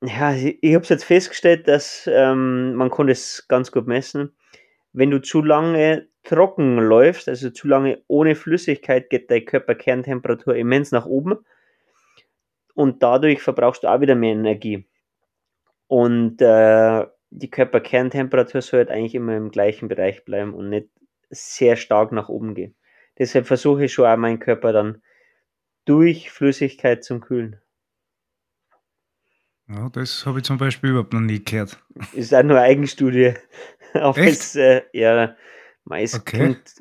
ja, 0.00 0.32
ich, 0.32 0.62
ich 0.62 0.74
habe 0.74 0.84
es 0.84 0.90
jetzt 0.90 1.04
festgestellt, 1.04 1.66
dass 1.66 2.08
ähm, 2.10 2.74
man 2.74 2.88
kann 2.88 3.08
das 3.08 3.46
ganz 3.48 3.72
gut 3.72 3.88
messen. 3.88 4.32
Wenn 4.92 5.10
du 5.10 5.20
zu 5.20 5.42
lange 5.42 6.08
trocken 6.22 6.78
läufst, 6.78 7.28
also 7.28 7.50
zu 7.50 7.68
lange 7.68 8.02
ohne 8.06 8.34
Flüssigkeit, 8.34 9.10
geht 9.10 9.30
deine 9.30 9.44
Körperkerntemperatur 9.44 10.54
immens 10.54 10.92
nach 10.92 11.06
oben 11.06 11.38
und 12.74 13.02
dadurch 13.02 13.42
verbrauchst 13.42 13.82
du 13.82 13.88
auch 13.88 14.00
wieder 14.00 14.14
mehr 14.14 14.32
Energie. 14.32 14.86
Und 15.86 16.40
äh, 16.40 17.06
die 17.30 17.50
Körperkerntemperatur 17.50 18.62
sollte 18.62 18.92
eigentlich 18.92 19.14
immer 19.14 19.36
im 19.36 19.50
gleichen 19.50 19.88
Bereich 19.88 20.24
bleiben 20.24 20.54
und 20.54 20.70
nicht 20.70 20.88
sehr 21.30 21.76
stark 21.76 22.12
nach 22.12 22.28
oben 22.28 22.54
gehen. 22.54 22.74
Deshalb 23.18 23.46
versuche 23.46 23.84
ich 23.84 23.92
schon 23.92 24.06
auch 24.06 24.16
meinen 24.16 24.38
Körper 24.38 24.72
dann 24.72 25.02
durch 25.84 26.30
Flüssigkeit 26.30 27.04
zum 27.04 27.20
Kühlen. 27.20 27.60
Ja, 29.68 29.88
das 29.88 30.26
habe 30.26 30.38
ich 30.38 30.44
zum 30.44 30.58
Beispiel 30.58 30.90
überhaupt 30.90 31.12
noch 31.12 31.20
nie 31.20 31.44
gehört. 31.44 31.80
Ist 32.12 32.34
auch 32.34 32.42
nur 32.42 32.58
eine 32.58 32.66
Eigenstudie. 32.66 33.34
Aber 33.94 34.18
Echt? 34.18 34.40
es, 34.40 34.56
äh, 34.56 34.82
ja, 34.92 35.36
man, 35.84 36.06
Okay. 36.14 36.38
kommt, 36.38 36.74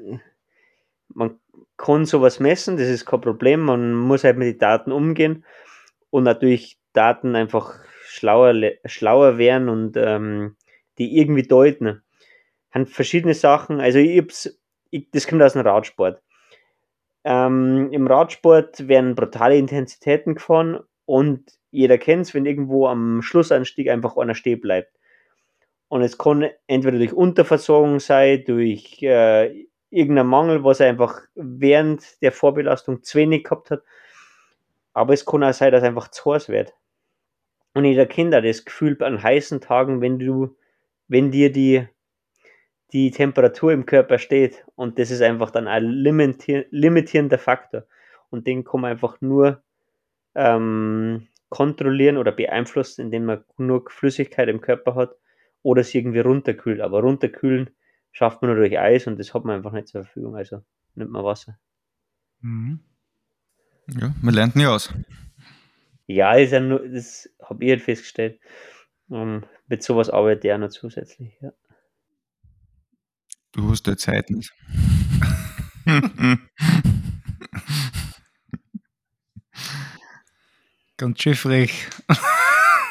man 1.09 1.39
kann 1.77 2.05
sowas 2.05 2.39
messen, 2.39 2.77
das 2.77 2.87
ist 2.87 3.05
kein 3.05 3.21
Problem. 3.21 3.61
Man 3.61 3.93
muss 3.93 4.23
halt 4.23 4.37
mit 4.37 4.47
den 4.47 4.59
Daten 4.59 4.91
umgehen 4.91 5.45
und 6.09 6.23
natürlich 6.23 6.79
Daten 6.93 7.35
einfach 7.35 7.79
schlauer, 8.05 8.53
schlauer 8.85 9.37
werden 9.37 9.69
und 9.69 9.95
ähm, 9.97 10.55
die 10.97 11.17
irgendwie 11.17 11.43
deuten. 11.43 12.01
Haben 12.71 12.85
verschiedene 12.85 13.33
Sachen, 13.33 13.79
also 13.79 13.99
ich 13.99 14.17
hab's, 14.19 14.59
ich, 14.91 15.09
das 15.11 15.27
kommt 15.27 15.41
aus 15.41 15.53
dem 15.53 15.61
Radsport. 15.63 16.21
Ähm, 17.23 17.89
Im 17.91 18.07
Radsport 18.07 18.87
werden 18.87 19.15
brutale 19.15 19.57
Intensitäten 19.57 20.35
gefahren 20.35 20.79
und 21.05 21.51
jeder 21.71 21.97
kennt 21.97 22.23
es, 22.23 22.33
wenn 22.33 22.45
irgendwo 22.45 22.87
am 22.87 23.21
Schlussanstieg 23.21 23.89
einfach 23.89 24.17
einer 24.17 24.35
stehen 24.35 24.61
bleibt. 24.61 24.98
Und 25.89 26.03
es 26.03 26.17
kann 26.17 26.47
entweder 26.67 26.99
durch 26.99 27.13
Unterversorgung 27.13 27.99
sein, 27.99 28.43
durch 28.45 29.01
äh, 29.01 29.65
irgendeinen 29.89 30.29
Mangel, 30.29 30.63
was 30.63 30.79
er 30.79 30.89
einfach 30.89 31.21
während 31.33 32.21
der 32.21 32.31
Vorbelastung 32.31 33.03
zu 33.03 33.17
wenig 33.17 33.43
gehabt 33.43 33.71
hat. 33.71 33.81
Aber 34.93 35.13
es 35.13 35.25
kann 35.25 35.43
auch 35.43 35.53
sein, 35.53 35.71
dass 35.71 35.83
einfach 35.83 36.09
zu 36.09 36.31
heiß 36.31 36.47
wird. 36.49 36.75
Und 37.73 37.85
jeder 37.85 38.03
auch 38.03 38.43
das 38.43 38.65
Gefühl 38.65 39.01
an 39.03 39.21
heißen 39.21 39.61
Tagen, 39.61 39.99
wenn 40.01 40.19
du, 40.19 40.55
wenn 41.07 41.31
dir 41.31 41.51
die, 41.51 41.87
die 42.93 43.09
Temperatur 43.09 43.71
im 43.71 43.87
Körper 43.87 44.19
steht. 44.19 44.63
Und 44.75 44.99
das 44.99 45.09
ist 45.09 45.21
einfach 45.23 45.49
dann 45.49 45.67
ein 45.67 45.83
limitier 45.83 46.65
limitierender 46.69 47.39
Faktor. 47.39 47.85
Und 48.29 48.45
den 48.45 48.63
kann 48.63 48.81
man 48.81 48.91
einfach 48.91 49.21
nur 49.21 49.63
ähm, 50.35 51.27
kontrollieren 51.49 52.17
oder 52.17 52.31
beeinflussen, 52.31 53.01
indem 53.01 53.25
man 53.25 53.43
genug 53.57 53.91
Flüssigkeit 53.91 54.49
im 54.49 54.61
Körper 54.61 54.93
hat 54.93 55.18
oder 55.61 55.81
es 55.81 55.93
irgendwie 55.93 56.19
runterkühlt. 56.19 56.81
Aber 56.81 57.01
runterkühlen 57.01 57.69
schafft 58.11 58.41
man 58.41 58.51
nur 58.51 58.59
durch 58.59 58.77
Eis 58.79 59.07
und 59.07 59.19
das 59.19 59.33
hat 59.33 59.45
man 59.45 59.57
einfach 59.57 59.71
nicht 59.71 59.87
zur 59.87 60.03
Verfügung. 60.03 60.35
Also 60.35 60.63
nimmt 60.95 61.11
man 61.11 61.23
Wasser. 61.23 61.59
Mhm. 62.41 62.79
Ja, 63.87 64.13
man 64.21 64.33
lernt 64.33 64.55
nie 64.55 64.65
aus. 64.67 64.93
Ja, 66.05 66.33
ist 66.33 66.51
ja 66.51 66.59
nur, 66.59 66.87
das 66.87 67.29
habe 67.43 67.63
ich 67.65 67.71
halt 67.71 67.81
festgestellt. 67.81 68.39
Ähm, 69.11 69.45
mit 69.67 69.83
sowas 69.83 70.09
arbeite 70.09 70.47
ich 70.47 70.53
auch 70.53 70.57
noch 70.57 70.69
zusätzlich. 70.69 71.37
Ja. 71.41 71.51
Du 73.51 73.69
hast 73.69 73.87
ja 73.87 73.97
Zeit 73.97 74.29
nicht. 74.29 74.53
Ganz 80.97 81.21
schön 81.21 81.35
frech. 81.35 81.87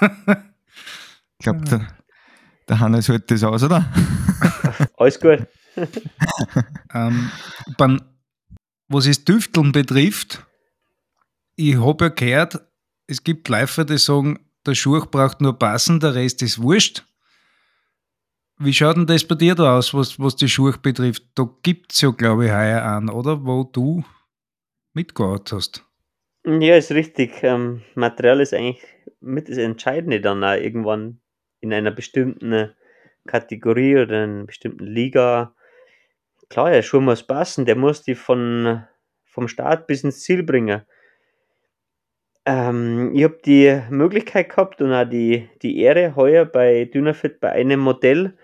Ich 0.01 1.45
glaube, 1.45 1.61
der, 1.67 1.87
der 2.69 2.81
Hannes 2.81 3.09
hält 3.09 3.31
das 3.31 3.43
aus, 3.43 3.63
oder? 3.63 3.91
Alles 4.97 5.21
gut. 5.21 5.47
Ähm, 6.93 7.31
beim, 7.77 8.01
was 8.89 9.05
das 9.05 9.25
Düfteln 9.25 9.73
betrifft, 9.73 10.45
ich 11.57 11.77
habe 11.77 12.07
ja 12.07 12.09
gehört, 12.11 12.61
es 13.07 13.23
gibt 13.23 13.49
Läufer, 13.49 13.85
die 13.85 13.99
sagen, 13.99 14.39
der 14.67 14.75
Schuh 14.75 15.05
braucht 15.07 15.41
nur 15.41 15.59
passen, 15.59 16.01
der 16.01 16.15
Rest 16.15 16.43
ist 16.43 16.61
wurscht. 16.61 17.05
Wie 18.59 18.75
schaut 18.75 18.97
denn 18.97 19.07
das 19.07 19.25
bei 19.25 19.37
dir 19.37 19.55
da 19.55 19.79
aus, 19.79 19.95
was, 19.95 20.19
was 20.19 20.37
die 20.37 20.49
Schuhe 20.49 20.75
betrifft? 20.83 21.23
Da 21.35 21.49
gibt 21.63 21.93
es 21.93 22.01
ja, 22.01 22.11
glaube 22.11 22.47
ich, 22.47 22.53
heuer 22.53 22.83
einen, 22.83 23.09
oder? 23.09 23.45
Wo 23.45 23.65
du 23.65 24.05
mitgearbeitet 24.95 25.53
hast. 25.53 25.85
Ja, 26.45 26.77
ist 26.77 26.91
richtig. 26.91 27.43
Ähm, 27.43 27.83
Material 27.95 28.41
ist 28.41 28.53
eigentlich 28.53 28.83
mit 29.21 29.49
das 29.49 29.59
Entscheidende 29.59 30.21
dann 30.21 30.43
auch 30.43 30.55
irgendwann 30.55 31.21
in 31.61 31.73
einer 31.73 31.91
bestimmten 31.91 32.75
Kategorie 33.27 33.97
oder 33.97 34.25
in 34.25 34.31
einer 34.31 34.45
bestimmten 34.45 34.87
Liga. 34.87 35.55
Klar, 36.49 36.71
der 36.71 36.83
Schuh 36.83 37.01
muss 37.01 37.27
passen, 37.27 37.67
der 37.67 37.77
muss 37.77 38.03
die 38.03 38.15
von, 38.15 38.85
vom 39.25 39.49
Start 39.49 39.87
bis 39.87 40.05
ins 40.05 40.21
Ziel 40.21 40.43
bringen. 40.43 40.83
Ähm, 42.47 43.13
ich 43.15 43.25
habe 43.25 43.39
die 43.45 43.83
Möglichkeit 43.91 44.49
gehabt 44.49 44.81
und 44.81 44.93
auch 44.93 45.05
die, 45.05 45.49
die 45.63 45.81
Ehre, 45.81 46.17
heuer 46.17 46.47
bei 46.47 46.87
Dynafit 46.87 47.41
bei 47.41 47.53
einem 47.53 47.81
Modell 47.81 48.39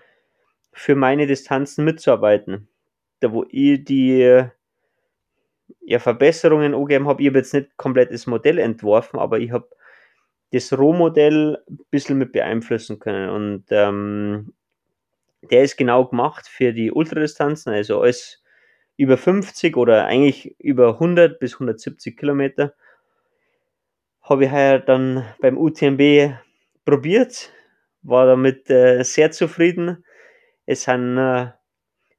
für 0.73 0.95
meine 0.95 1.25
Distanzen 1.25 1.85
mitzuarbeiten. 1.85 2.67
Da 3.21 3.31
wo 3.31 3.45
ich 3.49 3.83
die 3.83 4.43
ja, 5.81 5.99
Verbesserungen 5.99 6.73
angegeben 6.75 7.07
habe, 7.07 7.21
ich 7.21 7.29
habe 7.29 7.39
jetzt 7.39 7.53
nicht 7.53 7.77
komplett 7.77 8.11
das 8.11 8.27
Modell 8.27 8.59
entworfen, 8.59 9.19
aber 9.19 9.39
ich 9.39 9.51
habe 9.51 9.67
das 10.55 10.77
Rohmodell 10.77 11.61
ein 11.69 11.79
bisschen 11.91 12.17
mit 12.17 12.31
beeinflussen 12.31 12.99
können. 12.99 13.29
Und 13.29 13.65
ähm, 13.71 14.53
der 15.51 15.63
ist 15.63 15.77
genau 15.77 16.05
gemacht 16.05 16.47
für 16.47 16.71
die 16.71 16.91
Ultradistanzen, 16.91 17.73
also 17.73 18.01
alles 18.01 18.41
über 18.97 19.17
50 19.17 19.75
oder 19.75 20.05
eigentlich 20.05 20.55
über 20.59 20.93
100 20.93 21.39
bis 21.39 21.55
170 21.55 22.17
Kilometer. 22.17 22.73
Habe 24.21 24.45
ich 24.45 24.51
heuer 24.51 24.79
dann 24.79 25.25
beim 25.41 25.57
UTMB 25.57 26.35
probiert, 26.85 27.51
war 28.01 28.25
damit 28.25 28.69
äh, 28.69 29.03
sehr 29.03 29.31
zufrieden. 29.31 30.05
Es 30.65 30.83
sind 30.83 31.17
äh, 31.17 31.51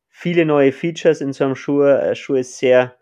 viele 0.09 0.45
neue 0.45 0.72
Features 0.72 1.22
in 1.22 1.32
so 1.32 1.45
einem 1.45 1.57
Schuh. 1.57 1.82
Der 1.82 2.14
Schuh 2.14 2.34
ist 2.34 2.59
sehr, 2.59 2.97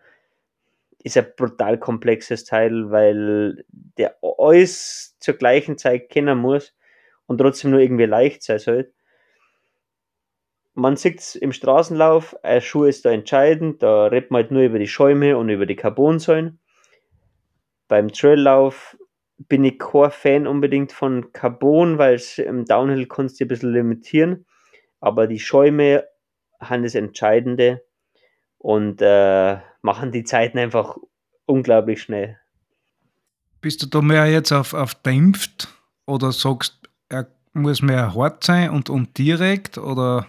ist 1.05 1.17
ein 1.17 1.27
brutal 1.37 1.79
komplexes 1.79 2.45
Teil, 2.45 2.91
weil 2.91 3.65
der 3.69 4.17
alles 4.23 5.17
zur 5.21 5.35
gleichen 5.35 5.79
Zeit 5.79 6.09
kennen 6.09 6.39
muss 6.39 6.75
und 7.27 7.39
trotzdem 7.39 7.71
nur 7.71 7.81
irgendwie 7.81 8.07
leicht 8.07 8.43
sein 8.43 8.59
soll 8.59 8.93
man 10.75 10.97
sieht 10.97 11.21
es 11.21 11.37
im 11.37 11.53
Straßenlauf, 11.53 12.37
ein 12.45 12.61
Schuh 12.61 12.85
ist 12.85 13.05
da 13.05 13.11
entscheidend, 13.11 13.83
da 13.83 14.07
redet 14.07 14.31
man 14.31 14.43
halt 14.43 14.51
nur 14.51 14.63
über 14.63 14.79
die 14.79 14.89
Schäume 14.89 15.39
und 15.39 15.49
über 15.49 15.67
die 15.67 15.77
Carbonsäulen. 15.77 16.59
Beim 17.87 18.09
Traillauf 18.09 18.97
bin 19.39 19.65
ich 19.65 19.79
kein 19.79 20.11
Fan 20.11 20.47
unbedingt 20.47 20.93
von 20.93 21.33
Carbon, 21.33 21.99
weil 21.99 22.15
es 22.15 22.39
im 22.39 22.65
Downhill 22.65 23.07
kannst 23.07 23.39
du 23.39 23.45
ein 23.45 23.49
bisschen 23.49 23.73
limitieren. 23.73 24.47
Aber 25.01 25.27
die 25.27 25.39
Schäume 25.39 26.05
haben 26.61 26.83
das 26.83 26.95
Entscheidende 26.95 27.85
und 28.59 29.01
äh, 29.01 29.59
machen 29.85 30.13
die 30.13 30.25
Zeiten 30.25 30.59
einfach 30.59 30.97
unglaublich 31.47 32.03
schnell. 32.03 32.39
Bist 33.61 33.83
du 33.83 33.87
da 33.87 34.01
mehr 34.01 34.27
jetzt 34.27 34.53
auf, 34.53 34.75
auf 34.75 34.95
dämpft 34.95 35.69
oder 36.07 36.33
sagst, 36.33 36.89
er 37.09 37.29
muss 37.53 37.83
mehr 37.83 38.15
hart 38.15 38.45
sein 38.45 38.71
und, 38.71 38.91
und 38.91 39.17
direkt 39.19 39.79
oder 39.79 40.27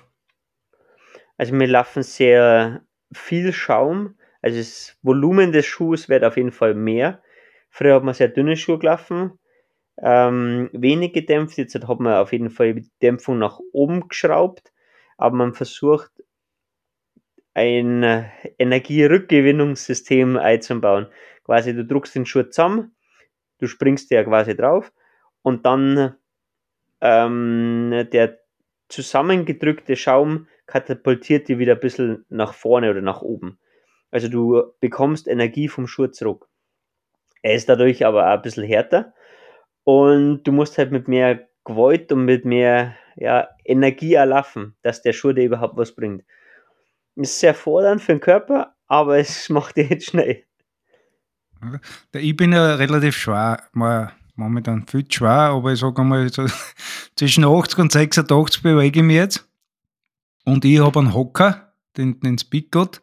also 1.37 1.57
wir 1.57 1.67
laufen 1.67 2.03
sehr 2.03 2.81
viel 3.13 3.51
Schaum. 3.51 4.15
Also 4.41 4.57
das 4.57 4.97
Volumen 5.01 5.51
des 5.51 5.65
Schuhs 5.65 6.07
wird 6.07 6.23
auf 6.23 6.37
jeden 6.37 6.51
Fall 6.51 6.73
mehr. 6.73 7.21
Früher 7.69 7.95
hat 7.95 8.03
man 8.03 8.13
sehr 8.13 8.29
dünne 8.29 8.55
Schuhe 8.55 8.79
gelaufen, 8.79 9.37
ähm, 10.01 10.69
wenig 10.71 11.13
gedämpft. 11.13 11.57
Jetzt 11.57 11.75
hat 11.75 11.99
man 11.99 12.13
auf 12.13 12.31
jeden 12.31 12.49
Fall 12.49 12.75
die 12.75 12.89
Dämpfung 13.01 13.37
nach 13.37 13.59
oben 13.73 14.07
geschraubt. 14.07 14.71
Aber 15.17 15.35
man 15.35 15.53
versucht 15.53 16.11
ein 17.55 18.29
Energierückgewinnungssystem 18.59 20.37
einzubauen. 20.37 21.07
Quasi 21.45 21.73
du 21.73 21.85
druckst 21.85 22.13
den 22.13 22.25
Schuh 22.25 22.43
zusammen, 22.43 22.95
du 23.59 23.67
springst 23.67 24.11
ja 24.11 24.23
quasi 24.23 24.55
drauf 24.55 24.91
und 25.41 25.65
dann 25.65 26.15
ähm, 27.01 28.07
der 28.11 28.39
zusammengedrückte 28.89 29.95
Schaum 29.95 30.47
katapultiert 30.67 31.47
die 31.47 31.57
wieder 31.57 31.73
ein 31.73 31.79
bisschen 31.79 32.25
nach 32.29 32.53
vorne 32.53 32.91
oder 32.91 33.01
nach 33.01 33.21
oben. 33.21 33.57
Also 34.11 34.27
du 34.27 34.73
bekommst 34.79 35.27
Energie 35.27 35.67
vom 35.67 35.87
Schuh 35.87 36.07
zurück. 36.07 36.47
Er 37.41 37.55
ist 37.55 37.69
dadurch 37.69 38.05
aber 38.05 38.27
auch 38.27 38.35
ein 38.37 38.41
bisschen 38.41 38.63
härter 38.63 39.13
und 39.83 40.43
du 40.43 40.51
musst 40.51 40.77
halt 40.77 40.91
mit 40.91 41.07
mehr 41.07 41.47
Gewalt 41.63 42.11
und 42.11 42.25
mit 42.25 42.43
mehr 42.43 42.95
ja, 43.15 43.47
Energie 43.63 44.13
erlaufen, 44.13 44.75
dass 44.81 45.01
der 45.01 45.13
Schuh 45.13 45.31
dir 45.31 45.45
überhaupt 45.45 45.77
was 45.77 45.95
bringt. 45.95 46.23
Ist 47.15 47.39
sehr 47.39 47.53
fordernd 47.53 48.01
für 48.01 48.13
den 48.13 48.19
Körper, 48.19 48.75
aber 48.87 49.17
es 49.17 49.49
macht 49.49 49.77
dir 49.77 49.85
jetzt 49.85 50.07
schnell. 50.07 50.43
Ich 52.13 52.35
bin 52.35 52.53
ja 52.53 52.75
relativ 52.75 53.15
schwer, 53.15 53.63
mal 53.71 54.11
momentan 54.35 54.85
viel 54.87 55.05
schwer, 55.09 55.29
aber 55.29 55.73
ich 55.73 55.79
sage 55.79 56.01
einmal, 56.01 56.31
so 56.31 56.45
zwischen 57.15 57.45
80 57.45 57.79
und 57.79 57.91
86 57.91 58.61
bewege 58.61 58.99
ich 58.99 59.05
mich 59.05 59.15
jetzt. 59.15 59.49
Und 60.43 60.63
ich 60.65 60.79
habe 60.79 60.99
einen 60.99 61.13
Hocker, 61.13 61.73
den, 61.97 62.19
den 62.19 62.37
Speedgott. 62.37 63.01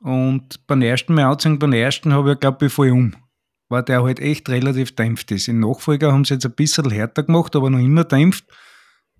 Und 0.00 0.66
beim 0.66 0.82
ersten 0.82 1.14
Mal 1.14 1.24
anziehen, 1.24 1.58
beim 1.58 1.72
ersten 1.72 2.12
habe 2.12 2.32
ich, 2.32 2.40
glaube 2.40 2.66
ich, 2.66 2.72
voll 2.72 2.90
um. 2.90 3.14
Weil 3.68 3.82
der 3.84 4.02
halt 4.02 4.20
echt 4.20 4.48
relativ 4.48 4.94
dämpft 4.94 5.30
ist. 5.30 5.48
In 5.48 5.60
Nachfolger 5.60 6.12
haben 6.12 6.24
sie 6.24 6.34
jetzt 6.34 6.44
ein 6.44 6.52
bisschen 6.52 6.90
härter 6.90 7.22
gemacht, 7.22 7.56
aber 7.56 7.70
noch 7.70 7.78
immer 7.78 8.04
dämpft. 8.04 8.44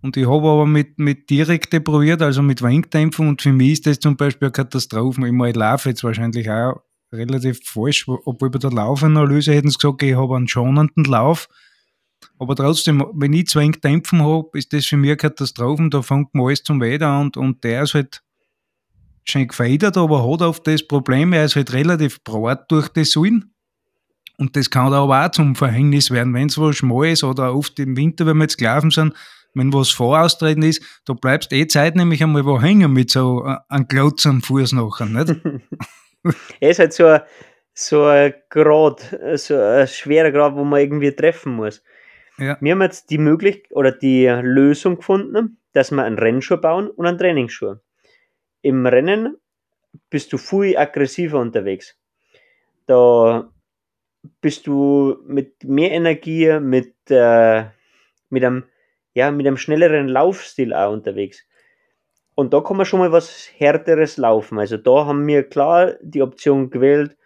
Und 0.04 0.18
ich 0.18 0.28
habe 0.28 0.46
aber 0.46 0.66
mit, 0.66 0.98
mit 0.98 1.30
Direkte 1.30 1.80
probiert, 1.80 2.20
also 2.20 2.42
mit 2.42 2.60
Wenkdämpfung. 2.60 3.26
Und 3.26 3.40
für 3.40 3.54
mich 3.54 3.72
ist 3.72 3.86
das 3.86 4.00
zum 4.00 4.18
Beispiel 4.18 4.48
eine 4.48 4.52
Katastrophe. 4.52 5.24
Ich, 5.24 5.32
meine, 5.32 5.48
ich 5.48 5.56
laufe 5.56 5.88
jetzt 5.88 6.04
wahrscheinlich 6.04 6.50
auch 6.50 6.82
relativ 7.10 7.60
falsch, 7.64 8.06
obwohl 8.06 8.50
bei 8.50 8.58
der 8.58 8.70
Laufanalyse 8.70 9.54
hätten 9.54 9.70
sie 9.70 9.78
gesagt, 9.78 10.02
ich 10.02 10.14
habe 10.14 10.36
einen 10.36 10.46
schonenden 10.46 11.04
Lauf. 11.04 11.48
Aber 12.38 12.54
trotzdem, 12.54 13.02
wenn 13.14 13.32
ich 13.32 13.46
zu 13.46 13.58
wenig 13.58 13.80
Dämpfen 13.80 14.22
habe, 14.22 14.50
ist 14.52 14.74
das 14.74 14.84
für 14.84 14.98
mich 14.98 15.08
eine 15.08 15.16
Katastrophe. 15.16 15.88
Da 15.88 16.02
fängt 16.02 16.34
man 16.34 16.48
alles 16.48 16.62
zum 16.62 16.82
Weiter 16.82 17.06
an 17.06 17.22
und, 17.22 17.36
und 17.38 17.64
der 17.64 17.84
ist 17.84 17.94
halt 17.94 18.22
schön 19.24 19.48
gefedert, 19.48 19.96
aber 19.96 20.30
hat 20.30 20.42
oft 20.42 20.66
das 20.66 20.86
Problem, 20.86 21.32
er 21.32 21.46
ist 21.46 21.56
halt 21.56 21.72
relativ 21.72 22.22
breit 22.22 22.70
durch 22.70 22.88
die 22.88 23.04
Säulen. 23.04 23.54
Und 24.36 24.54
das 24.54 24.68
kann 24.68 24.90
da 24.90 25.02
aber 25.02 25.24
auch 25.24 25.30
zum 25.30 25.54
Verhängnis 25.54 26.10
werden, 26.10 26.34
wenn 26.34 26.48
es 26.48 26.58
was 26.58 26.76
schmal 26.76 27.08
ist 27.08 27.24
oder 27.24 27.54
oft 27.54 27.78
im 27.78 27.96
Winter, 27.96 28.26
wenn 28.26 28.36
wir 28.36 28.44
jetzt 28.44 28.58
gelaufen 28.58 28.90
sind, 28.90 29.14
wenn 29.54 29.72
was 29.72 29.90
voraustreten 29.90 30.62
ist, 30.62 30.82
da 31.04 31.14
bleibst 31.14 31.52
eh 31.52 31.66
Zeit 31.66 31.96
nämlich 31.96 32.22
einmal 32.22 32.44
wo 32.44 32.60
hängen 32.60 32.92
mit 32.92 33.10
so 33.10 33.44
äh, 33.46 33.56
einem 33.68 33.88
Klotz 33.88 34.26
am 34.26 34.42
Fuß 34.42 34.72
nachher, 34.72 35.06
nicht? 35.06 35.34
er 36.60 36.70
ist 36.70 36.78
halt 36.78 36.92
so 36.92 37.06
ein, 37.06 37.20
so 37.72 38.04
ein 38.04 38.34
Grad, 38.50 39.16
so 39.34 39.56
ein 39.56 39.88
schwerer 39.88 40.30
Grad, 40.30 40.54
wo 40.54 40.64
man 40.64 40.80
irgendwie 40.80 41.12
treffen 41.12 41.54
muss. 41.54 41.82
Ja. 42.38 42.56
Wir 42.60 42.72
haben 42.72 42.82
jetzt 42.82 43.10
die 43.10 43.18
Möglichkeit 43.18 43.76
oder 43.76 43.92
die 43.92 44.26
Lösung 44.26 44.96
gefunden, 44.96 45.58
dass 45.72 45.90
wir 45.90 46.02
einen 46.02 46.18
Rennschuh 46.18 46.56
bauen 46.56 46.88
und 46.90 47.06
einen 47.06 47.18
Trainingsschuh. 47.18 47.76
Im 48.62 48.86
Rennen 48.86 49.36
bist 50.10 50.32
du 50.32 50.38
viel 50.38 50.76
aggressiver 50.76 51.38
unterwegs. 51.38 51.96
Da 52.86 53.50
bist 54.40 54.66
du 54.66 55.18
mit 55.26 55.64
mehr 55.64 55.92
Energie, 55.92 56.58
mit, 56.60 56.94
äh, 57.10 57.64
mit, 58.30 58.44
einem, 58.44 58.64
ja, 59.14 59.30
mit 59.30 59.46
einem 59.46 59.56
schnelleren 59.56 60.08
Laufstil 60.08 60.74
auch 60.74 60.92
unterwegs. 60.92 61.46
Und 62.34 62.52
da 62.52 62.60
kann 62.60 62.76
man 62.76 62.86
schon 62.86 62.98
mal 62.98 63.12
was 63.12 63.48
härteres 63.56 64.16
laufen. 64.16 64.58
Also 64.58 64.76
da 64.76 65.06
haben 65.06 65.26
wir 65.26 65.44
klar 65.44 65.94
die 66.02 66.22
Option 66.22 66.70
gewählt, 66.70 67.16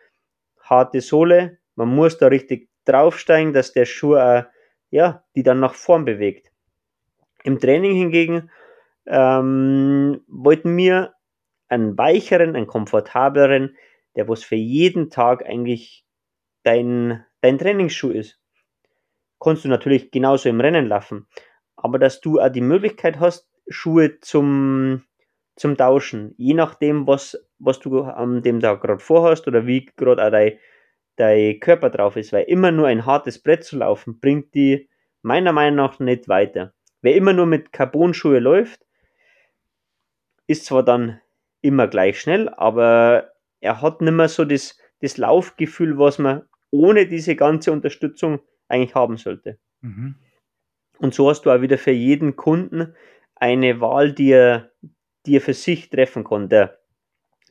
harte 0.60 1.00
Sohle. 1.00 1.58
Man 1.76 1.88
muss 1.88 2.18
da 2.18 2.26
richtig 2.26 2.68
draufsteigen, 2.84 3.54
dass 3.54 3.72
der 3.72 3.86
Schuh 3.86 4.16
auch 4.16 4.44
ja, 4.90 5.24
die 5.34 5.42
dann 5.42 5.60
nach 5.60 5.74
vorn 5.74 6.04
bewegt. 6.04 6.50
Im 7.44 7.58
Training 7.58 7.94
hingegen 7.94 8.50
ähm, 9.06 10.22
wollten 10.26 10.76
wir 10.76 11.14
einen 11.68 11.96
weicheren, 11.96 12.56
einen 12.56 12.66
komfortableren, 12.66 13.76
der 14.16 14.28
was 14.28 14.42
für 14.42 14.56
jeden 14.56 15.10
Tag 15.10 15.44
eigentlich 15.46 16.04
dein, 16.62 17.24
dein 17.40 17.58
Trainingsschuh 17.58 18.10
ist. 18.10 18.40
Kannst 19.40 19.64
du 19.64 19.68
natürlich 19.68 20.10
genauso 20.10 20.48
im 20.48 20.60
Rennen 20.60 20.86
laufen, 20.86 21.28
aber 21.78 21.98
dass 21.98 22.20
du 22.20 22.40
auch 22.40 22.48
die 22.48 22.60
Möglichkeit 22.60 23.20
hast, 23.20 23.48
Schuhe 23.68 24.18
zum, 24.20 25.04
zum 25.56 25.76
Tauschen, 25.76 26.34
je 26.36 26.54
nachdem, 26.54 27.06
was, 27.06 27.38
was 27.58 27.78
du 27.78 28.02
an 28.02 28.42
dem 28.42 28.60
Tag 28.60 28.82
gerade 28.82 28.98
vorhast 28.98 29.46
oder 29.46 29.66
wie 29.66 29.86
gerade 29.96 30.26
auch 30.26 30.30
dein, 30.30 30.58
dein 31.16 31.60
Körper 31.60 31.90
drauf 31.90 32.16
ist, 32.16 32.32
weil 32.32 32.44
immer 32.44 32.72
nur 32.72 32.88
ein 32.88 33.06
hartes 33.06 33.40
Brett 33.40 33.64
zu 33.64 33.78
laufen, 33.78 34.18
bringt 34.20 34.54
die 34.54 34.88
meiner 35.22 35.52
Meinung 35.52 35.76
nach 35.76 35.98
nicht 36.00 36.28
weiter. 36.28 36.74
Wer 37.00 37.14
immer 37.14 37.32
nur 37.32 37.46
mit 37.46 37.72
Carbon-Schuhe 37.72 38.40
läuft, 38.40 38.84
ist 40.48 40.64
zwar 40.64 40.82
dann 40.82 41.20
immer 41.60 41.86
gleich 41.86 42.20
schnell, 42.20 42.48
aber 42.48 43.32
er 43.60 43.82
hat 43.82 44.00
nicht 44.00 44.12
mehr 44.12 44.28
so 44.28 44.44
das, 44.44 44.78
das 45.00 45.16
Laufgefühl, 45.16 45.98
was 45.98 46.18
man 46.18 46.42
ohne 46.70 47.06
diese 47.06 47.36
ganze 47.36 47.70
Unterstützung 47.70 48.40
eigentlich 48.68 48.94
haben 48.94 49.16
sollte. 49.16 49.58
Mhm. 49.80 50.16
Und 50.98 51.14
so 51.14 51.28
hast 51.30 51.42
du 51.42 51.50
auch 51.50 51.60
wieder 51.60 51.78
für 51.78 51.92
jeden 51.92 52.36
Kunden 52.36 52.94
eine 53.36 53.80
Wahl, 53.80 54.12
die 54.12 54.32
er, 54.32 54.70
die 55.26 55.36
er 55.36 55.40
für 55.40 55.54
sich 55.54 55.90
treffen 55.90 56.24
kann. 56.24 56.48
Der, 56.48 56.78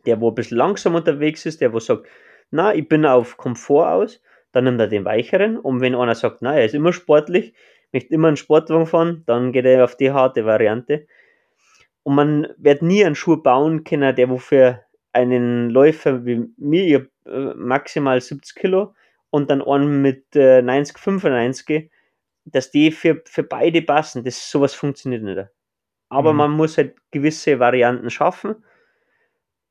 der 0.06 0.20
wo 0.20 0.30
ein 0.30 0.36
bisschen 0.36 0.58
langsam 0.58 0.96
unterwegs 0.96 1.46
ist, 1.46 1.62
der 1.62 1.74
wo 1.74 1.80
sagt, 1.80 2.08
na, 2.52 2.74
ich 2.74 2.88
bin 2.88 3.06
auf 3.06 3.38
Komfort 3.38 3.88
aus, 3.88 4.22
dann 4.52 4.66
nimmt 4.66 4.80
er 4.80 4.88
den 4.88 5.06
weicheren. 5.06 5.58
Und 5.58 5.82
wenn 5.82 5.96
einer 5.96 6.16
sagt, 6.16 6.42
na, 6.42 6.56
er 6.56 6.66
ist 6.66 6.76
immer 6.76 6.94
sportlich, 6.94 7.54
möchte 7.92 8.14
immer 8.14 8.28
einen 8.28 8.38
Sportwagen 8.38 8.86
fahren, 8.86 9.24
dann 9.26 9.52
geht 9.52 9.66
er 9.66 9.84
auf 9.84 9.96
die 9.96 10.12
harte 10.12 10.46
Variante. 10.46 11.08
Und 12.04 12.16
man 12.16 12.48
wird 12.58 12.82
nie 12.82 13.04
einen 13.04 13.16
Schuh 13.16 13.38
bauen 13.38 13.84
können, 13.84 14.16
der 14.16 14.30
wofür 14.30 14.82
einen 15.14 15.70
Läufer 15.70 16.26
wie 16.26 16.48
mir, 16.58 17.08
äh, 17.26 17.54
maximal 17.56 18.22
70 18.22 18.56
Kilo 18.56 18.94
und 19.30 19.50
dann 19.50 19.62
einen 19.62 20.02
mit 20.02 20.36
äh, 20.36 20.62
90, 20.62 20.98
95, 20.98 21.90
dass 22.52 22.72
die 22.72 22.92
für, 22.92 23.22
für 23.26 23.44
beide 23.44 23.82
passen, 23.82 24.24
das 24.24 24.50
sowas 24.50 24.74
funktioniert 24.74 25.24
nicht. 25.24 25.48
Aber 26.10 26.32
Mhm. 26.32 26.38
man 26.38 26.52
muss 26.52 26.78
halt 26.78 26.96
gewisse 27.12 27.60
Varianten 27.60 28.10
schaffen. 28.10 28.64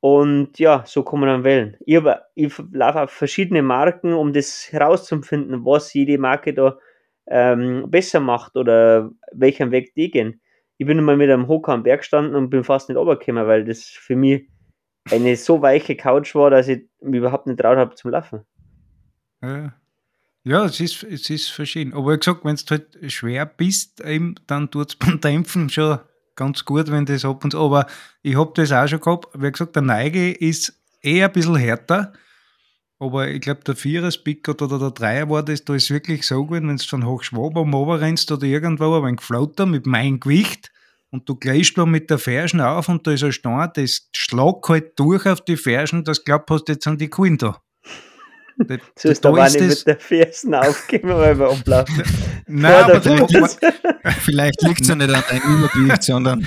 Und 0.01 0.59
ja, 0.59 0.85
so 0.87 1.03
kann 1.03 1.21
man 1.21 1.29
dann 1.29 1.45
wählen. 1.45 1.77
Ich, 1.81 1.97
hab, 1.97 2.31
ich 2.35 2.53
laufe 2.71 3.03
auf 3.03 3.11
verschiedene 3.11 3.63
Marken, 3.63 4.13
um 4.13 4.33
das 4.33 4.71
herauszufinden, 4.71 5.65
was 5.65 5.93
jede 5.95 6.19
Marke 6.19 6.55
da 6.55 6.79
ähm, 7.27 7.91
besser 7.91 8.21
macht 8.21 8.57
oder 8.57 9.11
welchen 9.33 9.71
Weg 9.71 9.95
die 9.95 10.11
gehen. 10.11 10.41
Ich 10.79 10.87
bin 10.87 11.03
mal 11.03 11.17
mit 11.17 11.31
einem 11.31 11.49
Hocker 11.49 11.73
am 11.73 11.83
Berg 11.83 12.01
gestanden 12.01 12.37
und 12.37 12.51
bin 12.51 12.63
fast 12.63 12.89
nicht 12.89 12.99
runtergekommen, 12.99 13.47
weil 13.47 13.65
das 13.65 13.85
für 13.85 14.15
mich 14.15 14.49
eine 15.11 15.37
so 15.37 15.63
weiche 15.63 15.97
Couch 15.97 16.35
war, 16.35 16.51
dass 16.51 16.69
ich 16.69 16.87
mich 17.01 17.19
überhaupt 17.19 17.47
nicht 17.47 17.59
traut 17.59 17.79
habe 17.79 17.95
zum 17.95 18.11
Laufen. 18.11 18.45
Ja, 19.43 19.73
ja 20.47 20.65
es, 20.65 20.81
ist, 20.81 21.03
es 21.03 21.29
ist 21.29 21.51
verschieden. 21.51 21.93
Aber 21.93 22.13
wie 22.13 22.19
gesagt, 22.19 22.45
wenn 22.45 22.57
du 22.57 22.65
halt 22.71 23.13
schwer 23.13 23.47
bist, 23.47 24.01
eben, 24.01 24.37
dann 24.47 24.71
tut 24.71 24.91
es 24.91 24.97
beim 24.99 25.21
Dämpfen 25.21 25.69
schon 25.69 25.99
ganz 26.37 26.65
gut, 26.65 26.91
wenn 26.91 27.07
das 27.07 27.25
ab 27.25 27.45
und 27.45 27.51
zu. 27.51 27.59
Aber 27.59 27.87
ich 28.23 28.37
habe 28.37 28.53
das 28.55 28.73
auch 28.73 28.87
schon 28.87 29.01
gehabt. 29.01 29.29
Wie 29.35 29.51
gesagt, 29.51 29.75
der 29.75 29.83
Neige 29.83 30.33
ist 30.33 30.73
eher 31.03 31.27
ein 31.27 31.33
bisschen 31.33 31.57
härter. 31.57 32.13
Aber 32.99 33.29
ich 33.29 33.43
glaube, 33.43 33.61
der 33.65 33.77
Vierer-Spick 33.77 34.49
oder 34.49 34.79
der 34.79 34.91
Dreier 34.91 35.29
war 35.29 35.43
das, 35.43 35.65
da 35.65 35.75
ist 35.75 35.91
wirklich 35.91 36.27
so 36.27 36.47
gut, 36.47 36.63
wenn 36.63 36.77
du 36.77 36.83
von 36.83 37.05
Hochschwab 37.05 37.57
am 37.57 37.75
Ober 37.75 38.01
rennst 38.01 38.33
oder 38.33 38.47
irgendwo 38.47 38.95
aber 38.95 39.07
ein 39.07 39.17
Geflotter 39.17 39.67
mit 39.67 39.85
meinem 39.85 40.19
Gewicht 40.19 40.73
und 41.11 41.29
du 41.29 41.37
gleichst 41.37 41.77
da 41.77 41.85
mit 41.85 42.09
der 42.09 42.19
Fersen 42.19 42.63
auf 42.63 42.89
und 42.89 43.07
da 43.07 43.13
ist 43.13 43.23
ein 43.23 43.33
Stein, 43.33 43.71
das 43.75 44.09
schlägt 44.17 44.69
halt 44.69 44.99
durch 44.99 45.27
auf 45.27 45.43
die 45.43 45.59
Fersen, 45.59 46.05
das 46.05 46.25
glaubt 46.25 46.51
hast, 46.51 46.69
jetzt 46.69 46.85
sind 46.85 46.99
die 47.01 47.11
Kuhn 47.11 47.37
da. 47.37 47.61
Da- 48.69 48.77
So 48.99 49.09
ist 49.11 49.23
da 49.25 49.31
da 49.31 49.37
war 49.37 49.47
ist 49.49 49.61
mit 49.61 49.87
der 49.87 49.99
Fersen 50.01 50.55
aufgegeben, 50.55 51.11
weil 51.11 51.39
wir 51.39 51.51
ablaufen. 51.51 52.03
Nein, 52.47 52.85
aber 52.85 53.01
der 53.01 53.17
da, 53.17 53.27
Fuß. 53.41 53.59
Vielleicht 54.21 54.63
liegt 54.63 54.81
es 54.81 54.89
ja 54.89 54.95
nicht 54.95 55.13
an 55.15 55.23
deinem 55.29 55.43
Übergewicht, 55.59 56.03
sondern 56.05 56.41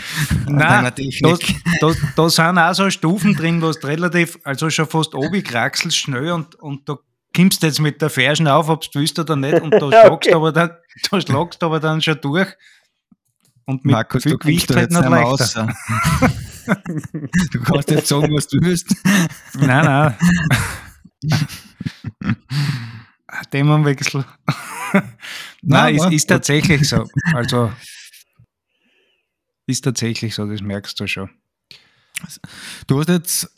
an 0.48 0.56
Nein, 0.56 0.58
deiner 0.58 0.92
da, 0.92 0.96
Technik. 0.96 1.56
da, 1.80 1.92
da 2.16 2.30
sind 2.30 2.58
auch 2.58 2.74
so 2.74 2.90
Stufen 2.90 3.36
drin, 3.36 3.62
wo 3.62 3.72
du 3.72 3.88
relativ, 3.88 4.40
also 4.44 4.70
schon 4.72 4.88
fast 4.88 5.14
oben 5.14 5.44
kraxelst 5.44 5.98
schnell 5.98 6.32
und, 6.32 6.56
und 6.56 6.90
da 6.90 6.98
kommst 7.36 7.62
du 7.62 7.68
jetzt 7.68 7.80
mit 7.80 8.02
der 8.02 8.10
Fersen 8.10 8.48
auf, 8.48 8.70
ob 8.70 8.82
du 8.92 9.00
willst 9.00 9.20
oder 9.20 9.36
nicht, 9.36 9.62
und 9.62 9.70
da 9.72 9.78
Okay. 9.86 10.00
schlagst 10.02 10.32
du 10.32 10.36
aber 10.36 10.52
dann, 10.52 10.72
da 11.12 11.22
schlagst 11.22 11.62
du 11.62 11.66
aber 11.68 11.80
dann 11.80 12.02
schon 12.02 12.20
durch. 12.22 12.48
Und 13.66 13.86
mit 13.86 13.92
Markus, 13.94 14.24
viel 14.24 14.32
du 14.32 14.38
Gewicht 14.40 14.68
da 14.72 14.76
halt 14.78 14.90
nicht 14.90 15.00
mehr 15.02 15.10
leichter. 15.12 15.68
raus. 15.68 15.76
Du 17.52 17.60
kannst 17.62 17.92
jetzt 17.92 18.08
sagen, 18.08 18.34
was 18.36 18.48
du 18.48 18.58
willst. 18.62 18.96
Nein, 19.60 19.86
nein. 19.86 20.16
Themenwechsel. 23.52 24.26
Nein, 25.62 25.96
es 25.96 26.02
aber- 26.02 26.14
ist 26.14 26.26
tatsächlich 26.28 26.88
so. 26.88 27.06
Also, 27.34 27.72
ist 29.68 29.82
tatsächlich 29.82 30.34
so, 30.36 30.46
das 30.48 30.62
merkst 30.62 31.00
du 31.00 31.08
schon. 31.08 31.30
Du 32.88 33.00
hast 33.00 33.10
jetzt 33.10 33.56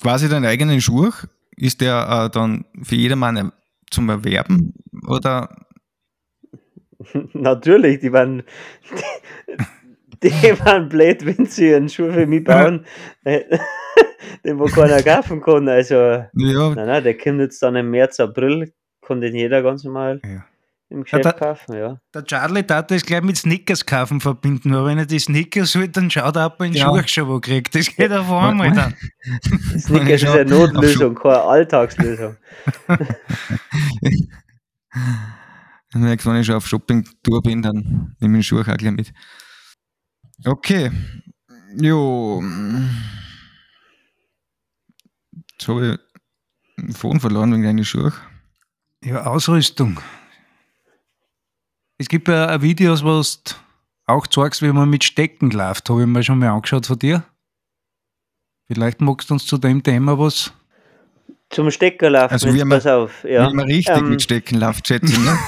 quasi 0.00 0.28
deinen 0.28 0.46
eigenen 0.46 0.80
Schuh. 0.80 1.10
Ist 1.56 1.80
der 1.82 2.26
äh, 2.26 2.30
dann 2.30 2.64
für 2.82 2.94
jedermann 2.96 3.36
er- 3.36 3.52
zum 3.90 4.08
Erwerben? 4.08 4.72
Oder 5.06 5.66
Natürlich, 7.32 8.00
die 8.00 8.12
waren, 8.12 8.42
die, 10.22 10.30
waren 10.64 10.88
blöd, 10.88 11.24
wenn 11.24 11.46
sie 11.46 11.74
einen 11.74 11.88
Schuh 11.88 12.12
für 12.12 12.26
mich 12.26 12.44
bauen, 12.44 12.84
äh, 13.24 13.40
den 14.44 14.58
wo 14.58 14.66
keiner 14.66 15.02
kaufen 15.02 15.40
kann. 15.40 15.68
Also, 15.68 15.94
ja, 15.94 16.28
nein, 16.34 16.74
nein, 16.86 17.02
der 17.04 17.16
kommt 17.16 17.40
jetzt 17.40 17.62
dann 17.62 17.76
im 17.76 17.90
März, 17.90 18.20
April, 18.20 18.72
kann 19.06 19.20
den 19.20 19.34
jeder 19.34 19.62
ganz 19.62 19.82
normal 19.84 20.20
Ja. 20.24 20.44
im 20.90 21.04
Geschäft 21.04 21.24
da- 21.24 21.32
kaufen, 21.32 21.74
ja. 21.76 21.98
Der 22.14 22.24
Charlie 22.24 22.62
tat 22.62 22.90
das 22.90 23.04
gleich 23.04 23.22
mit 23.22 23.36
Snickers 23.38 23.86
kaufen 23.86 24.20
verbinden, 24.20 24.74
aber 24.74 24.86
wenn 24.86 24.98
er 24.98 25.06
die 25.06 25.18
Snickers 25.18 25.74
will, 25.76 25.88
dann 25.88 26.10
schaut 26.10 26.36
er, 26.36 26.46
ob 26.46 26.60
er 26.60 26.64
einen 26.66 26.74
Ja. 26.74 26.84
Schuh 26.86 27.02
schon 27.06 27.28
wo 27.28 27.40
kriegt. 27.40 27.74
Das 27.74 27.86
geht 27.94 28.12
auf 28.12 28.30
einmal 28.30 28.72
dann. 28.72 28.94
Snickers 29.78 30.10
ist 30.10 30.22
Ja, 30.24 30.32
eine 30.34 30.44
Notlösung, 30.44 31.14
keine 31.14 31.40
Alltagslösung. 31.42 32.36
Dann 35.92 36.02
merkst 36.02 36.26
du, 36.26 36.30
wenn 36.30 36.40
ich 36.40 36.46
schon 36.46 36.56
auf 36.56 36.66
Shopping-Tour 36.66 37.42
bin, 37.42 37.62
dann 37.62 38.14
nehme 38.20 38.38
ich 38.38 38.48
den 38.48 38.58
Schuh 38.58 38.60
auch 38.70 38.76
gleich 38.76 38.92
mit. 38.92 39.12
Okay. 40.44 40.90
Jo. 41.76 42.42
Jetzt 45.52 45.68
habe 45.68 45.92
ich 45.92 45.98
den 46.84 46.92
Phone 46.94 47.20
verloren 47.20 47.52
wegen 47.52 47.62
deiner 47.62 47.84
Schuhe. 47.84 48.12
Ja, 49.04 49.24
Ausrüstung. 49.26 50.00
Es 51.98 52.08
gibt 52.08 52.28
ja 52.28 52.54
auch 52.56 52.62
Videos, 52.62 53.04
wo 53.04 53.20
du 53.20 53.54
auch 54.06 54.26
zeigst, 54.26 54.62
wie 54.62 54.72
man 54.72 54.88
mit 54.88 55.04
Stecken 55.04 55.50
läuft. 55.50 55.88
Habe 55.90 56.00
ich 56.02 56.06
mir 56.06 56.22
schon 56.22 56.38
mal 56.38 56.48
angeschaut 56.50 56.86
von 56.86 56.98
dir. 56.98 57.22
Vielleicht 58.66 59.00
magst 59.00 59.28
du 59.30 59.34
uns 59.34 59.46
zu 59.46 59.58
dem 59.58 59.82
Thema 59.82 60.18
was. 60.18 60.52
Zum 61.50 61.70
Stecker 61.70 62.10
laufen, 62.10 62.32
Also 62.32 62.54
wie 62.54 62.58
man- 62.60 62.70
pass 62.78 62.86
auf. 62.86 63.24
Ja. 63.24 63.50
Wie 63.50 63.54
man 63.54 63.66
richtig 63.66 63.96
Ähm, 63.96 64.10
mit 64.10 64.22
Stecken 64.22 64.58
läuft, 64.60 64.86
schätze 64.86 65.06
ich. 65.12 65.18
Ne? 65.18 65.38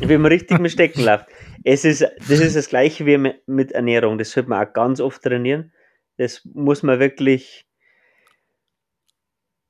wie 0.00 0.16
man 0.18 0.32
richtig 0.32 0.58
mit 0.58 0.72
Stecken 0.72 1.02
läuft. 1.04 1.26
Es 1.64 1.84
ist, 1.84 2.02
das 2.02 2.40
ist 2.40 2.56
das 2.56 2.68
gleiche 2.68 3.06
wie 3.06 3.18
mit- 3.46 3.72
Ernährung. 3.72 4.18
Das 4.18 4.30
sollte 4.30 4.50
man 4.50 4.66
auch 4.66 4.72
ganz 4.72 5.00
oft 5.00 5.22
trainieren. 5.22 5.72
Das 6.16 6.44
muss 6.44 6.82
man 6.82 7.00
wirklich 7.00 7.66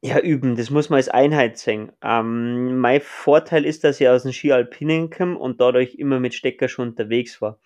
ja, 0.01 0.20
üben. 0.20 0.57
Das 0.57 0.70
muss 0.70 0.91
man 0.91 0.99
als 0.99 1.09
Einheit 1.09 1.59
sehen. 1.59 1.93
Ähm, 2.03 2.78
mein 2.78 3.01
Vorteil 3.01 3.64
ist, 3.64 3.82
dass 3.84 4.01
ich 4.01 4.09
aus 4.09 4.22
dem 4.22 4.32
Ski 4.32 4.53
Alpinen 4.53 5.11
komme 5.11 5.36
und 5.39 5.61
dadurch 5.61 5.97
immer 5.97 6.20
mit 6.20 6.34
Stecker 6.34 6.68
schon 6.68 6.91
unterwegs 6.91 7.41
war. 7.43 7.59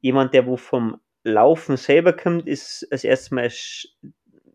Jemand, 0.00 0.34
der 0.34 0.46
wo 0.46 0.56
vom 0.56 1.00
Laufen 1.24 1.76
selber 1.76 2.12
kommt, 2.12 2.46
ist 2.46 2.86
als 2.90 3.04
erstes 3.04 3.30
Mal 3.30 3.50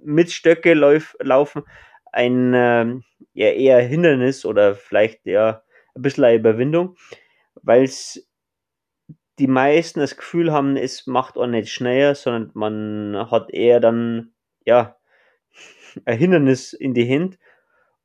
mit 0.03 0.31
Stöcke 0.31 0.73
lauf, 0.73 1.15
laufen 1.19 1.63
ein 2.11 2.53
ähm, 2.55 3.03
ja, 3.33 3.47
eher 3.47 3.81
Hindernis 3.81 4.45
oder 4.45 4.75
vielleicht 4.75 5.25
ja 5.25 5.63
ein 5.95 6.01
bisschen 6.01 6.23
eine 6.23 6.37
Überwindung, 6.37 6.95
weil 7.61 7.83
es 7.83 8.27
die 9.39 9.47
meisten 9.47 9.99
das 9.99 10.15
Gefühl 10.15 10.51
haben, 10.51 10.77
es 10.77 11.07
macht 11.07 11.37
auch 11.37 11.47
nicht 11.47 11.71
schneller, 11.71 12.15
sondern 12.15 12.51
man 12.53 13.31
hat 13.31 13.51
eher 13.51 13.79
dann 13.79 14.33
ja 14.65 14.97
ein 16.05 16.17
Hindernis 16.17 16.73
in 16.73 16.93
die 16.93 17.09
Hand 17.09 17.39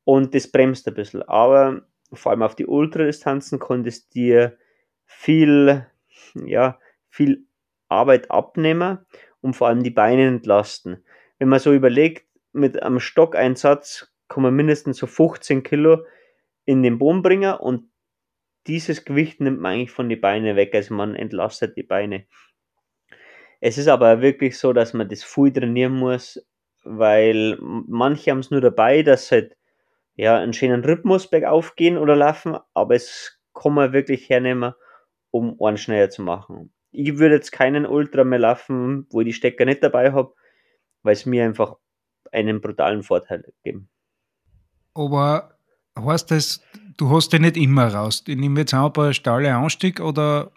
und 0.03 0.33
das 0.33 0.51
bremst 0.51 0.87
ein 0.87 0.93
bisschen. 0.95 1.21
Aber 1.23 1.83
vor 2.13 2.31
allem 2.31 2.41
auf 2.41 2.55
die 2.55 2.65
Ultradistanzen 2.65 3.59
konnte 3.59 3.89
es 3.89 4.09
dir 4.09 4.57
viel, 5.05 5.85
ja, 6.33 6.79
viel 7.09 7.45
Arbeit 7.89 8.31
abnehmen 8.31 8.99
und 9.41 9.55
vor 9.55 9.67
allem 9.67 9.83
die 9.83 9.91
Beine 9.91 10.27
entlasten. 10.27 11.03
Wenn 11.37 11.49
man 11.49 11.59
so 11.59 11.73
überlegt, 11.73 12.25
mit 12.51 12.81
einem 12.81 12.99
Stockeinsatz 12.99 14.11
kann 14.27 14.43
man 14.43 14.55
mindestens 14.55 14.97
so 14.97 15.07
15 15.07 15.63
Kilo 15.63 16.05
in 16.65 16.83
den 16.83 16.99
Boden 16.99 17.21
bringen 17.21 17.53
und 17.55 17.88
dieses 18.69 19.03
Gewicht 19.03 19.41
nimmt 19.41 19.59
man 19.59 19.73
eigentlich 19.73 19.91
von 19.91 20.07
den 20.07 20.21
Beinen 20.21 20.55
weg, 20.55 20.73
also 20.75 20.93
man 20.93 21.15
entlastet 21.15 21.75
die 21.75 21.83
Beine. 21.83 22.25
Es 23.59 23.77
ist 23.77 23.87
aber 23.87 24.21
wirklich 24.21 24.57
so, 24.57 24.71
dass 24.71 24.93
man 24.93 25.09
das 25.09 25.23
viel 25.23 25.51
trainieren 25.51 25.93
muss, 25.93 26.45
weil 26.83 27.57
manche 27.59 28.31
haben 28.31 28.39
es 28.39 28.51
nur 28.51 28.61
dabei, 28.61 29.03
dass 29.03 29.27
sie 29.27 29.35
halt 29.35 29.57
ja, 30.15 30.37
einen 30.37 30.53
schönen 30.53 30.83
Rhythmus 30.83 31.29
bergauf 31.29 31.75
gehen 31.75 31.97
oder 31.97 32.15
laufen, 32.15 32.57
aber 32.73 32.95
es 32.95 33.41
kann 33.53 33.73
man 33.73 33.91
wirklich 33.91 34.29
hernehmen, 34.29 34.73
um 35.31 35.61
einen 35.61 35.77
schneller 35.77 36.09
zu 36.09 36.21
machen. 36.21 36.73
Ich 36.91 37.17
würde 37.17 37.35
jetzt 37.35 37.51
keinen 37.51 37.85
Ultra 37.85 38.23
mehr 38.23 38.39
laufen, 38.39 39.07
wo 39.11 39.21
ich 39.21 39.27
die 39.27 39.33
Stecker 39.33 39.65
nicht 39.65 39.83
dabei 39.83 40.11
habe, 40.11 40.33
weil 41.03 41.13
es 41.13 41.25
mir 41.25 41.43
einfach 41.43 41.77
einen 42.31 42.61
brutalen 42.61 43.03
Vorteil 43.03 43.51
geben. 43.63 43.89
Aber 44.93 45.58
heißt 45.97 46.31
das, 46.31 46.61
du 46.97 47.09
hast 47.09 47.33
den 47.33 47.43
nicht 47.43 47.57
immer 47.57 47.93
raus? 47.93 48.23
Ich 48.27 48.37
nehme 48.37 48.61
jetzt 48.61 48.73
auch 48.73 48.95
ein 48.97 49.13
steile 49.13 49.53
Anstieg 49.53 49.99
oder 49.99 50.51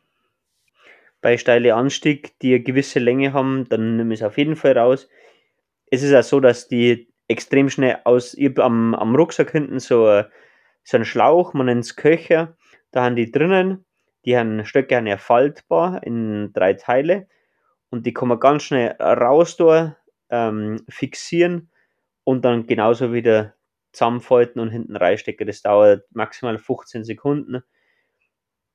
bei 1.22 1.38
steile 1.38 1.74
Anstieg, 1.74 2.38
die 2.40 2.54
eine 2.54 2.64
gewisse 2.64 2.98
Länge 2.98 3.32
haben, 3.32 3.68
dann 3.68 3.96
nehme 3.96 4.12
ich 4.12 4.20
es 4.20 4.26
auf 4.26 4.36
jeden 4.36 4.56
Fall 4.56 4.76
raus. 4.76 5.08
Es 5.86 6.02
ist 6.02 6.12
auch 6.12 6.22
so, 6.24 6.40
dass 6.40 6.68
die 6.68 7.08
extrem 7.28 7.70
schnell 7.70 7.98
aus, 8.04 8.34
ich 8.34 8.58
am, 8.58 8.94
am 8.94 9.14
Rucksack 9.14 9.52
hinten 9.52 9.78
so, 9.78 10.22
so 10.82 10.96
einen 10.96 11.04
Schlauch, 11.04 11.54
man 11.54 11.66
nennt 11.66 11.84
es 11.84 11.96
Köcher, 11.96 12.56
da 12.90 13.04
haben 13.04 13.16
die 13.16 13.30
drinnen, 13.30 13.84
die 14.24 14.36
haben 14.36 14.64
Stöcke 14.64 14.96
haben 14.96 15.06
ja 15.06 15.16
faltbar 15.16 16.02
in 16.02 16.52
drei 16.52 16.74
Teile 16.74 17.28
und 17.90 18.04
die 18.04 18.12
kann 18.12 18.28
man 18.28 18.40
ganz 18.40 18.64
schnell 18.64 18.90
raus 19.00 19.56
da, 19.56 19.96
ähm, 20.28 20.82
fixieren 20.88 21.70
und 22.24 22.44
dann 22.44 22.66
genauso 22.66 23.12
wieder 23.12 23.54
zusammenfalten 23.92 24.60
und 24.60 24.70
hinten 24.70 24.96
reinstecken. 24.96 25.46
Das 25.46 25.62
dauert 25.62 26.04
maximal 26.12 26.58
15 26.58 27.04
Sekunden. 27.04 27.62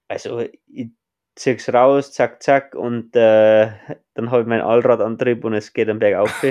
Also 0.08 0.42
ich 0.68 0.90
zieh's 1.36 1.72
raus, 1.74 2.14
zack, 2.14 2.42
zack, 2.42 2.76
und 2.76 3.16
äh, 3.16 3.72
dann 4.14 4.32
habe 4.32 4.42
ich 4.42 4.48
meinen 4.48 4.62
Allradantrieb 4.62 5.44
und 5.44 5.54
es 5.54 5.74
geht 5.74 5.90
am 5.90 6.00
Berg 6.00 6.16
auf. 6.16 6.46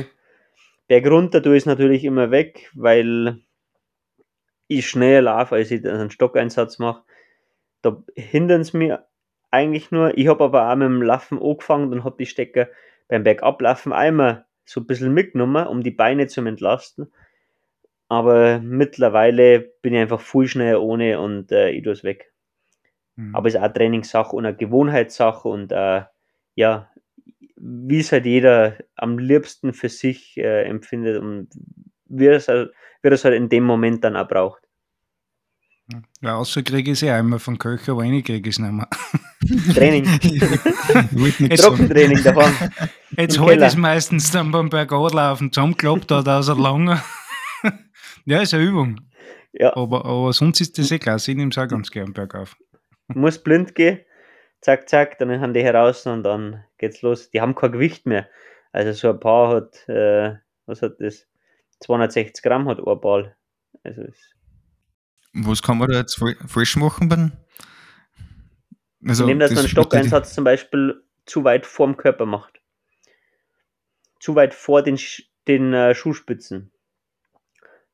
Berg 0.88 1.06
runter 1.10 1.42
tue 1.42 1.56
ich 1.56 1.62
es 1.62 1.66
natürlich 1.66 2.04
immer 2.04 2.30
weg, 2.30 2.70
weil 2.74 3.40
ich 4.68 4.88
schneller 4.88 5.22
laufe, 5.22 5.56
als 5.56 5.70
ich 5.70 5.86
einen 5.86 6.10
Stockeinsatz 6.10 6.78
mache. 6.78 7.02
Da 7.82 8.02
hindern 8.14 8.60
es 8.60 8.72
mir 8.72 9.06
eigentlich 9.50 9.90
nur. 9.90 10.16
Ich 10.18 10.28
habe 10.28 10.44
aber 10.44 10.70
auch 10.70 10.76
mit 10.76 10.86
dem 10.86 11.02
Laufen 11.02 11.40
angefangen 11.40 11.92
und 11.92 12.04
habe 12.04 12.16
die 12.18 12.26
Stecker 12.26 12.68
beim 13.08 13.22
Bergablaufen 13.22 13.92
einmal 13.92 14.46
so 14.64 14.80
ein 14.80 14.86
bisschen 14.86 15.14
mitgenommen, 15.14 15.66
um 15.66 15.82
die 15.82 15.92
Beine 15.92 16.26
zu 16.26 16.40
entlasten. 16.44 17.12
Aber 18.08 18.60
mittlerweile 18.60 19.60
bin 19.82 19.94
ich 19.94 20.00
einfach 20.00 20.20
viel 20.20 20.46
schneller 20.46 20.80
ohne 20.80 21.20
und 21.20 21.50
äh, 21.50 21.70
ich 21.70 21.82
tue 21.82 21.92
es 21.92 22.04
weg. 22.04 22.32
Mhm. 23.16 23.34
Aber 23.34 23.48
es 23.48 23.54
ist 23.54 23.60
auch 23.60 23.72
Trainingssache 23.72 24.34
und 24.34 24.46
eine 24.46 24.56
Gewohnheitssache 24.56 25.48
und 25.48 25.72
äh, 25.72 26.02
ja, 26.54 26.88
wie 27.56 27.98
es 27.98 28.12
halt 28.12 28.26
jeder 28.26 28.76
am 28.94 29.18
liebsten 29.18 29.72
für 29.72 29.88
sich 29.88 30.36
äh, 30.36 30.64
empfindet 30.64 31.20
und 31.20 31.48
wie 32.06 32.26
es, 32.26 32.48
halt, 32.48 32.70
wie 33.02 33.08
es 33.08 33.24
halt 33.24 33.34
in 33.34 33.48
dem 33.48 33.64
Moment 33.64 34.04
dann 34.04 34.16
auch 34.16 34.28
braucht. 34.28 34.62
Ja, 36.20 36.36
außer 36.36 36.62
kriege 36.62 36.92
ich 36.92 36.98
sie 36.98 37.10
einmal 37.10 37.38
von 37.38 37.58
Köcher, 37.58 37.92
aber 37.92 38.04
ich 38.04 38.24
kriege 38.24 38.50
es 38.50 38.58
nicht 38.58 38.72
mehr. 38.72 38.88
Training. 39.74 40.04
Trockentraining 41.56 42.22
davon. 42.24 42.52
Jetzt 43.16 43.38
halte 43.38 43.64
ich 43.64 43.68
es 43.68 43.76
meistens 43.76 44.30
dann 44.32 44.50
beim 44.50 44.68
Bergadlaufen 44.68 45.52
zusammengeklappt 45.52 46.10
oder 46.10 46.38
aus 46.38 46.46
der 46.46 46.56
Lange. 46.56 47.00
Ja, 48.26 48.42
ist 48.42 48.54
eine 48.54 48.64
Übung. 48.64 49.00
Ja. 49.52 49.74
Aber, 49.74 50.04
aber 50.04 50.32
sonst 50.32 50.60
ist 50.60 50.78
das 50.78 50.90
eh 50.90 50.98
klasse. 50.98 51.30
Ich 51.30 51.36
nehme 51.36 51.50
es 51.50 51.58
auch 51.58 51.66
ganz 51.66 51.90
gern 51.90 52.12
bergauf. 52.12 52.56
Muss 53.08 53.38
blind 53.38 53.74
gehen, 53.74 54.00
zack, 54.60 54.88
zack, 54.88 55.18
dann 55.18 55.40
haben 55.40 55.54
die 55.54 55.62
heraus 55.62 56.06
und 56.06 56.24
dann 56.24 56.64
geht's 56.78 57.02
los. 57.02 57.30
Die 57.30 57.40
haben 57.40 57.54
kein 57.54 57.72
Gewicht 57.72 58.06
mehr. 58.06 58.28
Also 58.72 58.92
so 58.92 59.10
ein 59.10 59.20
Paar 59.20 59.54
hat, 59.54 59.88
äh, 59.88 60.34
was 60.66 60.82
hat 60.82 61.00
das? 61.00 61.26
260 61.80 62.42
Gramm 62.42 62.68
hat 62.68 62.78
ein 62.78 63.00
Ball. 63.00 63.34
Also 63.82 64.02
ist 64.02 64.36
was 65.36 65.62
kann 65.62 65.78
man 65.78 65.90
da 65.90 65.98
jetzt 65.98 66.22
falsch 66.46 66.76
machen? 66.76 67.08
Beim, 67.08 67.32
also, 69.06 69.24
Indem 69.24 69.38
dass 69.38 69.50
das 69.50 69.56
man 69.56 69.64
einen 69.64 69.70
Stockeinsatz 69.70 70.34
zum 70.34 70.44
Beispiel 70.44 71.02
zu 71.26 71.44
weit 71.44 71.66
vorm 71.66 71.96
Körper 71.96 72.26
macht. 72.26 72.60
Zu 74.18 74.34
weit 74.34 74.54
vor 74.54 74.82
den, 74.82 74.98
den 75.46 75.72
äh, 75.74 75.94
Schuhspitzen. 75.94 76.72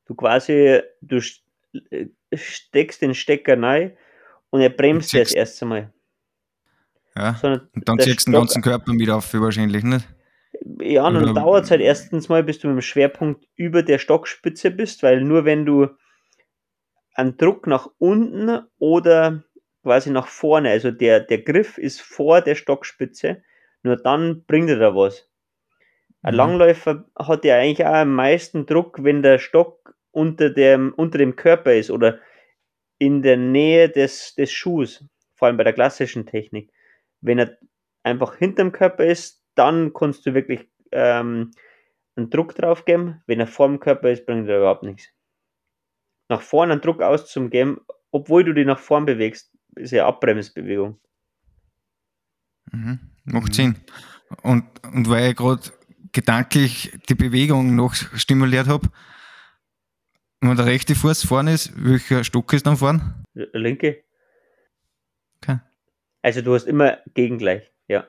Du 0.05 0.15
quasi, 0.15 0.81
du 1.01 1.21
äh, 1.91 2.07
steckst 2.33 3.01
den 3.01 3.15
Stecker 3.15 3.61
rein 3.61 3.97
und 4.49 4.61
er 4.61 4.69
bremst 4.69 5.13
das 5.13 5.33
erste 5.33 5.65
Mal. 5.65 5.93
Ja, 7.15 7.35
Sondern 7.35 7.69
und 7.75 7.87
dann 7.87 7.99
ziehst 7.99 8.27
du 8.27 8.31
den 8.31 8.39
ganzen 8.39 8.61
Körper 8.61 8.91
mit 8.93 9.09
auf, 9.09 9.33
wahrscheinlich, 9.33 9.83
nicht? 9.83 10.07
Ja, 10.79 11.07
und 11.07 11.15
dann 11.15 11.35
dauert 11.35 11.65
es 11.65 11.71
halt 11.71 11.81
erstens 11.81 12.29
mal, 12.29 12.43
bis 12.43 12.59
du 12.59 12.67
mit 12.67 12.77
dem 12.77 12.81
Schwerpunkt 12.81 13.45
über 13.55 13.83
der 13.83 13.97
Stockspitze 13.97 14.71
bist, 14.71 15.03
weil 15.03 15.21
nur 15.21 15.45
wenn 15.45 15.65
du 15.65 15.89
einen 17.15 17.37
Druck 17.37 17.67
nach 17.67 17.87
unten 17.99 18.61
oder 18.79 19.43
quasi 19.83 20.09
nach 20.09 20.27
vorne. 20.27 20.69
Also 20.69 20.91
der, 20.91 21.19
der 21.19 21.39
Griff 21.39 21.77
ist 21.77 22.01
vor 22.01 22.41
der 22.41 22.55
Stockspitze, 22.55 23.43
nur 23.83 23.97
dann 23.97 24.45
bringt 24.45 24.69
er 24.69 24.79
da 24.79 24.95
was. 24.95 25.29
Ein 26.21 26.33
mhm. 26.33 26.37
Langläufer 26.37 27.05
hat 27.17 27.45
ja 27.45 27.57
eigentlich 27.57 27.85
auch 27.85 27.93
am 27.93 28.15
meisten 28.15 28.65
Druck, 28.65 29.03
wenn 29.03 29.21
der 29.21 29.39
Stock 29.39 29.82
unter 30.13 30.49
dem, 30.49 30.93
unter 30.95 31.17
dem 31.17 31.35
Körper 31.35 31.73
ist 31.73 31.91
oder 31.91 32.19
in 32.97 33.21
der 33.21 33.37
Nähe 33.37 33.89
des, 33.89 34.35
des 34.35 34.51
Schuhs, 34.51 35.03
vor 35.35 35.47
allem 35.47 35.57
bei 35.57 35.63
der 35.63 35.73
klassischen 35.73 36.25
Technik. 36.25 36.71
Wenn 37.21 37.39
er 37.39 37.57
einfach 38.03 38.37
hinterm 38.37 38.71
Körper 38.71 39.05
ist, 39.05 39.43
dann 39.55 39.93
kannst 39.93 40.25
du 40.25 40.33
wirklich 40.33 40.69
ähm, 40.91 41.51
einen 42.15 42.29
Druck 42.29 42.55
drauf 42.55 42.85
geben. 42.85 43.21
Wenn 43.27 43.39
er 43.39 43.47
vorm 43.47 43.79
Körper 43.79 44.11
ist, 44.11 44.25
bringt 44.25 44.47
er 44.47 44.59
überhaupt 44.59 44.83
nichts 44.83 45.13
nach 46.29 46.41
vorne 46.41 46.73
einen 46.73 46.81
Druck 46.81 47.01
auszugeben, 47.01 47.79
obwohl 48.11 48.43
du 48.43 48.53
dich 48.53 48.65
nach 48.65 48.79
vorn 48.79 49.05
bewegst, 49.05 49.51
ist 49.75 49.91
ja 49.91 50.07
Abbremsbewegung. 50.07 50.99
Mhm. 52.71 52.99
Macht. 53.25 53.53
Sinn. 53.53 53.77
Und, 54.41 54.65
und 54.83 55.09
weil 55.09 55.31
ich 55.31 55.35
gerade 55.35 55.61
gedanklich 56.11 56.91
die 57.09 57.15
Bewegung 57.15 57.75
noch 57.75 57.93
stimuliert 57.93 58.67
habe, 58.67 58.89
wenn 60.49 60.57
der 60.57 60.65
rechte 60.65 60.95
Fuß 60.95 61.25
vorne 61.25 61.53
ist, 61.53 61.71
welcher 61.75 62.23
Stock 62.23 62.51
ist 62.53 62.65
dann 62.65 62.77
vorne? 62.77 63.23
Linke. 63.33 64.03
Okay. 65.37 65.59
Also 66.21 66.41
du 66.41 66.53
hast 66.53 66.67
immer 66.67 66.99
gegengleich, 67.13 67.71
ja. 67.87 68.07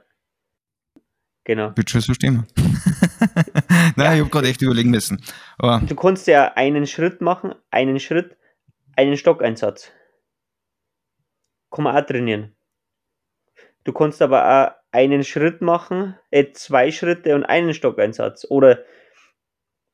Genau. 1.45 1.77
Wird 1.77 1.91
schon 1.91 2.01
so 2.01 2.15
stimmen. 2.15 2.47
Nein, 3.97 4.07
ja. 4.07 4.15
ich 4.15 4.21
habe 4.21 4.31
gerade 4.31 4.49
echt 4.49 4.63
überlegen 4.63 4.91
müssen. 4.91 5.23
Aber 5.59 5.85
du 5.87 5.95
kannst 5.95 6.27
ja 6.27 6.53
einen 6.55 6.87
Schritt 6.87 7.21
machen, 7.21 7.55
einen 7.71 8.01
Schritt, 8.01 8.37
einen 8.97 9.17
Stockeinsatz. 9.17 9.93
Kann 11.71 11.85
man 11.85 11.97
auch 11.97 12.07
trainieren. 12.07 12.55
Du 13.85 13.93
kannst 13.93 14.23
aber 14.23 14.49
auch 14.49 14.75
einen 14.93 15.25
Schritt 15.25 15.61
machen, 15.61 16.17
äh, 16.31 16.53
zwei 16.53 16.91
Schritte 16.91 17.35
und 17.35 17.45
einen 17.45 17.75
Stockeinsatz. 17.75 18.47
Oder, 18.49 18.79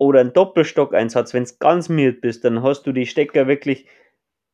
oder 0.01 0.20
einen 0.20 0.32
Doppelstockeinsatz. 0.32 1.34
Wenn 1.34 1.42
es 1.42 1.59
ganz 1.59 1.90
miert 1.90 2.22
bist, 2.22 2.42
dann 2.44 2.62
hast 2.62 2.84
du 2.84 2.92
die 2.92 3.05
Stecker 3.05 3.46
wirklich 3.46 3.86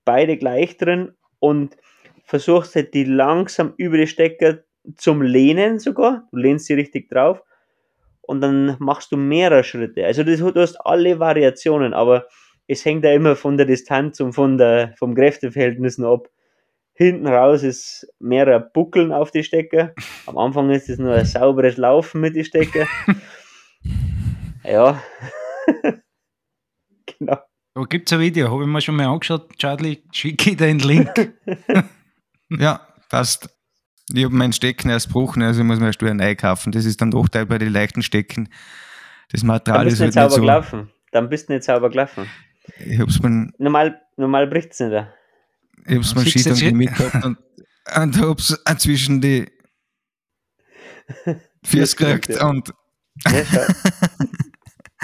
beide 0.04 0.36
gleich 0.36 0.76
drin 0.76 1.12
und 1.38 1.76
versuchst 2.24 2.74
halt 2.74 2.94
die 2.94 3.04
langsam 3.04 3.72
über 3.76 3.96
die 3.96 4.08
Stecker 4.08 4.64
zum 4.96 5.22
Lehnen 5.22 5.78
sogar. 5.78 6.26
Du 6.32 6.38
lehnst 6.38 6.66
sie 6.66 6.74
richtig 6.74 7.08
drauf 7.08 7.44
und 8.22 8.40
dann 8.40 8.74
machst 8.80 9.12
du 9.12 9.16
mehrere 9.16 9.62
Schritte. 9.62 10.04
Also 10.04 10.24
das, 10.24 10.40
du 10.40 10.60
hast 10.60 10.84
alle 10.84 11.20
Variationen, 11.20 11.94
aber 11.94 12.26
es 12.66 12.84
hängt 12.84 13.04
ja 13.04 13.12
immer 13.12 13.36
von 13.36 13.56
der 13.56 13.66
Distanz 13.66 14.18
und 14.18 14.32
von 14.32 14.58
der, 14.58 14.94
vom 14.98 15.14
Kräfteverhältnissen 15.14 16.04
ab. 16.04 16.28
Hinten 16.92 17.28
raus 17.28 17.62
ist 17.62 18.12
mehrere 18.18 18.58
Buckeln 18.58 19.12
auf 19.12 19.30
die 19.30 19.44
Stecker. 19.44 19.94
Am 20.26 20.38
Anfang 20.38 20.70
ist 20.70 20.88
es 20.88 20.98
nur 20.98 21.14
ein 21.14 21.24
sauberes 21.24 21.76
Laufen 21.76 22.20
mit 22.20 22.34
den 22.34 22.44
Stecker. 22.44 22.88
ja. 24.66 25.02
genau. 27.18 27.38
Da 27.74 27.82
gibt 27.82 28.08
es 28.08 28.12
ein 28.14 28.20
Video, 28.20 28.50
habe 28.50 28.62
ich 28.62 28.68
mir 28.68 28.80
schon 28.80 28.96
mal 28.96 29.06
angeschaut. 29.06 29.54
Charlie, 29.58 30.02
schicke 30.10 30.56
dir 30.56 30.56
den 30.56 30.78
Link. 30.78 31.34
ja, 32.50 32.80
passt. 33.10 33.50
Ich 34.12 34.24
habe 34.24 34.34
meinen 34.34 34.52
Stecken 34.52 34.88
erst 34.88 35.08
gebrochen, 35.08 35.42
also 35.42 35.60
ich 35.60 35.66
muss 35.66 35.80
mir 35.80 35.86
erst 35.86 36.00
wieder 36.00 36.14
neu 36.14 36.34
kaufen. 36.36 36.72
Das 36.72 36.84
ist 36.84 37.00
dann 37.00 37.10
doch 37.10 37.28
Teil 37.28 37.46
bei 37.46 37.58
den 37.58 37.72
leichten 37.72 38.02
Stecken. 38.02 38.48
Das 39.30 39.42
Material 39.42 39.80
Dann 39.80 39.88
bist 39.88 39.96
ist 39.96 40.00
halt 40.00 40.14
nicht 40.14 40.22
sauber 40.22 40.34
so. 40.34 40.40
gelaufen. 40.40 40.92
Dann 41.10 41.28
bist 41.28 41.48
du 41.48 41.52
nicht 41.54 41.64
sauber 41.64 41.90
gelaufen. 41.90 42.30
Ich 42.78 42.98
hab's 42.98 43.20
mir, 43.20 43.50
normal 43.58 44.00
normal 44.16 44.46
bricht 44.46 44.72
es 44.72 44.80
nicht. 44.80 45.06
Ich 45.86 45.96
hab's 45.96 46.14
mir 46.14 46.24
Skitang 46.24 46.76
mit 46.76 46.90
und, 47.24 47.38
und 47.96 48.20
hab's 48.20 48.62
zwischen 48.78 49.20
die 49.20 49.46
Füße 51.64 51.96
gekriegt 51.96 52.42
und. 52.42 52.72
Ja, 53.24 53.32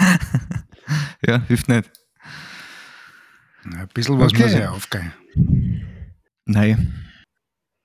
ja, 1.27 1.41
hilft 1.47 1.69
nicht. 1.69 1.91
ein 3.65 3.87
bisschen 3.93 4.19
was 4.19 4.33
okay. 4.33 4.43
muss 4.43 4.53
ja 4.53 4.71
aufgehen. 4.71 5.13
Nein. 6.45 6.93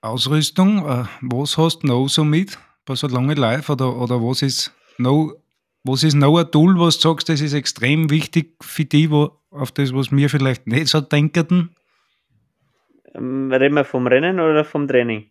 Ausrüstung, 0.00 0.86
äh, 0.86 1.04
was 1.22 1.58
hast 1.58 1.80
du 1.80 1.88
noch 1.88 2.08
so 2.08 2.24
mit 2.24 2.58
bei 2.84 2.94
so 2.94 3.06
lange 3.06 3.34
Live 3.34 3.68
oder, 3.68 3.96
oder 3.96 4.22
was 4.22 4.42
ist 4.42 4.72
noch 4.96 5.34
was 5.84 6.02
ist 6.02 6.14
noch 6.14 6.38
ein 6.38 6.50
Tool, 6.50 6.78
was 6.78 6.98
du 6.98 7.08
sagst, 7.08 7.28
das 7.28 7.40
ist 7.40 7.54
extrem 7.54 8.10
wichtig 8.10 8.56
für 8.60 8.84
die, 8.84 9.10
wo, 9.10 9.38
auf 9.50 9.72
das, 9.72 9.94
was 9.94 10.12
wir 10.12 10.28
vielleicht 10.28 10.66
nicht 10.66 10.88
so 10.88 11.00
denken? 11.00 11.74
Ähm, 13.14 13.50
reden 13.50 13.74
wir 13.74 13.84
vom 13.84 14.06
Rennen 14.06 14.38
oder 14.38 14.64
vom 14.64 14.86
Training? 14.86 15.30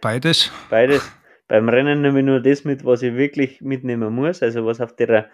Beides. 0.00 0.52
Beides. 0.68 1.10
Beim 1.48 1.68
Rennen 1.68 2.02
nehme 2.02 2.20
ich 2.20 2.24
nur 2.24 2.40
das 2.40 2.64
mit, 2.64 2.84
was 2.84 3.02
ich 3.02 3.14
wirklich 3.14 3.60
mitnehmen 3.60 4.14
muss, 4.14 4.42
also 4.42 4.66
was 4.66 4.80
auf 4.80 4.96
der 4.96 5.30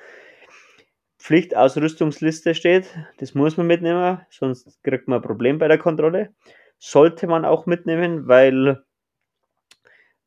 Pflichtausrüstungsliste 1.18 2.54
steht. 2.54 2.86
Das 3.18 3.34
muss 3.34 3.56
man 3.56 3.66
mitnehmen, 3.66 4.20
sonst 4.28 4.82
kriegt 4.82 5.08
man 5.08 5.20
ein 5.20 5.22
Problem 5.22 5.58
bei 5.58 5.68
der 5.68 5.78
Kontrolle 5.78 6.34
sollte 6.82 7.28
man 7.28 7.44
auch 7.44 7.66
mitnehmen, 7.66 8.26
weil 8.26 8.82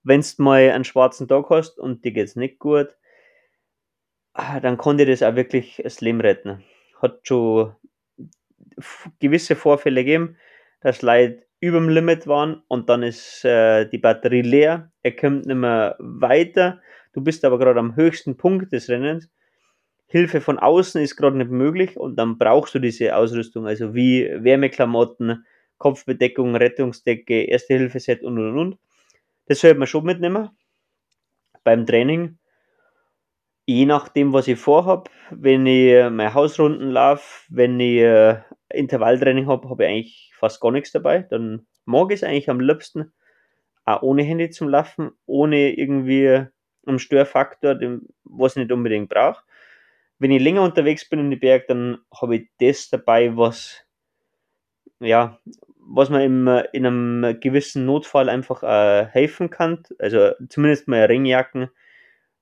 wenn 0.04 0.22
du 0.22 0.28
mal 0.38 0.72
einen 0.72 0.86
schwarzen 0.86 1.28
Tag 1.28 1.50
hast 1.50 1.78
und 1.78 2.06
dir 2.06 2.14
geht 2.14 2.30
es 2.30 2.38
nicht 2.38 2.60
gut, 2.60 2.96
ah, 4.34 4.62
dann 4.62 4.78
konnte 4.78 5.06
das 5.06 5.22
auch 5.22 5.36
wirklich 5.36 5.82
das 5.84 6.00
Leben 6.00 6.22
retten. 6.22 6.64
Hat 7.02 7.28
schon 7.28 7.76
gewisse 9.20 9.58
Vorfälle 9.58 10.06
gegeben, 10.06 10.38
dass 10.80 11.02
Leute 11.02 11.46
über 11.60 11.80
dem 11.80 11.90
Limit 11.90 12.26
waren 12.26 12.64
und 12.70 12.88
dann 12.88 13.04
ist 13.04 13.44
äh, 13.44 13.86
die 13.90 13.98
Batterie 13.98 14.42
leer, 14.42 14.94
er 15.06 15.16
kommt 15.16 15.46
nicht 15.46 15.56
mehr 15.56 15.96
weiter, 16.00 16.82
du 17.14 17.22
bist 17.22 17.46
aber 17.46 17.60
gerade 17.60 17.80
am 17.80 17.96
höchsten 17.96 18.38
Punkt 18.38 18.74
des 18.74 18.90
Rennens, 18.90 19.30
Hilfe 20.08 20.42
von 20.42 20.58
außen 20.58 21.00
ist 21.00 21.16
gerade 21.16 21.38
nicht 21.38 21.52
möglich 21.52 21.96
und 21.96 22.16
dann 22.16 22.40
brauchst 22.40 22.74
du 22.74 22.80
diese 22.80 23.16
Ausrüstung, 23.16 23.68
also 23.68 23.94
wie 23.94 24.28
Wärmeklamotten, 24.28 25.46
Kopfbedeckung, 25.78 26.56
Rettungsdecke, 26.56 27.44
Erste-Hilfe-Set 27.44 28.24
und 28.24 28.40
und 28.40 28.58
und. 28.58 28.80
Das 29.46 29.60
sollte 29.60 29.78
man 29.78 29.88
schon 29.88 30.06
mitnehmen 30.06 30.50
beim 31.64 31.86
Training. 31.86 32.40
Je 33.68 33.86
nachdem, 33.86 34.34
was 34.34 34.48
ich 34.48 34.60
vorhab, 34.60 35.12
wenn 35.30 35.68
ich 35.68 35.94
meine 36.10 36.34
Hausrunden 36.34 36.90
laufe, 36.90 37.46
wenn 37.50 37.80
ich 37.80 38.00
äh, 38.00 38.42
Intervalltraining 38.70 39.46
habe, 39.48 39.70
habe 39.70 39.84
ich 39.84 39.90
eigentlich 39.90 40.34
fast 40.40 40.60
gar 40.62 40.72
nichts 40.72 40.92
dabei. 40.92 41.20
Dann 41.20 41.68
mag 41.86 42.12
ich 42.12 42.22
es 42.22 42.24
eigentlich 42.24 42.50
am 42.50 42.60
liebsten, 42.60 43.14
auch 43.86 44.02
ohne 44.02 44.24
Handy 44.24 44.50
zum 44.50 44.70
Laufen, 44.70 45.12
ohne 45.26 45.74
irgendwie 45.78 46.46
einen 46.86 47.00
Störfaktor, 47.00 47.76
den, 47.76 48.08
was 48.24 48.54
ich 48.54 48.64
nicht 48.64 48.72
unbedingt 48.72 49.10
brauche. 49.10 49.44
Wenn 50.20 50.32
ich 50.32 50.42
länger 50.42 50.64
unterwegs 50.64 51.08
bin 51.08 51.20
in 51.20 51.30
die 51.30 51.36
Berg, 51.36 51.68
dann 51.68 52.00
habe 52.20 52.38
ich 52.38 52.50
das 52.60 52.90
dabei, 52.90 53.36
was 53.36 53.86
ja, 55.00 55.40
was 55.78 56.10
man 56.10 56.22
im, 56.22 56.48
in 56.74 56.86
einem 56.86 57.40
gewissen 57.40 57.86
Notfall 57.86 58.30
einfach 58.30 58.64
äh, 58.64 59.06
helfen 59.08 59.50
kann. 59.50 59.84
Also 60.00 60.32
zumindest 60.50 60.88
mal 60.88 61.06
Ringjacken, 61.06 61.70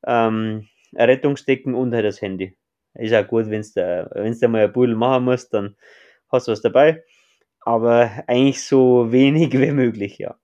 ähm, 0.06 0.68
Rettungsdecken 0.96 1.76
und 1.76 1.94
halt 1.94 2.06
das 2.06 2.22
Handy. 2.22 2.56
Ist 2.96 3.14
auch 3.14 3.28
gut, 3.28 3.50
wenn 3.50 3.62
du 3.64 4.10
wenn's 4.14 4.40
da 4.40 4.48
mal 4.48 4.66
ein 4.66 4.74
Pudel 4.74 4.96
machen 4.96 5.26
musst, 5.26 5.54
dann 5.54 5.76
hast 6.32 6.48
du 6.48 6.52
was 6.52 6.62
dabei. 6.62 7.04
Aber 7.62 8.12
eigentlich 8.28 8.64
so 8.64 9.12
wenig 9.12 9.54
wie 9.60 9.72
möglich, 9.72 10.18
ja. 10.20 10.38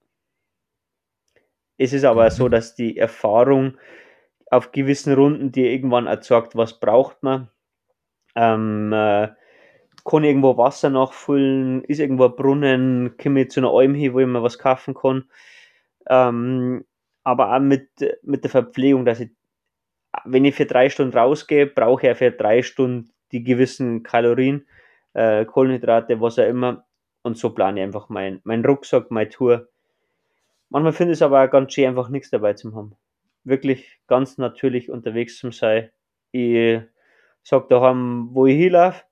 Es 1.80 1.94
ist 1.94 2.04
aber 2.04 2.30
so, 2.30 2.50
dass 2.50 2.76
die 2.76 2.98
Erfahrung 2.98 3.78
auf 4.52 4.74
gewissen 4.74 5.14
Runden 5.14 5.54
dir 5.54 5.72
irgendwann 5.72 6.08
erzeugt, 6.08 6.56
was 6.58 6.80
braucht 6.80 7.24
man. 7.24 7.50
Ähm, 8.36 8.92
äh, 8.92 9.30
kann 10.04 10.24
irgendwo 10.26 10.58
Wasser 10.58 10.90
nachfüllen, 10.90 11.84
ist 11.86 12.00
irgendwo 12.00 12.26
ein 12.26 12.36
Brunnen, 12.36 13.16
komme 13.18 13.42
ich 13.42 13.52
zu 13.52 13.62
einer 13.62 13.72
Alm 13.72 13.96
hin, 13.96 14.14
wo 14.14 14.20
ich 14.20 14.28
mir 14.28 14.44
was 14.44 14.60
kaufen 14.60 14.94
kann. 14.94 15.30
Ähm, 16.10 16.84
aber 17.24 17.56
auch 17.56 17.60
mit, 17.60 17.90
mit 18.24 18.44
der 18.44 18.52
Verpflegung, 18.52 19.06
dass 19.06 19.22
ich, 19.22 19.30
wenn 20.26 20.44
ich 20.46 20.56
für 20.56 20.66
drei 20.66 20.90
Stunden 20.90 21.18
rausgehe, 21.18 21.66
brauche 21.66 22.10
ich 22.10 22.18
für 22.18 22.32
drei 22.32 22.62
Stunden 22.62 23.12
die 23.32 23.44
gewissen 23.44 24.04
Kalorien, 24.04 24.68
äh, 25.14 25.46
Kohlenhydrate, 25.46 26.20
was 26.20 26.40
auch 26.40 26.48
immer. 26.48 26.86
Und 27.22 27.38
so 27.38 27.52
plane 27.52 27.80
ich 27.80 27.86
einfach 27.86 28.10
meinen 28.10 28.42
mein 28.44 28.66
Rucksack, 28.66 29.12
meine 29.12 29.30
Tour. 29.30 29.70
Manchmal 30.70 30.94
finde 30.94 31.14
ich 31.14 31.18
es 31.18 31.22
aber 31.22 31.44
auch 31.44 31.50
ganz 31.50 31.74
schön, 31.74 31.88
einfach 31.88 32.10
nichts 32.10 32.30
dabei 32.30 32.54
zu 32.54 32.76
haben. 32.76 32.96
Wirklich 33.44 34.00
ganz 34.08 34.38
natürlich 34.38 34.90
unterwegs 34.90 35.38
zu 35.38 35.52
sein. 35.52 35.90
Ich 36.32 36.82
sage 37.44 37.66
daheim, 37.70 38.30
wo 38.32 38.46
ich 38.46 38.58
hinlaufe, 38.58 39.04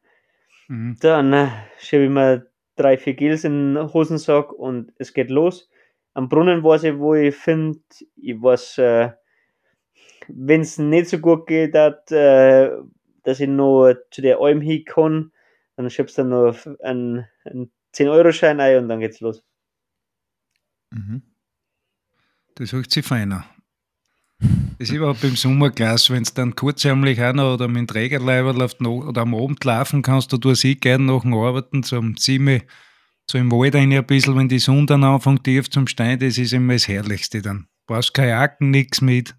Mhm. 0.68 0.98
Dann 1.00 1.34
äh, 1.34 1.50
schiebe 1.80 2.04
ich 2.04 2.10
mir 2.10 2.48
drei, 2.76 2.98
vier 2.98 3.14
Gels 3.14 3.44
in 3.44 3.76
den 3.76 3.94
Hosensack 3.94 4.52
und 4.54 4.94
es 4.98 5.14
geht 5.14 5.30
los. 5.30 5.70
Am 6.14 6.30
Brunnen 6.30 6.64
weiß 6.64 6.84
ich, 6.84 6.98
wo 6.98 7.16
ich 7.16 7.36
finde, 7.36 7.80
ich 8.16 8.42
weiß, 8.42 8.78
äh, 8.80 9.12
wenn 10.28 10.62
es 10.62 10.78
nicht 10.78 11.10
so 11.10 11.20
gut 11.20 11.48
geht, 11.48 11.74
dat, 11.74 12.12
äh, 12.12 12.72
dass 13.24 13.40
ich 13.40 13.48
noch 13.48 13.94
zu 14.12 14.22
der 14.22 14.40
Alm 14.40 14.62
hin 14.62 14.84
kann, 14.86 15.32
dann 15.76 15.90
schiebst 15.90 16.18
du 16.18 16.24
noch 16.24 16.58
einen, 16.82 17.28
einen 17.46 17.72
10-Euro-Schein 17.94 18.60
ein 18.60 18.84
und 18.84 18.90
dann 18.90 19.00
geht's 19.00 19.22
los. 19.22 19.44
Mhm. 20.92 21.22
Das 22.58 22.74
hört 22.74 22.90
sich 22.90 23.06
feiner. 23.06 23.46
Das 24.40 24.90
ist 24.90 24.96
überhaupt 24.96 25.24
im 25.24 25.36
Sommer 25.36 25.70
klasse, 25.70 26.14
wenn 26.14 26.24
es 26.24 26.34
dann 26.34 26.56
kurzärmlich 26.56 27.22
einer 27.22 27.54
oder 27.54 27.68
mit 27.68 27.78
dem 27.78 27.88
Trägerleiber 27.88 28.54
läuft 28.54 28.82
oder 28.82 29.22
am 29.22 29.36
Abend 29.36 29.64
laufen 29.64 30.02
kannst, 30.02 30.34
du 30.34 30.38
tust 30.38 30.66
ich 30.66 30.80
gerne 30.80 31.06
nach 31.06 31.22
dem 31.22 31.36
Arbeiten 31.36 31.84
zum 31.84 32.18
Zimmer, 32.18 32.60
so 33.30 33.38
im 33.38 33.52
Wald 33.52 33.76
rein 33.76 33.94
ein 33.94 34.06
bisschen, 34.06 34.36
wenn 34.38 34.50
die 34.50 34.58
Sonne 34.58 34.88
dann 34.88 35.04
anfängt 35.04 35.44
tief 35.44 35.70
zum 35.70 35.86
Stein, 35.86 36.18
das 36.18 36.40
ist 36.40 36.54
immer 36.54 36.74
das 36.74 36.88
Herrlichste 36.88 37.44
dann. 37.44 37.68
Du 37.86 37.94
brauchst 37.94 38.16
Kajaken, 38.16 38.72
nichts 38.72 39.02
mit. 39.02 39.36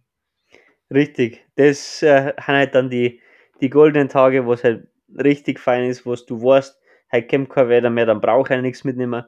Richtig, 0.93 1.45
das 1.57 2.03
äh, 2.03 2.33
sind 2.37 2.47
halt 2.47 2.75
dann 2.77 2.89
die, 2.89 3.21
die 3.61 3.71
goldenen 3.71 4.09
Tage, 4.09 4.47
wo 4.47 4.53
es 4.53 4.63
halt 4.63 4.87
richtig 5.17 5.59
fein 5.59 5.91
ist, 5.91 6.07
wo 6.07 6.15
du 6.15 6.41
weißt, 6.41 6.77
heute 7.13 7.27
kommt 7.27 7.51
kein 7.51 7.69
Wetter 7.69 7.91
mehr, 7.91 8.07
dann 8.07 8.21
brauche 8.21 8.55
ich 8.55 8.63
nichts 8.63 8.85
mitnehmen. 8.85 9.25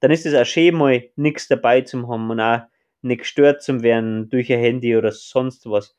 Dann 0.00 0.10
ist 0.10 0.24
es 0.24 0.34
auch 0.34 0.46
schön, 0.46 0.76
mal 0.76 1.02
nichts 1.16 1.48
dabei 1.48 1.82
zu 1.82 2.08
haben 2.08 2.30
und 2.30 2.40
auch 2.40 2.62
nicht 3.02 3.20
gestört 3.20 3.62
zu 3.62 3.82
werden 3.82 4.28
durch 4.30 4.52
ein 4.52 4.58
Handy 4.58 4.96
oder 4.96 5.12
sonst 5.12 5.66
was, 5.66 5.96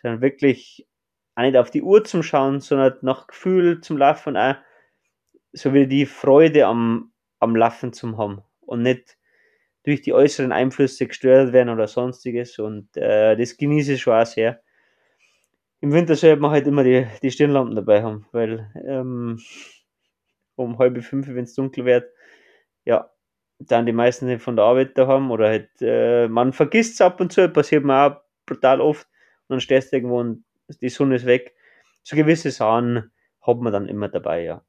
sondern 0.00 0.20
wirklich 0.20 0.86
auch 1.34 1.42
nicht 1.42 1.56
auf 1.56 1.70
die 1.70 1.82
Uhr 1.82 2.04
zum 2.04 2.22
Schauen, 2.22 2.60
sondern 2.60 2.98
nach 3.02 3.26
Gefühl 3.26 3.80
zum 3.80 3.96
Laufen 3.96 4.36
auch 4.36 4.56
so 5.52 5.74
wie 5.74 5.86
die 5.86 6.06
Freude 6.06 6.66
am, 6.66 7.12
am 7.38 7.56
Laufen 7.56 7.92
zum 7.92 8.18
haben. 8.18 8.42
Und 8.60 8.82
nicht 8.82 9.16
durch 9.84 10.02
die 10.02 10.12
äußeren 10.12 10.52
Einflüsse 10.52 11.06
gestört 11.06 11.52
werden 11.52 11.70
oder 11.70 11.88
sonstiges. 11.88 12.58
Und 12.58 12.96
äh, 12.96 13.36
das 13.36 13.56
genieße 13.56 13.94
ich 13.94 14.02
schon 14.02 14.14
auch 14.14 14.26
sehr. 14.26 14.62
Im 15.80 15.92
Winter 15.92 16.14
sollte 16.14 16.40
man 16.40 16.50
halt 16.50 16.66
immer 16.66 16.84
die, 16.84 17.06
die 17.22 17.30
Stirnlampen 17.30 17.74
dabei 17.74 18.02
haben, 18.02 18.26
weil 18.32 18.70
ähm, 18.86 19.40
um 20.56 20.78
halb 20.78 21.02
fünf, 21.02 21.26
wenn 21.28 21.44
es 21.44 21.54
dunkel 21.54 21.86
wird, 21.86 22.12
ja, 22.84 23.10
dann 23.60 23.86
die 23.86 23.92
meisten 23.92 24.38
von 24.38 24.56
der 24.56 24.64
Arbeit 24.64 24.96
da 24.96 25.06
haben 25.06 25.30
oder 25.30 25.48
halt, 25.48 25.70
äh, 25.80 26.28
man 26.28 26.52
vergisst 26.52 26.94
es 26.94 27.00
ab 27.00 27.20
und 27.20 27.32
zu, 27.32 27.48
passiert 27.48 27.84
mir 27.84 28.06
auch 28.06 28.20
brutal 28.46 28.80
oft 28.80 29.06
und 29.48 29.54
dann 29.54 29.60
stehst 29.60 29.92
du 29.92 29.96
irgendwo 29.96 30.20
und 30.20 30.44
die 30.80 30.88
Sonne 30.88 31.16
ist 31.16 31.26
weg. 31.26 31.54
So 32.02 32.16
gewisse 32.16 32.50
Sachen 32.50 33.10
hat 33.42 33.60
man 33.60 33.72
dann 33.72 33.88
immer 33.88 34.08
dabei, 34.08 34.44
ja. 34.44 34.64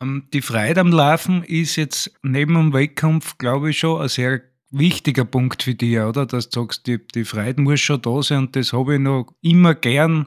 Ähm, 0.00 0.28
die 0.32 0.42
Freude 0.42 0.80
am 0.80 0.90
Laufen 0.90 1.44
ist 1.44 1.76
jetzt 1.76 2.12
neben 2.22 2.54
dem 2.54 2.72
Wettkampf, 2.72 3.38
glaube 3.38 3.70
ich, 3.70 3.78
schon 3.78 4.02
ein 4.02 4.08
sehr 4.08 4.42
wichtiger 4.70 5.24
Punkt 5.24 5.62
für 5.62 5.74
dich, 5.74 5.98
oder? 5.98 6.26
Dass 6.26 6.50
du 6.50 6.62
sagst, 6.62 6.86
die, 6.86 7.06
die 7.06 7.24
Freude 7.24 7.62
muss 7.62 7.80
schon 7.80 8.02
da 8.02 8.22
sein 8.22 8.38
und 8.38 8.56
das 8.56 8.72
habe 8.72 8.94
ich 8.94 9.00
noch 9.00 9.32
immer 9.40 9.74
gern, 9.74 10.26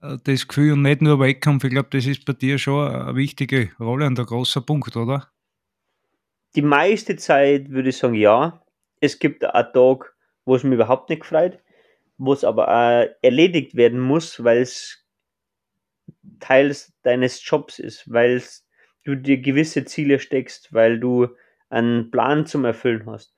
äh, 0.00 0.16
das 0.24 0.48
Gefühl 0.48 0.72
und 0.72 0.82
nicht 0.82 1.02
nur 1.02 1.20
Wettkampf. 1.20 1.64
Ich 1.64 1.70
glaube, 1.70 1.88
das 1.92 2.06
ist 2.06 2.24
bei 2.24 2.32
dir 2.32 2.58
schon 2.58 2.90
eine 2.90 3.14
wichtige 3.14 3.70
Rolle 3.78 4.06
und 4.06 4.18
ein 4.18 4.26
großer 4.26 4.62
Punkt, 4.62 4.96
oder? 4.96 5.28
Die 6.54 6.62
meiste 6.62 7.16
Zeit 7.16 7.70
würde 7.70 7.90
ich 7.90 7.98
sagen, 7.98 8.14
ja. 8.14 8.62
Es 9.00 9.18
gibt 9.18 9.44
einen 9.44 9.72
Tag, 9.72 10.14
wo 10.44 10.56
es 10.56 10.64
mir 10.64 10.74
überhaupt 10.74 11.10
nicht 11.10 11.24
freut, 11.24 11.60
wo 12.16 12.32
es 12.32 12.42
aber 12.42 12.68
auch 12.68 13.08
erledigt 13.22 13.76
werden 13.76 14.00
muss, 14.00 14.42
weil 14.42 14.62
es 14.62 15.06
Teil 16.40 16.74
deines 17.02 17.48
Jobs 17.48 17.78
ist, 17.78 18.10
weil 18.12 18.42
du 19.04 19.14
dir 19.14 19.38
gewisse 19.38 19.84
Ziele 19.84 20.18
steckst, 20.18 20.72
weil 20.72 20.98
du 20.98 21.28
einen 21.70 22.10
Plan 22.10 22.46
zum 22.46 22.64
Erfüllen 22.64 23.08
hast. 23.08 23.34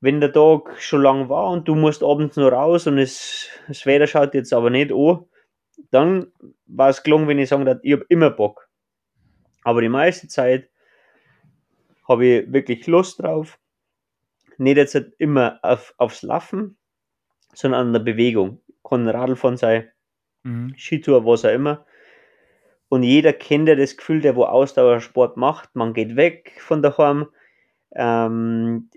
Wenn 0.00 0.20
der 0.20 0.32
Tag 0.32 0.80
schon 0.80 1.02
lang 1.02 1.28
war 1.28 1.50
und 1.50 1.68
du 1.68 1.74
musst 1.74 2.02
abends 2.02 2.36
noch 2.36 2.52
raus 2.52 2.86
und 2.86 2.98
es, 2.98 3.48
das 3.68 3.84
Wetter 3.86 4.06
schaut 4.06 4.34
jetzt 4.34 4.52
aber 4.52 4.70
nicht 4.70 4.92
an, 4.92 5.24
dann 5.90 6.32
war 6.66 6.88
es 6.88 7.02
gelungen, 7.02 7.28
wenn 7.28 7.38
ich 7.38 7.48
sagen 7.48 7.66
darf, 7.66 7.78
ich 7.82 7.92
habe 7.92 8.06
immer 8.08 8.30
Bock. 8.30 8.68
Aber 9.62 9.82
die 9.82 9.88
meiste 9.88 10.28
Zeit 10.28 10.69
habe 12.10 12.26
ich 12.26 12.52
wirklich 12.52 12.86
Lust 12.88 13.22
drauf. 13.22 13.58
Nicht 14.58 14.76
jetzt 14.76 14.94
halt 14.94 15.14
immer 15.18 15.60
auf, 15.62 15.94
aufs 15.96 16.22
Laufen, 16.22 16.76
sondern 17.54 17.86
an 17.86 17.92
der 17.92 18.00
Bewegung. 18.00 18.60
Kann 18.82 19.08
Radlfahren 19.08 19.56
sein, 19.56 19.88
mhm. 20.42 20.74
Skitour, 20.76 21.24
was 21.24 21.44
auch 21.44 21.52
immer. 21.52 21.86
Und 22.88 23.04
jeder 23.04 23.32
kennt 23.32 23.68
ja 23.68 23.76
das 23.76 23.96
Gefühl, 23.96 24.20
der 24.20 24.34
wo 24.34 24.44
Ausdauersport 24.44 25.36
macht, 25.36 25.76
man 25.76 25.94
geht 25.94 26.16
weg 26.16 26.60
von 26.60 26.82
daheim. 26.82 27.28
Ähm, 27.92 28.90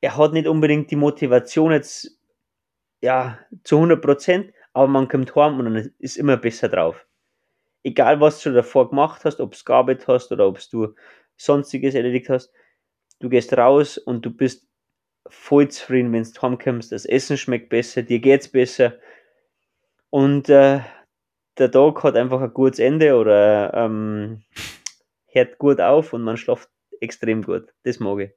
er 0.00 0.16
hat 0.16 0.32
nicht 0.32 0.48
unbedingt 0.48 0.90
die 0.90 0.96
Motivation 0.96 1.70
jetzt 1.70 2.18
ja, 3.00 3.38
zu 3.62 3.76
100 3.76 4.02
Prozent, 4.02 4.52
aber 4.72 4.88
man 4.88 5.06
kommt 5.06 5.36
heim 5.36 5.60
und 5.60 5.66
dann 5.66 5.94
ist 6.00 6.16
immer 6.16 6.36
besser 6.36 6.68
drauf. 6.68 7.06
Egal, 7.84 8.20
was 8.20 8.42
du 8.42 8.52
davor 8.52 8.90
gemacht 8.90 9.24
hast, 9.24 9.40
ob 9.40 9.52
du 9.52 9.64
gearbeitet 9.64 10.08
hast 10.08 10.32
oder 10.32 10.48
ob 10.48 10.58
du 10.70 10.94
sonstiges 11.44 11.94
erledigt 11.94 12.28
hast. 12.28 12.52
Du 13.20 13.28
gehst 13.28 13.56
raus 13.56 13.98
und 13.98 14.24
du 14.26 14.30
bist 14.30 14.66
voll 15.28 15.68
zufrieden, 15.68 16.12
wenn 16.12 16.24
du 16.24 16.42
heimkommst. 16.42 16.92
Das 16.92 17.04
Essen 17.04 17.36
schmeckt 17.36 17.68
besser, 17.68 18.02
dir 18.02 18.18
geht's 18.18 18.48
besser. 18.48 18.94
Und 20.10 20.48
äh, 20.48 20.80
der 21.58 21.70
Tag 21.70 22.02
hat 22.02 22.16
einfach 22.16 22.40
ein 22.40 22.52
gutes 22.52 22.78
Ende 22.78 23.16
oder 23.16 23.72
ähm, 23.74 24.42
hört 25.26 25.58
gut 25.58 25.80
auf 25.80 26.12
und 26.12 26.22
man 26.22 26.36
schläft 26.36 26.68
extrem 27.00 27.42
gut. 27.42 27.72
Das 27.84 28.00
mag 28.00 28.20
ich. 28.20 28.30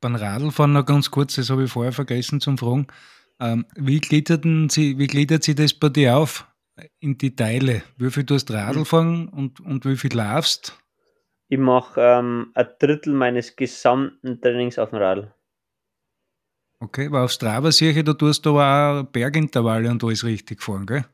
Beim 0.00 0.14
Radlfahren 0.14 0.72
noch 0.72 0.86
ganz 0.86 1.10
kurz, 1.10 1.34
das 1.34 1.50
habe 1.50 1.64
ich 1.64 1.72
vorher 1.72 1.92
vergessen 1.92 2.40
zum 2.40 2.56
Fragen. 2.56 2.86
Ähm, 3.40 3.66
wie, 3.76 4.00
gliedert 4.00 4.44
sie, 4.70 4.98
wie 4.98 5.06
gliedert 5.06 5.42
sie 5.42 5.54
das 5.54 5.74
bei 5.74 5.88
dir 5.88 6.16
auf 6.16 6.46
in 7.00 7.18
die 7.18 7.34
Teile? 7.34 7.82
Wie 7.96 8.10
viel 8.10 8.24
du 8.24 8.34
hast 8.34 8.50
Radl 8.50 8.84
fahren 8.84 9.28
und, 9.28 9.60
und 9.60 9.84
wie 9.84 9.96
viel 9.96 10.14
laufst? 10.14 10.78
Ich 11.48 11.58
mache 11.58 12.00
ähm, 12.00 12.50
ein 12.54 12.68
Drittel 12.78 13.14
meines 13.14 13.56
gesamten 13.56 14.40
Trainings 14.40 14.78
auf 14.78 14.90
dem 14.90 14.98
Radl. 14.98 15.32
Okay, 16.80 17.06
aber 17.06 17.24
auf 17.24 17.32
Strava 17.32 17.72
sehe 17.72 17.90
ich, 17.90 18.04
da 18.04 18.12
tust 18.12 18.46
du 18.46 18.58
aber 18.58 19.00
auch 19.00 19.10
Bergintervalle 19.10 19.90
und 19.90 20.04
alles 20.04 20.24
richtig 20.24 20.62
fahren, 20.62 20.86
gell? 20.86 21.04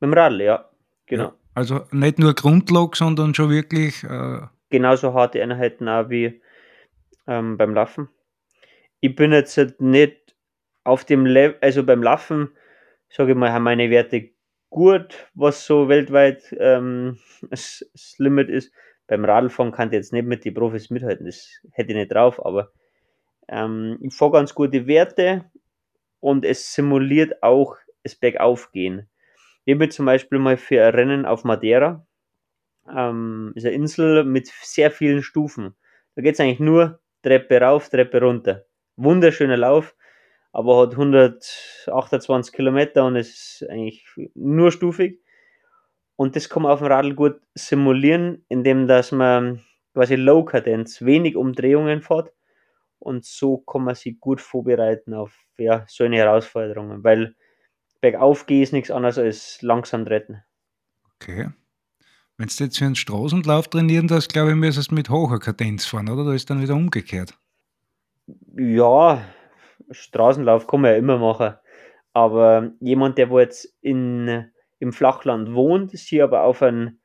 Mit 0.00 0.10
dem 0.10 0.12
Radl, 0.12 0.42
ja, 0.42 0.70
genau. 1.06 1.24
Ja, 1.24 1.34
also 1.54 1.86
nicht 1.90 2.18
nur 2.18 2.34
Grundlage, 2.34 2.96
sondern 2.96 3.34
schon 3.34 3.50
wirklich. 3.50 4.04
Äh 4.04 4.40
Genauso 4.68 5.14
harte 5.14 5.42
Einheiten 5.42 5.88
auch 5.88 6.10
wie 6.10 6.40
ähm, 7.26 7.56
beim 7.56 7.74
Laufen. 7.74 8.08
Ich 9.00 9.16
bin 9.16 9.32
jetzt 9.32 9.56
halt 9.56 9.80
nicht 9.80 10.36
auf 10.84 11.04
dem 11.04 11.26
Level, 11.26 11.58
also 11.60 11.82
beim 11.82 12.02
Laufen 12.02 12.50
sage 13.10 13.32
ich 13.32 13.36
mal, 13.36 13.52
haben 13.52 13.64
meine 13.64 13.90
Werte 13.90 14.30
gut, 14.70 15.28
was 15.34 15.66
so 15.66 15.88
weltweit 15.88 16.54
ähm, 16.58 17.18
das 17.50 17.84
Limit 18.18 18.48
ist. 18.48 18.72
Beim 19.10 19.24
Radlfahren 19.24 19.72
kann 19.72 19.88
ich 19.88 19.94
jetzt 19.94 20.12
nicht 20.12 20.24
mit 20.24 20.44
den 20.44 20.54
Profis 20.54 20.88
mithalten, 20.88 21.26
das 21.26 21.60
hätte 21.72 21.90
ich 21.90 21.96
nicht 21.96 22.12
drauf, 22.12 22.46
aber 22.46 22.70
ähm, 23.48 23.98
ich 24.02 24.14
fahre 24.14 24.30
ganz 24.30 24.54
gute 24.54 24.86
Werte 24.86 25.50
und 26.20 26.44
es 26.44 26.72
simuliert 26.72 27.42
auch 27.42 27.76
das 28.04 28.14
Bergaufgehen. 28.14 29.10
Ich 29.64 29.74
habe 29.74 29.88
zum 29.88 30.06
Beispiel 30.06 30.38
mal 30.38 30.56
für 30.56 30.84
ein 30.84 30.94
Rennen 30.94 31.26
auf 31.26 31.42
Madeira, 31.42 32.06
ähm, 32.88 33.52
ist 33.56 33.66
eine 33.66 33.74
Insel 33.74 34.22
mit 34.22 34.46
sehr 34.62 34.92
vielen 34.92 35.24
Stufen. 35.24 35.74
Da 36.14 36.22
geht 36.22 36.34
es 36.34 36.40
eigentlich 36.40 36.60
nur 36.60 37.00
Treppe 37.24 37.60
rauf, 37.60 37.88
Treppe 37.88 38.20
runter. 38.20 38.64
Wunderschöner 38.94 39.56
Lauf, 39.56 39.96
aber 40.52 40.82
hat 40.82 40.92
128 40.92 42.54
Kilometer 42.54 43.04
und 43.06 43.16
ist 43.16 43.66
eigentlich 43.68 44.06
nur 44.36 44.70
stufig. 44.70 45.18
Und 46.20 46.36
das 46.36 46.50
kann 46.50 46.64
man 46.64 46.72
auf 46.72 46.80
dem 46.80 46.88
Radl 46.88 47.14
gut 47.14 47.40
simulieren, 47.54 48.44
indem 48.50 48.86
dass 48.86 49.10
man 49.10 49.64
quasi 49.94 50.16
Low 50.16 50.44
Kadenz, 50.44 51.00
wenig 51.00 51.34
Umdrehungen 51.34 52.02
fährt. 52.02 52.30
Und 52.98 53.24
so 53.24 53.56
kann 53.56 53.84
man 53.84 53.94
sich 53.94 54.20
gut 54.20 54.42
vorbereiten 54.42 55.14
auf 55.14 55.34
ja, 55.56 55.86
so 55.88 56.04
eine 56.04 56.18
Herausforderungen, 56.18 57.02
weil 57.04 57.36
bergauf 58.02 58.44
gehen 58.44 58.62
ist 58.62 58.74
nichts 58.74 58.90
anderes 58.90 59.16
als 59.16 59.62
langsam 59.62 60.02
retten. 60.02 60.44
Okay. 61.14 61.48
Wenn 62.36 62.48
du 62.48 62.64
jetzt 62.64 62.76
für 62.76 62.84
einen 62.84 62.96
Straßenlauf 62.96 63.68
trainieren 63.68 64.06
das 64.06 64.28
glaube 64.28 64.50
ich, 64.50 64.56
müsstest 64.56 64.90
du 64.90 64.96
mit 64.96 65.08
hoher 65.08 65.40
Kadenz 65.40 65.86
fahren, 65.86 66.10
oder? 66.10 66.26
Da 66.26 66.34
ist 66.34 66.50
dann 66.50 66.60
wieder 66.60 66.74
umgekehrt. 66.74 67.32
Ja, 68.58 69.24
Straßenlauf 69.90 70.66
kann 70.66 70.82
man 70.82 70.90
ja 70.90 70.96
immer 70.98 71.16
machen. 71.16 71.54
Aber 72.12 72.72
jemand, 72.80 73.16
der 73.16 73.30
wo 73.30 73.40
jetzt 73.40 73.74
in, 73.80 74.50
im 74.80 74.92
Flachland 74.92 75.54
wohnt, 75.54 75.92
sich 75.92 76.22
aber 76.22 76.42
auf 76.42 76.62
ein 76.62 76.98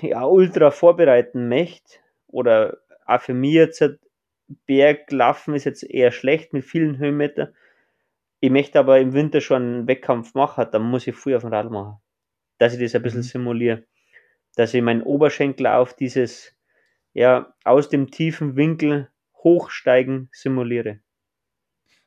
ja, 0.00 0.24
Ultra 0.24 0.70
vorbereiten 0.70 1.48
möchte, 1.48 1.98
oder 2.28 2.78
auch 3.04 3.20
für 3.20 3.34
mich 3.34 3.54
jetzt 3.54 3.82
Berglaufen 4.66 5.54
ist 5.54 5.64
jetzt 5.64 5.82
eher 5.82 6.10
schlecht 6.10 6.52
mit 6.52 6.64
vielen 6.64 6.98
Höhenmetern. 6.98 7.54
Ich 8.40 8.50
möchte 8.50 8.78
aber 8.78 8.98
im 8.98 9.12
Winter 9.12 9.40
schon 9.40 9.62
einen 9.62 9.88
Wettkampf 9.88 10.34
machen, 10.34 10.66
dann 10.70 10.82
muss 10.82 11.06
ich 11.06 11.14
früh 11.14 11.36
auf 11.36 11.42
dem 11.42 11.52
Rad 11.52 11.70
machen. 11.70 11.98
Dass 12.58 12.74
ich 12.74 12.80
das 12.80 12.94
ein 12.94 13.02
bisschen 13.02 13.20
mhm. 13.20 13.24
simuliere. 13.24 13.84
Dass 14.56 14.72
ich 14.72 14.82
meinen 14.82 15.02
Oberschenkel 15.02 15.66
auf 15.66 15.94
dieses, 15.94 16.54
ja, 17.12 17.54
aus 17.64 17.88
dem 17.88 18.10
tiefen 18.10 18.56
Winkel 18.56 19.08
hochsteigen 19.34 20.28
simuliere. 20.32 21.00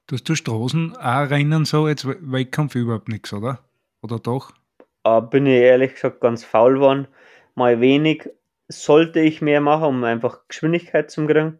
Dass 0.07 0.23
du 0.23 0.35
Straßen 0.35 0.95
auch 0.97 1.29
rennen 1.29 1.65
so 1.65 1.87
jetzt 1.87 2.07
Wettkampf 2.07 2.75
überhaupt 2.75 3.07
nichts, 3.07 3.31
oder? 3.33 3.59
Oder 4.01 4.19
doch? 4.19 4.51
Äh, 5.03 5.21
bin 5.21 5.45
ich 5.45 5.61
ehrlich 5.61 5.93
gesagt 5.93 6.21
ganz 6.21 6.43
faul 6.43 6.75
geworden. 6.75 7.07
Mal 7.55 7.81
wenig. 7.81 8.29
Sollte 8.67 9.19
ich 9.19 9.41
mehr 9.41 9.61
machen, 9.61 9.85
um 9.85 10.03
einfach 10.03 10.47
Geschwindigkeit 10.47 11.11
zu 11.11 11.25
kriegen. 11.25 11.59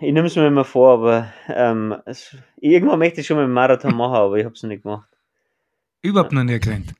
Ich 0.00 0.12
nehme 0.12 0.26
es 0.26 0.36
mir 0.36 0.46
immer 0.46 0.64
vor, 0.64 0.94
aber 0.94 1.32
ähm, 1.48 1.94
es, 2.06 2.34
irgendwann 2.56 2.98
möchte 2.98 3.20
ich 3.20 3.26
schon 3.26 3.36
mal 3.36 3.44
einen 3.44 3.52
Marathon 3.52 3.94
machen, 3.94 4.14
aber 4.14 4.36
ich 4.36 4.44
habe 4.46 4.54
es 4.54 4.62
noch 4.62 4.68
nicht 4.68 4.82
gemacht. 4.82 5.08
Überhaupt 6.00 6.32
noch 6.32 6.42
nie 6.42 6.58
gerannt? 6.58 6.94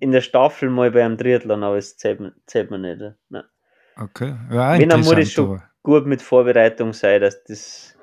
In 0.00 0.12
der 0.12 0.22
Staffel 0.22 0.70
mal 0.70 0.90
bei 0.90 1.04
einem 1.04 1.18
Triathlon, 1.18 1.62
aber 1.62 1.76
es 1.76 1.98
zählt, 1.98 2.32
zählt 2.46 2.70
mir 2.70 2.78
nicht. 2.78 3.14
Nein. 3.28 3.44
Okay. 3.96 4.36
Ja, 4.50 4.78
Wenn, 4.78 4.88
dann 4.88 5.00
muss 5.00 5.18
es 5.18 5.32
schon 5.32 5.60
gut 5.82 6.06
mit 6.06 6.22
Vorbereitung 6.22 6.94
sein, 6.94 7.20
dass 7.20 7.44
das 7.44 7.98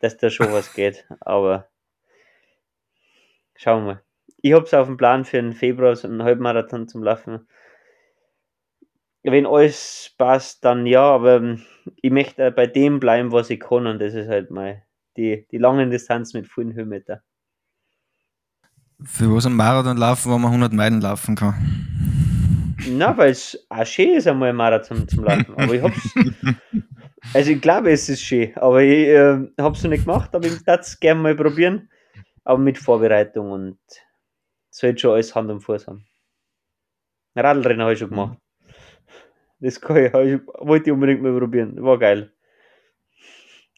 dass 0.00 0.16
da 0.16 0.30
schon 0.30 0.52
was 0.52 0.72
geht. 0.72 1.06
Aber 1.20 1.68
schauen 3.56 3.86
wir. 3.86 4.02
Ich 4.40 4.52
habe 4.52 4.64
es 4.64 4.74
auf 4.74 4.86
dem 4.86 4.96
Plan 4.96 5.24
für 5.24 5.38
den 5.38 5.52
Februar 5.52 5.96
so 5.96 6.08
einen 6.08 6.22
Halbmarathon 6.22 6.88
zum 6.88 7.02
Laufen. 7.02 7.46
Wenn 9.22 9.46
alles 9.46 10.14
passt, 10.16 10.64
dann 10.64 10.86
ja, 10.86 11.02
aber 11.02 11.36
ähm, 11.36 11.62
ich 11.96 12.10
möchte 12.10 12.50
bei 12.52 12.66
dem 12.66 13.00
bleiben, 13.00 13.32
was 13.32 13.50
ich 13.50 13.60
kann, 13.60 13.86
und 13.86 13.98
das 13.98 14.14
ist 14.14 14.28
halt 14.28 14.50
mal 14.50 14.82
die, 15.16 15.46
die 15.50 15.58
langen 15.58 15.90
Distanz 15.90 16.34
mit 16.34 16.46
vielen 16.46 16.74
Höhenmeter. 16.74 17.22
Für 19.02 19.34
was 19.34 19.46
ein 19.46 19.54
Marathon 19.54 19.96
laufen, 19.96 20.32
wo 20.32 20.38
man 20.38 20.52
100 20.52 20.72
Meilen 20.72 21.00
laufen 21.00 21.34
kann? 21.34 21.54
Na, 22.90 23.16
weil 23.16 23.32
es 23.32 23.66
auch 23.68 23.84
schön 23.84 24.10
ist, 24.10 24.26
einmal 24.26 24.50
ein 24.50 24.56
Marathon 24.56 25.06
zum 25.08 25.24
Laufen. 25.24 25.54
Aber 25.56 25.74
ich 25.74 25.82
hab's, 25.82 26.14
Also 27.34 27.50
ich 27.50 27.60
glaube, 27.60 27.90
es 27.90 28.08
ist 28.08 28.22
schön, 28.22 28.56
aber 28.56 28.82
ich 28.82 29.08
äh, 29.08 29.38
habe 29.60 29.76
es 29.76 29.82
noch 29.82 29.90
nicht 29.90 30.04
gemacht, 30.04 30.34
aber 30.34 30.46
ich 30.46 30.66
würde 30.66 30.80
es 30.80 30.98
gerne 30.98 31.20
mal 31.20 31.34
probieren. 31.34 31.90
Aber 32.44 32.58
mit 32.58 32.78
Vorbereitung 32.78 33.50
und 33.50 33.78
sollte 34.70 35.00
schon 35.00 35.12
alles 35.12 35.34
Hand 35.34 35.50
und 35.50 35.60
Fuß 35.60 35.86
haben. 35.86 36.06
Radlrennen 37.34 37.82
habe 37.82 37.92
ich 37.92 37.98
schon 37.98 38.10
gemacht. 38.10 38.38
Das 39.60 39.80
kann 39.80 39.96
ich, 39.96 40.14
ich, 40.14 40.40
wollte 40.58 40.90
ich 40.90 40.92
unbedingt 40.92 41.22
mal 41.22 41.36
probieren. 41.36 41.82
War 41.82 41.98
geil. 41.98 42.32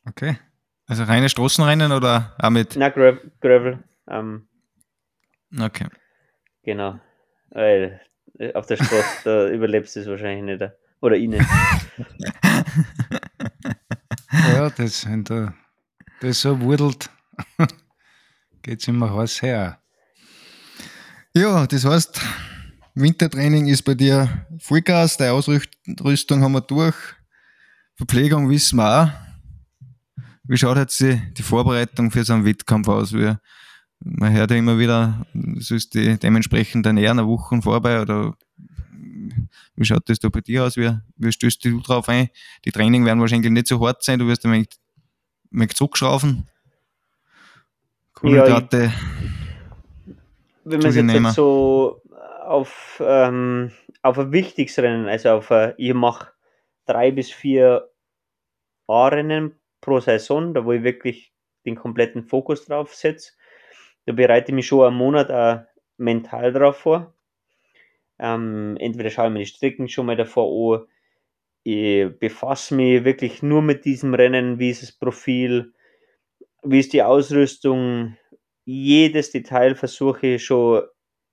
Okay. 0.07 0.38
Also 0.86 1.05
reine 1.05 1.28
Straßenrennen 1.28 1.93
oder 1.93 2.34
auch 2.38 2.51
mit? 2.51 2.74
Na, 2.76 2.88
Gravel. 2.88 3.30
Gravel 3.41 3.84
ähm, 4.11 4.49
okay. 5.59 5.86
Genau. 6.64 7.01
Weil 7.51 8.01
äh, 8.38 8.53
auf 8.55 8.66
der 8.66 8.76
Straße, 8.76 9.24
da 9.24 9.49
überlebst 9.49 9.97
du 9.97 10.01
es 10.01 10.07
wahrscheinlich 10.09 10.59
nicht. 10.59 10.72
Oder 11.01 11.16
ich 11.16 11.28
nicht. 11.28 11.47
ja, 14.32 14.68
das, 14.70 15.07
wenn 15.07 15.24
da, 15.24 15.55
das 16.20 16.43
so 16.43 16.61
wurdelt, 16.61 17.09
geht 18.62 18.80
es 18.80 18.88
immer 18.88 19.14
heiß 19.14 19.41
her. 19.43 19.80
Ja, 21.33 21.64
das 21.64 21.85
heißt, 21.85 22.20
Wintertraining 22.95 23.68
ist 23.68 23.83
bei 23.83 23.95
dir 23.95 24.47
Vollgas, 24.59 25.16
die 25.16 25.24
Ausrüstung 25.24 26.43
haben 26.43 26.53
wir 26.53 26.61
durch, 26.61 26.97
Verpflegung 27.95 28.51
wissen 28.51 28.76
wir 28.76 29.03
auch. 29.03 29.11
Wie 30.43 30.57
schaut 30.57 30.76
jetzt 30.76 30.99
die, 30.99 31.22
die 31.35 31.43
Vorbereitung 31.43 32.11
für 32.11 32.24
so 32.24 32.33
einen 32.33 32.45
Wettkampf 32.45 32.89
aus? 32.89 33.12
Wie, 33.12 33.33
man 34.01 34.33
hört 34.33 34.51
ja 34.51 34.57
immer 34.57 34.76
wieder, 34.76 35.24
du 35.33 35.61
sollst 35.61 35.95
die 35.95 36.18
dementsprechend 36.18 36.85
ernähren, 36.87 37.20
eine 37.20 37.28
Woche 37.28 37.62
vorbei 37.62 38.01
oder 38.01 38.35
wie 39.76 39.85
schaut 39.85 40.09
das 40.09 40.18
da 40.18 40.31
bei 40.31 40.41
dir 40.41 40.64
aus? 40.64 40.76
Wie, 40.76 40.91
wie 41.16 41.31
stößt 41.31 41.64
du 41.64 41.81
drauf 41.81 42.09
ein? 42.09 42.28
Die 42.64 42.72
Training 42.72 43.05
werden 43.05 43.20
wahrscheinlich 43.20 43.53
nicht 43.53 43.68
so 43.68 43.87
hart 43.87 44.03
sein, 44.03 44.18
du 44.18 44.26
wirst 44.26 44.45
ein 44.45 44.51
wenig, 44.51 44.68
ein 45.53 45.61
wenig 45.61 45.74
zurückschrauben. 45.74 46.49
Kohlenhydrate. 48.14 48.85
Ja, 48.87 48.93
wenn 50.71 50.81
man 50.81 50.91
es 50.91 50.97
jetzt 50.97 51.35
so 51.35 52.03
auf, 52.45 53.03
ähm, 53.05 53.73
auf 54.03 54.18
ein 54.18 54.33
wichtiges 54.33 54.79
Rennen, 54.79 55.09
also 55.09 55.31
auf 55.31 55.51
ein, 55.51 55.75
ich 55.77 55.95
mache 55.95 56.33
drei 56.87 57.11
bis 57.11 57.31
vier 57.31 57.91
A-Rennen 58.87 59.59
pro 59.81 60.01
Saison, 60.01 60.55
da 60.55 60.64
wo 60.64 60.73
ich 60.73 60.83
wirklich 60.83 61.33
den 61.64 61.77
kompletten 61.77 62.25
Fokus 62.25 62.64
drauf 62.64 62.95
setze. 62.95 63.33
Da 64.07 64.12
bereite 64.12 64.51
ich 64.51 64.55
mich 64.55 64.66
schon 64.66 64.87
einen 64.87 64.97
Monat 64.97 65.31
auch 65.31 65.64
mental 65.97 66.53
drauf 66.53 66.79
vor. 66.79 67.14
Ähm, 68.18 68.77
entweder 68.81 69.11
schaue 69.11 69.27
ich 69.27 69.33
mir 69.33 69.39
die 69.41 69.47
Strecken 69.47 69.89
schon 69.89 70.07
mal 70.07 70.16
davor 70.16 70.79
an, 70.79 70.87
ich 71.62 72.18
befasse 72.18 72.75
mich 72.75 73.05
wirklich 73.05 73.43
nur 73.43 73.62
mit 73.62 73.85
diesem 73.85 74.14
Rennen, 74.14 74.59
wie 74.59 74.71
ist 74.71 74.83
das 74.83 74.93
Profil, 74.93 75.73
wie 76.62 76.81
ist 76.81 76.93
die 76.93 77.03
Ausrüstung, 77.03 78.16
jedes 78.71 79.31
Detail 79.31 79.75
versuche 79.75 80.27
ich 80.27 80.45
schon 80.45 80.83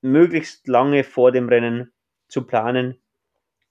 möglichst 0.01 0.67
lange 0.67 1.03
vor 1.03 1.31
dem 1.31 1.49
Rennen 1.49 1.91
zu 2.27 2.45
planen 2.45 2.99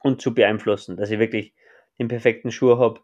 und 0.00 0.20
zu 0.20 0.34
beeinflussen, 0.34 0.96
dass 0.96 1.10
ich 1.10 1.18
wirklich 1.18 1.54
den 1.98 2.08
perfekten 2.08 2.50
Schuh 2.50 2.78
habe, 2.78 3.00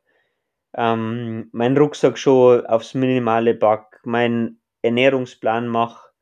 ähm, 0.74 1.48
meinen 1.52 1.76
Rucksack 1.76 2.18
schon 2.18 2.66
aufs 2.66 2.94
Minimale 2.94 3.54
pack, 3.54 4.00
meinen 4.04 4.60
Ernährungsplan 4.82 5.68
mache, 5.68 6.12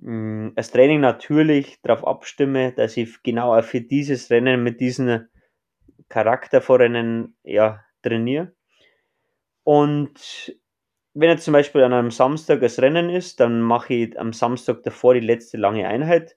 Mm, 0.00 0.50
das 0.54 0.70
Training 0.70 1.00
natürlich 1.00 1.80
darauf 1.82 2.06
abstimme, 2.06 2.72
dass 2.72 2.96
ich 2.96 3.22
genau 3.22 3.60
für 3.62 3.80
dieses 3.80 4.30
Rennen 4.30 4.62
mit 4.62 4.80
diesem 4.80 5.26
Charakter 6.08 6.60
vor 6.60 6.80
Rennen 6.80 7.36
ja, 7.42 7.82
trainiere. 8.02 8.52
Und 9.64 10.54
wenn 11.18 11.30
jetzt 11.30 11.44
zum 11.44 11.52
Beispiel 11.52 11.82
an 11.82 11.94
einem 11.94 12.10
Samstag 12.10 12.60
das 12.60 12.78
Rennen 12.78 13.08
ist, 13.08 13.40
dann 13.40 13.62
mache 13.62 13.94
ich 13.94 14.20
am 14.20 14.34
Samstag 14.34 14.82
davor 14.82 15.14
die 15.14 15.20
letzte 15.20 15.56
lange 15.56 15.88
Einheit. 15.88 16.36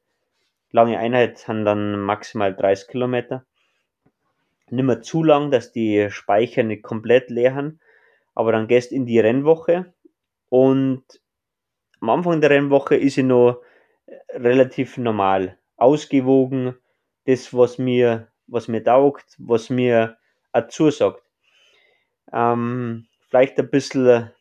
Lange 0.72 0.98
Einheit 0.98 1.46
haben 1.50 1.66
dann 1.66 2.00
maximal 2.00 2.56
30 2.56 2.88
Kilometer. 2.88 3.46
Nicht 4.70 4.86
mehr 4.86 5.02
zu 5.02 5.22
lang, 5.22 5.52
dass 5.52 5.74
die 5.74 6.10
Speicher 6.10 6.64
nicht 6.64 6.84
komplett 6.84 7.30
leer 7.30 7.56
haben. 7.56 7.82
Aber 8.36 8.54
dann 8.54 8.70
gehst 8.70 8.94
in 8.94 9.06
die 9.06 9.20
Rennwoche 9.20 9.94
und 10.48 11.04
am 12.00 12.10
Anfang 12.10 12.40
der 12.40 12.52
Rennwoche 12.52 12.96
ist 12.96 13.16
sie 13.16 13.24
noch 13.24 13.62
relativ 14.30 14.98
normal, 14.98 15.58
ausgewogen, 15.76 16.76
das, 17.26 17.54
was 17.54 17.80
mir, 17.80 18.30
was 18.48 18.70
mir 18.70 18.82
taugt, 18.82 19.36
was 19.40 19.70
mir 19.70 20.18
auch 20.54 20.70
zusagt. 20.70 21.22
Ähm, 22.32 23.08
vielleicht 23.28 23.60
ein 23.60 23.70
bisschen, 23.70 24.32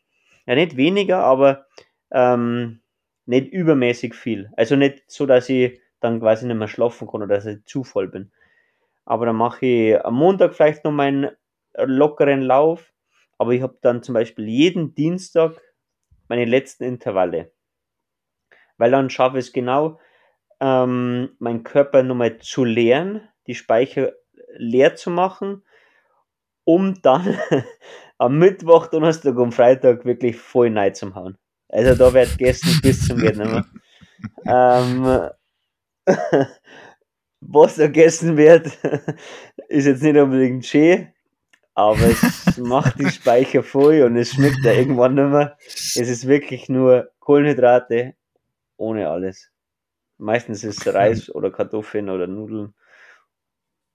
ja 0.48 0.54
nicht 0.54 0.76
weniger, 0.76 1.18
aber 1.18 1.66
ähm, 2.10 2.80
nicht 3.26 3.52
übermäßig 3.52 4.14
viel. 4.14 4.50
Also 4.56 4.76
nicht 4.76 5.04
so, 5.06 5.26
dass 5.26 5.48
ich 5.50 5.80
dann 6.00 6.20
quasi 6.20 6.46
nicht 6.46 6.56
mehr 6.56 6.68
schlafen 6.68 7.06
kann 7.06 7.22
oder 7.22 7.36
dass 7.36 7.46
ich 7.46 7.64
zu 7.66 7.84
voll 7.84 8.08
bin. 8.08 8.32
Aber 9.04 9.26
dann 9.26 9.36
mache 9.36 9.66
ich 9.66 10.04
am 10.04 10.14
Montag 10.14 10.54
vielleicht 10.54 10.84
noch 10.84 10.92
meinen 10.92 11.30
lockeren 11.74 12.40
Lauf. 12.40 12.94
Aber 13.36 13.52
ich 13.52 13.60
habe 13.62 13.78
dann 13.82 14.02
zum 14.02 14.14
Beispiel 14.14 14.48
jeden 14.48 14.94
Dienstag 14.94 15.60
meine 16.28 16.46
letzten 16.46 16.84
Intervalle. 16.84 17.52
Weil 18.78 18.90
dann 18.90 19.10
schaffe 19.10 19.38
ich 19.38 19.46
es 19.46 19.52
genau, 19.52 20.00
ähm, 20.60 21.36
meinen 21.38 21.62
Körper 21.62 22.02
nochmal 22.02 22.38
zu 22.38 22.64
leeren, 22.64 23.28
die 23.46 23.54
Speicher 23.54 24.12
leer 24.56 24.96
zu 24.96 25.10
machen, 25.10 25.62
um 26.64 27.00
dann 27.02 27.38
am 28.18 28.38
Mittwoch, 28.38 28.88
Donnerstag 28.88 29.36
und 29.36 29.52
Freitag 29.52 30.04
wirklich 30.04 30.36
voll 30.36 30.70
Neid 30.70 30.96
zu 30.96 31.14
hauen. 31.14 31.38
Also 31.68 31.94
da 31.94 32.12
wird 32.12 32.30
gegessen 32.36 32.78
bis 32.82 33.06
zum 33.06 33.18
mehr. 33.18 33.64
ähm, 34.46 35.30
was 37.40 37.76
da 37.76 37.86
gegessen 37.86 38.36
wird, 38.36 38.66
ist 39.68 39.86
jetzt 39.86 40.02
nicht 40.02 40.16
unbedingt 40.16 40.66
schön, 40.66 41.12
aber 41.74 42.08
es 42.08 42.58
macht 42.58 42.98
die 42.98 43.08
Speicher 43.08 43.62
voll 43.62 44.02
und 44.02 44.16
es 44.16 44.32
schmeckt 44.32 44.64
ja 44.64 44.72
irgendwann 44.72 45.14
nicht 45.14 45.28
mehr. 45.28 45.56
Es 45.66 45.96
ist 45.96 46.26
wirklich 46.26 46.68
nur 46.68 47.10
Kohlenhydrate 47.20 48.14
ohne 48.76 49.08
alles. 49.08 49.50
Meistens 50.16 50.64
ist 50.64 50.84
es 50.84 50.92
Reis 50.92 51.32
oder 51.32 51.52
Kartoffeln 51.52 52.10
oder 52.10 52.26
Nudeln. 52.26 52.74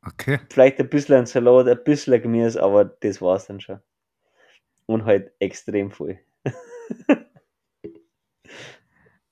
Okay. 0.05 0.39
Vielleicht 0.49 0.79
ein 0.79 0.89
bisschen 0.89 1.15
ein 1.15 1.25
Salat, 1.25 1.67
ein 1.67 1.83
bisschen 1.83 2.21
Gemüse, 2.21 2.61
aber 2.61 2.85
das 2.85 3.21
war's 3.21 3.47
dann 3.47 3.59
schon. 3.59 3.79
Und 4.93 5.05
halt 5.05 5.31
extrem 5.39 5.89
voll. 5.89 6.19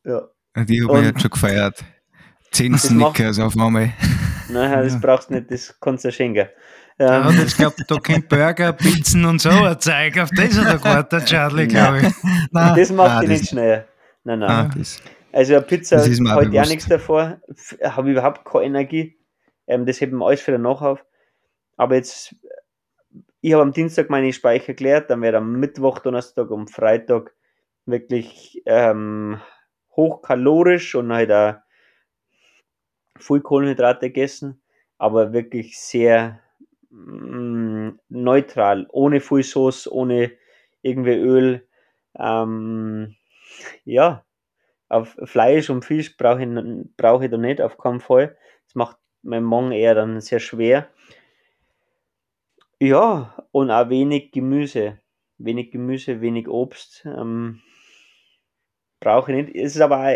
ja. 0.03 0.28
Die 0.57 0.82
habe 0.84 0.99
ich 0.99 1.05
jetzt 1.05 1.22
schon 1.22 1.30
gefeiert. 1.30 1.84
Zehn 2.49 2.76
Snickers 2.78 3.38
auf 3.39 3.55
einmal. 3.55 3.93
Nein, 4.49 4.84
das 4.84 4.99
brauchst 4.99 5.30
du 5.30 5.36
nicht, 5.36 5.51
das 5.51 5.80
kannst 5.80 6.03
du 6.03 6.12
schenken. 6.12 6.49
Ja, 6.97 7.30
ähm, 7.30 7.43
ich 7.45 7.55
glaube, 7.55 7.76
da 7.88 7.97
kommt 7.97 8.28
Burger, 8.28 8.74
Pizzen 8.74 9.24
und 9.26 9.39
so 9.39 9.49
ein 9.49 9.80
Zeug. 9.80 10.20
Auf 10.20 10.30
das 10.36 10.57
hat 10.57 10.66
er 10.66 10.78
gewartet, 10.78 11.26
Charlie, 11.26 11.68
glaube 11.68 11.99
ich. 11.99 12.14
Nein, 12.51 12.76
das 12.76 12.91
macht 12.91 13.22
dich 13.22 13.30
nicht 13.30 13.49
schneller. 13.49 13.86
Nein, 14.24 14.39
nein. 14.39 14.49
Ah, 14.49 14.70
also 15.32 15.53
eine 15.53 15.62
Pizza 15.62 15.99
heute 15.99 16.51
ja 16.51 16.66
nichts 16.66 16.88
davor. 16.88 17.39
Habe 17.84 18.12
überhaupt 18.12 18.45
keine 18.45 18.66
Energie. 18.66 19.16
Ähm, 19.68 19.86
das 19.86 20.01
heben 20.01 20.18
wir 20.18 20.26
alles 20.26 20.45
wieder 20.47 20.57
nach 20.57 20.82
auf. 20.82 21.05
Aber 21.78 21.95
jetzt, 21.95 22.36
ich 23.42 23.54
habe 23.54 23.64
am 23.64 23.74
Dienstag 23.74 24.10
meine 24.10 24.32
Speicher 24.34 24.68
geklärt, 24.68 25.10
dann 25.10 25.22
werde 25.22 25.38
am 25.39 25.54
Mittwoch, 25.54 26.00
Donnerstag 26.00 26.52
und 26.52 26.70
Freitag 26.70 27.34
wirklich 27.86 28.62
ähm, 28.66 29.42
hochkalorisch 29.96 30.96
und 30.96 31.12
halt 31.12 31.32
auch 31.32 31.56
viel 33.18 33.42
Kohlenhydrate 33.42 34.08
gegessen, 34.08 34.62
aber 34.98 35.34
wirklich 35.34 35.80
sehr 35.80 36.39
mh, 36.89 37.89
mm, 37.89 38.00
neutral, 38.10 38.88
ohne 38.92 39.22
viel 39.22 39.44
Sauce, 39.44 39.92
ohne 39.92 40.32
irgendwie 40.82 41.18
Öl. 41.18 41.68
Ähm, 42.18 43.16
ja, 43.86 44.26
auf 44.89 45.18
Fleisch 45.24 45.70
und 45.70 45.86
Fisch 45.86 46.18
brauche 46.18 46.44
ich, 46.44 46.50
brauch 46.98 47.22
ich 47.22 47.32
da 47.32 47.38
nicht, 47.38 47.62
auf 47.62 47.78
keinen 47.78 48.02
Fall. 48.02 48.38
Das 48.66 48.76
macht 48.76 48.98
mein 49.24 49.44
Magen 49.44 49.72
eher 49.72 49.96
dann 49.96 50.22
sehr 50.22 50.39
schwer. 50.39 50.89
Ja, 52.82 53.36
und 53.52 53.70
auch 53.70 53.90
wenig 53.90 54.32
Gemüse. 54.32 54.98
Wenig 55.38 55.70
Gemüse, 55.70 56.20
wenig 56.20 56.48
Obst. 56.48 57.06
Ähm, 57.06 57.62
brauche 59.00 59.32
ich 59.32 59.46
nicht. 59.46 59.56
Es 59.56 59.76
ist 59.76 59.82
aber, 59.82 60.16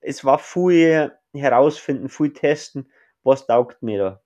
es 0.00 0.24
war 0.24 0.38
viel 0.38 1.12
herausfinden, 1.34 2.08
viel 2.08 2.32
testen, 2.32 2.90
was 3.22 3.46
taugt 3.46 3.82
mir 3.82 3.98
da. 3.98 4.22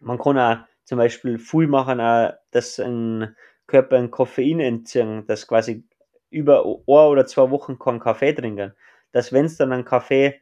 Man 0.00 0.18
kann 0.18 0.38
auch 0.38 0.58
zum 0.84 0.96
Beispiel 0.96 1.38
viel 1.38 1.66
machen, 1.66 2.00
auch, 2.00 2.32
dass 2.50 2.78
ein 2.78 3.36
Körper 3.66 3.98
ein 3.98 4.10
Koffein 4.10 4.60
entziehen, 4.60 5.26
dass 5.26 5.46
quasi 5.46 5.84
über 6.30 6.64
ein 6.64 6.82
oder 6.86 7.26
zwei 7.26 7.50
Wochen 7.50 7.78
keinen 7.78 8.00
Kaffee 8.00 8.32
trinken. 8.32 8.72
Dass 9.12 9.34
wenn 9.34 9.44
es 9.44 9.58
dann 9.58 9.72
einen 9.72 9.84
Kaffee 9.84 10.40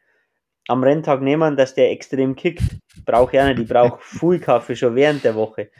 am 0.68 0.82
Renntag 0.82 1.20
nehmen, 1.20 1.56
dass 1.56 1.74
der 1.74 1.90
extrem 1.90 2.34
kickt. 2.34 2.62
Brauche 3.04 3.36
ich 3.36 3.40
auch 3.40 3.46
nicht. 3.46 3.60
Ich 3.60 3.68
brauche 3.68 3.98
viel 4.00 4.40
Kaffee 4.40 4.76
schon 4.76 4.94
während 4.94 5.24
der 5.24 5.34
Woche. 5.34 5.70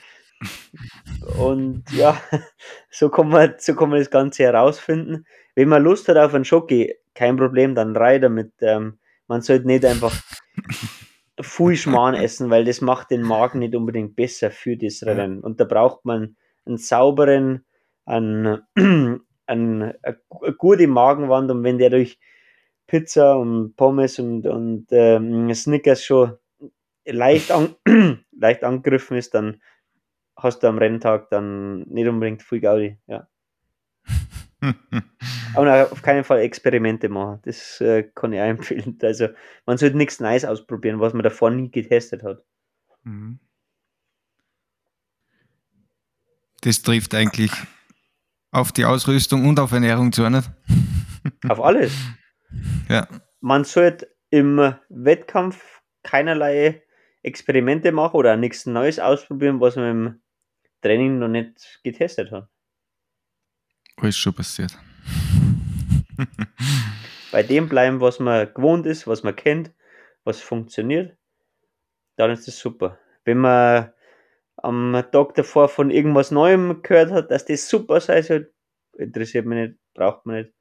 Und 1.39 1.85
ja, 1.93 2.21
so 2.91 3.09
kann 3.09 3.29
man, 3.29 3.55
so 3.59 3.75
kann 3.75 3.91
man 3.91 3.99
das 3.99 4.11
Ganze 4.11 4.45
herausfinden. 4.45 5.25
Wenn 5.55 5.69
man 5.69 5.83
Lust 5.83 6.09
hat 6.09 6.17
auf 6.17 6.35
einen 6.35 6.45
Schoki, 6.45 6.95
kein 7.15 7.37
Problem, 7.37 7.75
dann 7.75 7.97
rein 7.97 8.21
damit. 8.21 8.53
Ähm, 8.61 8.99
man 9.27 9.43
sollte 9.43 9.67
nicht 9.67 9.85
einfach 9.85 10.15
viel 11.41 11.77
Schmarrn 11.77 12.15
essen, 12.15 12.51
weil 12.51 12.65
das 12.65 12.81
macht 12.81 13.11
den 13.11 13.23
Magen 13.23 13.59
nicht 13.59 13.75
unbedingt 13.75 14.17
besser 14.17 14.51
für 14.51 14.77
das 14.77 15.03
Rennen. 15.03 15.41
Und 15.41 15.61
da 15.61 15.65
braucht 15.65 16.05
man 16.05 16.37
einen 16.65 16.79
sauberen, 16.79 17.65
einen, 18.05 18.63
einen, 19.47 19.93
eine 20.03 20.19
gute 20.59 20.87
Magenwand 20.87 21.51
und 21.51 21.65
wenn 21.65 21.79
der 21.79 21.91
durch 21.91 22.19
Pizza 22.87 23.37
und 23.37 23.77
Pommes 23.77 24.19
und, 24.19 24.47
und 24.47 24.87
ähm, 24.91 25.53
Snickers 25.55 26.05
schon 26.05 26.37
leicht, 27.05 27.51
an, 27.51 27.75
leicht 28.33 28.65
angegriffen 28.65 29.17
ist, 29.17 29.35
dann 29.35 29.61
hast 30.37 30.63
du 30.63 30.69
am 30.69 30.79
Renntag 30.79 31.31
dann 31.31 31.81
nicht 31.83 32.07
unbedingt 32.07 32.43
viel 32.43 32.61
Gaudi. 32.61 32.99
Ja. 33.07 33.29
Aber 35.55 35.91
auf 35.91 36.03
keinen 36.03 36.25
Fall 36.25 36.41
Experimente 36.41 37.09
machen. 37.09 37.41
Das 37.43 37.81
äh, 37.81 38.05
kann 38.15 38.33
ich 38.33 38.41
auch 38.41 38.45
empfehlen. 38.45 38.99
Also 39.03 39.29
man 39.65 39.79
sollte 39.79 39.97
nichts 39.97 40.21
Neues 40.21 40.45
ausprobieren, 40.45 41.01
was 41.01 41.13
man 41.13 41.23
davor 41.23 41.51
nie 41.51 41.71
getestet 41.71 42.23
hat. 42.23 42.43
Mhm. 43.05 43.39
Das 46.63 46.83
trifft 46.83 47.15
eigentlich 47.15 47.53
auf 48.51 48.73
die 48.73 48.85
Ausrüstung 48.85 49.47
und 49.47 49.61
auf 49.61 49.73
Ernährung 49.73 50.13
zu, 50.13 50.29
nicht? 50.29 50.51
Auf 51.49 51.61
alles. 51.61 51.93
Ja. 52.89 53.09
Man 53.41 53.65
sollte 53.65 54.15
im 54.31 54.75
Wettkampf 54.89 55.83
keinerlei 56.03 56.83
Experimente 57.23 57.91
machen 57.93 58.17
oder 58.17 58.37
nichts 58.37 58.67
Neues 58.67 58.99
ausprobieren, 58.99 59.61
was 59.61 59.77
man 59.77 59.91
im 59.91 60.21
Training 60.81 61.19
noch 61.19 61.29
nicht 61.29 61.81
getestet 61.83 62.31
hat. 62.31 62.49
Alles 63.97 64.17
schon 64.17 64.35
passiert. 64.35 64.79
Bei 67.33 67.43
dem 67.43 67.69
bleiben, 67.69 68.01
was 68.01 68.21
man 68.21 68.53
gewohnt 68.55 68.87
ist, 68.87 69.07
was 69.07 69.23
man 69.23 69.35
kennt, 69.35 69.73
was 70.25 70.41
funktioniert, 70.41 71.17
dann 72.17 72.31
ist 72.31 72.47
das 72.47 72.59
super. 72.59 72.99
Wenn 73.25 73.39
man 73.39 73.93
am 74.57 75.05
Tag 75.13 75.35
davor 75.35 75.69
von 75.69 75.91
irgendwas 75.91 76.31
Neuem 76.31 76.83
gehört 76.83 77.11
hat, 77.11 77.31
dass 77.31 77.45
das 77.45 77.69
super 77.69 78.01
sei 78.01 78.23
soll, 78.23 78.53
interessiert 78.97 79.47
mich 79.47 79.59
nicht, 79.59 79.79
braucht 79.95 80.25
man 80.25 80.37
nicht. 80.37 80.53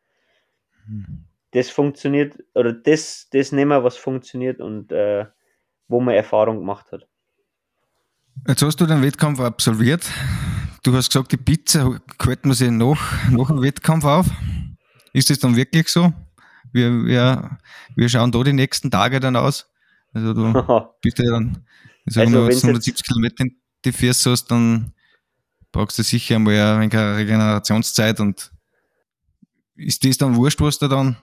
Hm 0.85 1.25
das 1.55 1.69
funktioniert, 1.69 2.37
oder 2.53 2.73
das, 2.73 3.27
das 3.31 3.53
nehmen, 3.53 3.81
was 3.83 3.95
funktioniert 3.95 4.59
und 4.59 4.91
äh, 4.91 5.25
wo 5.87 6.01
man 6.01 6.13
Erfahrung 6.13 6.59
gemacht 6.59 6.91
hat. 6.91 7.07
Jetzt 8.45 8.61
hast 8.61 8.81
du 8.81 8.85
den 8.85 9.01
Wettkampf 9.01 9.39
absolviert. 9.39 10.05
Du 10.83 10.93
hast 10.93 11.09
gesagt, 11.09 11.31
die 11.31 11.37
Pizza 11.37 11.99
hält 12.21 12.45
man 12.45 12.55
sich 12.55 12.69
nach, 12.69 13.29
nach 13.31 13.47
dem 13.47 13.61
Wettkampf 13.61 14.03
auf. 14.03 14.27
Ist 15.13 15.29
das 15.29 15.39
dann 15.39 15.55
wirklich 15.55 15.87
so? 15.87 16.13
Wir, 16.73 16.91
wir, 17.05 17.57
wir 17.95 18.09
schauen 18.09 18.33
da 18.33 18.43
die 18.43 18.51
nächsten 18.51 18.91
Tage 18.91 19.21
dann 19.21 19.37
aus. 19.37 19.71
Also 20.13 20.33
du 20.33 20.51
bist 21.01 21.19
ja 21.19 21.31
dann, 21.31 21.65
sagen 22.05 22.35
also, 22.35 22.47
wir, 22.49 22.55
170 22.55 23.05
Kilometer 23.05 23.45
die 23.85 23.91
Füße 23.93 24.29
hast, 24.29 24.47
dann 24.47 24.93
brauchst 25.71 25.97
du 25.97 26.03
sicher 26.03 26.35
einmal 26.35 26.55
ein 26.55 26.81
wenig 26.81 26.93
Regenerationszeit 26.93 28.19
und 28.19 28.51
ist 29.75 30.03
das 30.03 30.17
dann 30.17 30.35
wurscht, 30.35 30.59
was 30.59 30.79
du 30.79 30.89
dann 30.89 31.17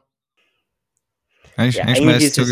eigentlich, 1.57 1.77
ja, 1.77 1.85
eigentlich, 1.85 2.25
ist 2.25 2.39
es, 2.39 2.51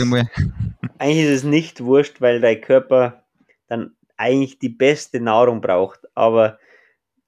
eigentlich 0.98 1.24
ist 1.24 1.30
es 1.30 1.44
nicht 1.44 1.82
wurscht, 1.82 2.20
weil 2.20 2.40
dein 2.40 2.60
Körper 2.60 3.24
dann 3.68 3.92
eigentlich 4.16 4.58
die 4.58 4.68
beste 4.68 5.20
Nahrung 5.20 5.60
braucht, 5.60 6.00
aber 6.14 6.58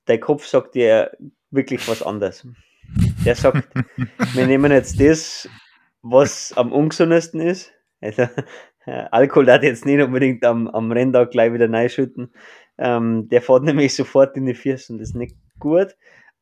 dein 0.04 0.20
Kopf 0.20 0.46
sagt 0.46 0.74
dir 0.74 1.16
wirklich 1.50 1.86
was 1.88 2.02
anderes. 2.02 2.46
Der 3.24 3.34
sagt, 3.34 3.68
wir 4.34 4.46
nehmen 4.46 4.72
jetzt 4.72 5.00
das, 5.00 5.48
was 6.02 6.52
am 6.54 6.72
ungesündesten 6.72 7.40
ist. 7.40 7.72
Also, 8.00 8.26
Alkohol 8.84 9.50
hat 9.50 9.62
jetzt 9.62 9.86
nicht 9.86 10.02
unbedingt 10.02 10.44
am, 10.44 10.68
am 10.68 10.90
Renntag 10.90 11.30
gleich 11.30 11.52
wieder 11.52 11.70
reinschütten. 11.70 12.32
Ähm, 12.78 13.28
der 13.28 13.42
fährt 13.42 13.62
nämlich 13.62 13.94
sofort 13.94 14.36
in 14.36 14.46
die 14.46 14.54
Füße 14.54 14.92
und 14.92 14.98
das 14.98 15.10
ist 15.10 15.14
nicht 15.14 15.36
gut. 15.58 15.96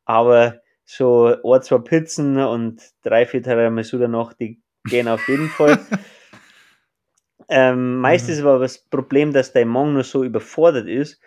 Aber 0.05 0.61
so 0.85 1.36
ein, 1.44 1.62
zwei 1.62 1.78
Pizzen 1.78 2.39
und 2.39 2.82
drei, 3.02 3.27
vier 3.27 3.43
Tiramisu 3.43 3.98
danach, 3.98 4.32
die 4.32 4.61
gehen 4.85 5.09
auf 5.09 5.27
jeden 5.28 5.48
Fall. 5.48 5.78
ähm, 7.48 7.98
meistens 7.98 8.40
mhm. 8.40 8.47
aber 8.47 8.59
das 8.61 8.78
Problem, 8.78 9.32
dass 9.32 9.52
der 9.52 9.66
Magen 9.66 9.94
nur 9.94 10.05
so 10.05 10.24
überfordert 10.24 10.89
ist, 10.89 11.20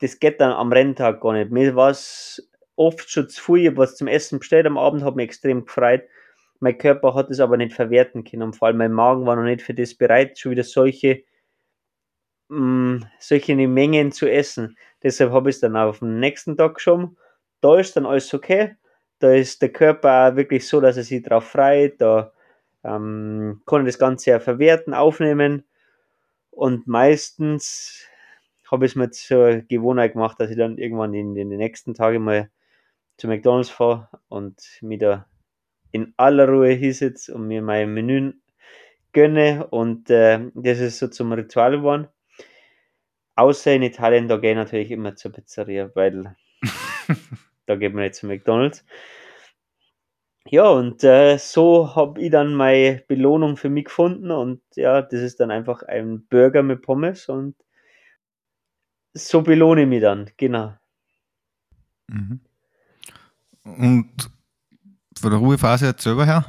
das 0.00 0.18
geht 0.18 0.40
dann 0.40 0.52
am 0.52 0.72
Renntag 0.72 1.20
gar 1.20 1.34
nicht. 1.34 1.50
Mir 1.50 1.76
war 1.76 1.90
es 1.90 2.50
oft 2.76 3.10
schon 3.10 3.28
zu 3.28 3.42
viel, 3.42 3.72
ich 3.72 3.76
was 3.76 3.96
zum 3.96 4.08
Essen 4.08 4.38
bestellt 4.38 4.66
am 4.66 4.78
Abend, 4.78 5.02
habe 5.02 5.16
mich 5.16 5.26
extrem 5.26 5.66
gefreut 5.66 6.02
mein 6.60 6.78
Körper 6.78 7.14
hat 7.14 7.30
es 7.30 7.40
aber 7.40 7.56
nicht 7.56 7.72
verwerten 7.74 8.22
können. 8.24 8.42
Und 8.42 8.56
vor 8.56 8.68
allem 8.68 8.76
mein 8.76 8.92
Magen 8.92 9.26
war 9.26 9.36
noch 9.36 9.42
nicht 9.42 9.62
für 9.62 9.74
das 9.74 9.94
bereit, 9.94 10.38
schon 10.38 10.52
wieder 10.52 10.62
solche, 10.62 11.24
mh, 12.48 12.58
mm, 12.58 13.06
solche 13.18 13.56
Mengen 13.56 14.12
zu 14.12 14.30
essen. 14.30 14.76
Deshalb 15.02 15.32
habe 15.32 15.50
ich 15.50 15.56
es 15.56 15.60
dann 15.60 15.76
auf 15.76 16.00
den 16.00 16.20
nächsten 16.20 16.56
Tag 16.56 16.74
geschoben. 16.74 17.16
Da 17.62 17.78
ist 17.78 17.96
dann 17.96 18.06
alles 18.06 18.32
okay. 18.34 18.76
Da 19.18 19.32
ist 19.32 19.60
der 19.62 19.70
Körper 19.70 20.30
auch 20.32 20.36
wirklich 20.36 20.66
so, 20.68 20.80
dass 20.80 20.96
er 20.96 21.02
sich 21.02 21.22
darauf 21.22 21.44
freut. 21.44 22.00
Da 22.00 22.32
ähm, 22.84 23.62
kann 23.66 23.82
ich 23.82 23.92
das 23.92 23.98
Ganze 23.98 24.30
ja 24.30 24.40
verwerten, 24.40 24.94
aufnehmen. 24.94 25.64
Und 26.50 26.86
meistens 26.86 28.06
habe 28.70 28.86
ich 28.86 28.92
es 28.92 28.96
mir 28.96 29.10
zur 29.10 29.62
Gewohnheit 29.62 30.12
gemacht, 30.12 30.38
dass 30.40 30.50
ich 30.50 30.56
dann 30.56 30.78
irgendwann 30.78 31.14
in, 31.14 31.36
in 31.36 31.50
den 31.50 31.58
nächsten 31.58 31.94
Tagen 31.94 32.22
mal 32.24 32.50
zu 33.16 33.28
McDonalds 33.28 33.70
fahre 33.70 34.08
und 34.28 34.56
mich 34.80 35.00
da 35.00 35.26
in 35.92 36.14
aller 36.16 36.48
Ruhe 36.48 36.70
hinsetze 36.70 37.34
und 37.34 37.48
mir 37.48 37.62
mein 37.62 37.92
Menü 37.92 38.34
gönne. 39.12 39.66
Und 39.68 40.08
äh, 40.10 40.50
das 40.54 40.78
ist 40.78 40.98
so 40.98 41.08
zum 41.08 41.32
Ritual 41.32 41.72
geworden. 41.72 42.08
Außer 43.34 43.72
in 43.72 43.82
Italien, 43.82 44.28
da 44.28 44.36
gehe 44.36 44.50
ich 44.50 44.56
natürlich 44.56 44.90
immer 44.90 45.16
zur 45.16 45.32
Pizzeria, 45.32 45.90
weil 45.94 46.36
da 47.66 47.76
geht 47.76 47.94
man 47.94 48.04
nicht 48.04 48.14
zu 48.14 48.26
McDonalds. 48.26 48.84
Ja, 50.46 50.68
und 50.68 51.04
äh, 51.04 51.36
so 51.38 51.94
habe 51.94 52.20
ich 52.20 52.30
dann 52.30 52.54
meine 52.54 53.02
Belohnung 53.06 53.56
für 53.56 53.68
mich 53.68 53.84
gefunden 53.84 54.30
und 54.30 54.62
ja, 54.74 55.02
das 55.02 55.20
ist 55.20 55.40
dann 55.40 55.50
einfach 55.50 55.82
ein 55.82 56.26
Burger 56.28 56.62
mit 56.62 56.82
Pommes 56.82 57.28
und 57.28 57.54
so 59.12 59.42
belohne 59.42 59.82
ich 59.82 59.88
mich 59.88 60.00
dann, 60.00 60.30
genau. 60.36 60.74
Mhm. 62.08 62.40
Und 63.64 64.30
von 65.20 65.30
der 65.30 65.38
Ruhephase 65.38 65.86
jetzt 65.86 66.02
selber 66.02 66.24
her? 66.24 66.44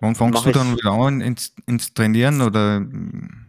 Wann 0.00 0.14
fängst 0.14 0.46
du 0.46 0.52
dann 0.52 0.76
wieder 0.76 0.92
an 0.92 1.20
ins, 1.20 1.54
ins 1.66 1.94
Trainieren 1.94 2.40
oder? 2.40 2.80
Mm, 2.80 3.46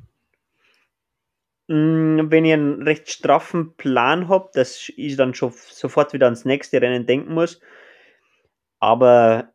wenn 2.32 2.46
ich 2.46 2.54
einen 2.54 2.84
recht 2.84 3.10
straffen 3.10 3.76
Plan 3.76 4.28
habe, 4.28 4.50
dass 4.54 4.91
ich 4.96 5.16
dann 5.16 5.34
schon 5.34 5.54
sofort 5.56 6.14
wieder 6.14 6.26
ans 6.26 6.46
nächste 6.46 6.82
Rennen 6.82 7.06
denken 7.06 7.34
muss. 7.34 7.60
Aber 8.80 9.54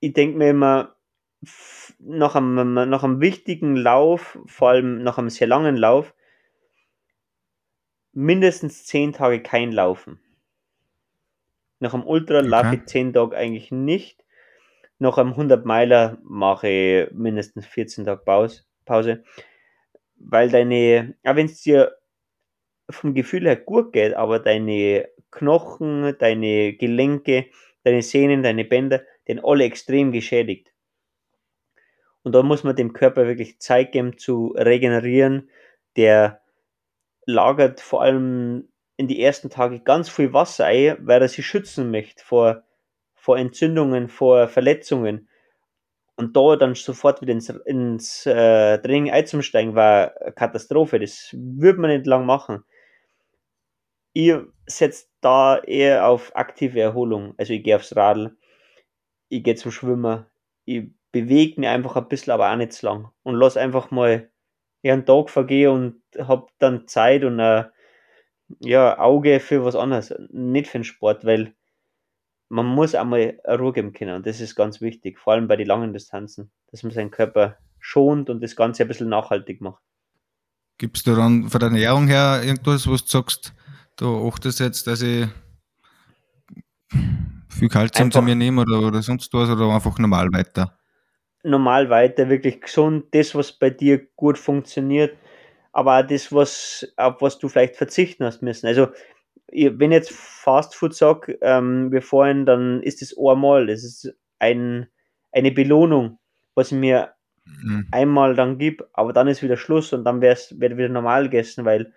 ich 0.00 0.12
denke 0.12 0.38
mir 0.38 0.50
immer, 0.50 0.96
nach 1.98 2.34
einem, 2.34 2.74
nach 2.74 3.02
einem 3.02 3.20
wichtigen 3.20 3.76
Lauf, 3.76 4.38
vor 4.46 4.70
allem 4.70 5.02
nach 5.02 5.18
einem 5.18 5.30
sehr 5.30 5.46
langen 5.46 5.76
Lauf, 5.76 6.14
mindestens 8.12 8.84
zehn 8.84 9.12
Tage 9.12 9.42
kein 9.42 9.72
Laufen. 9.72 10.20
Nach 11.80 11.94
einem 11.94 12.06
Ultra 12.06 12.38
okay. 12.38 12.46
laufe 12.46 12.74
ich 12.76 12.86
10 12.86 13.14
Tage 13.14 13.36
eigentlich 13.36 13.72
nicht. 13.72 14.22
Nach 14.98 15.16
einem 15.16 15.30
100 15.30 15.64
Meiler 15.64 16.18
mache 16.22 16.68
ich 16.68 17.12
mindestens 17.12 17.66
14 17.66 18.04
Tage 18.04 18.22
Pause. 18.84 19.24
Weil 20.16 20.50
deine, 20.50 21.14
auch 21.24 21.36
wenn 21.36 21.46
es 21.46 21.62
dir 21.62 21.96
vom 22.90 23.14
Gefühl 23.14 23.46
her 23.46 23.56
gut 23.56 23.94
geht, 23.94 24.14
aber 24.14 24.38
deine 24.38 25.08
Knochen, 25.30 26.14
deine 26.18 26.74
Gelenke, 26.74 27.46
deine 27.84 28.02
Sehnen, 28.02 28.42
deine 28.42 28.64
Bänder, 28.64 29.02
den 29.28 29.42
alle 29.42 29.64
extrem 29.64 30.12
geschädigt. 30.12 30.72
Und 32.22 32.34
da 32.34 32.42
muss 32.42 32.64
man 32.64 32.76
dem 32.76 32.92
Körper 32.92 33.26
wirklich 33.26 33.60
Zeit 33.60 33.92
geben 33.92 34.18
zu 34.18 34.54
regenerieren. 34.56 35.48
Der 35.96 36.42
lagert 37.24 37.80
vor 37.80 38.02
allem 38.02 38.68
in 38.96 39.08
die 39.08 39.22
ersten 39.22 39.48
Tage 39.48 39.80
ganz 39.80 40.10
viel 40.10 40.32
Wasser 40.32 40.66
ein, 40.66 40.98
weil 41.00 41.22
er 41.22 41.28
sich 41.28 41.46
schützen 41.46 41.90
möchte 41.90 42.22
vor, 42.22 42.64
vor 43.14 43.38
Entzündungen, 43.38 44.08
vor 44.08 44.48
Verletzungen. 44.48 45.28
Und 46.16 46.36
da 46.36 46.56
dann 46.56 46.74
sofort 46.74 47.22
wieder 47.22 47.32
ins, 47.32 47.48
ins 47.48 48.26
äh, 48.26 48.78
Training 48.78 49.10
einzusteigen, 49.10 49.74
war 49.74 50.14
eine 50.20 50.32
Katastrophe. 50.32 51.00
Das 51.00 51.30
würde 51.32 51.80
man 51.80 51.90
nicht 51.90 52.06
lang 52.06 52.26
machen. 52.26 52.62
Ihr 54.12 54.52
setzt 54.66 55.10
da 55.20 55.58
eher 55.58 56.06
auf 56.08 56.34
aktive 56.34 56.80
Erholung. 56.80 57.34
Also 57.36 57.52
ich 57.52 57.62
gehe 57.62 57.76
aufs 57.76 57.94
Radl, 57.94 58.36
ich 59.28 59.44
gehe 59.44 59.54
zum 59.54 59.70
Schwimmen, 59.70 60.26
ich 60.64 60.90
bewege 61.12 61.60
mich 61.60 61.68
einfach 61.68 61.96
ein 61.96 62.08
bisschen, 62.08 62.32
aber 62.32 62.50
auch 62.50 62.56
nicht 62.56 62.72
zu 62.72 62.86
lang. 62.86 63.10
Und 63.22 63.36
lass 63.36 63.56
einfach 63.56 63.90
mal 63.90 64.30
einen 64.82 65.06
Tag 65.06 65.30
vergehen 65.30 65.70
und 65.70 66.26
habe 66.26 66.46
dann 66.58 66.86
Zeit 66.88 67.24
und 67.24 67.38
äh, 67.38 67.64
ja, 68.60 68.98
Auge 68.98 69.40
für 69.40 69.64
was 69.64 69.76
anderes, 69.76 70.14
nicht 70.30 70.68
für 70.68 70.78
den 70.78 70.84
Sport, 70.84 71.24
weil 71.24 71.54
man 72.48 72.66
muss 72.66 72.94
einmal 72.94 73.40
Ruhe 73.46 73.72
geben 73.72 73.92
können 73.92 74.16
und 74.16 74.26
das 74.26 74.40
ist 74.40 74.56
ganz 74.56 74.80
wichtig, 74.80 75.18
vor 75.18 75.34
allem 75.34 75.46
bei 75.46 75.56
den 75.56 75.68
langen 75.68 75.92
Distanzen, 75.92 76.50
dass 76.70 76.82
man 76.82 76.92
seinen 76.92 77.12
Körper 77.12 77.58
schont 77.78 78.28
und 78.28 78.42
das 78.42 78.56
Ganze 78.56 78.82
ein 78.82 78.88
bisschen 78.88 79.08
nachhaltig 79.08 79.60
macht. 79.60 79.82
Gibst 80.78 81.06
du 81.06 81.14
dann 81.14 81.48
von 81.48 81.60
der 81.60 81.68
Ernährung 81.68 82.08
her 82.08 82.40
irgendwas, 82.42 82.88
was 82.88 83.04
du 83.04 83.10
sagst, 83.10 83.54
du 84.00 84.28
achtest 84.28 84.60
jetzt, 84.60 84.86
dass 84.86 85.02
ich 85.02 85.26
viel 87.48 87.68
Kalzium 87.68 88.06
einfach, 88.06 88.20
zu 88.20 88.22
mir 88.24 88.34
nehme 88.34 88.62
oder, 88.62 88.80
oder 88.80 89.02
sonst 89.02 89.32
was 89.32 89.50
oder 89.50 89.72
einfach 89.74 89.98
normal 89.98 90.28
weiter? 90.32 90.78
Normal 91.42 91.88
weiter, 91.88 92.28
wirklich 92.28 92.60
gesund, 92.60 93.06
das, 93.12 93.34
was 93.34 93.52
bei 93.52 93.70
dir 93.70 94.06
gut 94.16 94.38
funktioniert 94.38 95.16
aber 95.72 95.98
auch 96.00 96.06
das, 96.06 96.32
was, 96.32 96.92
auf 96.96 97.20
was 97.20 97.38
du 97.38 97.48
vielleicht 97.48 97.76
verzichten 97.76 98.24
hast 98.24 98.42
müssen. 98.42 98.66
Also, 98.66 98.88
wenn 99.52 99.92
ich 99.92 99.96
jetzt 99.96 100.12
Fast 100.12 100.74
Food 100.74 100.94
sage, 100.94 101.38
ähm, 101.42 101.90
wir 101.92 102.02
vorhin, 102.02 102.46
dann 102.46 102.82
ist 102.82 103.02
das 103.02 103.14
einmal, 103.16 103.66
das 103.66 103.84
ist 103.84 104.14
ein, 104.38 104.88
eine 105.32 105.50
Belohnung, 105.50 106.18
was 106.54 106.72
ich 106.72 106.78
mir 106.78 107.14
mhm. 107.44 107.88
einmal 107.90 108.34
dann 108.34 108.58
gebe, 108.58 108.88
aber 108.92 109.12
dann 109.12 109.28
ist 109.28 109.42
wieder 109.42 109.56
Schluss 109.56 109.92
und 109.92 110.04
dann 110.04 110.20
wird 110.20 110.60
wieder 110.60 110.88
normal 110.88 111.24
gegessen, 111.24 111.64
weil 111.64 111.92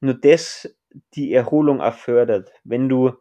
nur 0.00 0.14
das 0.14 0.74
die 1.14 1.32
Erholung 1.32 1.80
auch 1.80 1.94
fördert. 1.94 2.52
Wenn 2.64 2.88
du 2.88 3.12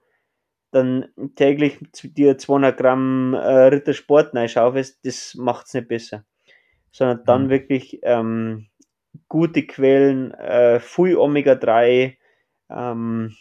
dann 0.72 1.08
täglich 1.36 1.80
dir 2.04 2.38
200 2.38 2.78
Gramm 2.78 3.34
äh, 3.34 3.38
Rittersport 3.38 4.36
reinschaufest, 4.36 5.00
das 5.04 5.36
macht 5.36 5.68
es 5.68 5.74
nicht 5.74 5.88
besser. 5.88 6.26
Sondern 6.92 7.24
dann 7.26 7.44
mhm. 7.46 7.50
wirklich 7.50 8.00
ähm, 8.04 8.68
gute 9.28 9.66
Quellen, 9.66 10.32
äh, 10.32 10.80
viel 10.80 11.18
Omega-3, 11.18 12.18
ähm, 12.70 13.36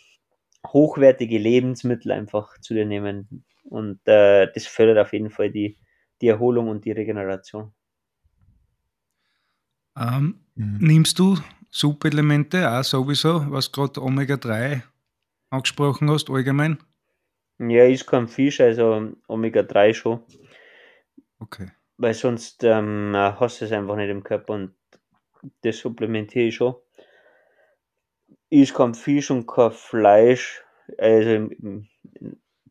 hochwertige 0.66 1.38
Lebensmittel 1.38 2.12
einfach 2.12 2.58
zu 2.60 2.74
dir 2.74 2.84
nehmen. 2.84 3.44
Und 3.64 4.00
äh, 4.06 4.50
das 4.52 4.66
fördert 4.66 4.98
auf 4.98 5.12
jeden 5.12 5.30
Fall 5.30 5.50
die, 5.50 5.76
die 6.20 6.28
Erholung 6.28 6.68
und 6.68 6.84
die 6.84 6.92
Regeneration. 6.92 7.72
Ähm, 9.96 10.40
mhm. 10.54 10.78
Nimmst 10.80 11.18
du 11.18 11.36
Supplemente 11.70 12.70
auch 12.70 12.84
sowieso, 12.84 13.50
was 13.50 13.72
gerade 13.72 14.00
Omega-3 14.02 14.82
angesprochen 15.50 16.10
hast, 16.10 16.30
allgemein? 16.30 16.78
Ja, 17.58 17.84
ist 17.84 18.06
kein 18.06 18.28
Fisch, 18.28 18.60
also 18.60 19.12
Omega-3 19.26 19.94
schon. 19.94 20.20
Okay. 21.40 21.70
Weil 21.96 22.14
sonst 22.14 22.62
ähm, 22.64 23.12
hast 23.14 23.60
du 23.60 23.64
es 23.64 23.72
einfach 23.72 23.96
nicht 23.96 24.10
im 24.10 24.22
Körper 24.22 24.54
und 24.54 24.74
das 25.62 25.78
supplementiere 25.78 26.46
ich 26.46 26.56
schon. 26.56 26.74
Ich 28.48 28.72
kein 28.72 28.94
Fisch 28.94 29.30
und 29.30 29.46
kein 29.46 29.72
Fleisch. 29.72 30.62
Also 30.96 31.50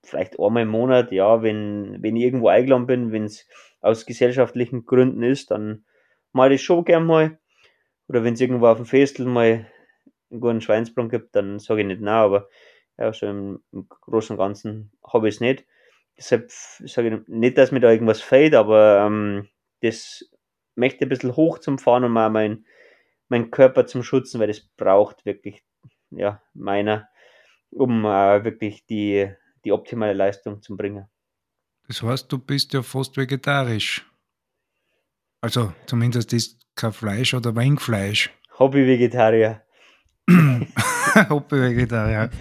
vielleicht 0.03 0.39
einmal 0.39 0.63
im 0.63 0.69
Monat, 0.69 1.11
ja, 1.11 1.41
wenn, 1.43 2.01
wenn 2.01 2.15
ich 2.15 2.23
irgendwo 2.23 2.47
eingeladen 2.47 2.87
bin, 2.87 3.11
wenn 3.11 3.25
es 3.25 3.47
aus 3.81 4.05
gesellschaftlichen 4.05 4.85
Gründen 4.85 5.23
ist, 5.23 5.51
dann 5.51 5.85
mache 6.31 6.53
ich 6.53 6.61
das 6.61 6.65
schon 6.65 6.85
gern 6.85 7.05
mal. 7.05 7.37
Oder 8.07 8.23
wenn 8.23 8.33
es 8.33 8.41
irgendwo 8.41 8.67
auf 8.67 8.77
dem 8.77 8.85
Festel 8.85 9.25
mal 9.25 9.69
einen 10.29 10.41
guten 10.41 10.61
Schweinsbraten 10.61 11.09
gibt, 11.09 11.35
dann 11.35 11.59
sage 11.59 11.81
ich 11.81 11.87
nicht 11.87 12.01
nein, 12.01 12.13
aber 12.13 12.49
ja, 12.97 13.13
so 13.13 13.27
im, 13.27 13.63
im 13.71 13.87
Großen 13.87 14.35
und 14.35 14.37
Ganzen 14.37 14.91
habe 15.05 15.27
ich 15.29 15.35
es 15.35 15.41
nicht. 15.41 15.65
Deshalb 16.17 16.49
sage 16.51 17.09
ich 17.09 17.27
nicht, 17.27 17.57
dass 17.57 17.71
mir 17.71 17.79
da 17.79 17.91
irgendwas 17.91 18.21
fehlt, 18.21 18.55
aber 18.55 19.05
ähm, 19.05 19.47
das 19.81 20.29
möchte 20.75 21.05
ein 21.05 21.09
bisschen 21.09 21.35
hoch 21.35 21.59
zum 21.59 21.77
Fahren 21.77 22.03
und 22.03 22.11
mal 22.11 22.29
meinen 22.29 22.65
mein 23.29 23.51
Körper 23.51 23.85
zum 23.85 24.03
Schützen, 24.03 24.39
weil 24.39 24.47
das 24.47 24.61
braucht 24.77 25.25
wirklich, 25.25 25.63
ja, 26.11 26.41
meiner, 26.53 27.09
um 27.69 28.05
äh, 28.05 28.43
wirklich 28.43 28.85
die, 28.85 29.29
die 29.65 29.71
optimale 29.71 30.13
Leistung 30.13 30.61
zu 30.61 30.77
bringen. 30.77 31.07
Das 31.87 32.01
heißt, 32.01 32.31
du 32.31 32.37
bist 32.37 32.73
ja 32.73 32.83
fast 32.83 33.17
vegetarisch. 33.17 34.09
Also 35.41 35.73
zumindest 35.85 36.33
ist 36.33 36.66
kein 36.77 36.93
Fleisch 36.93 37.33
oder 37.33 37.55
Weinfleisch. 37.55 38.29
Hobby-Vegetarier. 38.59 39.61
Hobby-Vegetarier. 41.29 42.29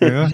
Ja. 0.00 0.28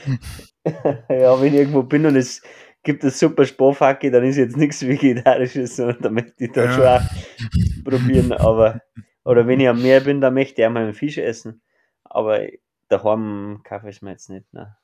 ja, 1.10 1.38
wenn 1.38 1.52
ich 1.52 1.60
irgendwo 1.60 1.82
bin 1.82 2.06
und 2.06 2.16
es 2.16 2.40
gibt 2.82 3.04
es 3.04 3.18
super 3.18 3.44
Sparfacke, 3.44 4.10
dann 4.10 4.24
ist 4.24 4.36
jetzt 4.36 4.56
nichts 4.56 4.86
Vegetarisches, 4.86 5.76
sondern 5.76 6.00
da 6.00 6.10
möchte 6.10 6.44
ich 6.44 6.52
da 6.52 6.64
ja. 6.64 6.72
schon 6.72 6.86
auch 6.86 7.84
probieren. 7.84 8.32
Aber, 8.32 8.80
oder 9.24 9.46
wenn 9.46 9.60
ich 9.60 9.68
am 9.68 9.82
Meer 9.82 10.00
bin, 10.00 10.20
dann 10.20 10.34
möchte 10.34 10.62
ich 10.62 10.66
auch 10.66 10.72
mal 10.72 10.84
einen 10.84 10.94
Fisch 10.94 11.18
essen. 11.18 11.60
Aber 12.04 12.46
daheim 12.88 13.62
ich 13.64 13.96
es 13.96 14.02
mir 14.02 14.12
jetzt 14.12 14.30
nicht. 14.30 14.52
Ne. 14.52 14.76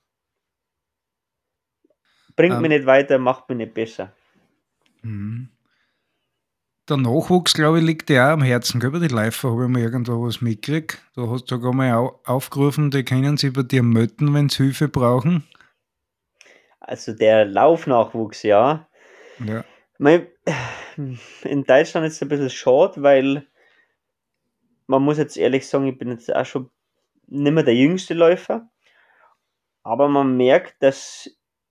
bringt 2.37 2.57
ähm, 2.57 2.63
mich 2.63 2.71
nicht 2.71 2.87
weiter, 2.87 3.19
macht 3.19 3.49
mich 3.49 3.59
nicht 3.59 3.75
besser. 3.75 4.13
Mhm. 5.03 5.49
Der 6.91 6.97
Nachwuchs, 6.97 7.55
glaube 7.55 7.79
ich, 7.79 7.85
liegt 7.85 8.09
dir 8.09 8.25
auch 8.25 8.31
am 8.31 8.43
Herzen, 8.43 8.81
gell? 8.81 8.91
Bei 8.91 8.99
den 8.99 9.11
Läufer 9.11 9.53
habe 9.53 9.63
ich 9.63 9.69
mal 9.69 9.81
irgendwo 9.81 10.27
was 10.27 10.41
mitgekriegt. 10.41 11.01
Du 11.15 11.31
hast 11.31 11.47
sogar 11.47 11.73
mal 11.73 12.11
aufgerufen, 12.25 12.91
die 12.91 13.05
können 13.05 13.37
sich 13.37 13.53
bei 13.53 13.63
dir 13.63 13.85
melden, 13.85 14.35
wenn 14.35 14.49
sie 14.49 14.65
Hilfe 14.65 14.89
brauchen. 14.89 15.45
Also 16.81 17.13
der 17.13 17.45
Laufnachwuchs, 17.45 18.43
ja. 18.43 18.89
Ja. 19.39 19.65
In 21.45 21.65
Deutschland 21.65 22.09
ist 22.09 22.15
es 22.15 22.23
ein 22.23 22.29
bisschen 22.29 22.51
schade, 22.51 23.01
weil 23.05 23.47
man 24.89 25.03
muss 25.03 25.19
jetzt 25.19 25.37
ehrlich 25.37 25.69
sagen, 25.69 25.87
ich 25.87 25.97
bin 25.97 26.09
jetzt 26.09 26.35
auch 26.35 26.45
schon 26.45 26.71
nicht 27.29 27.53
mehr 27.53 27.63
der 27.63 27.77
jüngste 27.77 28.15
Läufer. 28.15 28.69
Aber 29.85 30.09
man 30.09 30.37
merkt, 30.37 30.83
dass 30.83 31.31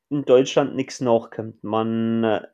in 0.10 0.24
Deutschland 0.24 0.78
nichts 0.78 1.02
nachkommt. 1.02 1.62
Man 1.62 2.24
äh, 2.24 2.48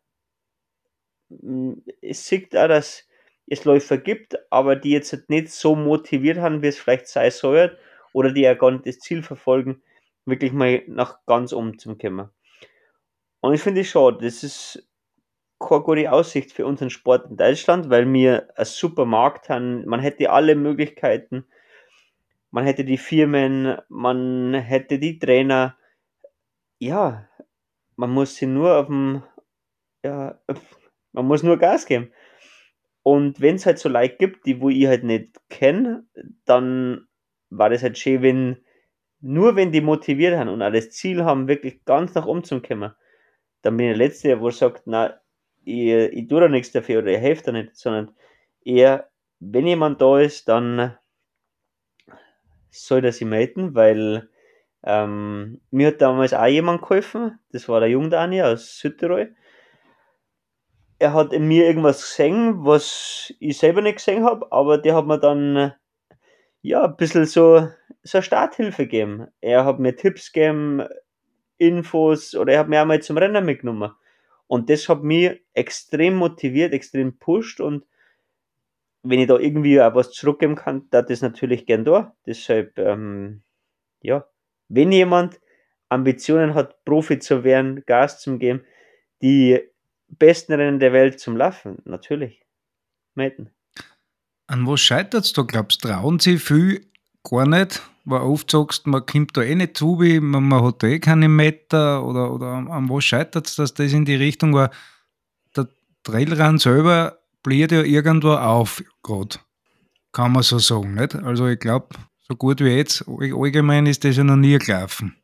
es 2.01 2.27
sieht 2.27 2.55
auch, 2.55 2.67
dass 2.67 3.07
es 3.47 3.65
Läufer 3.65 3.97
gibt, 3.97 4.37
aber 4.51 4.75
die 4.75 4.91
jetzt 4.91 5.29
nicht 5.29 5.51
so 5.51 5.75
motiviert 5.75 6.37
haben, 6.37 6.61
wie 6.61 6.67
es 6.67 6.79
vielleicht 6.79 7.07
sein 7.07 7.31
soll, 7.31 7.77
oder 8.13 8.31
die 8.31 8.41
ja 8.41 8.53
gar 8.53 8.71
nicht 8.71 8.87
das 8.87 8.99
Ziel 8.99 9.23
verfolgen, 9.23 9.81
wirklich 10.25 10.51
mal 10.51 10.83
nach 10.87 11.25
ganz 11.25 11.53
oben 11.53 11.77
zu 11.77 11.97
kommen. 11.97 12.29
Und 13.41 13.53
ich 13.53 13.61
finde 13.61 13.81
es 13.81 13.87
schade, 13.87 14.19
das 14.21 14.43
ist 14.43 14.87
keine 15.59 15.81
gute 15.81 16.11
Aussicht 16.11 16.51
für 16.51 16.65
unseren 16.65 16.89
Sport 16.89 17.29
in 17.29 17.37
Deutschland, 17.37 17.89
weil 17.89 18.11
wir 18.11 18.49
einen 18.55 18.65
super 18.65 19.05
Markt 19.05 19.49
haben, 19.49 19.85
man 19.85 19.99
hätte 19.99 20.29
alle 20.29 20.55
Möglichkeiten, 20.55 21.45
man 22.51 22.65
hätte 22.65 22.85
die 22.85 22.97
Firmen, 22.97 23.77
man 23.89 24.53
hätte 24.53 24.97
die 24.97 25.19
Trainer, 25.19 25.77
ja, 26.79 27.27
man 27.95 28.11
muss 28.11 28.35
sie 28.35 28.47
nur 28.47 28.77
auf 28.77 28.87
dem, 28.87 29.23
ja, 30.03 30.39
man 31.15 31.25
muss 31.25 31.43
nur 31.43 31.57
Gas 31.57 31.85
geben. 31.85 32.11
Und 33.03 33.39
wenn 33.39 33.55
es 33.55 33.65
halt 33.65 33.79
so 33.79 33.89
Leute 33.89 34.17
gibt, 34.17 34.45
die 34.45 34.61
wo 34.61 34.69
ich 34.69 34.87
halt 34.87 35.03
nicht 35.03 35.39
kenne, 35.49 36.05
dann 36.45 37.07
war 37.49 37.69
das 37.69 37.83
halt 37.83 37.97
schön, 37.97 38.21
wenn 38.21 38.57
nur 39.21 39.55
wenn 39.55 39.71
die 39.71 39.81
motiviert 39.81 40.37
haben 40.37 40.49
und 40.49 40.61
auch 40.61 40.71
das 40.71 40.91
Ziel 40.91 41.23
haben, 41.23 41.47
wirklich 41.47 41.83
ganz 41.85 42.13
nach 42.13 42.25
oben 42.27 42.43
zu 42.43 42.61
kommen, 42.61 42.93
dann 43.61 43.77
bin 43.77 43.87
ich 43.87 43.97
der 43.97 44.07
Letzte, 44.07 44.41
wo 44.41 44.51
sagt, 44.51 44.83
na, 44.85 45.19
ich, 45.63 45.89
ich 45.89 46.27
tue 46.27 46.41
da 46.41 46.47
nichts 46.47 46.71
dafür 46.71 46.99
oder 46.99 47.11
ich 47.11 47.19
helfe 47.19 47.43
da 47.45 47.51
nicht, 47.51 47.75
sondern 47.75 48.13
eher, 48.63 49.09
wenn 49.39 49.65
jemand 49.65 50.01
da 50.01 50.19
ist, 50.19 50.47
dann 50.47 50.95
soll 52.69 53.05
er 53.05 53.11
sich 53.11 53.25
melden, 53.25 53.73
weil 53.73 54.29
ähm, 54.83 55.61
mir 55.71 55.87
hat 55.87 56.01
damals 56.01 56.33
auch 56.33 56.45
jemand 56.45 56.81
geholfen, 56.81 57.39
das 57.51 57.67
war 57.67 57.79
der 57.79 57.89
Jungdani 57.89 58.43
aus 58.43 58.77
Südtirol, 58.79 59.35
er 60.99 61.13
hat 61.13 61.33
in 61.33 61.47
mir 61.47 61.65
irgendwas 61.65 62.01
gesehen, 62.01 62.65
was 62.65 63.33
ich 63.39 63.57
selber 63.57 63.81
nicht 63.81 63.97
gesehen 63.97 64.23
habe, 64.23 64.51
aber 64.51 64.77
der 64.77 64.95
hat 64.95 65.05
mir 65.05 65.19
dann 65.19 65.73
ja 66.61 66.85
ein 66.85 66.95
bisschen 66.95 67.25
so, 67.25 67.67
so 68.03 68.21
Starthilfe 68.21 68.83
gegeben. 68.83 69.27
Er 69.41 69.65
hat 69.65 69.79
mir 69.79 69.95
Tipps 69.95 70.31
gegeben, 70.31 70.83
Infos 71.57 72.35
oder 72.35 72.53
er 72.53 72.59
hat 72.59 72.69
mir 72.69 72.81
auch 72.81 72.85
mal 72.85 73.01
zum 73.01 73.17
Rennen 73.17 73.45
mitgenommen. 73.45 73.91
Und 74.47 74.69
das 74.69 74.87
hat 74.89 75.03
mich 75.03 75.41
extrem 75.53 76.15
motiviert, 76.15 76.73
extrem 76.73 77.17
pusht 77.17 77.59
und 77.59 77.85
wenn 79.03 79.19
ich 79.19 79.27
da 79.27 79.37
irgendwie 79.37 79.79
auch 79.81 79.93
was 79.93 80.11
zurückgeben 80.11 80.55
kann, 80.55 80.87
da 80.89 81.01
das 81.01 81.21
natürlich 81.21 81.65
gern 81.65 81.85
da. 81.85 82.15
Deshalb, 82.25 82.77
ähm, 82.79 83.43
ja, 84.01 84.27
wenn 84.67 84.91
jemand 84.91 85.39
Ambitionen 85.89 86.55
hat, 86.55 86.83
Profi 86.85 87.19
zu 87.19 87.43
werden, 87.43 87.83
Gas 87.85 88.19
zu 88.19 88.37
geben, 88.39 88.65
die 89.21 89.61
besten 90.07 90.53
Rennen 90.53 90.79
der 90.79 90.93
Welt 90.93 91.19
zum 91.19 91.37
Laufen, 91.37 91.81
natürlich. 91.85 92.45
Melden. 93.15 93.49
An 94.47 94.67
was 94.67 94.81
scheitert 94.81 95.25
es 95.25 95.33
da, 95.33 95.41
glaubst 95.41 95.83
du? 95.83 95.87
Trauen 95.87 96.19
sie 96.19 96.37
viel 96.37 96.85
gar 97.23 97.47
nicht? 97.47 97.81
Weil 98.03 98.21
oft 98.21 98.51
sagst 98.51 98.85
man 98.85 99.05
kommt 99.05 99.35
da 99.35 99.41
eh 99.41 99.55
nicht 99.55 99.77
zu, 99.77 99.95
man, 99.95 100.43
man 100.43 100.63
hat 100.63 100.83
da 100.83 100.87
eh 100.87 100.99
keine 100.99 101.27
Meter 101.27 102.05
oder, 102.05 102.31
oder 102.31 102.47
an 102.47 102.89
was 102.89 103.03
scheitert 103.03 103.47
es, 103.47 103.55
dass 103.55 103.73
das 103.73 103.93
in 103.93 104.05
die 104.05 104.15
Richtung 104.15 104.53
war? 104.53 104.69
Der 105.55 105.67
Trailrun 106.03 106.59
selber 106.59 107.17
bläht 107.41 107.71
ja 107.71 107.81
irgendwo 107.81 108.33
auf, 108.33 108.83
gerade. 109.01 109.39
Kann 110.11 110.33
man 110.33 110.43
so 110.43 110.59
sagen, 110.59 110.93
nicht? 110.93 111.15
Also 111.15 111.47
ich 111.47 111.59
glaube, 111.59 111.95
so 112.27 112.35
gut 112.35 112.59
wie 112.59 112.69
jetzt, 112.69 113.03
allgemein 113.07 113.87
ist 113.87 114.03
das 114.03 114.17
ja 114.17 114.23
noch 114.23 114.35
nie 114.35 114.57
gelaufen. 114.57 115.15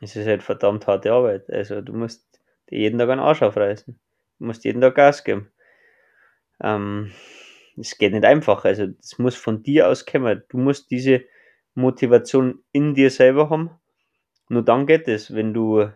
Es 0.00 0.14
ist 0.14 0.26
halt 0.26 0.42
verdammt 0.42 0.86
harte 0.86 1.12
Arbeit. 1.12 1.48
Also 1.50 1.80
du 1.80 1.92
musst 1.92 2.27
die 2.70 2.76
jeden 2.76 2.98
Tag 2.98 3.08
einen 3.08 3.20
Arsch 3.20 3.42
aufreißen. 3.42 3.98
Du 4.38 4.44
musst 4.44 4.64
jeden 4.64 4.80
Tag 4.80 4.94
Gas 4.94 5.24
geben. 5.24 5.50
Ähm, 6.62 7.12
es 7.76 7.98
geht 7.98 8.12
nicht 8.12 8.24
einfach. 8.24 8.64
Also, 8.64 8.88
es 9.00 9.18
muss 9.18 9.36
von 9.36 9.62
dir 9.62 9.88
aus 9.88 10.06
kommen. 10.06 10.42
Du 10.48 10.58
musst 10.58 10.90
diese 10.90 11.24
Motivation 11.74 12.62
in 12.72 12.94
dir 12.94 13.10
selber 13.10 13.50
haben. 13.50 13.70
Nur 14.48 14.64
dann 14.64 14.86
geht 14.86 15.08
es. 15.08 15.34
Wenn 15.34 15.54
du 15.54 15.90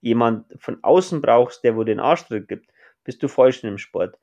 jemand 0.00 0.46
von 0.58 0.82
außen 0.82 1.20
brauchst, 1.20 1.64
der 1.64 1.76
wo 1.76 1.84
den 1.84 2.00
Arschtritt 2.00 2.48
gibt, 2.48 2.70
bist 3.04 3.22
du 3.22 3.28
falsch 3.28 3.62
in 3.62 3.70
dem 3.70 3.78
Sport. 3.78 4.18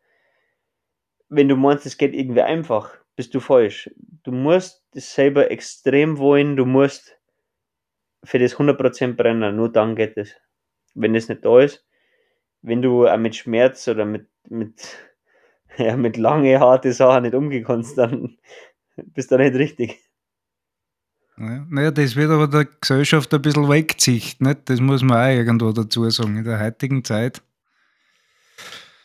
Wenn 1.28 1.50
du 1.50 1.56
meinst, 1.56 1.86
es 1.86 1.98
geht 1.98 2.14
irgendwie 2.14 2.42
einfach, 2.42 2.96
bist 3.16 3.34
du 3.34 3.40
falsch. 3.40 3.90
Du 4.24 4.32
musst 4.32 4.86
es 4.94 5.14
selber 5.14 5.52
extrem 5.52 6.18
wollen, 6.18 6.56
du 6.56 6.66
musst 6.66 7.18
für 8.24 8.40
das 8.40 8.56
100% 8.56 9.16
brennen, 9.16 9.56
nur 9.56 9.72
dann 9.72 9.96
geht 9.96 10.18
es 10.18 10.36
wenn 10.96 11.14
das 11.14 11.30
nicht 11.30 11.46
da 11.46 11.60
ist, 11.60 11.86
wenn 12.62 12.82
du 12.82 13.08
auch 13.08 13.18
mit 13.18 13.36
Schmerz 13.36 13.88
oder 13.88 14.06
mit, 14.06 14.28
mit, 14.50 14.98
ja, 15.78 15.96
mit 15.96 16.18
lange, 16.18 16.60
harte 16.60 16.92
Sachen 16.94 17.24
nicht 17.24 17.36
umgehen 17.36 17.64
kannst, 17.64 17.98
dann 17.98 18.38
bist 18.96 19.32
du 19.32 19.38
nicht 19.38 19.56
richtig. 19.56 20.00
naja, 21.38 21.92
das 21.92 22.16
wird 22.16 22.32
aber 22.32 22.48
der 22.48 22.66
Gesellschaft 22.66 23.34
ein 23.34 23.42
bisschen 23.42 23.70
wegzicht, 23.70 24.42
nicht? 24.42 24.70
Das 24.70 24.80
muss 24.80 25.04
man 25.04 25.18
auch 25.18 25.38
irgendwo 25.38 25.72
dazu 25.72 26.10
sagen, 26.10 26.38
in 26.38 26.44
der 26.44 26.60
heutigen 26.60 27.04
Zeit. 27.04 27.42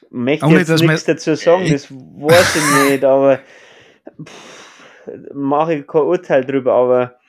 Ich 0.03 0.11
möchte 0.11 0.47
Ohne, 0.47 0.59
jetzt 0.59 0.83
nichts 0.83 1.05
dazu 1.05 1.35
sagen, 1.35 1.71
das 1.71 1.91
weiß 1.91 2.57
ich 2.57 2.91
nicht, 2.91 3.05
aber 3.05 3.41
mache 5.35 5.75
ich 5.75 5.87
kein 5.87 6.03
Urteil 6.03 6.45
drüber, 6.45 6.75
aber 6.75 7.20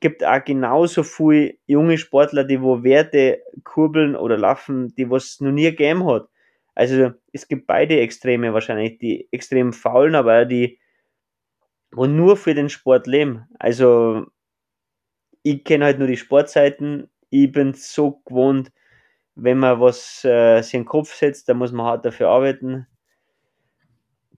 gibt 0.00 0.24
auch 0.24 0.44
genauso 0.44 1.02
viele 1.02 1.54
junge 1.66 1.98
Sportler, 1.98 2.44
die 2.44 2.60
wo 2.60 2.82
Werte 2.82 3.42
kurbeln 3.64 4.16
oder 4.16 4.36
laufen, 4.36 4.94
die 4.96 5.10
was 5.10 5.40
noch 5.40 5.52
nie 5.52 5.64
gegeben 5.64 6.06
hat. 6.06 6.28
Also 6.74 7.12
es 7.32 7.48
gibt 7.48 7.66
beide 7.66 8.00
Extreme 8.00 8.52
wahrscheinlich, 8.52 8.98
die 8.98 9.28
extrem 9.32 9.72
faulen, 9.72 10.14
aber 10.14 10.42
auch 10.42 10.48
die, 10.48 10.78
wo 11.90 12.06
nur 12.06 12.36
für 12.36 12.54
den 12.54 12.68
Sport 12.68 13.06
leben. 13.06 13.46
Also 13.58 14.26
ich 15.42 15.64
kenne 15.64 15.86
halt 15.86 15.98
nur 15.98 16.08
die 16.08 16.16
Sportseiten. 16.16 17.08
Ich 17.30 17.50
bin 17.52 17.72
so 17.74 18.20
gewohnt, 18.26 18.72
wenn 19.34 19.58
man 19.58 19.80
was 19.80 20.24
äh, 20.24 20.62
sich 20.62 20.74
in 20.74 20.82
den 20.82 20.86
Kopf 20.86 21.14
setzt, 21.14 21.48
dann 21.48 21.58
muss 21.58 21.72
man 21.72 21.86
hart 21.86 22.04
dafür 22.04 22.28
arbeiten 22.28 22.86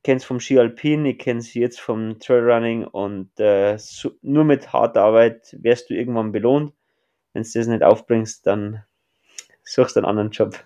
kenne 0.02 0.18
es 0.18 0.24
vom 0.24 0.40
Ski 0.40 0.58
Alpin, 0.58 1.04
ich 1.04 1.18
kenne 1.18 1.40
es 1.40 1.54
jetzt 1.54 1.80
vom 1.80 2.18
Trailrunning 2.18 2.84
und 2.84 3.38
äh, 3.40 3.76
so, 3.78 4.12
nur 4.22 4.44
mit 4.44 4.72
harter 4.72 5.02
Arbeit 5.02 5.56
wirst 5.60 5.90
du 5.90 5.94
irgendwann 5.94 6.32
belohnt. 6.32 6.72
Wenn 7.32 7.42
du 7.42 7.50
das 7.52 7.66
nicht 7.66 7.82
aufbringst, 7.82 8.46
dann 8.46 8.84
suchst 9.62 9.96
du 9.96 10.00
einen 10.00 10.08
anderen 10.08 10.30
Job. 10.30 10.58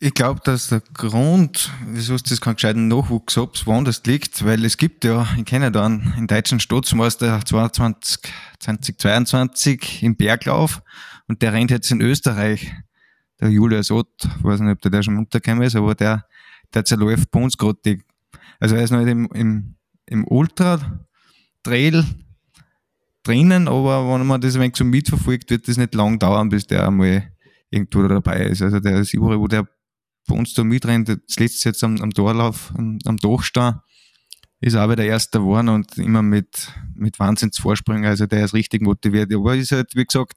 Ich 0.00 0.14
glaube, 0.14 0.40
dass 0.44 0.68
der 0.68 0.80
Grund, 0.94 1.72
wieso 1.86 2.14
es 2.14 2.22
das 2.22 2.40
keinen 2.40 2.54
gescheiten 2.54 2.86
Nachwuchs 2.86 3.36
hat, 3.36 3.66
woanders 3.66 4.04
liegt, 4.04 4.44
weil 4.44 4.64
es 4.64 4.76
gibt 4.76 5.04
ja, 5.04 5.26
ich 5.36 5.44
kenne 5.44 5.72
da 5.72 5.86
einen, 5.86 6.28
deutschen 6.28 6.60
Staatsmeister 6.60 7.44
22, 7.44 8.20
2022 8.60 10.04
im 10.04 10.16
Berglauf 10.16 10.82
und 11.26 11.42
der 11.42 11.52
rennt 11.52 11.72
jetzt 11.72 11.90
in 11.90 12.00
Österreich 12.00 12.72
der 13.40 13.50
Julius 13.50 13.90
Ott, 13.90 14.28
weiß 14.42 14.60
nicht, 14.60 14.72
ob 14.72 14.80
der, 14.80 15.02
schon 15.02 15.18
untergekommen 15.18 15.62
ist, 15.62 15.76
aber 15.76 15.94
der, 15.94 16.24
der 16.74 16.84
zerläuft 16.84 17.30
bei 17.30 17.40
uns 17.40 17.56
gerade 17.56 17.98
also 18.60 18.74
er 18.74 18.82
ist 18.82 18.90
noch 18.90 18.98
nicht 18.98 19.10
im, 19.10 19.28
im, 19.34 19.74
im 20.06 20.26
Ultra-Trail 20.26 22.04
drinnen, 23.22 23.68
aber 23.68 24.12
wenn 24.12 24.26
man 24.26 24.40
das 24.40 24.56
ein 24.56 24.62
wenig 24.62 24.76
so 24.76 24.84
mitverfolgt, 24.84 25.50
wird 25.50 25.68
das 25.68 25.76
nicht 25.76 25.94
lang 25.94 26.18
dauern, 26.18 26.48
bis 26.48 26.66
der 26.66 26.86
einmal 26.86 27.30
irgendwo 27.70 28.06
dabei 28.08 28.46
ist. 28.46 28.62
Also 28.62 28.80
der 28.80 28.98
ist 28.98 29.14
überall, 29.14 29.38
wo 29.38 29.46
der 29.46 29.68
bei 30.26 30.34
uns 30.34 30.54
da 30.54 30.64
mitrennt, 30.64 31.08
das 31.08 31.38
letzte 31.38 31.68
jetzt 31.68 31.84
am, 31.84 32.00
am 32.00 32.10
Torlauf, 32.10 32.72
am, 32.76 32.98
am 33.04 33.16
Dachstein, 33.16 33.80
ist 34.60 34.76
auch 34.76 34.90
wieder 34.90 35.04
Erster 35.04 35.38
geworden 35.38 35.68
und 35.68 35.96
immer 35.98 36.22
mit, 36.22 36.72
mit 36.94 37.18
Wahnsinnsvorsprüngen, 37.18 38.06
also 38.06 38.26
der 38.26 38.44
ist 38.44 38.54
richtig 38.54 38.82
motiviert. 38.82 39.32
Aber 39.32 39.54
ist 39.54 39.72
halt, 39.72 39.94
wie 39.94 40.04
gesagt, 40.04 40.36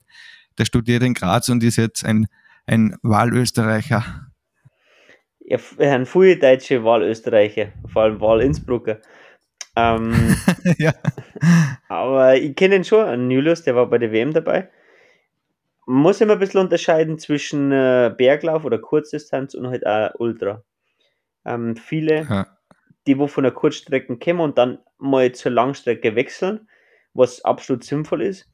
der 0.58 0.66
studiert 0.66 1.02
in 1.02 1.16
Graz 1.16 1.50
und 1.50 1.64
ist 1.64 1.78
jetzt 1.78 2.06
ein 2.06 2.28
ein 2.66 2.96
Wahlösterreicher. 3.02 4.28
Ja, 5.40 5.58
ein 5.80 6.06
viele 6.06 6.38
deutsche 6.38 6.84
Wahlösterreicher, 6.84 7.74
vor 7.92 8.04
allem 8.04 8.22
Wahl-Innsbrucker. 8.22 9.00
Ähm, 9.76 10.36
ja. 10.78 10.94
Aber 11.90 12.38
ich 12.38 12.56
kenne 12.56 12.76
ihn 12.76 12.84
schon, 12.84 13.06
einen 13.06 13.32
Julius, 13.32 13.64
der 13.64 13.76
war 13.76 13.88
bei 13.90 13.98
der 13.98 14.12
WM 14.12 14.34
dabei. 14.34 14.70
man 15.86 16.04
muss 16.04 16.22
immer 16.22 16.34
ein 16.34 16.40
bisschen 16.40 16.62
unterscheiden 16.62 17.18
zwischen 17.18 17.72
äh, 17.72 18.14
Berglauf 18.16 18.64
oder 18.66 18.80
Kurzdistanz 18.80 19.54
und 19.56 19.68
halt 19.68 19.86
auch 19.86 20.12
Ultra. 20.20 20.64
Ähm, 21.46 21.76
viele, 21.76 22.24
Ja. 22.30 22.58
die 23.08 23.18
wo 23.18 23.28
von 23.28 23.44
der 23.44 23.54
Kurzstrecke 23.54 24.18
kommen 24.18 24.40
und 24.42 24.58
dann 24.58 24.80
mal 25.00 25.32
zur 25.32 25.52
Langstrecke 25.52 26.16
wechseln, 26.16 26.70
was 27.14 27.44
absolut 27.44 27.84
sinnvoll 27.84 28.22
ist, 28.22 28.48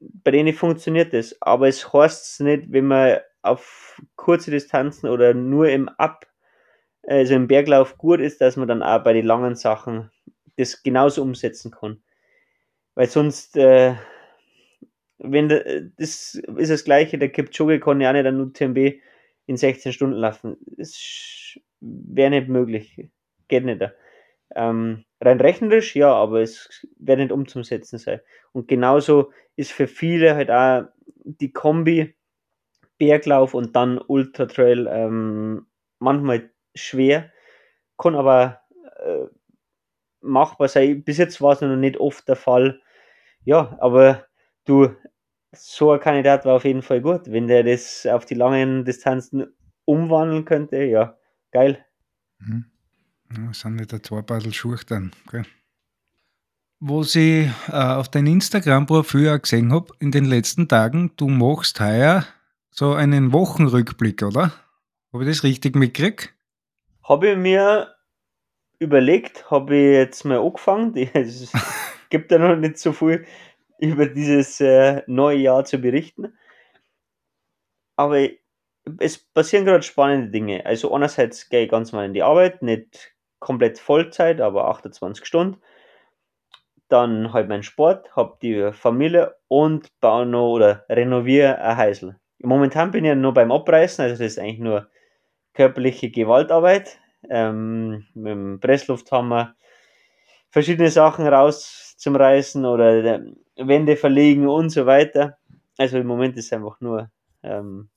bei 0.00 0.30
denen 0.30 0.54
funktioniert 0.54 1.12
das. 1.12 1.36
Aber 1.40 1.68
es 1.68 1.92
heißt 1.92 2.40
nicht, 2.40 2.72
wenn 2.72 2.86
man 2.86 3.18
auf 3.42 4.00
kurze 4.16 4.50
Distanzen 4.50 5.08
oder 5.08 5.34
nur 5.34 5.68
im 5.68 5.88
Ab, 5.88 6.26
also 7.06 7.34
im 7.34 7.48
Berglauf 7.48 7.98
gut 7.98 8.20
ist, 8.20 8.40
dass 8.40 8.56
man 8.56 8.68
dann 8.68 8.82
auch 8.82 9.02
bei 9.02 9.12
den 9.12 9.26
langen 9.26 9.54
Sachen 9.54 10.10
das 10.56 10.82
genauso 10.82 11.22
umsetzen 11.22 11.70
kann. 11.70 12.02
Weil 12.94 13.08
sonst, 13.08 13.56
äh, 13.56 13.94
wenn 15.18 15.48
das 15.48 16.34
ist 16.34 16.70
das 16.70 16.84
Gleiche, 16.84 17.18
der 17.18 17.30
Kipchoge 17.30 17.80
kann 17.80 18.00
ja 18.00 18.10
auch 18.10 18.14
nicht 18.14 18.26
an 18.26 18.40
UTMB 18.40 19.00
in 19.46 19.56
16 19.56 19.92
Stunden 19.92 20.16
laufen. 20.16 20.56
Das 20.76 21.58
wäre 21.80 22.30
nicht 22.30 22.48
möglich. 22.48 23.08
Geht 23.48 23.64
nicht. 23.64 23.82
Ähm, 24.54 25.04
rein 25.20 25.40
rechnerisch, 25.40 25.96
ja, 25.96 26.12
aber 26.12 26.40
es 26.40 26.86
wäre 26.98 27.18
nicht 27.20 27.32
umzusetzen 27.32 27.98
sein. 27.98 28.20
Und 28.52 28.68
genauso 28.68 29.32
ist 29.56 29.72
für 29.72 29.86
viele 29.86 30.34
halt 30.34 30.50
auch 30.50 30.84
die 31.24 31.52
Kombi 31.52 32.14
Berglauf 32.98 33.54
und 33.54 33.74
dann 33.76 33.98
Ultra 33.98 34.46
Trail 34.46 34.86
ähm, 34.90 35.66
manchmal 35.98 36.50
schwer, 36.74 37.32
kann 37.98 38.14
aber 38.14 38.60
äh, 38.98 39.26
machbar 40.20 40.68
sein. 40.68 41.02
Bis 41.02 41.18
jetzt 41.18 41.40
war 41.40 41.52
es 41.54 41.60
noch 41.60 41.76
nicht 41.76 41.98
oft 41.98 42.28
der 42.28 42.36
Fall. 42.36 42.80
Ja, 43.44 43.76
aber 43.80 44.26
du, 44.66 44.94
so 45.52 45.92
ein 45.92 46.00
Kandidat 46.00 46.44
war 46.44 46.56
auf 46.56 46.64
jeden 46.64 46.82
Fall 46.82 47.00
gut. 47.00 47.30
Wenn 47.30 47.48
der 47.48 47.64
das 47.64 48.06
auf 48.06 48.26
die 48.26 48.34
langen 48.34 48.84
Distanzen 48.84 49.46
umwandeln 49.84 50.44
könnte, 50.44 50.84
ja, 50.84 51.18
geil. 51.52 51.84
Mhm. 52.38 52.69
Ja, 53.36 53.52
sind 53.52 53.76
nicht 53.76 53.92
ein 53.94 54.02
zwei 54.02 54.22
Badel 54.22 54.52
Schuhe 54.52 54.78
dann. 54.86 55.12
Gell? 55.30 55.44
Was 56.80 57.14
ich 57.14 57.46
äh, 57.68 57.72
auf 57.72 58.08
dein 58.08 58.26
Instagram-Profil 58.26 59.28
auch 59.30 59.42
gesehen 59.42 59.72
habe 59.72 59.92
in 60.00 60.10
den 60.10 60.24
letzten 60.24 60.66
Tagen, 60.66 61.12
du 61.16 61.28
machst 61.28 61.78
heuer 61.80 62.24
so 62.70 62.94
einen 62.94 63.32
Wochenrückblick, 63.32 64.22
oder? 64.22 64.52
Habe 65.12 65.24
ich 65.24 65.28
das 65.30 65.44
richtig 65.44 65.76
mitgekriegt? 65.76 66.34
Habe 67.04 67.30
ich 67.32 67.36
mir 67.36 67.94
überlegt, 68.78 69.50
habe 69.50 69.76
ich 69.76 69.92
jetzt 69.94 70.24
mal 70.24 70.38
angefangen. 70.38 70.92
Die- 70.94 71.10
Es 71.14 71.52
gibt 72.08 72.32
ja 72.32 72.38
noch 72.38 72.56
nicht 72.56 72.78
so 72.78 72.92
viel 72.92 73.26
über 73.78 74.06
dieses 74.06 74.60
äh, 74.60 75.02
neue 75.06 75.38
Jahr 75.38 75.64
zu 75.64 75.78
berichten. 75.78 76.36
Aber 77.96 78.26
es 78.98 79.18
passieren 79.18 79.66
gerade 79.66 79.82
spannende 79.82 80.30
Dinge. 80.30 80.64
Also 80.64 80.92
einerseits 80.94 81.48
gehe 81.50 81.64
ich 81.64 81.70
ganz 81.70 81.92
mal 81.92 82.06
in 82.06 82.14
die 82.14 82.22
Arbeit, 82.22 82.62
nicht 82.62 83.14
komplett 83.40 83.78
Vollzeit, 83.78 84.40
aber 84.40 84.68
28 84.68 85.24
Stunden. 85.24 85.60
Dann 86.88 87.32
halt 87.32 87.48
meinen 87.48 87.62
Sport, 87.62 88.14
habe 88.16 88.36
die 88.42 88.72
Familie 88.72 89.36
und 89.48 89.88
baue 90.00 90.26
noch 90.26 90.52
oder 90.52 90.84
renoviere 90.88 91.58
ein 91.58 91.76
Häusl. 91.76 92.16
Momentan 92.38 92.90
bin 92.90 93.04
ich 93.04 93.08
ja 93.10 93.14
noch 93.14 93.34
beim 93.34 93.52
Abreißen, 93.52 94.02
also 94.02 94.14
das 94.14 94.32
ist 94.32 94.38
eigentlich 94.38 94.58
nur 94.60 94.88
körperliche 95.54 96.10
Gewaltarbeit. 96.10 96.98
Ähm, 97.28 98.06
mit 98.14 98.32
dem 98.32 98.60
Presslufthammer 98.60 99.54
verschiedene 100.50 100.90
Sachen 100.90 101.26
raus 101.26 101.94
zum 101.98 102.16
Reißen 102.16 102.64
oder 102.64 103.04
äh, 103.04 103.20
Wände 103.56 103.96
verlegen 103.96 104.48
und 104.48 104.70
so 104.70 104.86
weiter. 104.86 105.38
Also 105.76 105.98
im 105.98 106.06
Moment 106.06 106.36
ist 106.36 106.52
einfach 106.52 106.80
nur 106.80 107.10
ähm, 107.42 107.90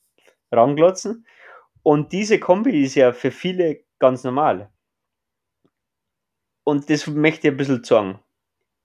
ranglotzen. 0.52 1.26
Und 1.84 2.12
diese 2.12 2.40
Kombi 2.40 2.84
ist 2.84 2.96
ja 2.96 3.14
für 3.14 3.32
viele 3.32 3.80
ganz 4.00 4.24
normal. 4.24 4.73
Und 6.64 6.90
das 6.90 7.08
möchte 7.08 7.48
ich 7.48 7.54
ein 7.54 7.58
bisschen 7.58 7.84
sagen. 7.84 8.20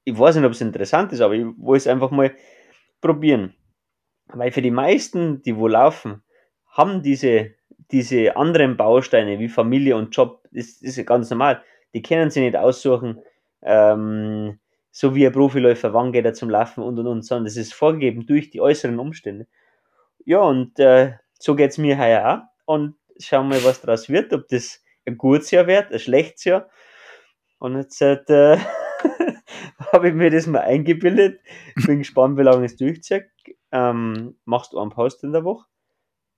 Ich 0.05 0.19
weiß 0.19 0.37
nicht, 0.37 0.45
ob 0.45 0.53
es 0.53 0.61
interessant 0.61 1.13
ist, 1.13 1.21
aber 1.21 1.35
ich 1.35 1.45
wollte 1.59 1.83
es 1.83 1.87
einfach 1.87 2.11
mal 2.11 2.35
probieren. 3.01 3.55
Weil 4.29 4.53
für 4.53 4.63
die 4.63 4.71
meisten, 4.71 5.43
die 5.43 5.57
wo 5.57 5.69
laufen, 5.69 6.23
haben 6.67 7.03
diese, 7.03 7.53
diese 7.91 8.37
anderen 8.37 8.77
Bausteine 8.77 9.39
wie 9.39 9.49
Familie 9.49 9.97
und 9.97 10.15
Job, 10.15 10.43
das, 10.53 10.81
das 10.81 10.97
ist 10.97 11.07
ganz 11.07 11.31
normal. 11.31 11.63
Die 11.95 12.03
können 12.03 12.31
sie 12.31 12.41
nicht 12.41 12.57
aussuchen, 12.57 13.21
ähm, 13.63 14.59
so 14.91 15.15
wie 15.15 15.27
ein 15.27 15.33
Profiläufer, 15.33 15.95
wann 15.95 16.13
geht 16.13 16.25
er 16.25 16.35
zum 16.35 16.51
Laufen 16.51 16.83
und 16.83 16.99
und 16.99 17.07
und, 17.07 17.23
sondern 17.23 17.45
das 17.45 17.57
ist 17.57 17.75
vorgegeben 17.75 18.27
durch 18.27 18.51
die 18.51 18.61
äußeren 18.61 18.99
Umstände. 18.99 19.47
Ja, 20.25 20.41
und 20.41 20.79
äh, 20.79 21.15
so 21.39 21.55
geht 21.55 21.71
es 21.71 21.79
mir 21.79 21.99
heuer 21.99 22.49
auch. 22.67 22.75
Und 22.75 22.97
schauen 23.19 23.49
wir 23.49 23.57
mal, 23.57 23.65
was 23.65 23.81
daraus 23.81 24.09
wird, 24.09 24.33
ob 24.33 24.49
das 24.49 24.83
ein 25.07 25.17
gutes 25.17 25.51
Jahr 25.51 25.67
wird, 25.67 25.93
ein 25.93 25.99
schlechtes 25.99 26.45
Jahr. 26.45 26.69
Und 27.59 27.77
jetzt 27.77 28.01
äh, 28.01 28.59
habe 29.93 30.09
ich 30.09 30.15
mir 30.15 30.31
das 30.31 30.47
mal 30.47 30.61
eingebildet. 30.61 31.41
Bin 31.87 31.99
gespannt, 31.99 32.39
wie 32.39 32.43
lange 32.43 32.67
es 32.67 32.77
durchzieht. 32.77 33.27
Ähm, 33.73 34.37
machst 34.45 34.73
du 34.73 34.79
einen 34.79 34.91
Post 34.91 35.25
in 35.25 35.33
der 35.33 35.45
Woche, 35.45 35.67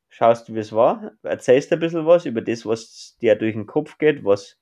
schaust 0.09 0.55
wie 0.55 0.59
es 0.59 0.73
war, 0.73 1.13
erzählst 1.23 1.73
ein 1.73 1.81
bisschen 1.81 2.07
was 2.07 2.27
über 2.27 2.41
das, 2.43 2.67
was 2.67 3.17
dir 3.21 3.37
durch 3.37 3.55
den 3.55 3.67
Kopf 3.67 3.99
geht, 3.99 4.25
was 4.25 4.61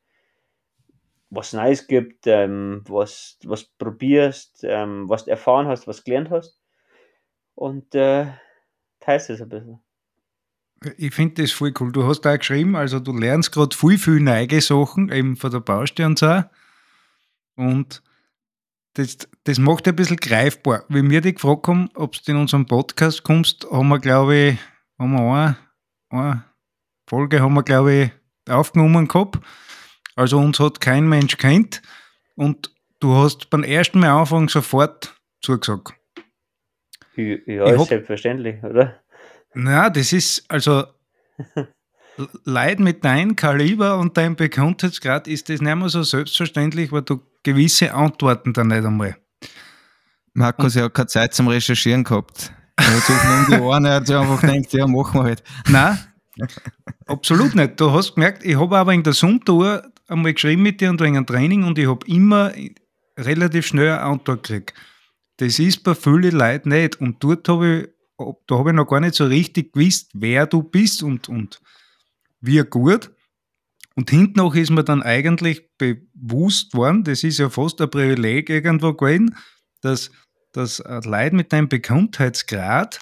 was 1.31 1.53
Neues 1.53 1.87
gibt, 1.87 2.27
ähm, 2.27 2.83
was, 2.89 3.39
was 3.45 3.65
probierst, 3.65 4.65
ähm, 4.65 5.09
was 5.09 5.25
du 5.25 5.31
erfahren 5.31 5.67
hast, 5.69 5.87
was 5.87 6.05
gelernt 6.05 6.31
hast. 6.31 6.61
Und 7.55 7.95
äh, 7.95 8.27
teilst 9.01 9.31
es 9.31 9.43
ein 9.43 9.49
bisschen. 9.49 9.81
Ich 10.97 11.13
finde 11.15 11.43
das 11.43 11.51
voll 11.53 11.73
cool. 11.81 11.91
Du 11.93 12.07
hast 12.07 12.21
da 12.21 12.37
geschrieben, 12.37 12.77
also 12.77 13.01
du 13.01 13.13
lernst 13.17 13.51
gerade 13.53 13.77
viel, 13.77 13.99
viel 13.99 14.21
neue 14.21 14.61
Sachen, 14.61 15.11
eben 15.11 15.37
von 15.37 15.51
der 15.51 15.61
Baustelle 15.61 16.07
und 16.09 16.19
so. 16.19 16.45
Und 17.57 18.03
das, 18.95 19.19
das 19.45 19.59
macht 19.59 19.89
ein 19.89 19.97
bisschen 19.97 20.17
greifbar. 20.19 20.85
Wie 20.89 21.09
wir 21.09 21.21
dich 21.21 21.35
gefragt 21.37 21.67
haben, 21.67 21.91
ob 21.95 22.15
du 22.23 22.31
in 22.33 22.39
unserem 22.39 22.67
Podcast 22.67 23.25
kommst, 23.25 23.67
haben 23.71 23.89
wir, 23.89 23.99
glaube 23.99 24.37
ich, 24.37 24.59
haben 24.99 25.13
wir 25.13 25.21
eine, 25.21 25.57
eine 26.11 26.45
Folge 27.09 27.41
haben 27.41 27.55
wir, 27.55 27.63
glaube 27.65 27.93
ich, 27.95 28.11
aufgenommen 28.53 29.09
gehabt. 29.09 29.39
Also 30.15 30.39
uns 30.39 30.59
hat 30.61 30.81
kein 30.81 31.09
Mensch 31.09 31.37
kennt. 31.39 31.83
Und 32.37 32.73
du 33.01 33.15
hast 33.15 33.51
beim 33.51 33.63
ersten 33.65 33.99
Mal 34.01 34.11
Anfang 34.21 34.49
sofort 34.49 35.15
zugesagt. 35.41 35.95
Ja, 37.17 37.25
Ich 37.35 37.49
ist 37.49 37.79
hab- 37.79 37.89
selbstverständlich, 37.89 38.63
oder? 38.63 39.01
Na, 39.61 39.91
das 39.91 40.13
ist 40.13 40.45
also 40.49 40.85
Leid 42.45 42.79
mit 42.79 43.05
deinem 43.05 43.35
Kaliber 43.35 43.99
und 43.99 44.17
deinem 44.17 44.37
Bekanntheitsgrad 44.37 45.27
ist 45.27 45.49
das 45.49 45.61
nicht 45.61 45.75
mehr 45.75 45.89
so 45.89 46.05
selbstverständlich, 46.05 46.93
weil 46.93 47.03
du 47.03 47.21
gewisse 47.43 47.93
Antworten 47.93 48.53
dann 48.53 48.69
nicht 48.69 48.85
einmal. 48.85 49.17
Markus, 50.33 50.77
er 50.77 50.85
hat 50.85 50.95
keine 50.95 51.09
Zeit 51.09 51.35
zum 51.35 51.49
Recherchieren 51.49 52.05
gehabt. 52.05 52.53
Er 52.77 52.87
hat 52.87 53.03
viel 53.03 53.17
um 53.17 53.47
die 53.51 53.61
Ohren, 53.61 53.85
er 53.85 53.95
hat 53.95 54.07
sich 54.07 54.15
einfach 54.15 54.41
gedacht, 54.41 54.73
ja, 54.73 54.87
machen 54.87 55.21
wir 55.21 55.25
halt. 55.25 55.43
Nein, 55.69 55.99
absolut 57.07 57.57
nicht. 57.57 57.81
Du 57.81 57.91
hast 57.91 58.15
gemerkt, 58.15 58.45
ich 58.45 58.57
habe 58.57 58.79
aber 58.79 58.95
in 58.95 59.03
der 59.03 59.13
Sonntour 59.13 59.83
einmal 60.07 60.35
geschrieben 60.35 60.63
mit 60.63 60.81
dir 60.81 60.91
und 60.91 61.01
wegen 61.01 61.17
einem 61.17 61.27
Training 61.27 61.65
und 61.65 61.79
ich 61.79 61.89
habe 61.89 62.07
immer 62.07 62.53
relativ 63.19 63.67
schnell 63.67 63.91
eine 63.91 64.03
Antwort 64.03 64.45
gekriegt. 64.45 64.75
Das 65.39 65.59
ist 65.59 65.83
bei 65.83 65.97
vielen 65.97 66.37
Leuten 66.37 66.69
nicht. 66.69 67.01
Und 67.01 67.23
dort 67.25 67.49
habe 67.49 67.67
ich, 67.67 67.89
da 68.19 68.59
habe 68.59 68.71
ich 68.71 68.77
noch 68.77 68.87
gar 68.87 69.01
nicht 69.01 69.15
so 69.15 69.27
richtig 69.27 69.73
gewusst, 69.73 70.11
wer 70.15 70.47
du 70.47 70.63
bist 70.63 71.03
und, 71.03 71.29
und 71.29 71.61
wie 72.41 72.59
gut. 72.65 73.11
Und 73.95 74.11
hinten 74.11 74.39
noch 74.39 74.55
ist 74.55 74.71
mir 74.71 74.85
dann 74.85 75.03
eigentlich 75.03 75.71
bewusst 75.77 76.75
worden, 76.75 77.05
das 77.05 77.25
ist 77.25 77.39
ja 77.39 77.49
fast 77.49 77.81
ein 77.81 77.91
Privileg 77.91 78.51
irgendwo 78.51 78.93
gewesen, 78.93 79.37
dass, 79.81 80.11
dass 80.53 80.79
Leute 80.79 81.35
mit 81.35 81.53
deinem 81.53 81.69
Bekanntheitsgrad 81.69 83.01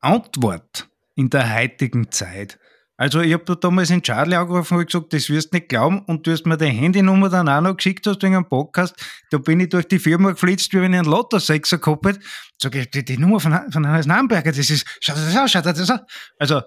Antwort 0.00 0.88
in 1.14 1.28
der 1.28 1.54
heutigen 1.54 2.10
Zeit. 2.10 2.58
Also 3.00 3.22
ich 3.22 3.32
habe 3.32 3.44
da 3.46 3.54
damals 3.54 3.88
in 3.88 4.02
Charlie 4.02 4.36
angerufen 4.36 4.76
und 4.76 4.84
gesagt, 4.84 5.14
das 5.14 5.30
wirst 5.30 5.54
du 5.54 5.56
nicht 5.56 5.70
glauben 5.70 6.00
und 6.00 6.26
du 6.26 6.32
hast 6.32 6.44
mir 6.44 6.58
deine 6.58 6.74
Handynummer 6.74 7.30
dann 7.30 7.48
auch 7.48 7.62
noch 7.62 7.74
geschickt 7.74 8.06
hast 8.06 8.22
wegen 8.22 8.36
einem 8.36 8.44
Podcast. 8.44 8.94
Da 9.30 9.38
bin 9.38 9.58
ich 9.58 9.70
durch 9.70 9.88
die 9.88 9.98
Firma 9.98 10.32
geflitzt, 10.32 10.70
wie 10.74 10.82
wenn 10.82 10.92
ich 10.92 10.98
einen 10.98 11.08
Lotto-Sechser 11.08 11.78
gehabt 11.78 12.04
hätte. 12.04 12.20
Sag 12.60 12.74
ich, 12.74 12.90
die, 12.90 13.02
die 13.02 13.16
Nummer 13.16 13.40
von, 13.40 13.58
von 13.72 13.88
Hannes 13.88 14.04
Namberger, 14.04 14.52
das 14.52 14.68
ist, 14.68 14.86
schau 15.00 15.14
das 15.14 15.34
an, 15.34 15.48
schau 15.48 15.62
das 15.62 15.88
an. 15.88 16.00
Also 16.38 16.60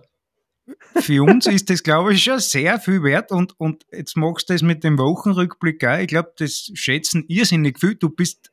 für 1.02 1.22
uns 1.22 1.46
ist 1.46 1.70
das, 1.70 1.84
glaube 1.84 2.16
ich, 2.16 2.24
schon 2.24 2.40
sehr 2.40 2.80
viel 2.80 3.04
wert 3.04 3.32
und, 3.32 3.54
und 3.60 3.84
jetzt 3.92 4.18
machst 4.18 4.50
du 4.50 4.54
das 4.54 4.64
mit 4.64 4.84
dem 4.84 4.98
Wochenrückblick 4.98 5.86
auch. 5.86 6.00
Ich 6.00 6.08
glaube, 6.08 6.34
das 6.40 6.72
schätzen 6.74 7.26
irrsinnig 7.28 7.80
viel. 7.80 7.94
Du 7.94 8.10
bist 8.10 8.52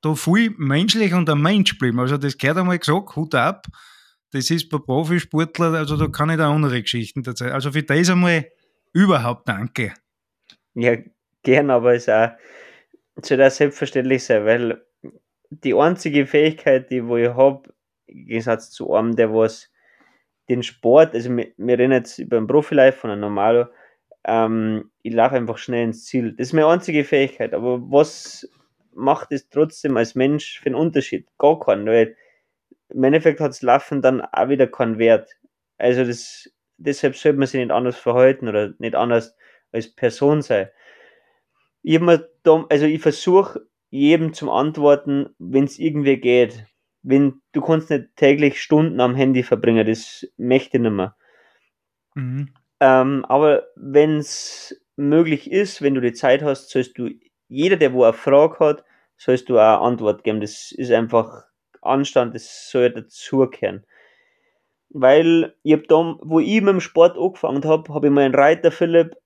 da 0.00 0.14
viel 0.14 0.54
menschlich 0.56 1.12
und 1.12 1.28
ein 1.28 1.42
Mensch 1.42 1.72
geblieben. 1.72 2.00
Also 2.00 2.16
das 2.16 2.38
gehört 2.38 2.56
einmal 2.56 2.78
gesagt, 2.78 3.16
Hut 3.16 3.34
ab. 3.34 3.66
Das 4.32 4.50
ist 4.50 4.68
bei 4.68 4.78
Profisportlern, 4.78 5.74
also 5.74 5.96
da 5.96 6.08
kann 6.08 6.30
ich 6.30 6.36
da 6.36 6.50
andere 6.50 6.82
Geschichten 6.82 7.24
erzählen. 7.24 7.52
Also 7.52 7.72
für 7.72 7.82
das 7.82 8.10
einmal 8.10 8.46
überhaupt 8.92 9.48
danke. 9.48 9.94
Ja, 10.74 10.96
gern, 11.42 11.70
aber 11.70 11.94
es 11.94 12.08
auch 12.08 12.30
soll 13.24 13.42
auch 13.42 13.50
selbstverständlich 13.50 14.24
sein, 14.24 14.44
weil 14.44 14.82
die 15.50 15.74
einzige 15.74 16.26
Fähigkeit, 16.26 16.90
die 16.90 17.04
wo 17.06 17.16
ich 17.16 17.28
habe, 17.28 17.74
im 18.06 18.26
Gegensatz 18.26 18.70
zu 18.70 18.92
einem, 18.94 19.16
der 19.16 19.32
was 19.32 19.70
den 20.48 20.62
Sport, 20.62 21.14
also 21.14 21.36
wir, 21.36 21.52
reden 21.78 21.92
jetzt 21.92 22.18
über 22.18 22.38
einen 22.38 22.46
Profilife 22.46 22.98
von 22.98 23.10
einem 23.10 23.20
Normalo, 23.20 23.66
ähm, 24.24 24.90
ich 25.02 25.12
laufe 25.12 25.36
einfach 25.36 25.58
schnell 25.58 25.84
ins 25.84 26.06
Ziel. 26.06 26.32
Das 26.32 26.48
ist 26.48 26.52
meine 26.52 26.68
einzige 26.68 27.04
Fähigkeit, 27.04 27.54
aber 27.54 27.80
was 27.90 28.48
macht 28.94 29.32
es 29.32 29.48
trotzdem 29.48 29.96
als 29.96 30.14
Mensch 30.14 30.60
für 30.60 30.66
einen 30.66 30.74
Unterschied? 30.74 31.26
Gar 31.38 31.60
keinen, 31.60 31.86
weil 31.86 32.16
im 32.90 33.04
Endeffekt 33.04 33.40
hat 33.40 33.50
das 33.50 33.62
Laufen 33.62 34.02
dann 34.02 34.20
auch 34.20 34.48
wieder 34.48 34.66
keinen 34.66 34.98
Wert. 34.98 35.30
Also 35.76 36.04
das, 36.04 36.50
deshalb 36.76 37.16
sollte 37.16 37.38
man 37.38 37.46
sich 37.46 37.60
nicht 37.60 37.70
anders 37.70 37.96
verhalten 37.96 38.48
oder 38.48 38.72
nicht 38.78 38.94
anders 38.94 39.36
als 39.72 39.94
Person 39.94 40.42
sein. 40.42 40.68
Ich, 41.82 42.00
also 42.00 42.86
ich 42.86 43.00
versuche 43.00 43.66
jedem 43.90 44.32
zum 44.32 44.50
Antworten, 44.50 45.34
wenn 45.38 45.64
es 45.64 45.78
irgendwie 45.78 46.18
geht. 46.18 46.66
Wenn 47.02 47.40
du 47.52 47.60
kannst 47.60 47.90
nicht 47.90 48.16
täglich 48.16 48.60
Stunden 48.60 49.00
am 49.00 49.14
Handy 49.14 49.42
verbringen, 49.42 49.86
das 49.86 50.26
möchte 50.36 50.76
ich 50.76 50.82
nicht 50.82 50.92
mehr. 50.92 51.16
Mhm. 52.14 52.52
Ähm, 52.80 53.24
aber 53.26 53.68
wenn 53.76 54.18
es 54.18 54.78
möglich 54.96 55.50
ist, 55.50 55.80
wenn 55.80 55.94
du 55.94 56.00
die 56.00 56.12
Zeit 56.12 56.42
hast, 56.42 56.70
sollst 56.70 56.98
du 56.98 57.10
jeder, 57.48 57.76
der 57.76 57.92
wo 57.92 58.04
eine 58.04 58.12
Frage 58.12 58.58
hat, 58.58 58.84
sollst 59.16 59.48
du 59.48 59.58
auch 59.58 59.78
eine 59.78 59.80
Antwort 59.80 60.24
geben. 60.24 60.40
Das 60.40 60.72
ist 60.72 60.90
einfach 60.90 61.47
Anstand, 61.82 62.34
das 62.34 62.70
soll 62.70 62.90
dazugehören. 62.90 63.84
Weil 64.90 65.54
ich 65.62 65.74
hab 65.74 65.86
da, 65.88 66.16
wo 66.22 66.40
ich 66.40 66.60
mit 66.60 66.74
dem 66.74 66.80
Sport 66.80 67.18
angefangen 67.18 67.64
habe, 67.64 67.92
habe 67.92 68.06
ich 68.06 68.12
meinen 68.12 68.34
Reiter 68.34 68.70
Philipp, 68.70 69.16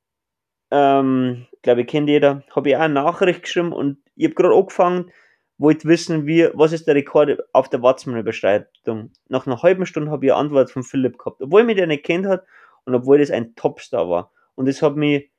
ähm, 0.70 1.46
glaube 1.62 1.82
ich 1.82 1.86
kennt 1.86 2.08
jeder, 2.08 2.42
habe 2.54 2.70
ich 2.70 2.76
auch 2.76 2.80
eine 2.80 2.94
Nachricht 2.94 3.42
geschrieben 3.42 3.72
und 3.72 3.98
ich 4.16 4.24
habe 4.26 4.34
gerade 4.34 4.54
angefangen, 4.54 5.12
wollte 5.58 5.86
wissen, 5.86 6.26
wie, 6.26 6.48
was 6.54 6.72
ist 6.72 6.86
der 6.86 6.96
Rekord 6.96 7.38
auf 7.52 7.68
der 7.68 7.82
Watzmann-Überschreitung. 7.82 9.12
Nach 9.28 9.46
einer 9.46 9.62
halben 9.62 9.86
Stunde 9.86 10.10
habe 10.10 10.26
ich 10.26 10.32
eine 10.32 10.40
Antwort 10.40 10.70
von 10.70 10.82
Philipp 10.82 11.18
gehabt, 11.18 11.40
obwohl 11.40 11.64
mich 11.64 11.76
der 11.76 11.86
nicht 11.86 12.04
kennt 12.04 12.26
hat 12.26 12.44
und 12.84 12.94
obwohl 12.94 13.18
das 13.18 13.30
ein 13.30 13.54
Topstar 13.54 14.08
war. 14.08 14.32
Und 14.54 14.66
das 14.66 14.82
hat 14.82 14.96
mich 14.96 15.30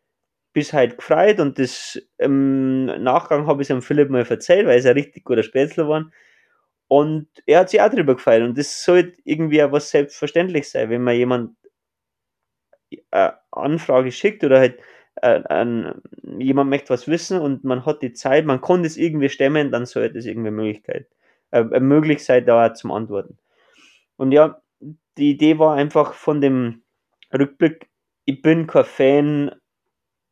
bis 0.54 0.72
heute 0.72 0.96
gefreut 0.96 1.40
und 1.40 1.60
das 1.60 2.00
im 2.18 2.86
Nachgang 2.86 3.48
habe 3.48 3.62
ich 3.62 3.68
es 3.68 3.72
am 3.72 3.82
Philipp 3.82 4.10
mal 4.10 4.26
erzählt, 4.26 4.68
weil 4.68 4.80
es 4.80 4.86
ein 4.86 4.94
richtig 4.94 5.26
guter 5.26 5.44
Spätzle 5.44 5.88
war. 5.88 6.10
Und 6.88 7.28
er 7.46 7.62
hat 7.62 7.70
sich 7.70 7.82
auch 7.82 7.90
darüber 7.90 8.16
gefreut. 8.16 8.44
Und 8.44 8.58
das 8.58 8.84
sollte 8.84 9.18
irgendwie 9.24 9.64
auch 9.64 9.72
was 9.72 9.90
selbstverständlich 9.90 10.70
sein, 10.70 10.90
wenn 10.90 11.04
man 11.04 11.16
jemand 11.16 11.56
eine 13.12 13.38
Anfrage 13.52 14.12
schickt 14.12 14.44
oder 14.44 14.60
halt 14.60 14.80
äh, 15.16 15.42
ein, 15.46 16.02
jemand 16.38 16.70
möchte 16.70 16.90
was 16.90 17.08
wissen 17.08 17.40
und 17.40 17.64
man 17.64 17.86
hat 17.86 18.02
die 18.02 18.14
Zeit, 18.14 18.46
man 18.46 18.62
kann 18.62 18.84
das 18.84 18.98
irgendwie 18.98 19.30
stemmen, 19.30 19.72
dann 19.72 19.86
sollte 19.86 20.18
es 20.20 20.26
irgendwie 20.26 20.52
Möglichkeit, 20.52 21.08
äh, 21.52 21.64
möglich 21.80 22.24
sein, 22.24 22.46
da 22.46 22.74
zum 22.74 22.92
Antworten. 22.92 23.38
Und 24.18 24.32
ja, 24.32 24.62
die 25.18 25.32
Idee 25.32 25.60
war 25.60 25.76
einfach 25.76 26.14
von 26.14 26.42
dem 26.42 26.84
Rückblick, 27.34 27.90
ich 28.26 28.42
bin 28.42 28.68
kein 28.68 28.86
Fan, 28.86 29.52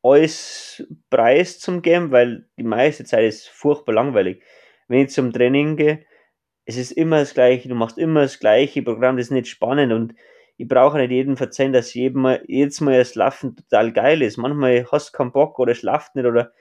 alles 0.04 0.84
Preis 1.10 1.60
zum 1.60 1.82
geben, 1.82 2.12
weil 2.12 2.48
die 2.58 2.64
meiste 2.64 3.06
Zeit 3.06 3.26
ist 3.26 3.50
furchtbar 3.50 3.94
langweilig. 3.94 4.44
Wenn 4.88 5.06
ich 5.06 5.12
zum 5.12 5.32
Training 5.32 5.78
gehe, 5.78 6.06
es 6.72 6.78
ist 6.78 6.92
immer 6.92 7.20
das 7.20 7.34
Gleiche, 7.34 7.68
du 7.68 7.76
machst 7.76 7.98
immer 7.98 8.22
das 8.22 8.40
gleiche 8.40 8.82
Programm, 8.82 9.18
das 9.18 9.28
ist 9.28 9.32
nicht 9.32 9.48
spannend 9.48 9.92
und 9.92 10.16
ich 10.58 10.68
brauche 10.68 10.98
nicht 10.98 11.12
jedem 11.12 11.38
verzeihen, 11.38 11.74
dass 11.74 11.94
jedem 11.94 12.22
mal, 12.22 12.44
jedes 12.48 12.82
Mal 12.82 12.98
das 12.98 13.16
Laufen 13.16 13.56
total 13.56 13.92
geil 13.92 14.22
ist. 14.22 14.38
Manchmal 14.38 14.86
hast 14.92 15.10
du 15.10 15.18
keinen 15.18 15.32
Bock 15.32 15.60
oder 15.60 15.72
es 15.72 15.82
läuft 15.82 16.16
nicht 16.16 16.26
oder 16.26 16.52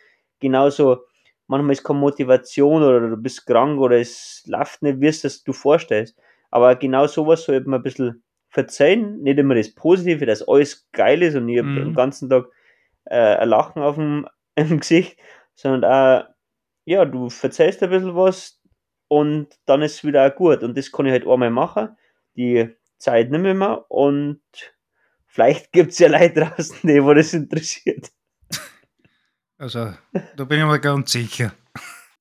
genauso, 0.41 0.99
manchmal 1.47 1.73
ist 1.73 1.85
keine 1.85 1.99
Motivation 1.99 2.83
oder 2.83 3.09
du 3.09 3.17
bist 3.17 3.47
krank 3.47 3.79
oder 3.79 3.99
es 3.99 4.43
läuft 4.47 4.83
nicht, 4.83 5.01
wie 5.01 5.07
es 5.07 5.45
du 5.45 5.53
vorstellst. 5.53 6.19
Aber 6.51 6.75
genau 6.77 7.07
sowas 7.07 7.45
sollte 7.45 7.69
man 7.69 7.81
ein 7.81 7.83
bisschen 7.85 8.23
verzeihen, 8.49 9.23
nicht 9.23 9.39
immer 9.39 9.55
das 9.55 9.75
Positive, 9.75 10.27
dass 10.27 10.47
alles 10.49 10.89
geil 10.93 11.23
ist 11.23 11.37
und 11.37 11.49
ich 11.49 11.63
mhm. 11.63 11.69
habe 11.69 11.85
den 11.85 11.95
ganzen 11.95 12.29
Tag 12.29 12.47
äh, 13.05 13.37
ein 13.37 13.49
Lachen 13.49 13.83
auf 13.83 13.95
dem, 13.95 14.27
Gesicht, 14.57 15.19
sondern 15.55 15.85
auch, 15.85 16.29
ja, 16.85 17.05
du 17.05 17.31
verzeihst 17.31 17.83
ein 17.83 17.91
bisschen 17.91 18.17
was, 18.17 18.60
und 19.11 19.49
dann 19.67 19.83
ist 19.83 19.95
es 19.97 20.05
wieder 20.05 20.25
auch 20.25 20.35
gut. 20.35 20.63
Und 20.63 20.79
das 20.79 20.93
kann 20.93 21.07
ich 21.07 21.13
halt 21.13 21.27
einmal 21.27 21.51
machen. 21.51 21.97
Die 22.37 22.71
Zeit 22.97 23.31
nicht 23.31 23.41
mehr 23.41 23.85
und 23.91 24.41
vielleicht 25.27 25.73
gibt 25.73 25.91
es 25.91 25.99
ja 25.99 26.09
Leute 26.09 26.41
draußen, 26.41 26.79
die 26.85 27.03
wo 27.03 27.13
das 27.13 27.35
interessiert. 27.35 28.13
Also, 29.59 29.93
da 30.37 30.45
bin 30.45 30.61
ich 30.61 30.65
mir 30.65 30.79
ganz 30.79 31.13
sicher. 31.13 31.53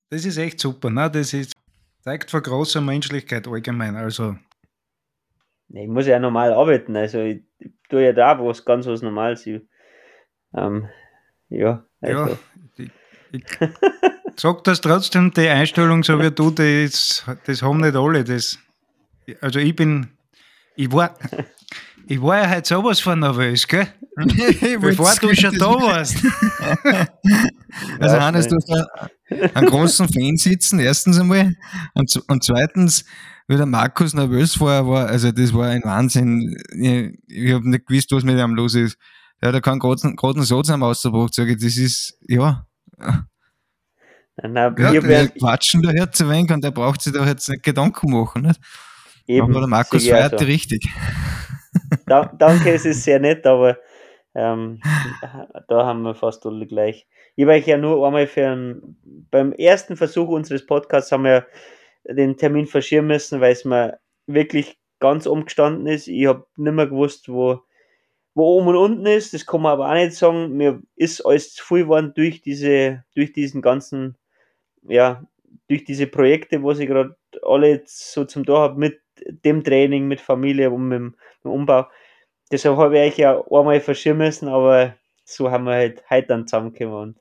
Das 0.10 0.26
ist 0.26 0.38
echt 0.38 0.60
super, 0.60 0.90
ne? 0.90 1.10
Das 1.12 1.32
ist, 1.34 1.54
zeigt 2.02 2.32
von 2.32 2.42
großer 2.42 2.82
Menschlichkeit 2.82 3.48
allgemein. 3.48 3.96
Also. 3.96 4.36
Ich 5.70 5.88
muss 5.88 6.08
ja 6.08 6.18
normal 6.18 6.52
arbeiten, 6.54 6.98
also 6.98 7.20
ich, 7.22 7.44
ich 7.60 7.72
tue 7.88 8.04
ja 8.04 8.14
da 8.14 8.44
was 8.44 8.66
ganz 8.66 8.88
was 8.88 9.04
Normales. 9.04 9.46
Ich, 9.46 9.62
ähm, 10.56 10.90
ja, 11.50 11.86
also. 12.02 12.32
ja 12.32 12.40
ich, 12.78 12.92
ich, 13.32 13.44
Sag 14.40 14.64
das 14.64 14.80
trotzdem, 14.80 15.34
die 15.34 15.50
Einstellung, 15.50 16.02
so 16.02 16.18
wie 16.18 16.32
du, 16.32 16.50
das, 16.50 17.26
das 17.46 17.62
haben 17.62 17.82
nicht 17.82 17.94
alle. 17.98 18.24
Das, 18.24 18.58
also 19.42 19.60
ich 19.60 19.76
bin, 19.76 20.08
ich 20.78 20.90
war, 20.94 21.14
ich 22.08 22.22
war 22.22 22.38
ja 22.38 22.48
halt 22.48 22.66
sowas 22.66 23.02
von 23.02 23.20
nervös, 23.20 23.68
gell? 23.68 23.88
Bevor 24.80 25.14
du 25.20 25.36
schon 25.36 25.58
da 25.58 25.74
warst. 25.74 26.16
also 28.00 28.16
ja, 28.16 28.22
Hannes, 28.22 28.48
du 28.48 28.56
hast 28.56 29.56
einen 29.56 29.68
großen 29.68 30.08
Fan 30.08 30.38
sitzen, 30.38 30.80
erstens 30.80 31.20
einmal. 31.20 31.54
Und, 31.94 32.24
und 32.30 32.42
zweitens, 32.42 33.04
wie 33.50 33.58
der 33.58 33.66
Markus 33.66 34.14
nervös 34.14 34.58
war, 34.62 34.88
war, 34.88 35.08
also 35.08 35.34
das 35.34 35.54
war 35.54 35.68
ein 35.68 35.84
Wahnsinn. 35.84 36.56
Ich, 36.80 37.12
ich 37.28 37.54
habe 37.54 37.70
nicht 37.70 37.88
gewusst, 37.88 38.10
was 38.14 38.24
mit 38.24 38.40
ihm 38.40 38.56
los 38.56 38.76
ist. 38.76 38.98
Er 39.42 39.52
hat 39.52 39.64
keinen 39.64 39.80
großen, 39.80 40.16
großen 40.16 40.44
Satz 40.44 40.70
am 40.70 40.84
ausgebracht, 40.84 41.34
sage 41.34 41.52
ich, 41.52 41.62
das 41.62 41.76
ist, 41.76 42.18
ja. 42.26 42.66
Na, 44.42 44.74
ja, 44.78 44.94
wir 44.94 45.28
quatschen 45.30 45.82
da 45.82 45.92
jetzt 45.92 46.22
ein 46.22 46.30
wenig 46.30 46.52
und 46.52 46.64
der 46.64 46.72
braucht 46.72 47.02
sich 47.02 47.14
da 47.14 47.26
jetzt 47.26 47.50
nicht 47.50 47.64
Gedanken 47.64 48.12
machen. 48.12 48.44
Nicht? 48.44 48.60
Eben, 49.28 49.50
aber 49.50 49.60
der 49.60 49.68
Markus 49.68 50.08
feiert 50.08 50.34
also. 50.34 50.46
richtig. 50.46 50.88
Da, 52.06 52.26
danke, 52.26 52.72
es 52.74 52.86
ist 52.86 53.04
sehr 53.04 53.20
nett, 53.20 53.46
aber 53.46 53.78
ähm, 54.34 54.80
da 55.68 55.86
haben 55.86 56.02
wir 56.04 56.16
fast 56.16 56.46
alle 56.46 56.66
gleich. 56.66 57.08
Ich 57.36 57.46
war 57.46 57.56
ja 57.56 57.78
nur 57.78 58.06
einmal 58.06 58.28
für 58.28 58.48
einen, 58.48 58.98
beim 59.30 59.54
ersten 59.54 59.98
Versuch 59.98 60.30
unseres 60.30 60.66
Podcasts 60.66 61.12
haben 61.12 61.26
wir 61.26 61.46
den 62.08 62.38
Termin 62.38 62.66
verschieben 62.66 63.08
müssen, 63.08 63.42
weil 63.42 63.54
es 63.54 63.66
mir 63.66 64.00
wirklich 64.26 64.80
ganz 65.00 65.26
umgestanden 65.26 65.88
ist. 65.88 66.08
Ich 66.08 66.26
habe 66.28 66.46
nicht 66.58 66.74
mehr 66.74 66.88
gewusst, 66.88 67.30
wo, 67.30 67.62
wo 68.36 68.58
oben 68.58 68.68
und 68.68 68.76
unten 68.76 69.06
ist. 69.06 69.34
Das 69.34 69.46
kann 69.46 69.62
man 69.62 69.74
aber 69.74 69.90
auch 69.90 69.94
nicht 69.94 70.14
sagen. 70.14 70.56
Mir 70.58 70.82
ist 70.96 71.22
alles 71.22 71.54
zu 71.54 71.64
viel 71.64 71.84
geworden 71.84 72.14
durch 72.16 72.42
diese, 72.42 73.04
durch 73.16 73.34
diesen 73.34 73.62
ganzen 73.62 74.18
ja, 74.88 75.24
durch 75.68 75.84
diese 75.84 76.08
Projekte, 76.08 76.62
wo 76.62 76.72
ich 76.72 76.88
gerade 76.88 77.16
alle 77.44 77.84
so 77.86 78.26
zum 78.26 78.46
Tor 78.46 78.62
habe, 78.62 78.80
mit 78.80 79.02
dem 79.46 79.64
Training, 79.64 80.08
mit 80.08 80.22
Familie 80.22 80.72
und 80.72 80.88
mit, 80.88 81.02
mit 81.02 81.14
dem 81.44 81.52
Umbau. 81.52 81.88
Deshalb 82.52 82.78
habe 82.78 83.00
ich 83.06 83.18
ja 83.18 83.40
einmal 83.52 83.80
verschieben 83.80 84.20
müssen, 84.20 84.48
aber 84.48 84.96
so 85.24 85.52
haben 85.52 85.66
wir 85.66 85.74
halt 85.74 86.04
heute 86.10 86.28
dann 86.28 86.48
zusammengekommen 86.48 86.96
und 86.96 87.20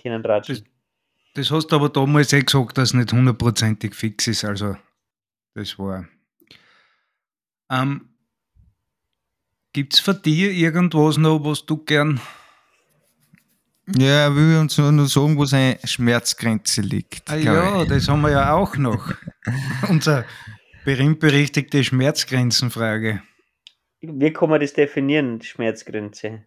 können 0.00 0.24
ratschen. 0.24 0.56
Das, 0.56 0.64
das 1.34 1.50
hast 1.50 1.68
du 1.68 1.76
aber 1.76 1.88
damals 1.88 2.32
eh 2.32 2.42
gesagt, 2.42 2.78
dass 2.78 2.90
es 2.90 2.94
nicht 2.94 3.12
hundertprozentig 3.12 3.94
fix 3.94 4.28
ist, 4.28 4.44
also 4.44 4.76
das 5.54 5.76
war. 5.78 6.06
Ähm, 7.70 8.13
Gibt 9.74 9.92
es 9.92 10.00
für 10.00 10.14
dich 10.14 10.56
irgendwas 10.56 11.18
noch, 11.18 11.44
was 11.44 11.66
du 11.66 11.76
gern 11.76 12.20
ja, 13.98 14.34
will 14.34 14.56
uns 14.58 14.78
nur 14.78 15.06
sagen, 15.08 15.36
wo 15.36 15.44
seine 15.44 15.78
Schmerzgrenze 15.84 16.80
liegt. 16.80 17.28
Ah, 17.28 17.36
ja, 17.36 17.82
ich. 17.82 17.88
das 17.88 18.08
haben 18.08 18.22
wir 18.22 18.30
ja 18.30 18.54
auch 18.54 18.76
noch. 18.76 19.12
Unsere 19.88 20.24
berühmt-berüchtigte 20.86 21.84
Schmerzgrenzenfrage. 21.84 23.20
Wie 24.00 24.32
kann 24.32 24.48
man 24.48 24.60
das 24.60 24.72
definieren, 24.72 25.38
die 25.40 25.46
Schmerzgrenze? 25.46 26.44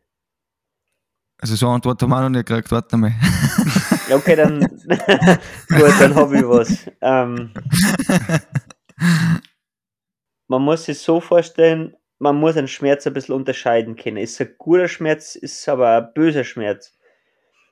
Also 1.38 1.56
so 1.56 1.68
eine 1.68 1.76
Antwort 1.76 2.02
haben 2.02 2.10
wir 2.10 2.22
noch 2.22 2.30
nicht 2.30 2.48
gekriegt, 2.48 2.72
warte 2.72 2.98
mal. 2.98 3.14
Ja, 4.10 4.16
okay, 4.16 4.36
dann 4.38 4.60
gut, 4.60 5.94
dann 5.99 6.16
habe 6.16 6.38
ich 6.38 6.44
was. 6.44 6.90
Ähm, 7.02 7.52
man 10.48 10.62
muss 10.64 10.86
sich 10.86 10.98
so 10.98 11.20
vorstellen, 11.20 11.94
man 12.19 12.35
muss 12.35 12.57
einen 12.57 12.68
Schmerz 12.68 13.06
ein 13.07 13.14
bisschen 13.14 13.35
unterscheiden 13.35 13.95
können. 13.95 14.18
Ist 14.18 14.41
ein 14.41 14.56
guter 14.57 14.88
Schmerz, 14.88 15.35
ist 15.35 15.68
aber 15.69 15.98
ein 15.98 16.14
böser 16.14 16.44
Schmerz 16.44 16.98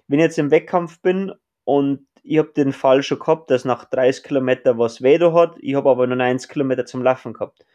wenn 0.08 0.20
ich 0.20 0.26
jetzt 0.26 0.40
im 0.40 0.52
Wettkampf 0.52 1.02
bin 1.02 1.34
und 1.64 2.06
ich 2.24 2.38
habe 2.38 2.52
den 2.56 2.74
Fall 2.74 3.04
schon 3.04 3.20
gehabt, 3.20 3.52
dass 3.52 3.66
nach 3.66 3.86
30 3.86 4.24
Kilometer 4.24 4.78
was 4.78 5.02
weh 5.02 5.20
hat, 5.20 5.56
ich 5.60 5.76
habe 5.76 5.90
aber 5.90 6.08
nur 6.08 6.16
90 6.16 6.50
Kilometer 6.50 6.86
zum 6.86 7.04
Laufen 7.04 7.34
gehabt. 7.34 7.66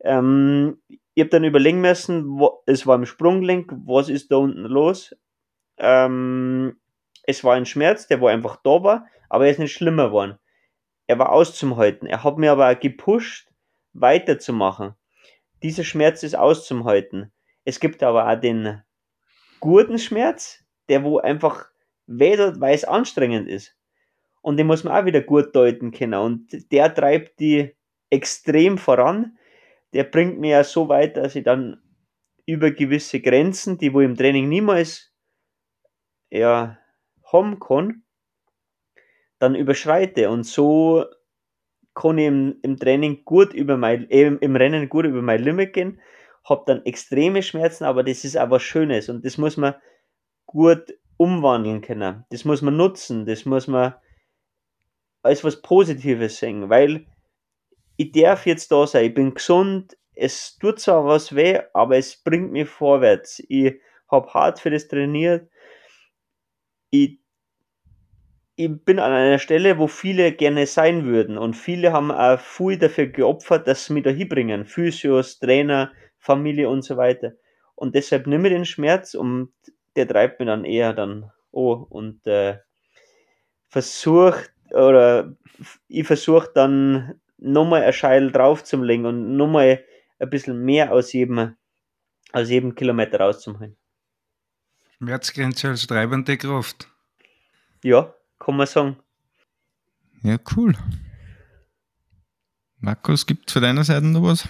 Ähm, 0.00 0.80
ich 1.14 1.20
habe 1.20 1.30
dann 1.30 1.44
überlegen 1.44 1.80
müssen, 1.80 2.38
wo, 2.38 2.62
es 2.66 2.86
war 2.86 2.96
im 2.96 3.06
Sprunglenk, 3.06 3.72
was 3.84 4.08
ist 4.08 4.30
da 4.30 4.36
unten 4.36 4.64
los? 4.64 5.14
Ähm, 5.78 6.78
es 7.24 7.44
war 7.44 7.54
ein 7.54 7.66
Schmerz, 7.66 8.06
der 8.06 8.20
war 8.20 8.30
einfach 8.30 8.56
da 8.62 8.82
war, 8.82 9.06
aber 9.28 9.46
er 9.46 9.50
ist 9.50 9.58
nicht 9.58 9.72
schlimmer 9.72 10.08
geworden. 10.08 10.38
Er 11.06 11.18
war 11.18 11.32
auszuhalten. 11.32 12.06
Er 12.06 12.24
hat 12.24 12.38
mir 12.38 12.52
aber 12.52 12.74
gepusht, 12.74 13.48
weiterzumachen. 13.92 14.94
Dieser 15.66 15.82
Schmerz 15.82 16.22
ist 16.22 16.36
auszuhalten. 16.36 17.32
Es 17.64 17.80
gibt 17.80 18.04
aber 18.04 18.30
auch 18.30 18.40
den 18.40 18.84
guten 19.58 19.98
Schmerz, 19.98 20.64
der 20.88 21.02
wo 21.02 21.18
einfach 21.18 21.66
wedert, 22.06 22.60
weil 22.60 22.72
es 22.72 22.84
anstrengend 22.84 23.48
ist. 23.48 23.76
Und 24.42 24.58
den 24.58 24.68
muss 24.68 24.84
man 24.84 24.96
auch 24.96 25.06
wieder 25.06 25.22
gut 25.22 25.56
deuten 25.56 25.90
können. 25.90 26.14
Und 26.14 26.70
der 26.70 26.94
treibt 26.94 27.40
die 27.40 27.74
extrem 28.10 28.78
voran. 28.78 29.38
Der 29.92 30.04
bringt 30.04 30.38
mir 30.38 30.50
ja 30.50 30.62
so 30.62 30.88
weit, 30.88 31.16
dass 31.16 31.34
ich 31.34 31.42
dann 31.42 31.82
über 32.46 32.70
gewisse 32.70 33.20
Grenzen, 33.20 33.76
die 33.76 33.92
wo 33.92 34.00
im 34.00 34.14
Training 34.14 34.48
niemals 34.48 35.12
ja, 36.30 36.78
haben 37.24 37.58
kann, 37.58 38.04
dann 39.40 39.56
überschreite. 39.56 40.30
Und 40.30 40.44
so 40.44 41.06
kann 41.96 42.18
ich 42.18 42.26
im, 42.26 42.58
im 42.62 42.76
Training 42.76 43.24
gut 43.24 43.52
über 43.52 43.76
mein, 43.76 44.08
äh, 44.10 44.26
im 44.26 44.54
Rennen 44.54 44.88
gut 44.88 45.06
über 45.06 45.22
mein 45.22 45.42
Limit 45.42 45.72
gehen, 45.72 46.00
habe 46.44 46.62
dann 46.66 46.84
extreme 46.84 47.42
Schmerzen, 47.42 47.84
aber 47.84 48.04
das 48.04 48.24
ist 48.24 48.38
auch 48.38 48.50
was 48.50 48.62
Schönes 48.62 49.08
und 49.08 49.24
das 49.24 49.38
muss 49.38 49.56
man 49.56 49.74
gut 50.46 50.94
umwandeln 51.16 51.80
können. 51.80 52.24
Das 52.30 52.44
muss 52.44 52.62
man 52.62 52.76
nutzen, 52.76 53.26
das 53.26 53.46
muss 53.46 53.66
man 53.66 53.94
als 55.22 55.42
was 55.42 55.60
Positives 55.60 56.38
sehen, 56.38 56.68
weil 56.70 57.06
ich 57.96 58.12
darf 58.12 58.46
jetzt 58.46 58.70
da 58.70 58.86
sein, 58.86 59.06
ich 59.06 59.14
bin 59.14 59.34
gesund, 59.34 59.96
es 60.14 60.56
tut 60.58 60.78
zwar 60.78 61.04
was 61.06 61.34
weh, 61.34 61.60
aber 61.72 61.96
es 61.96 62.16
bringt 62.22 62.52
mich 62.52 62.68
vorwärts. 62.68 63.42
Ich 63.48 63.80
habe 64.08 64.32
hart 64.32 64.60
für 64.60 64.70
das 64.70 64.86
trainiert. 64.86 65.50
Ich, 66.90 67.18
ich 68.56 68.70
bin 68.84 68.98
an 68.98 69.12
einer 69.12 69.38
Stelle, 69.38 69.78
wo 69.78 69.86
viele 69.86 70.32
gerne 70.32 70.66
sein 70.66 71.04
würden 71.04 71.36
und 71.36 71.54
viele 71.54 71.92
haben 71.92 72.10
auch 72.10 72.40
viel 72.40 72.78
dafür 72.78 73.06
geopfert, 73.06 73.68
dass 73.68 73.84
sie 73.84 73.92
mich 73.92 74.04
da 74.04 74.10
hinbringen. 74.10 74.64
Physios, 74.64 75.38
Trainer, 75.38 75.92
Familie 76.18 76.70
und 76.70 76.82
so 76.82 76.96
weiter. 76.96 77.32
Und 77.74 77.94
deshalb 77.94 78.26
nimm 78.26 78.42
mir 78.42 78.50
den 78.50 78.64
Schmerz 78.64 79.14
und 79.14 79.52
der 79.94 80.08
treibt 80.08 80.40
mir 80.40 80.46
dann 80.46 80.64
eher 80.64 80.94
dann 80.94 81.30
oh 81.52 81.86
und 81.90 82.26
äh, 82.26 82.58
versucht 83.68 84.52
oder 84.70 85.36
ich 85.88 86.06
versuche 86.06 86.50
dann 86.54 87.20
nochmal 87.36 87.82
ein 87.82 87.92
Scheil 87.92 88.32
drauf 88.32 88.64
zu 88.64 88.82
legen 88.82 89.04
und 89.04 89.36
nochmal 89.36 89.84
ein 90.18 90.30
bisschen 90.30 90.64
mehr 90.64 90.92
aus 90.92 91.12
jedem, 91.12 91.56
aus 92.32 92.48
jedem 92.48 92.74
Kilometer 92.74 93.20
rauszuholen. 93.20 93.76
Schmerzgrenze 94.96 95.68
als 95.68 95.86
treibende 95.86 96.38
Kraft. 96.38 96.88
Ja, 97.82 98.15
kann 98.46 98.56
man 98.56 98.66
sagen. 98.66 98.96
Ja, 100.22 100.38
cool. 100.56 100.74
Markus, 102.78 103.26
gibt 103.26 103.48
es 103.48 103.52
von 103.54 103.62
deiner 103.62 103.82
Seite 103.82 104.06
noch 104.06 104.22
was? 104.22 104.48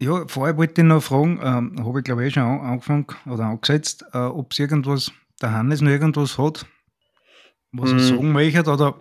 Ja, 0.00 0.26
vorher 0.26 0.56
wollte 0.56 0.80
ich 0.80 0.86
noch 0.86 1.02
fragen, 1.02 1.38
ähm, 1.42 1.84
habe 1.84 1.98
ich 1.98 2.04
glaube 2.04 2.26
ich 2.26 2.32
schon 2.32 2.42
angefangen 2.42 3.06
oder 3.26 3.44
angesetzt, 3.44 4.06
äh, 4.14 4.18
ob 4.18 4.52
es 4.52 4.58
irgendwas, 4.58 5.12
der 5.42 5.52
Hannes 5.52 5.82
noch 5.82 5.90
irgendwas 5.90 6.38
hat, 6.38 6.64
was 7.72 7.90
er 7.90 7.96
mm. 7.96 8.00
sagen 8.00 8.32
möchte 8.32 8.70
oder, 8.70 8.98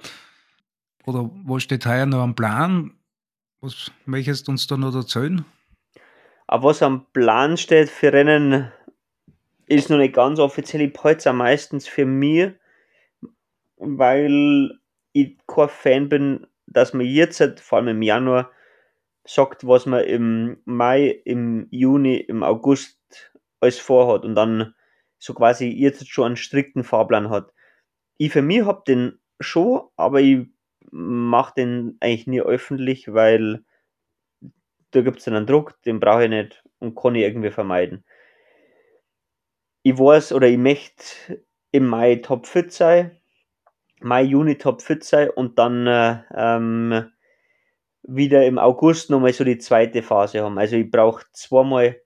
oder 1.06 1.30
was 1.46 1.64
steht 1.64 1.86
heuer 1.86 2.06
noch 2.06 2.20
am 2.20 2.36
Plan? 2.36 2.92
Was 3.62 3.92
möchtest 4.06 4.48
du 4.48 4.52
uns 4.52 4.68
da 4.68 4.76
noch 4.76 4.94
erzählen? 4.94 5.46
Aber 6.48 6.70
was 6.70 6.84
am 6.84 7.06
Plan 7.14 7.56
steht 7.56 7.90
für 7.90 8.12
Rennen, 8.12 8.70
ist 9.68 9.90
noch 9.90 9.98
nicht 9.98 10.16
ganz 10.16 10.40
offiziell. 10.40 10.82
Ich 10.82 11.04
halte 11.04 11.20
es 11.20 11.28
am 11.28 11.38
meistens 11.38 11.88
für 11.88 12.06
mich, 12.06 12.52
weil 13.80 14.80
ich 15.14 15.38
kein 15.48 15.70
Fan 15.70 16.10
bin, 16.10 16.48
dass 16.68 16.94
man 16.94 17.06
jetzt, 17.06 17.42
vor 17.62 17.80
allem 17.80 17.88
im 17.90 18.02
Januar, 18.02 18.52
sagt, 19.26 19.66
was 19.68 19.86
man 19.86 20.04
im 20.04 20.62
Mai, 20.66 21.22
im 21.26 21.68
Juni, 21.72 22.18
im 22.18 22.44
August 22.44 23.00
alles 23.60 23.80
vorhat 23.80 24.24
und 24.24 24.36
dann 24.36 24.76
so 25.18 25.34
quasi 25.34 25.68
jetzt 25.68 26.08
schon 26.10 26.26
einen 26.28 26.36
strikten 26.38 26.84
Fahrplan 26.84 27.30
hat. 27.30 27.54
Ich 28.18 28.32
für 28.32 28.42
mich 28.42 28.66
habe 28.66 28.84
den 28.88 29.20
schon, 29.40 29.82
aber 29.98 30.22
ich 30.22 30.48
mache 30.92 31.54
den 31.58 31.98
eigentlich 32.00 32.28
nie 32.28 32.42
öffentlich, 32.42 33.14
weil 33.14 33.64
da 34.92 35.02
gibt 35.02 35.20
es 35.20 35.28
einen 35.28 35.46
Druck, 35.46 35.82
den 35.84 36.00
brauche 36.00 36.24
ich 36.24 36.30
nicht 36.30 36.64
und 36.80 36.96
kann 36.96 37.16
ich 37.16 37.24
irgendwie 37.24 37.52
vermeiden. 37.52 38.04
Ich 39.84 39.98
weiß 39.98 40.34
oder 40.34 40.48
ich 40.48 40.58
möchte 40.58 41.44
im 41.72 41.88
Mai 41.88 42.16
topfit 42.16 42.72
sein, 42.72 43.19
Mai, 44.00 44.24
Juni 44.24 44.58
topfit 44.58 45.04
sein 45.04 45.30
und 45.30 45.60
dann 45.60 45.88
äh, 45.88 46.22
ähm, 46.34 47.12
wieder 48.04 48.46
im 48.46 48.58
August 48.58 49.10
nochmal 49.10 49.34
so 49.34 49.44
die 49.44 49.58
zweite 49.58 50.02
Phase 50.02 50.42
haben. 50.42 50.58
Also 50.58 50.78
ich 50.78 50.90
brauche 50.90 51.26
zweimal 51.34 52.02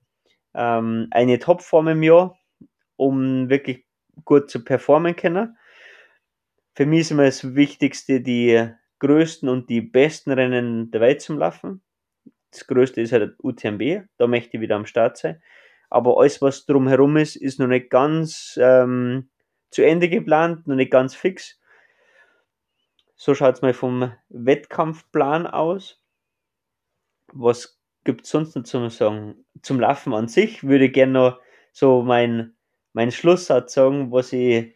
ähm, 0.54 1.08
eine 1.12 1.40
Topform 1.40 1.90
im 1.90 2.04
Jahr, 2.04 2.38
um 2.96 3.50
wirklich 3.50 3.86
gut 4.26 4.50
zu 4.50 4.64
performen 4.64 5.16
können. 5.16 5.58
Für 6.76 6.86
mich 6.86 7.02
ist 7.02 7.12
immer 7.12 7.26
das 7.26 7.56
Wichtigste, 7.56 8.22
die 8.22 8.70
größten 9.00 9.50
und 9.50 9.70
die 9.70 9.82
besten 9.82 10.32
Rennen 10.32 10.92
der 10.92 11.02
Welt 11.02 11.22
zu 11.22 11.34
laufen 11.34 11.84
das 12.54 12.68
größte 12.68 13.02
ist 13.02 13.12
halt 13.12 13.36
UTMB, 13.42 14.08
da 14.18 14.28
möchte 14.28 14.58
ich 14.58 14.62
wieder 14.62 14.76
am 14.76 14.86
Start 14.86 15.18
sein. 15.18 15.42
Aber 15.90 16.20
alles, 16.20 16.42
was 16.42 16.66
drumherum 16.66 17.18
ist, 17.18 17.36
ist 17.36 17.60
noch 17.60 17.68
nicht 17.68 17.90
ganz 17.90 18.58
ähm, 18.62 19.30
zu 19.70 19.84
Ende 19.84 20.10
geplant, 20.10 20.68
noch 20.68 20.76
nicht 20.76 20.92
ganz 20.92 21.16
fix. 21.16 21.60
So 23.16 23.36
schaut 23.36 23.56
es 23.56 23.62
mal 23.62 23.74
vom 23.74 24.12
Wettkampfplan 24.30 25.48
aus. 25.48 26.02
Was 27.32 27.80
gibt 28.04 28.26
es 28.26 28.30
sonst 28.30 28.56
noch 28.56 28.64
zum 28.64 28.90
sagen? 28.90 29.46
Zum 29.62 29.80
Laufen 29.80 30.14
an 30.14 30.28
sich 30.28 30.64
würde 30.64 30.86
ich 30.86 30.94
gerne 30.94 31.14
noch 31.14 31.40
so 31.72 32.04
mein, 32.04 32.54
mein 32.94 33.12
Schlusssatz 33.12 33.74
sagen, 33.74 34.12
was 34.12 34.34
ich 34.34 34.76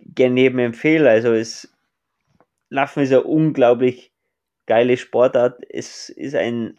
gerne 0.00 0.40
eben 0.40 0.58
empfehle. 0.58 1.08
Also 1.08 1.32
es 1.32 1.72
Laufen 2.68 3.02
ist 3.02 3.10
ja 3.10 3.18
unglaublich 3.18 4.12
geile 4.66 4.96
Sportart. 4.96 5.62
Es 5.68 6.08
ist 6.08 6.34
ein 6.34 6.78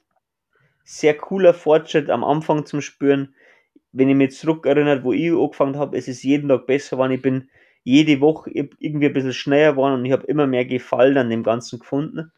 sehr 0.84 1.16
cooler 1.16 1.54
Fortschritt 1.54 2.10
am 2.10 2.24
Anfang 2.24 2.66
zum 2.66 2.82
Spüren. 2.82 3.36
Wenn 3.92 4.10
ich 4.10 4.16
mich 4.16 4.36
zurück 4.36 4.66
erinnere, 4.66 5.04
wo 5.04 5.14
ich 5.14 5.32
angefangen 5.32 5.78
habe, 5.78 5.98
es 5.98 6.08
ist 6.08 6.24
jeden 6.24 6.50
Tag 6.50 6.66
besser 6.66 6.96
geworden. 6.96 7.12
Ich 7.12 7.22
bin 7.22 7.50
jede 7.84 8.22
Woche 8.22 8.50
irgendwie 8.52 9.08
ein 9.08 9.14
bisschen 9.14 9.34
schneller 9.34 9.72
geworden 9.72 9.96
und 9.96 10.06
ich 10.06 10.12
habe 10.12 10.26
immer 10.28 10.48
mehr 10.48 10.66
Gefallen 10.66 11.18
an 11.18 11.30
dem 11.30 11.44
Ganzen 11.44 11.80
gefunden. 11.80 12.32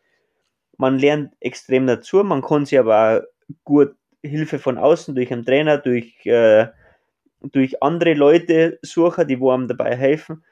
Man 0.78 1.00
lernt 1.00 1.34
extrem 1.40 1.88
dazu, 1.88 2.24
man 2.24 2.42
kann 2.42 2.66
sich 2.66 2.80
aber 2.80 3.22
auch 3.22 3.56
gut 3.64 3.96
Hilfe 4.24 4.60
von 4.60 4.78
außen 4.78 5.16
durch 5.16 5.32
einen 5.32 5.46
Trainer, 5.46 5.78
durch, 5.78 6.26
äh, 6.26 6.68
durch 7.42 7.82
andere 7.84 8.14
Leute 8.14 8.80
suchen, 8.82 9.28
die 9.28 9.36
einem 9.36 9.68
dabei 9.68 9.96
helfen. 9.96 10.44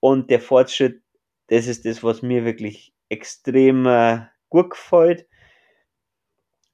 Und 0.00 0.30
der 0.30 0.40
Fortschritt, 0.40 1.02
das 1.48 1.66
ist 1.66 1.84
das, 1.84 2.02
was 2.02 2.22
mir 2.22 2.44
wirklich 2.44 2.92
extrem 3.08 3.86
äh, 3.86 4.20
gut 4.48 4.70
gefällt. 4.70 5.26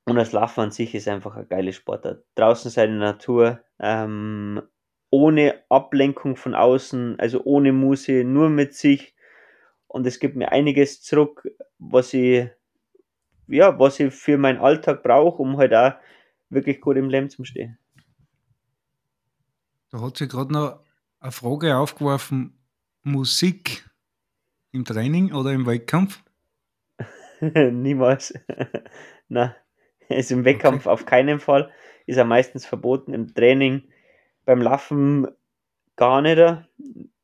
Und 0.06 0.16
das 0.16 0.32
Laufen 0.32 0.60
an 0.60 0.70
sich 0.70 0.94
ist 0.94 1.08
einfach 1.08 1.36
ein 1.36 1.48
geiles 1.48 1.76
Sportart. 1.76 2.24
Draußen 2.34 2.70
seine 2.70 2.98
Natur, 2.98 3.60
ähm, 3.80 4.62
ohne 5.14 5.62
Ablenkung 5.68 6.34
von 6.34 6.56
außen, 6.56 7.20
also 7.20 7.44
ohne 7.44 7.72
Muse, 7.72 8.24
nur 8.24 8.50
mit 8.50 8.74
sich. 8.74 9.14
Und 9.86 10.06
es 10.08 10.18
gibt 10.18 10.34
mir 10.34 10.50
einiges 10.50 11.02
zurück, 11.02 11.48
was 11.78 12.12
ich, 12.14 12.48
ja, 13.46 13.78
was 13.78 14.00
ich 14.00 14.12
für 14.12 14.38
meinen 14.38 14.58
Alltag 14.58 15.04
brauche, 15.04 15.40
um 15.40 15.56
halt 15.56 15.72
auch 15.72 15.92
wirklich 16.50 16.80
gut 16.80 16.96
im 16.96 17.08
Leben 17.08 17.30
zu 17.30 17.44
stehen. 17.44 17.78
Da 19.90 20.00
hat 20.00 20.16
sich 20.16 20.28
gerade 20.28 20.52
noch 20.52 20.80
eine 21.20 21.30
Frage 21.30 21.76
aufgeworfen: 21.76 22.58
Musik 23.04 23.88
im 24.72 24.84
Training 24.84 25.32
oder 25.32 25.52
im 25.52 25.64
Wettkampf? 25.64 26.24
Niemals. 27.40 28.34
Na, 29.28 29.54
ist 30.08 30.32
im 30.32 30.44
Wettkampf 30.44 30.86
okay. 30.86 30.92
auf 30.92 31.06
keinen 31.06 31.38
Fall. 31.38 31.70
Ist 32.06 32.16
er 32.16 32.24
meistens 32.24 32.66
verboten. 32.66 33.14
Im 33.14 33.34
Training, 33.34 33.84
beim 34.44 34.62
Laufen 34.62 35.28
gar 35.96 36.22
nicht. 36.22 36.40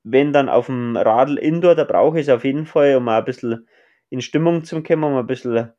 Wenn 0.03 0.33
dann 0.33 0.49
auf 0.49 0.67
dem 0.67 0.97
Radl 0.97 1.39
Indoor, 1.39 1.75
da 1.75 1.85
brauche 1.85 2.19
ich 2.19 2.27
es 2.27 2.33
auf 2.33 2.45
jeden 2.45 2.67
Fall, 2.67 2.97
um 2.97 3.09
ein 3.09 3.25
bisschen 3.25 3.69
in 4.09 4.21
Stimmung 4.21 4.65
zu 4.65 4.83
kommen, 4.83 5.05
um 5.05 5.17
ein 5.17 5.27
bisschen 5.27 5.73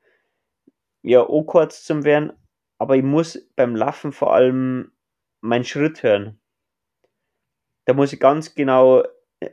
ja, 1.01 1.23
kurz 1.23 1.84
zu 1.84 2.03
werden. 2.03 2.34
Aber 2.77 2.95
ich 2.95 3.03
muss 3.03 3.49
beim 3.55 3.76
Laufen 3.76 4.11
vor 4.11 4.34
allem 4.34 4.91
meinen 5.41 5.65
Schritt 5.65 6.03
hören. 6.03 6.39
Da 7.85 7.93
muss 7.93 8.13
ich 8.13 8.19
ganz 8.19 8.53
genau 8.55 9.03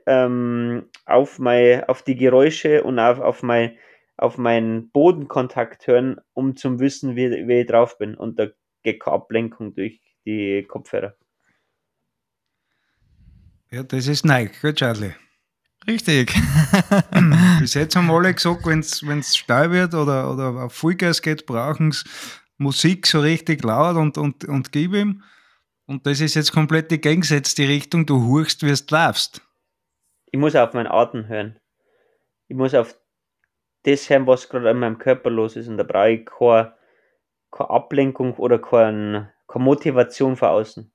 ähm, 0.06 0.88
auf, 1.06 1.38
mein, 1.38 1.84
auf 1.84 2.02
die 2.02 2.16
Geräusche 2.16 2.84
und 2.84 2.98
auf, 2.98 3.20
auf, 3.20 3.42
mein, 3.42 3.76
auf 4.16 4.36
meinen 4.36 4.90
Bodenkontakt 4.90 5.86
hören, 5.86 6.20
um 6.34 6.56
zu 6.56 6.78
wissen, 6.78 7.16
wie, 7.16 7.48
wie 7.48 7.60
ich 7.60 7.66
drauf 7.66 7.98
bin. 7.98 8.14
Und 8.14 8.38
da 8.38 8.48
geht 8.82 9.00
keine 9.00 9.16
Ablenkung 9.16 9.74
durch 9.74 10.00
die 10.26 10.64
Kopfhörer. 10.64 11.14
Ja, 13.70 13.82
das 13.82 14.06
ist 14.06 14.24
Nike, 14.24 14.52
gell, 14.62 14.74
Charlie? 14.74 15.14
Richtig. 15.86 16.34
Bis 17.60 17.74
jetzt 17.74 17.96
haben 17.96 18.10
alle 18.10 18.32
gesagt, 18.32 18.64
wenn 18.66 18.80
es 18.80 19.36
steil 19.36 19.70
wird 19.70 19.94
oder, 19.94 20.32
oder 20.32 20.64
auf 20.64 20.72
Vollgas 20.72 21.20
geht, 21.20 21.44
brauchen 21.44 21.92
sie 21.92 22.04
Musik 22.56 23.06
so 23.06 23.20
richtig 23.20 23.62
laut 23.64 23.96
und, 23.96 24.16
und, 24.16 24.44
und 24.46 24.72
gib 24.72 24.94
ihm. 24.94 25.22
Und 25.86 26.06
das 26.06 26.20
ist 26.20 26.34
jetzt 26.34 26.52
komplett 26.52 26.90
die 26.90 27.00
gegensätzte 27.00 27.68
Richtung. 27.68 28.06
Du 28.06 28.26
hurchst, 28.26 28.62
wie 28.62 28.72
du 28.72 28.84
laufst. 28.90 29.42
Ich 30.30 30.38
muss 30.38 30.56
auf 30.56 30.72
meinen 30.72 30.88
Atem 30.88 31.28
hören. 31.28 31.58
Ich 32.48 32.56
muss 32.56 32.74
auf 32.74 32.94
das 33.84 34.08
hören, 34.10 34.26
was 34.26 34.48
gerade 34.48 34.70
an 34.70 34.80
meinem 34.80 34.98
Körper 34.98 35.30
los 35.30 35.56
ist. 35.56 35.68
Und 35.68 35.76
da 35.76 35.84
brauche 35.84 36.10
ich 36.10 36.26
keine, 36.26 36.74
keine 37.50 37.70
Ablenkung 37.70 38.34
oder 38.34 38.58
keine, 38.58 39.32
keine 39.46 39.64
Motivation 39.64 40.36
von 40.36 40.48
außen. 40.48 40.92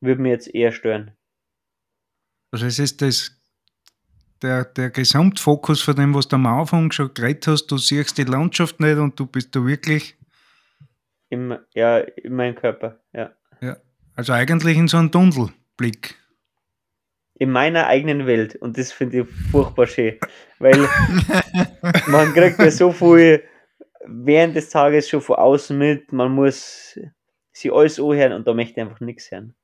Würde 0.00 0.20
mir 0.20 0.30
jetzt 0.30 0.52
eher 0.54 0.72
stören. 0.72 1.16
Also 2.50 2.66
es 2.66 2.78
ist 2.78 3.02
das 3.02 3.36
der, 4.42 4.64
der 4.64 4.90
Gesamtfokus 4.90 5.82
von 5.82 5.96
dem, 5.96 6.14
was 6.14 6.28
du 6.28 6.36
am 6.36 6.46
Anfang 6.46 6.92
schon 6.92 7.12
geredet 7.14 7.46
hast, 7.46 7.66
du 7.68 7.78
siehst 7.78 8.18
die 8.18 8.24
Landschaft 8.24 8.80
nicht 8.80 8.98
und 8.98 9.18
du 9.18 9.26
bist 9.26 9.54
da 9.56 9.64
wirklich. 9.64 10.16
Im, 11.30 11.58
ja, 11.74 11.98
in 11.98 12.34
meinem 12.34 12.54
Körper, 12.54 13.00
ja. 13.12 13.32
ja. 13.60 13.76
Also 14.14 14.32
eigentlich 14.32 14.76
in 14.76 14.88
so 14.88 14.98
einem 14.98 15.10
Tunnelblick. 15.10 16.14
In 17.38 17.50
meiner 17.50 17.86
eigenen 17.86 18.26
Welt 18.26 18.56
und 18.56 18.78
das 18.78 18.92
finde 18.92 19.20
ich 19.20 19.28
furchtbar 19.50 19.86
schön, 19.86 20.18
weil 20.58 20.78
man 22.06 22.32
kriegt 22.32 22.58
ja 22.58 22.70
so 22.70 22.92
viel 22.92 23.42
während 24.06 24.56
des 24.56 24.70
Tages 24.70 25.08
schon 25.08 25.20
von 25.20 25.36
außen 25.36 25.76
mit, 25.76 26.12
man 26.12 26.32
muss 26.32 26.98
sich 27.52 27.72
alles 27.72 27.98
anhören 27.98 28.32
und 28.32 28.46
da 28.46 28.54
möchte 28.54 28.80
ich 28.80 28.86
einfach 28.86 29.00
nichts 29.00 29.30
hören. 29.30 29.54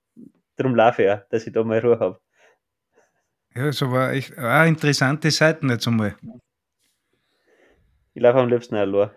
Darum 0.56 0.74
laufe 0.74 1.02
ich 1.02 1.06
ja, 1.06 1.24
dass 1.30 1.46
ich 1.46 1.52
da 1.52 1.64
mal 1.64 1.78
Ruhe 1.78 1.98
habe. 1.98 2.20
Ja, 3.54 3.66
das 3.66 3.82
war 3.82 4.12
echt 4.12 4.38
eine 4.38 4.68
interessante 4.68 5.30
Seite 5.30 5.66
jetzt 5.66 5.86
einmal. 5.86 6.16
Ich 8.14 8.22
laufe 8.22 8.38
am 8.38 8.48
liebsten 8.48 8.76
allein. 8.76 9.10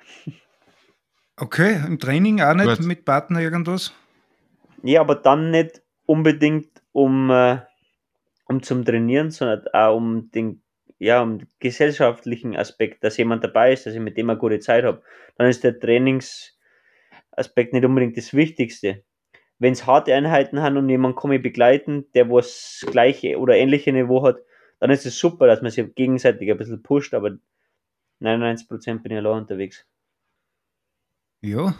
Okay, 1.38 1.82
im 1.86 2.00
Training 2.00 2.42
auch 2.42 2.54
nicht 2.54 2.78
Gut. 2.78 2.86
mit 2.86 3.06
Partner 3.06 3.42
irgendwas? 3.42 3.94
Ja, 4.84 5.02
aber 5.02 5.16
dann 5.16 5.52
nicht 5.52 5.82
unbedingt 6.06 6.82
um, 6.92 7.30
äh, 7.30 7.60
um 8.48 8.64
zum 8.64 8.86
Trainieren, 8.86 9.32
sondern 9.32 9.68
auch 9.74 9.96
um 9.96 10.32
den, 10.32 10.62
ja, 10.98 11.22
um 11.22 11.40
den 11.40 11.50
gesellschaftlichen 11.60 12.56
Aspekt, 12.56 13.04
dass 13.04 13.18
jemand 13.18 13.44
dabei 13.44 13.74
ist, 13.74 13.86
dass 13.86 13.94
ich 13.94 14.00
mit 14.00 14.18
dem 14.18 14.30
eine 14.30 14.40
gute 14.40 14.60
Zeit 14.60 14.86
habe. 14.86 15.02
Dann 15.38 15.48
ist 15.48 15.64
der 15.64 15.80
Trainingsaspekt 15.80 17.74
nicht 17.74 17.86
unbedingt 17.86 18.16
das 18.18 18.34
Wichtigste 18.34 19.04
wenn 19.60 19.74
es 19.74 19.86
harte 19.86 20.14
Einheiten 20.14 20.62
haben 20.62 20.78
und 20.78 20.90
jemand 20.90 21.16
kann 21.16 21.30
mich 21.30 21.42
begleiten, 21.42 22.06
der 22.14 22.30
was 22.30 22.86
gleiche 22.90 23.38
oder 23.40 23.56
ähnliche 23.56 23.94
Niveau 23.94 24.24
hat, 24.24 24.38
dann 24.80 24.90
ist 24.90 25.06
es 25.06 25.18
super, 25.18 25.48
dass 25.48 25.62
man 25.62 25.72
sich 25.72 25.96
gegenseitig 25.96 26.52
ein 26.52 26.58
bisschen 26.58 26.84
pusht, 26.84 27.14
aber 27.14 27.38
99% 28.22 29.02
bin 29.02 29.12
ich 29.12 29.18
allein 29.18 29.42
unterwegs. 29.42 29.86
Ja. 31.42 31.76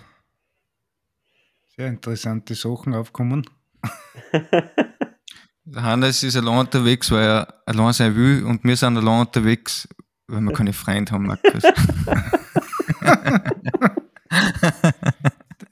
Sehr 1.76 1.88
interessante 1.88 2.56
Sachen 2.56 2.94
aufkommen. 2.94 3.50
Hannes 5.76 6.24
ist 6.24 6.38
allein 6.38 6.60
unterwegs, 6.60 7.12
weil 7.12 7.26
er 7.28 7.62
allein 7.66 7.94
sein 7.94 8.16
will 8.16 8.44
und 8.46 8.64
wir 8.64 8.76
sind 8.78 8.98
allein 8.98 9.22
unterwegs, 9.22 9.88
weil 10.28 10.42
wir 10.42 10.54
keine 10.54 10.74
Freunde 10.74 11.12
haben, 11.12 11.26
Markus. 11.26 11.64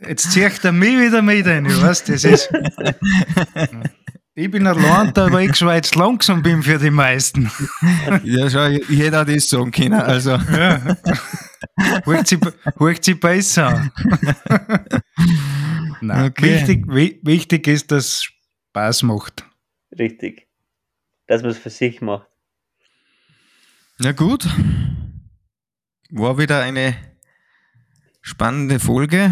Jetzt 0.07 0.31
zieht 0.31 0.63
er 0.63 0.71
mich 0.71 0.99
wieder 0.99 1.21
mit 1.21 1.45
rein, 1.45 1.65
weißt 1.65 2.09
das 2.09 2.23
ist. 2.23 2.49
Ich 4.35 4.49
bin 4.49 4.65
allein 4.65 5.09
unterwegs, 5.09 5.61
weil 5.63 5.81
ich 5.85 5.93
langsam 5.93 6.41
bin 6.41 6.63
für 6.63 6.79
die 6.79 6.89
meisten. 6.89 7.51
Ja, 8.23 8.49
schau, 8.49 8.65
jeder 8.89 9.25
das 9.25 9.47
sagen 9.47 9.71
können, 9.71 9.93
also. 9.93 10.31
Ja. 10.31 10.97
Hört 12.03 12.27
sie, 12.27 12.39
hört 12.77 13.03
sie 13.03 13.13
besser 13.13 13.91
Nein, 16.01 16.25
okay. 16.25 16.55
wichtig, 16.55 16.85
wichtig 17.23 17.67
ist, 17.67 17.91
dass 17.91 18.05
es 18.05 18.23
Spaß 18.23 19.03
macht. 19.03 19.45
Richtig. 19.97 20.47
Dass 21.27 21.41
man 21.41 21.51
es 21.51 21.57
für 21.57 21.69
sich 21.69 22.01
macht. 22.01 22.27
Na 23.99 24.11
gut. 24.11 24.45
War 26.09 26.37
wieder 26.37 26.61
eine 26.61 26.95
spannende 28.21 28.79
Folge 28.79 29.31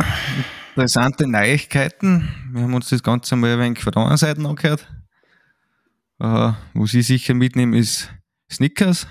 interessante 0.76 1.28
Neuigkeiten. 1.28 2.30
Wir 2.52 2.62
haben 2.64 2.74
uns 2.74 2.90
das 2.90 3.04
Ganze 3.04 3.36
mal 3.36 3.54
ein 3.54 3.60
wenig 3.60 3.80
von 3.80 3.92
der 3.92 4.02
anderen 4.02 4.18
Seite 4.18 4.48
angehört. 4.48 4.88
Uh, 6.20 6.54
was 6.74 6.94
ich 6.94 7.08
sicher 7.08 7.34
mitnehme, 7.34 7.78
ist 7.78 8.10
Snickers. 8.50 9.08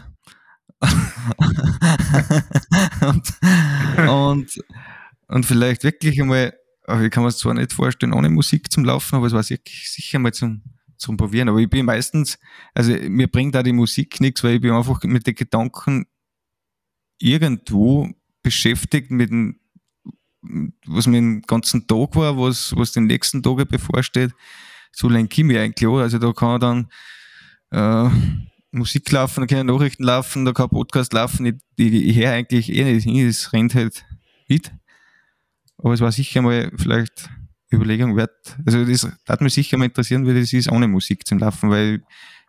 und, 3.01 3.35
und, 4.09 4.63
und, 5.27 5.47
vielleicht 5.47 5.85
wirklich 5.85 6.21
einmal, 6.23 6.55
ich 7.03 7.11
kann 7.11 7.25
mir 7.25 7.29
es 7.29 7.39
zwar 7.39 7.53
nicht 7.53 7.73
vorstellen, 7.73 8.15
ohne 8.15 8.31
Musik 8.31 8.71
zum 8.73 8.85
Laufen, 8.85 9.17
aber 9.17 9.27
es 9.27 9.33
war 9.33 9.43
sicher 9.43 10.19
mal 10.19 10.33
zum, 10.33 10.63
zum 10.97 11.17
Probieren. 11.19 11.51
Aber 11.51 11.59
ich 11.59 11.69
bin 11.69 11.85
meistens, 11.85 12.39
also 12.73 12.93
mir 12.93 13.29
bringt 13.29 13.55
da 13.55 13.63
die 13.63 13.73
Musik 13.73 14.21
nichts, 14.21 14.43
weil 14.43 14.55
ich 14.55 14.61
bin 14.63 14.71
einfach 14.71 15.03
mit 15.03 15.27
den 15.27 15.35
Gedanken 15.35 16.07
irgendwo 17.19 18.09
beschäftigt 18.43 19.11
mit 19.11 19.31
dem 19.31 19.61
was 20.43 21.07
mir 21.07 21.19
den 21.19 21.43
ganzen 21.43 21.87
Tag 21.87 22.17
war, 22.17 22.37
was, 22.39 22.75
was 22.77 22.93
den 22.93 23.07
nächsten 23.07 23.43
Tag 23.43 23.69
bevorsteht, 23.69 24.33
so 24.93 25.09
lenke 25.09 25.41
ich 25.41 25.47
mich 25.47 25.59
eigentlich 25.59 25.89
an. 25.89 26.01
Also 26.01 26.19
da 26.19 26.33
kann 26.33 26.61
dann 26.61 26.89
äh, 27.71 28.11
Musik 28.73 29.11
laufen, 29.11 29.41
da 29.41 29.47
können 29.47 29.67
Nachrichten 29.67 30.05
laufen, 30.05 30.45
da 30.45 30.53
kann 30.53 30.69
Podcast 30.69 31.13
laufen. 31.13 31.47
Ich, 31.47 31.55
ich, 31.77 31.93
ich 31.93 32.17
höre 32.17 32.33
eigentlich 32.33 32.73
eh 32.73 32.85
nicht 32.85 33.05
hin, 33.05 33.27
das 33.27 33.53
rennt 33.53 33.75
halt 33.75 34.05
mit. 34.49 34.73
Aber 35.79 35.95
es 35.95 36.01
war 36.01 36.13
sicher 36.13 36.43
mal 36.43 36.71
vielleicht 36.77 37.31
Überlegung 37.73 38.17
wert. 38.17 38.57
Also 38.67 38.85
das 38.85 39.09
hat 39.29 39.41
mich 39.41 39.55
sicher 39.55 39.77
mal 39.79 39.87
interessieren, 39.87 40.27
wie 40.27 40.39
das 40.39 40.53
ist 40.53 40.71
ohne 40.71 40.89
Musik 40.89 41.27
zum 41.27 41.39
Laufen, 41.39 41.71
weil 41.71 42.03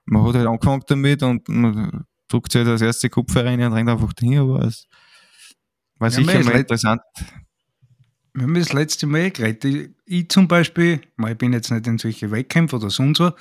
man 0.06 0.24
hat 0.26 0.36
halt 0.36 0.48
angefangen 0.48 0.84
damit 0.88 1.24
und 1.24 1.48
man 1.48 2.06
drückt 2.28 2.52
sich 2.52 2.60
halt 2.60 2.70
das 2.70 2.82
erste 2.82 3.10
Kupfer 3.10 3.46
rein 3.46 3.62
und 3.62 3.74
rennt 3.74 3.90
einfach 3.90 4.14
dahin, 4.14 4.40
aber 4.40 4.66
es 4.66 4.88
war 6.00 6.10
ja, 6.10 6.16
sicher 6.16 6.44
mal 6.44 6.60
interessant 6.60 7.02
wir 8.34 8.44
haben 8.44 8.54
das 8.54 8.74
letzte 8.74 9.08
Mal 9.08 9.32
geredet. 9.32 9.92
Ich, 10.06 10.30
zum 10.30 10.48
Beispiel, 10.48 11.02
ich 11.28 11.38
bin 11.38 11.54
jetzt 11.54 11.72
nicht 11.72 11.88
in 11.88 11.98
solche 11.98 12.32
Wettkämpfe 12.32 12.78
oder 12.78 12.90
sonst 12.90 13.20
was, 13.20 13.34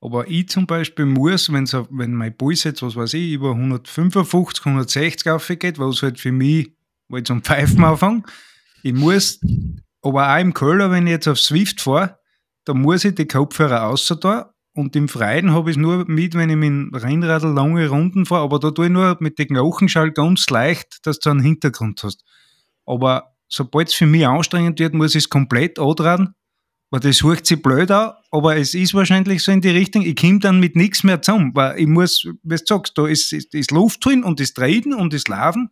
aber 0.00 0.28
ich 0.28 0.48
zum 0.48 0.66
Beispiel 0.66 1.06
muss, 1.06 1.52
wenn's, 1.52 1.74
wenn 1.90 2.14
mein 2.14 2.36
Puls 2.36 2.64
jetzt, 2.64 2.82
was 2.82 2.94
weiß 2.94 3.14
ich, 3.14 3.32
über 3.32 3.50
155, 3.50 4.64
160 4.64 5.30
aufgeht, 5.30 5.78
was 5.78 6.02
halt 6.02 6.20
für 6.20 6.32
mich, 6.32 6.72
ich 7.08 7.24
zum 7.24 7.42
Pfeifen 7.42 7.82
anfange, 7.82 8.22
ich 8.82 8.92
muss, 8.92 9.40
aber 10.02 10.32
auch 10.32 10.40
im 10.40 10.54
Köller, 10.54 10.90
wenn 10.90 11.06
ich 11.06 11.12
jetzt 11.12 11.28
auf 11.28 11.40
Swift 11.40 11.80
fahre, 11.80 12.18
da 12.64 12.74
muss 12.74 13.04
ich 13.04 13.16
die 13.16 13.26
Kopfhörer 13.26 13.86
außer 13.86 14.16
da 14.16 14.54
und 14.72 14.94
im 14.94 15.08
Freien 15.08 15.52
habe 15.52 15.70
ich 15.70 15.76
es 15.76 15.80
nur 15.80 16.04
mit, 16.08 16.34
wenn 16.34 16.50
ich 16.50 16.56
mit 16.56 16.68
dem 16.68 16.94
Rennrad 16.94 17.42
lange 17.42 17.88
Runden 17.88 18.24
fahre, 18.24 18.44
aber 18.44 18.60
da 18.60 18.70
tue 18.70 18.86
ich 18.86 18.92
nur 18.92 19.16
mit 19.18 19.40
den 19.40 19.48
Knochenschall 19.48 20.12
ganz 20.12 20.48
leicht, 20.50 20.98
dass 21.02 21.18
du 21.18 21.30
einen 21.30 21.40
Hintergrund 21.40 22.04
hast. 22.04 22.24
Aber 22.86 23.34
sobald 23.48 23.88
es 23.88 23.94
für 23.94 24.06
mich 24.06 24.26
anstrengend 24.26 24.78
wird, 24.78 24.94
muss 24.94 25.14
ich 25.14 25.24
es 25.24 25.28
komplett 25.28 25.78
antragen, 25.78 26.34
weil 26.90 27.00
das 27.00 27.22
hört 27.22 27.46
sich 27.46 27.62
blöd 27.62 27.90
an, 27.90 28.12
aber 28.30 28.56
es 28.56 28.74
ist 28.74 28.94
wahrscheinlich 28.94 29.42
so 29.42 29.52
in 29.52 29.60
die 29.60 29.70
Richtung, 29.70 30.02
ich 30.02 30.16
komme 30.16 30.38
dann 30.38 30.60
mit 30.60 30.76
nichts 30.76 31.04
mehr 31.04 31.20
zusammen, 31.20 31.52
weil 31.54 31.78
ich 31.78 31.86
muss, 31.86 32.24
wie 32.42 32.56
du 32.56 32.62
sagst, 32.64 32.96
da 32.96 33.06
ist, 33.06 33.32
ist, 33.32 33.54
ist 33.54 33.70
Luft 33.70 34.04
drin 34.04 34.24
und 34.24 34.40
das 34.40 34.54
Treten 34.54 34.94
und 34.94 35.12
das 35.12 35.28
Laufen 35.28 35.70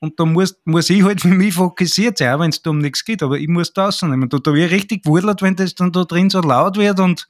und 0.00 0.20
da 0.20 0.24
muss, 0.24 0.60
muss 0.64 0.90
ich 0.90 1.02
halt 1.02 1.20
für 1.20 1.28
mich 1.28 1.54
fokussiert 1.54 2.18
sein, 2.18 2.34
auch 2.34 2.40
wenn 2.40 2.50
es 2.50 2.62
da 2.62 2.70
um 2.70 2.78
nichts 2.78 3.04
geht, 3.04 3.22
aber 3.22 3.38
ich 3.38 3.48
muss 3.48 3.72
das 3.72 4.02
nehmen. 4.02 4.28
Da, 4.28 4.38
da 4.38 4.54
wird 4.54 4.70
richtig 4.70 5.04
gewurdelt, 5.04 5.42
wenn 5.42 5.56
das 5.56 5.74
dann 5.74 5.92
da 5.92 6.04
drin 6.04 6.30
so 6.30 6.40
laut 6.40 6.76
wird 6.76 7.00
und 7.00 7.28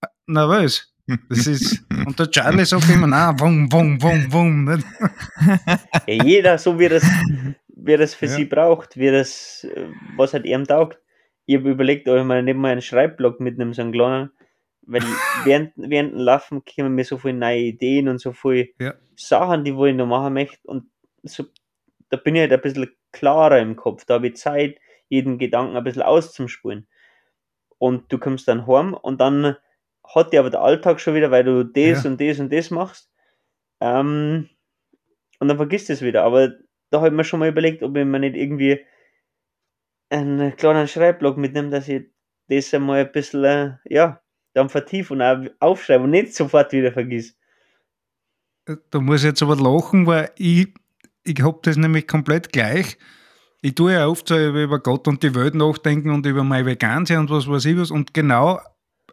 äh, 0.00 0.06
nervös. 0.26 0.92
Das 1.28 1.46
ist, 1.46 1.84
und 2.06 2.18
der 2.18 2.30
Charlie 2.30 2.64
sagt 2.64 2.88
immer, 2.88 3.06
na, 3.06 3.38
wum, 3.38 3.70
wum, 3.72 4.00
wum, 4.02 4.32
wum. 4.32 4.82
Jeder 6.06 6.58
so 6.58 6.78
wie 6.78 6.88
das 6.88 7.04
wer 7.82 7.98
das 7.98 8.14
für 8.14 8.26
ja. 8.26 8.32
sie 8.32 8.44
braucht, 8.44 8.96
wer 8.96 9.12
das, 9.12 9.64
äh, 9.64 9.88
was 10.16 10.32
halt 10.32 10.44
ihm 10.44 10.66
taugt. 10.66 11.00
Ich 11.46 11.56
habe 11.56 11.70
überlegt, 11.70 12.08
ob 12.08 12.16
ich 12.18 12.24
mal 12.24 12.42
neben 12.42 12.60
meinen 12.60 12.82
Schreibblock 12.82 13.40
mitnehme, 13.40 13.74
so 13.74 13.82
einen 13.82 13.92
kleinen, 13.92 14.30
weil 14.82 15.02
während, 15.44 15.72
während 15.76 16.12
dem 16.12 16.18
Laufen 16.18 16.62
kommen 16.64 16.94
mir 16.94 17.04
so 17.04 17.18
viele 17.18 17.34
neue 17.34 17.60
Ideen 17.60 18.08
und 18.08 18.18
so 18.18 18.32
viele 18.32 18.68
ja. 18.78 18.94
Sachen, 19.16 19.64
die 19.64 19.74
wo 19.74 19.86
ich 19.86 19.94
noch 19.94 20.06
machen 20.06 20.34
möchte 20.34 20.58
und 20.64 20.84
so, 21.22 21.44
da 22.08 22.16
bin 22.16 22.34
ich 22.34 22.42
halt 22.42 22.52
ein 22.52 22.60
bisschen 22.60 22.90
klarer 23.12 23.60
im 23.60 23.76
Kopf, 23.76 24.04
da 24.04 24.14
habe 24.14 24.28
ich 24.28 24.36
Zeit, 24.36 24.78
jeden 25.08 25.38
Gedanken 25.38 25.76
ein 25.76 25.84
bisschen 25.84 26.02
auszuspulen. 26.02 26.86
Und 27.78 28.12
du 28.12 28.18
kommst 28.18 28.46
dann 28.46 28.66
heim 28.66 28.94
und 28.94 29.20
dann 29.20 29.56
hat 30.04 30.32
dir 30.32 30.40
aber 30.40 30.50
der 30.50 30.60
Alltag 30.60 31.00
schon 31.00 31.14
wieder, 31.14 31.30
weil 31.30 31.44
du 31.44 31.64
das 31.64 32.04
ja. 32.04 32.10
und 32.10 32.20
das 32.20 32.38
und 32.38 32.52
das 32.52 32.70
machst. 32.70 33.10
Ähm, 33.80 34.48
und 35.38 35.48
dann 35.48 35.56
vergisst 35.56 35.88
du 35.88 35.94
es 35.94 36.02
wieder. 36.02 36.24
Aber 36.24 36.52
da 36.90 36.98
habe 36.98 37.08
ich 37.08 37.14
mir 37.14 37.24
schon 37.24 37.40
mal 37.40 37.48
überlegt, 37.48 37.82
ob 37.82 37.96
ich 37.96 38.04
mir 38.04 38.18
nicht 38.18 38.36
irgendwie 38.36 38.84
einen 40.10 40.56
kleinen 40.56 40.88
Schreibblock 40.88 41.36
mitnehme, 41.36 41.70
dass 41.70 41.88
ich 41.88 42.10
das 42.48 42.74
einmal 42.74 43.00
ein 43.00 43.12
bisschen, 43.12 43.44
äh, 43.44 43.76
ja, 43.84 44.20
dann 44.54 44.68
vertiefe 44.68 45.14
und 45.14 45.22
auch 45.22 45.38
aufschreibe 45.60 46.04
und 46.04 46.10
nicht 46.10 46.34
sofort 46.34 46.72
wieder 46.72 46.92
vergiss. 46.92 47.36
da 48.90 49.00
muss 49.00 49.20
ich 49.20 49.28
jetzt 49.28 49.42
aber 49.42 49.56
lachen, 49.56 50.06
weil 50.06 50.30
ich, 50.36 50.74
ich 51.22 51.40
habe 51.42 51.60
das 51.62 51.76
nämlich 51.76 52.08
komplett 52.08 52.52
gleich. 52.52 52.98
Ich 53.62 53.74
tue 53.74 53.92
ja 53.92 54.06
oft 54.06 54.26
so 54.26 54.36
über 54.36 54.80
Gott 54.80 55.06
und 55.06 55.22
die 55.22 55.34
Welt 55.34 55.54
nachdenken 55.54 56.10
und 56.10 56.26
über 56.26 56.42
mein 56.42 56.66
Vegan 56.66 57.04
und 57.10 57.30
was 57.30 57.46
weiß 57.46 57.66
ich 57.66 57.76
was. 57.76 57.90
Und 57.90 58.14
genau, 58.14 58.58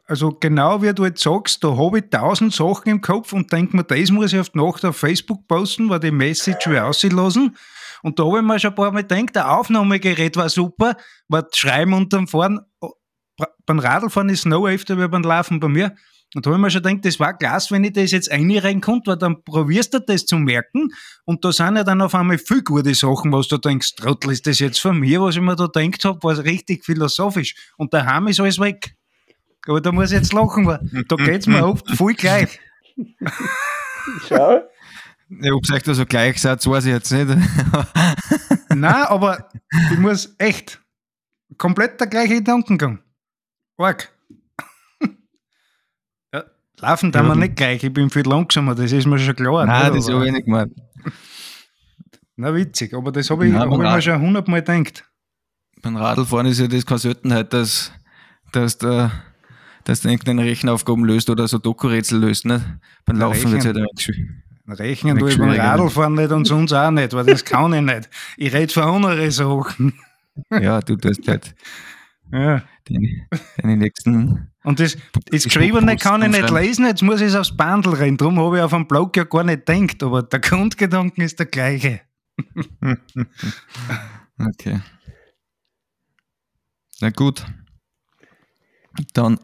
also 0.08 0.32
genau 0.40 0.82
wie 0.82 0.94
du 0.94 1.06
jetzt 1.06 1.22
sagst, 1.22 1.64
da 1.64 1.76
habe 1.76 2.00
ich 2.00 2.06
tausend 2.10 2.54
Sachen 2.54 2.90
im 2.90 3.02
Kopf 3.02 3.34
und 3.34 3.52
denke 3.52 3.76
mir, 3.76 3.84
das 3.84 4.10
muss 4.10 4.32
ich 4.32 4.40
auf 4.40 4.50
die 4.50 4.58
Nacht 4.58 4.86
auf 4.86 4.96
Facebook 4.96 5.48
posten, 5.48 5.90
weil 5.90 6.00
die 6.00 6.12
Message 6.12 6.68
will 6.68 6.80
auslassen. 6.80 7.56
Und 8.04 8.18
da 8.18 8.26
habe 8.26 8.38
ich 8.38 8.44
mir 8.44 8.60
schon 8.60 8.72
ein 8.72 8.76
paar 8.76 8.92
Mal 8.92 9.04
gedacht, 9.04 9.36
der 9.36 9.52
Aufnahmegerät 9.52 10.38
war 10.38 10.50
super, 10.50 10.96
weil 11.28 11.44
Schreiben 11.54 11.94
unterm 11.94 12.28
Fahren, 12.28 12.62
beim 13.66 13.80
Radlfahren 13.80 14.30
ist 14.30 14.46
noch 14.46 14.66
öfter 14.66 14.98
wie 14.98 15.08
beim 15.08 15.24
Laufen 15.24 15.60
bei 15.60 15.68
mir. 15.68 15.94
Und 16.36 16.46
da 16.46 16.50
habe 16.50 16.60
ich 16.60 16.62
mir 16.62 16.72
schon 16.72 16.84
gedacht, 16.84 17.06
das 17.06 17.20
war 17.20 17.38
klasse, 17.38 17.74
wenn 17.74 17.84
ich 17.84 17.94
das 17.94 18.12
jetzt 18.12 18.32
einreihen 18.32 18.82
konnte, 18.82 19.12
weil 19.12 19.18
dann 19.18 19.44
probierst 19.44 19.94
du 19.94 20.00
das 20.00 20.26
zu 20.26 20.38
merken. 20.38 20.90
Und 21.26 21.44
da 21.46 21.52
sind 21.52 21.78
ja 21.78 21.84
dann 21.84 22.02
auf 22.02 22.16
einmal 22.16 22.38
viel 22.38 22.64
gute 22.64 22.94
Sachen, 22.96 23.32
was 23.32 23.48
du 23.48 23.58
denkst, 23.58 23.96
Trottel, 23.96 24.32
ist 24.32 24.46
das 24.46 24.60
jetzt 24.60 24.80
von 24.80 25.00
mir, 25.00 25.22
was 25.22 25.36
ich 25.36 25.42
mir 25.42 25.56
da 25.56 25.68
gedacht 25.68 26.04
habe, 26.04 26.20
war 26.24 26.38
richtig 26.38 26.84
philosophisch. 26.84 27.56
Und 27.78 27.94
daheim 27.94 28.28
ist 28.28 28.40
alles 28.40 28.60
weg. 28.60 28.97
Aber 29.68 29.82
da 29.82 29.92
muss 29.92 30.12
ich 30.12 30.18
jetzt 30.18 30.34
lachen, 30.34 30.66
weil 30.66 30.80
da 31.08 31.16
geht 31.16 31.42
es 31.42 31.48
mir 31.48 31.66
oft 31.66 31.90
voll 31.92 32.14
gleich. 32.14 32.60
Schau. 34.28 34.62
Ja, 35.30 35.54
ob 35.54 35.64
es 35.64 35.72
euch 35.72 35.84
da 35.84 35.94
so 35.94 36.06
gleich 36.06 36.40
seid, 36.40 36.66
weiß 36.66 36.86
ich 36.86 36.92
jetzt 36.92 37.12
nicht. 37.12 37.28
Nein, 38.70 39.04
aber 39.08 39.50
ich 39.92 40.00
muss 40.00 40.34
echt 40.38 40.82
komplett 41.58 42.00
der 42.00 42.08
gleiche 42.08 42.36
Gedankengang. 42.36 43.00
Arg. 43.78 44.10
ja, 46.34 46.44
laufen 46.80 47.12
tun 47.12 47.28
wir 47.28 47.36
nicht 47.36 47.58
gleich, 47.58 47.84
ich 47.84 47.94
bin 47.94 48.10
viel 48.10 48.26
langsamer, 48.26 48.74
das 48.74 48.92
ist 48.92 49.06
mir 49.06 49.20
schon 49.20 49.36
klar. 49.36 49.66
Nein, 49.66 49.94
das 49.94 50.10
habe 50.10 50.26
ich 50.26 50.32
nicht 50.32 50.46
gemeint. 50.46 50.74
Na, 52.38 52.54
witzig, 52.54 52.94
aber 52.94 53.12
das 53.12 53.30
habe 53.30 53.48
ich, 53.48 53.54
hab 53.54 53.70
ich 53.70 53.78
mir 53.78 54.02
schon 54.02 54.22
hundertmal 54.22 54.62
gedacht. 54.62 55.04
Beim 55.82 55.98
Radlfahren 55.98 56.48
ist 56.48 56.60
ja 56.60 56.68
das 56.68 56.86
keine 56.86 57.00
Seltenheit, 57.00 57.52
dass, 57.52 57.92
dass 58.52 58.78
der 58.78 59.12
dass 59.88 60.02
du 60.02 60.10
irgendeine 60.10 60.44
Rechenaufgaben 60.44 61.06
löst 61.06 61.30
oder 61.30 61.48
so 61.48 61.60
Doku-Rätsel 61.60 62.20
löst. 62.20 62.46
Ne? 62.46 62.82
Beim 63.06 63.18
Laufen 63.18 63.52
wird 63.52 63.64
es 63.64 63.74
halt 63.74 64.02
schwierig. 64.02 64.30
Rechnen 64.68 65.18
tue 65.18 65.30
ich 65.30 65.38
beim 65.38 65.52
Radlfahren 65.52 66.14
nicht 66.14 66.32
und 66.32 66.44
sonst 66.44 66.74
auch 66.74 66.92
nicht, 66.92 67.14
weil 67.14 67.26
das 67.26 67.46
kann 67.46 67.72
ich 67.72 67.82
nicht. 67.82 68.10
Ich 68.36 68.54
rede 68.54 68.74
von 68.74 68.84
anderen 68.84 69.32
Sachen. 69.32 69.94
Ja, 70.52 70.82
du 70.82 70.96
tust 70.98 71.28
halt 71.28 71.56
ja. 72.32 72.62
deine, 72.88 73.28
deine 73.58 73.78
nächsten. 73.78 74.52
Und 74.64 74.80
das, 74.80 74.96
das 75.32 75.46
Geschriebene 75.46 75.98
kann 75.98 76.22
ich 76.22 76.30
nicht 76.30 76.52
lesen, 76.52 76.86
jetzt 76.86 77.02
muss 77.02 77.22
ich 77.22 77.30
es 77.30 77.36
aufs 77.36 77.58
Bandel 77.58 77.96
rennen. 77.96 78.18
Darum 78.18 78.40
habe 78.40 78.58
ich 78.58 78.64
auf 78.64 78.70
dem 78.70 78.88
Blog 78.88 79.18
ja 79.18 79.24
gar 79.24 79.44
nicht 79.44 79.66
gedacht, 79.66 80.04
aber 80.04 80.22
der 80.22 80.40
Grundgedanke 80.40 81.24
ist 81.24 81.40
der 81.40 81.48
gleiche. 81.48 82.02
okay. 84.38 84.80
Na 87.02 87.10
gut. 87.10 87.44
Dann 89.14 89.40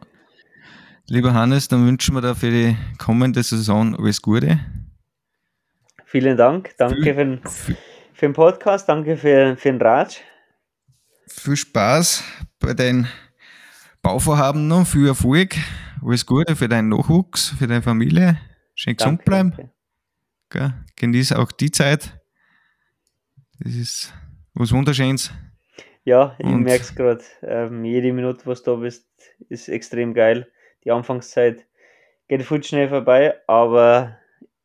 Lieber 1.13 1.35
Hannes, 1.35 1.67
dann 1.67 1.85
wünschen 1.85 2.15
wir 2.15 2.21
dir 2.21 2.33
für 2.33 2.49
die 2.49 2.75
kommende 2.97 3.43
Saison 3.43 3.95
alles 3.95 4.19
Gute. 4.19 4.59
Vielen 6.05 6.35
Dank. 6.37 6.75
Danke 6.79 7.03
für, 7.03 7.13
den, 7.13 7.39
für 7.45 8.25
den 8.25 8.33
Podcast. 8.33 8.89
Danke 8.89 9.15
für, 9.15 9.55
für 9.55 9.71
den 9.71 9.79
Rat. 9.79 10.21
Viel 11.27 11.55
Spaß 11.55 12.23
bei 12.59 12.73
deinen 12.73 13.07
Bauvorhaben 14.01 14.67
noch. 14.67 14.87
Viel 14.87 15.05
Erfolg. 15.05 15.53
Alles 16.03 16.25
Gute 16.25 16.55
für 16.55 16.67
deinen 16.67 16.89
Nachwuchs, 16.89 17.49
für 17.59 17.67
deine 17.67 17.83
Familie. 17.83 18.39
Schön 18.73 18.95
gesund 18.95 19.19
danke, 19.19 19.23
bleiben. 19.23 19.71
Danke. 20.49 20.83
Genieß 20.95 21.33
auch 21.33 21.51
die 21.51 21.69
Zeit. 21.69 22.19
Das 23.59 23.75
ist 23.75 24.13
was 24.55 24.71
Wunderschönes. 24.71 25.31
Ja, 26.05 26.35
ich 26.39 26.47
merke 26.47 26.81
es 26.81 26.95
gerade. 26.95 27.23
Ähm, 27.43 27.85
jede 27.85 28.11
Minute, 28.13 28.47
was 28.47 28.63
du 28.63 28.71
da 28.71 28.77
bist, 28.77 29.05
ist 29.47 29.69
extrem 29.69 30.15
geil 30.15 30.47
die 30.83 30.91
Anfangszeit 30.91 31.65
geht 32.27 32.43
viel 32.43 32.63
schnell 32.63 32.89
vorbei, 32.89 33.35
aber 33.47 34.17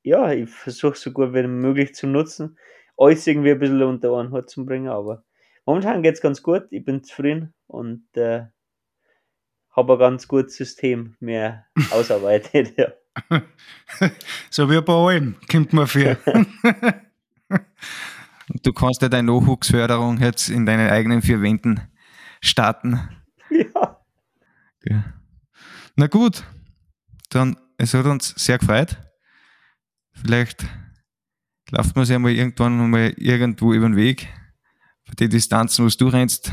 ja, 0.03 0.33
ich 0.33 0.49
versuche 0.51 0.97
so 0.97 1.13
gut 1.13 1.35
wie 1.35 1.43
möglich 1.47 1.95
zu 1.95 2.07
nutzen, 2.07 2.59
alles 2.97 3.27
irgendwie 3.27 3.53
ein 3.53 3.59
bisschen 3.59 3.83
unter 3.83 4.17
einen 4.17 4.33
Hut 4.33 4.49
zu 4.49 4.65
bringen, 4.65 4.89
aber 4.89 5.25
momentan 5.67 6.03
geht 6.03 6.15
es 6.15 6.21
ganz 6.21 6.43
gut, 6.43 6.67
ich 6.71 6.85
bin 6.85 7.03
zufrieden 7.05 7.55
und 7.67 8.05
äh, 8.17 8.47
habe 9.71 9.93
ein 9.95 9.99
ganz 9.99 10.27
gutes 10.27 10.57
System 10.57 11.17
mehr 11.21 11.67
ausarbeitet. 11.91 12.75
Ja. 12.77 12.93
so 14.51 14.71
wie 14.71 14.81
bei 14.81 14.93
allem, 14.93 15.37
kommt 15.51 15.73
man 15.73 15.87
für. 15.87 16.17
du 18.63 18.73
kannst 18.73 19.03
ja 19.03 19.09
deine 19.09 19.33
Nachwuchsförderung 19.33 20.19
jetzt 20.19 20.49
in 20.49 20.67
deinen 20.67 20.89
eigenen 20.91 21.23
vier 21.23 21.43
Wänden 21.43 21.81
starten. 22.41 23.09
Ja. 23.51 24.01
ja. 24.85 25.05
Na 26.01 26.07
gut, 26.07 26.45
dann, 27.29 27.57
es 27.77 27.93
hat 27.93 28.07
uns 28.07 28.33
sehr 28.37 28.59
gefreut. 28.59 28.97
Vielleicht 30.13 30.65
laufen 31.73 31.97
wir 31.97 32.07
sich 32.07 32.17
mal 32.17 32.31
irgendwann 32.31 32.89
mal 32.89 33.13
irgendwo 33.17 33.73
über 33.73 33.89
den 33.89 33.97
Weg. 33.97 34.29
Für 35.09 35.17
die 35.17 35.29
Distanzen, 35.29 35.85
wo 35.85 35.89
du 35.89 36.07
rennst, 36.07 36.53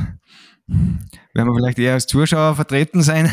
werden 0.66 1.48
wir 1.48 1.54
vielleicht 1.54 1.78
eher 1.78 1.94
als 1.94 2.08
Zuschauer 2.08 2.56
vertreten 2.56 3.04
sein. 3.04 3.32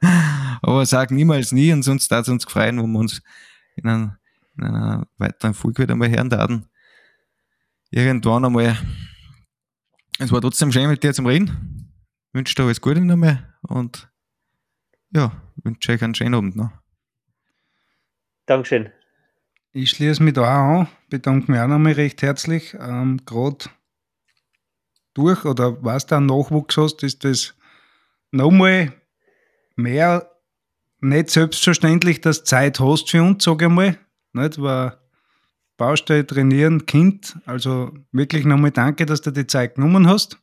Aber 0.62 0.86
sag 0.86 1.10
niemals 1.10 1.52
nie 1.52 1.74
und 1.74 1.82
sonst 1.82 2.10
darf 2.10 2.22
es 2.22 2.30
uns 2.30 2.44
freuen, 2.44 2.80
wo 2.80 2.86
wir 2.86 2.98
uns 2.98 3.20
in, 3.74 3.90
einem, 3.90 4.16
in 4.56 4.64
einer 4.64 5.06
weiteren 5.18 5.52
Folge 5.52 5.82
wieder 5.82 5.94
mal 5.94 6.08
hören 6.08 6.30
werden. 6.30 6.70
Irgendwann 7.90 8.46
einmal. 8.46 8.78
Es 10.18 10.32
war 10.32 10.40
trotzdem 10.40 10.72
schön 10.72 10.88
mit 10.88 11.02
dir 11.02 11.12
zum 11.12 11.26
Reden. 11.26 11.92
Ich 12.28 12.34
wünsche 12.38 12.54
dir 12.54 12.62
alles 12.62 12.80
Gute 12.80 13.02
nochmal 13.02 13.54
und 13.60 14.08
ja, 15.12 15.32
wünsche 15.62 15.92
euch 15.92 16.02
einen 16.02 16.14
schönen 16.14 16.34
Abend 16.34 16.56
noch. 16.56 16.70
Dankeschön. 18.46 18.90
Ich 19.72 19.90
schließe 19.90 20.22
mich 20.22 20.34
da 20.34 20.42
auch 20.42 20.80
an, 20.80 20.88
bedanke 21.10 21.50
mich 21.50 21.60
auch 21.60 21.66
nochmal 21.66 21.92
recht 21.92 22.22
herzlich. 22.22 22.74
Ähm, 22.80 23.20
Gerade 23.26 23.66
durch 25.12 25.44
oder 25.44 25.82
was 25.82 26.06
du 26.06 26.16
einen 26.16 26.26
Nachwuchs 26.26 26.76
hast, 26.76 27.02
ist 27.02 27.24
das 27.24 27.54
nochmal 28.30 28.92
mehr 29.74 30.30
nicht 31.00 31.30
selbstverständlich, 31.30 32.20
dass 32.20 32.38
du 32.38 32.44
Zeit 32.44 32.80
hast 32.80 33.10
für 33.10 33.22
uns, 33.22 33.44
sage 33.44 33.66
ich 33.66 33.70
mal. 33.70 33.98
Nicht, 34.32 34.60
weil 34.60 34.96
Baustelle, 35.76 36.26
trainieren, 36.26 36.86
Kind, 36.86 37.38
also 37.44 37.92
wirklich 38.12 38.44
nochmal 38.44 38.70
danke, 38.70 39.04
dass 39.04 39.20
du 39.20 39.30
die 39.30 39.46
Zeit 39.46 39.74
genommen 39.74 40.08
hast. 40.08 40.38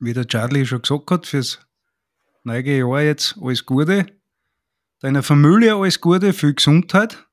Wie 0.00 0.12
der 0.12 0.26
Charlie 0.26 0.66
schon 0.66 0.82
gesagt 0.82 1.10
hat, 1.10 1.26
fürs 1.26 1.60
neue 2.44 2.78
Jahr 2.78 3.02
jetzt 3.02 3.36
alles 3.40 3.64
Gute. 3.66 4.06
Deiner 5.00 5.22
Familie 5.22 5.74
alles 5.74 6.00
Gute, 6.00 6.32
viel 6.32 6.54
Gesundheit. 6.54 7.26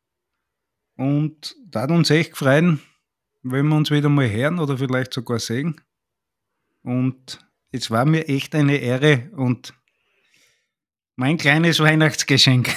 Und 0.95 1.56
da 1.65 1.86
uns 1.86 2.10
echt 2.10 2.36
freuen, 2.36 2.81
wenn 3.44 3.68
wir 3.68 3.76
uns 3.76 3.91
wieder 3.91 4.10
mal 4.10 4.30
hören 4.30 4.60
oder 4.60 4.77
vielleicht 4.77 5.14
sogar 5.14 5.40
sehen. 5.40 5.80
Und 6.84 7.40
es 7.72 7.91
war 7.91 8.06
mir 8.06 8.27
echt 8.27 8.56
eine 8.56 8.77
Ehre 8.77 9.30
und 9.36 9.73
mein 11.15 11.38
kleines 11.38 11.80
Weihnachtsgeschenk. 11.80 12.69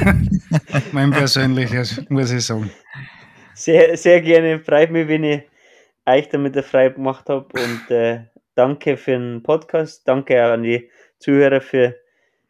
mein 0.92 1.10
persönliches, 1.10 2.04
muss 2.08 2.30
ich 2.30 2.44
sagen. 2.44 2.70
Sehr, 3.54 3.96
sehr 3.96 4.20
gerne. 4.20 4.60
Freut 4.60 4.90
mich, 4.90 5.08
wenn 5.08 5.24
ich 5.24 5.42
euch 6.04 6.28
damit 6.28 6.62
frei 6.64 6.90
gemacht 6.90 7.28
habe. 7.28 7.46
Und 7.52 7.90
äh, 7.90 8.26
danke 8.54 8.96
für 8.96 9.12
den 9.12 9.42
Podcast. 9.42 10.06
Danke 10.06 10.44
auch 10.44 10.52
an 10.52 10.64
die 10.64 10.90
Zuhörer 11.18 11.60
für, 11.60 11.96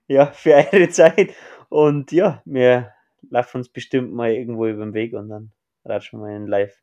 ja, 0.08 0.26
für 0.26 0.54
eure 0.54 0.88
Zeit. 0.88 1.34
Und 1.68 2.12
ja, 2.12 2.42
wir 2.44 2.92
laufen 3.30 3.58
uns 3.58 3.68
bestimmt 3.68 4.12
mal 4.12 4.32
irgendwo 4.32 4.66
über 4.66 4.84
den 4.84 4.94
Weg 4.94 5.14
und 5.14 5.28
dann 5.28 5.52
ratschen 5.84 6.20
wir 6.20 6.34
in 6.36 6.46
live. 6.46 6.74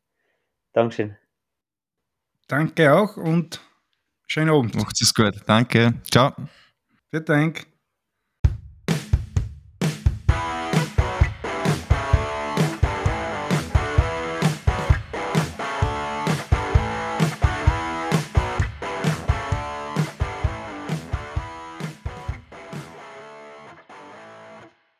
Dankeschön. 0.72 1.16
Danke 2.48 2.94
auch 2.94 3.16
und 3.16 3.60
schönen 4.26 4.50
Abend. 4.50 4.74
Macht 4.74 5.00
es 5.00 5.14
gut. 5.14 5.34
Danke. 5.46 5.94
Ciao. 6.10 6.34
Vielen 7.10 7.24
Dank. 7.24 7.73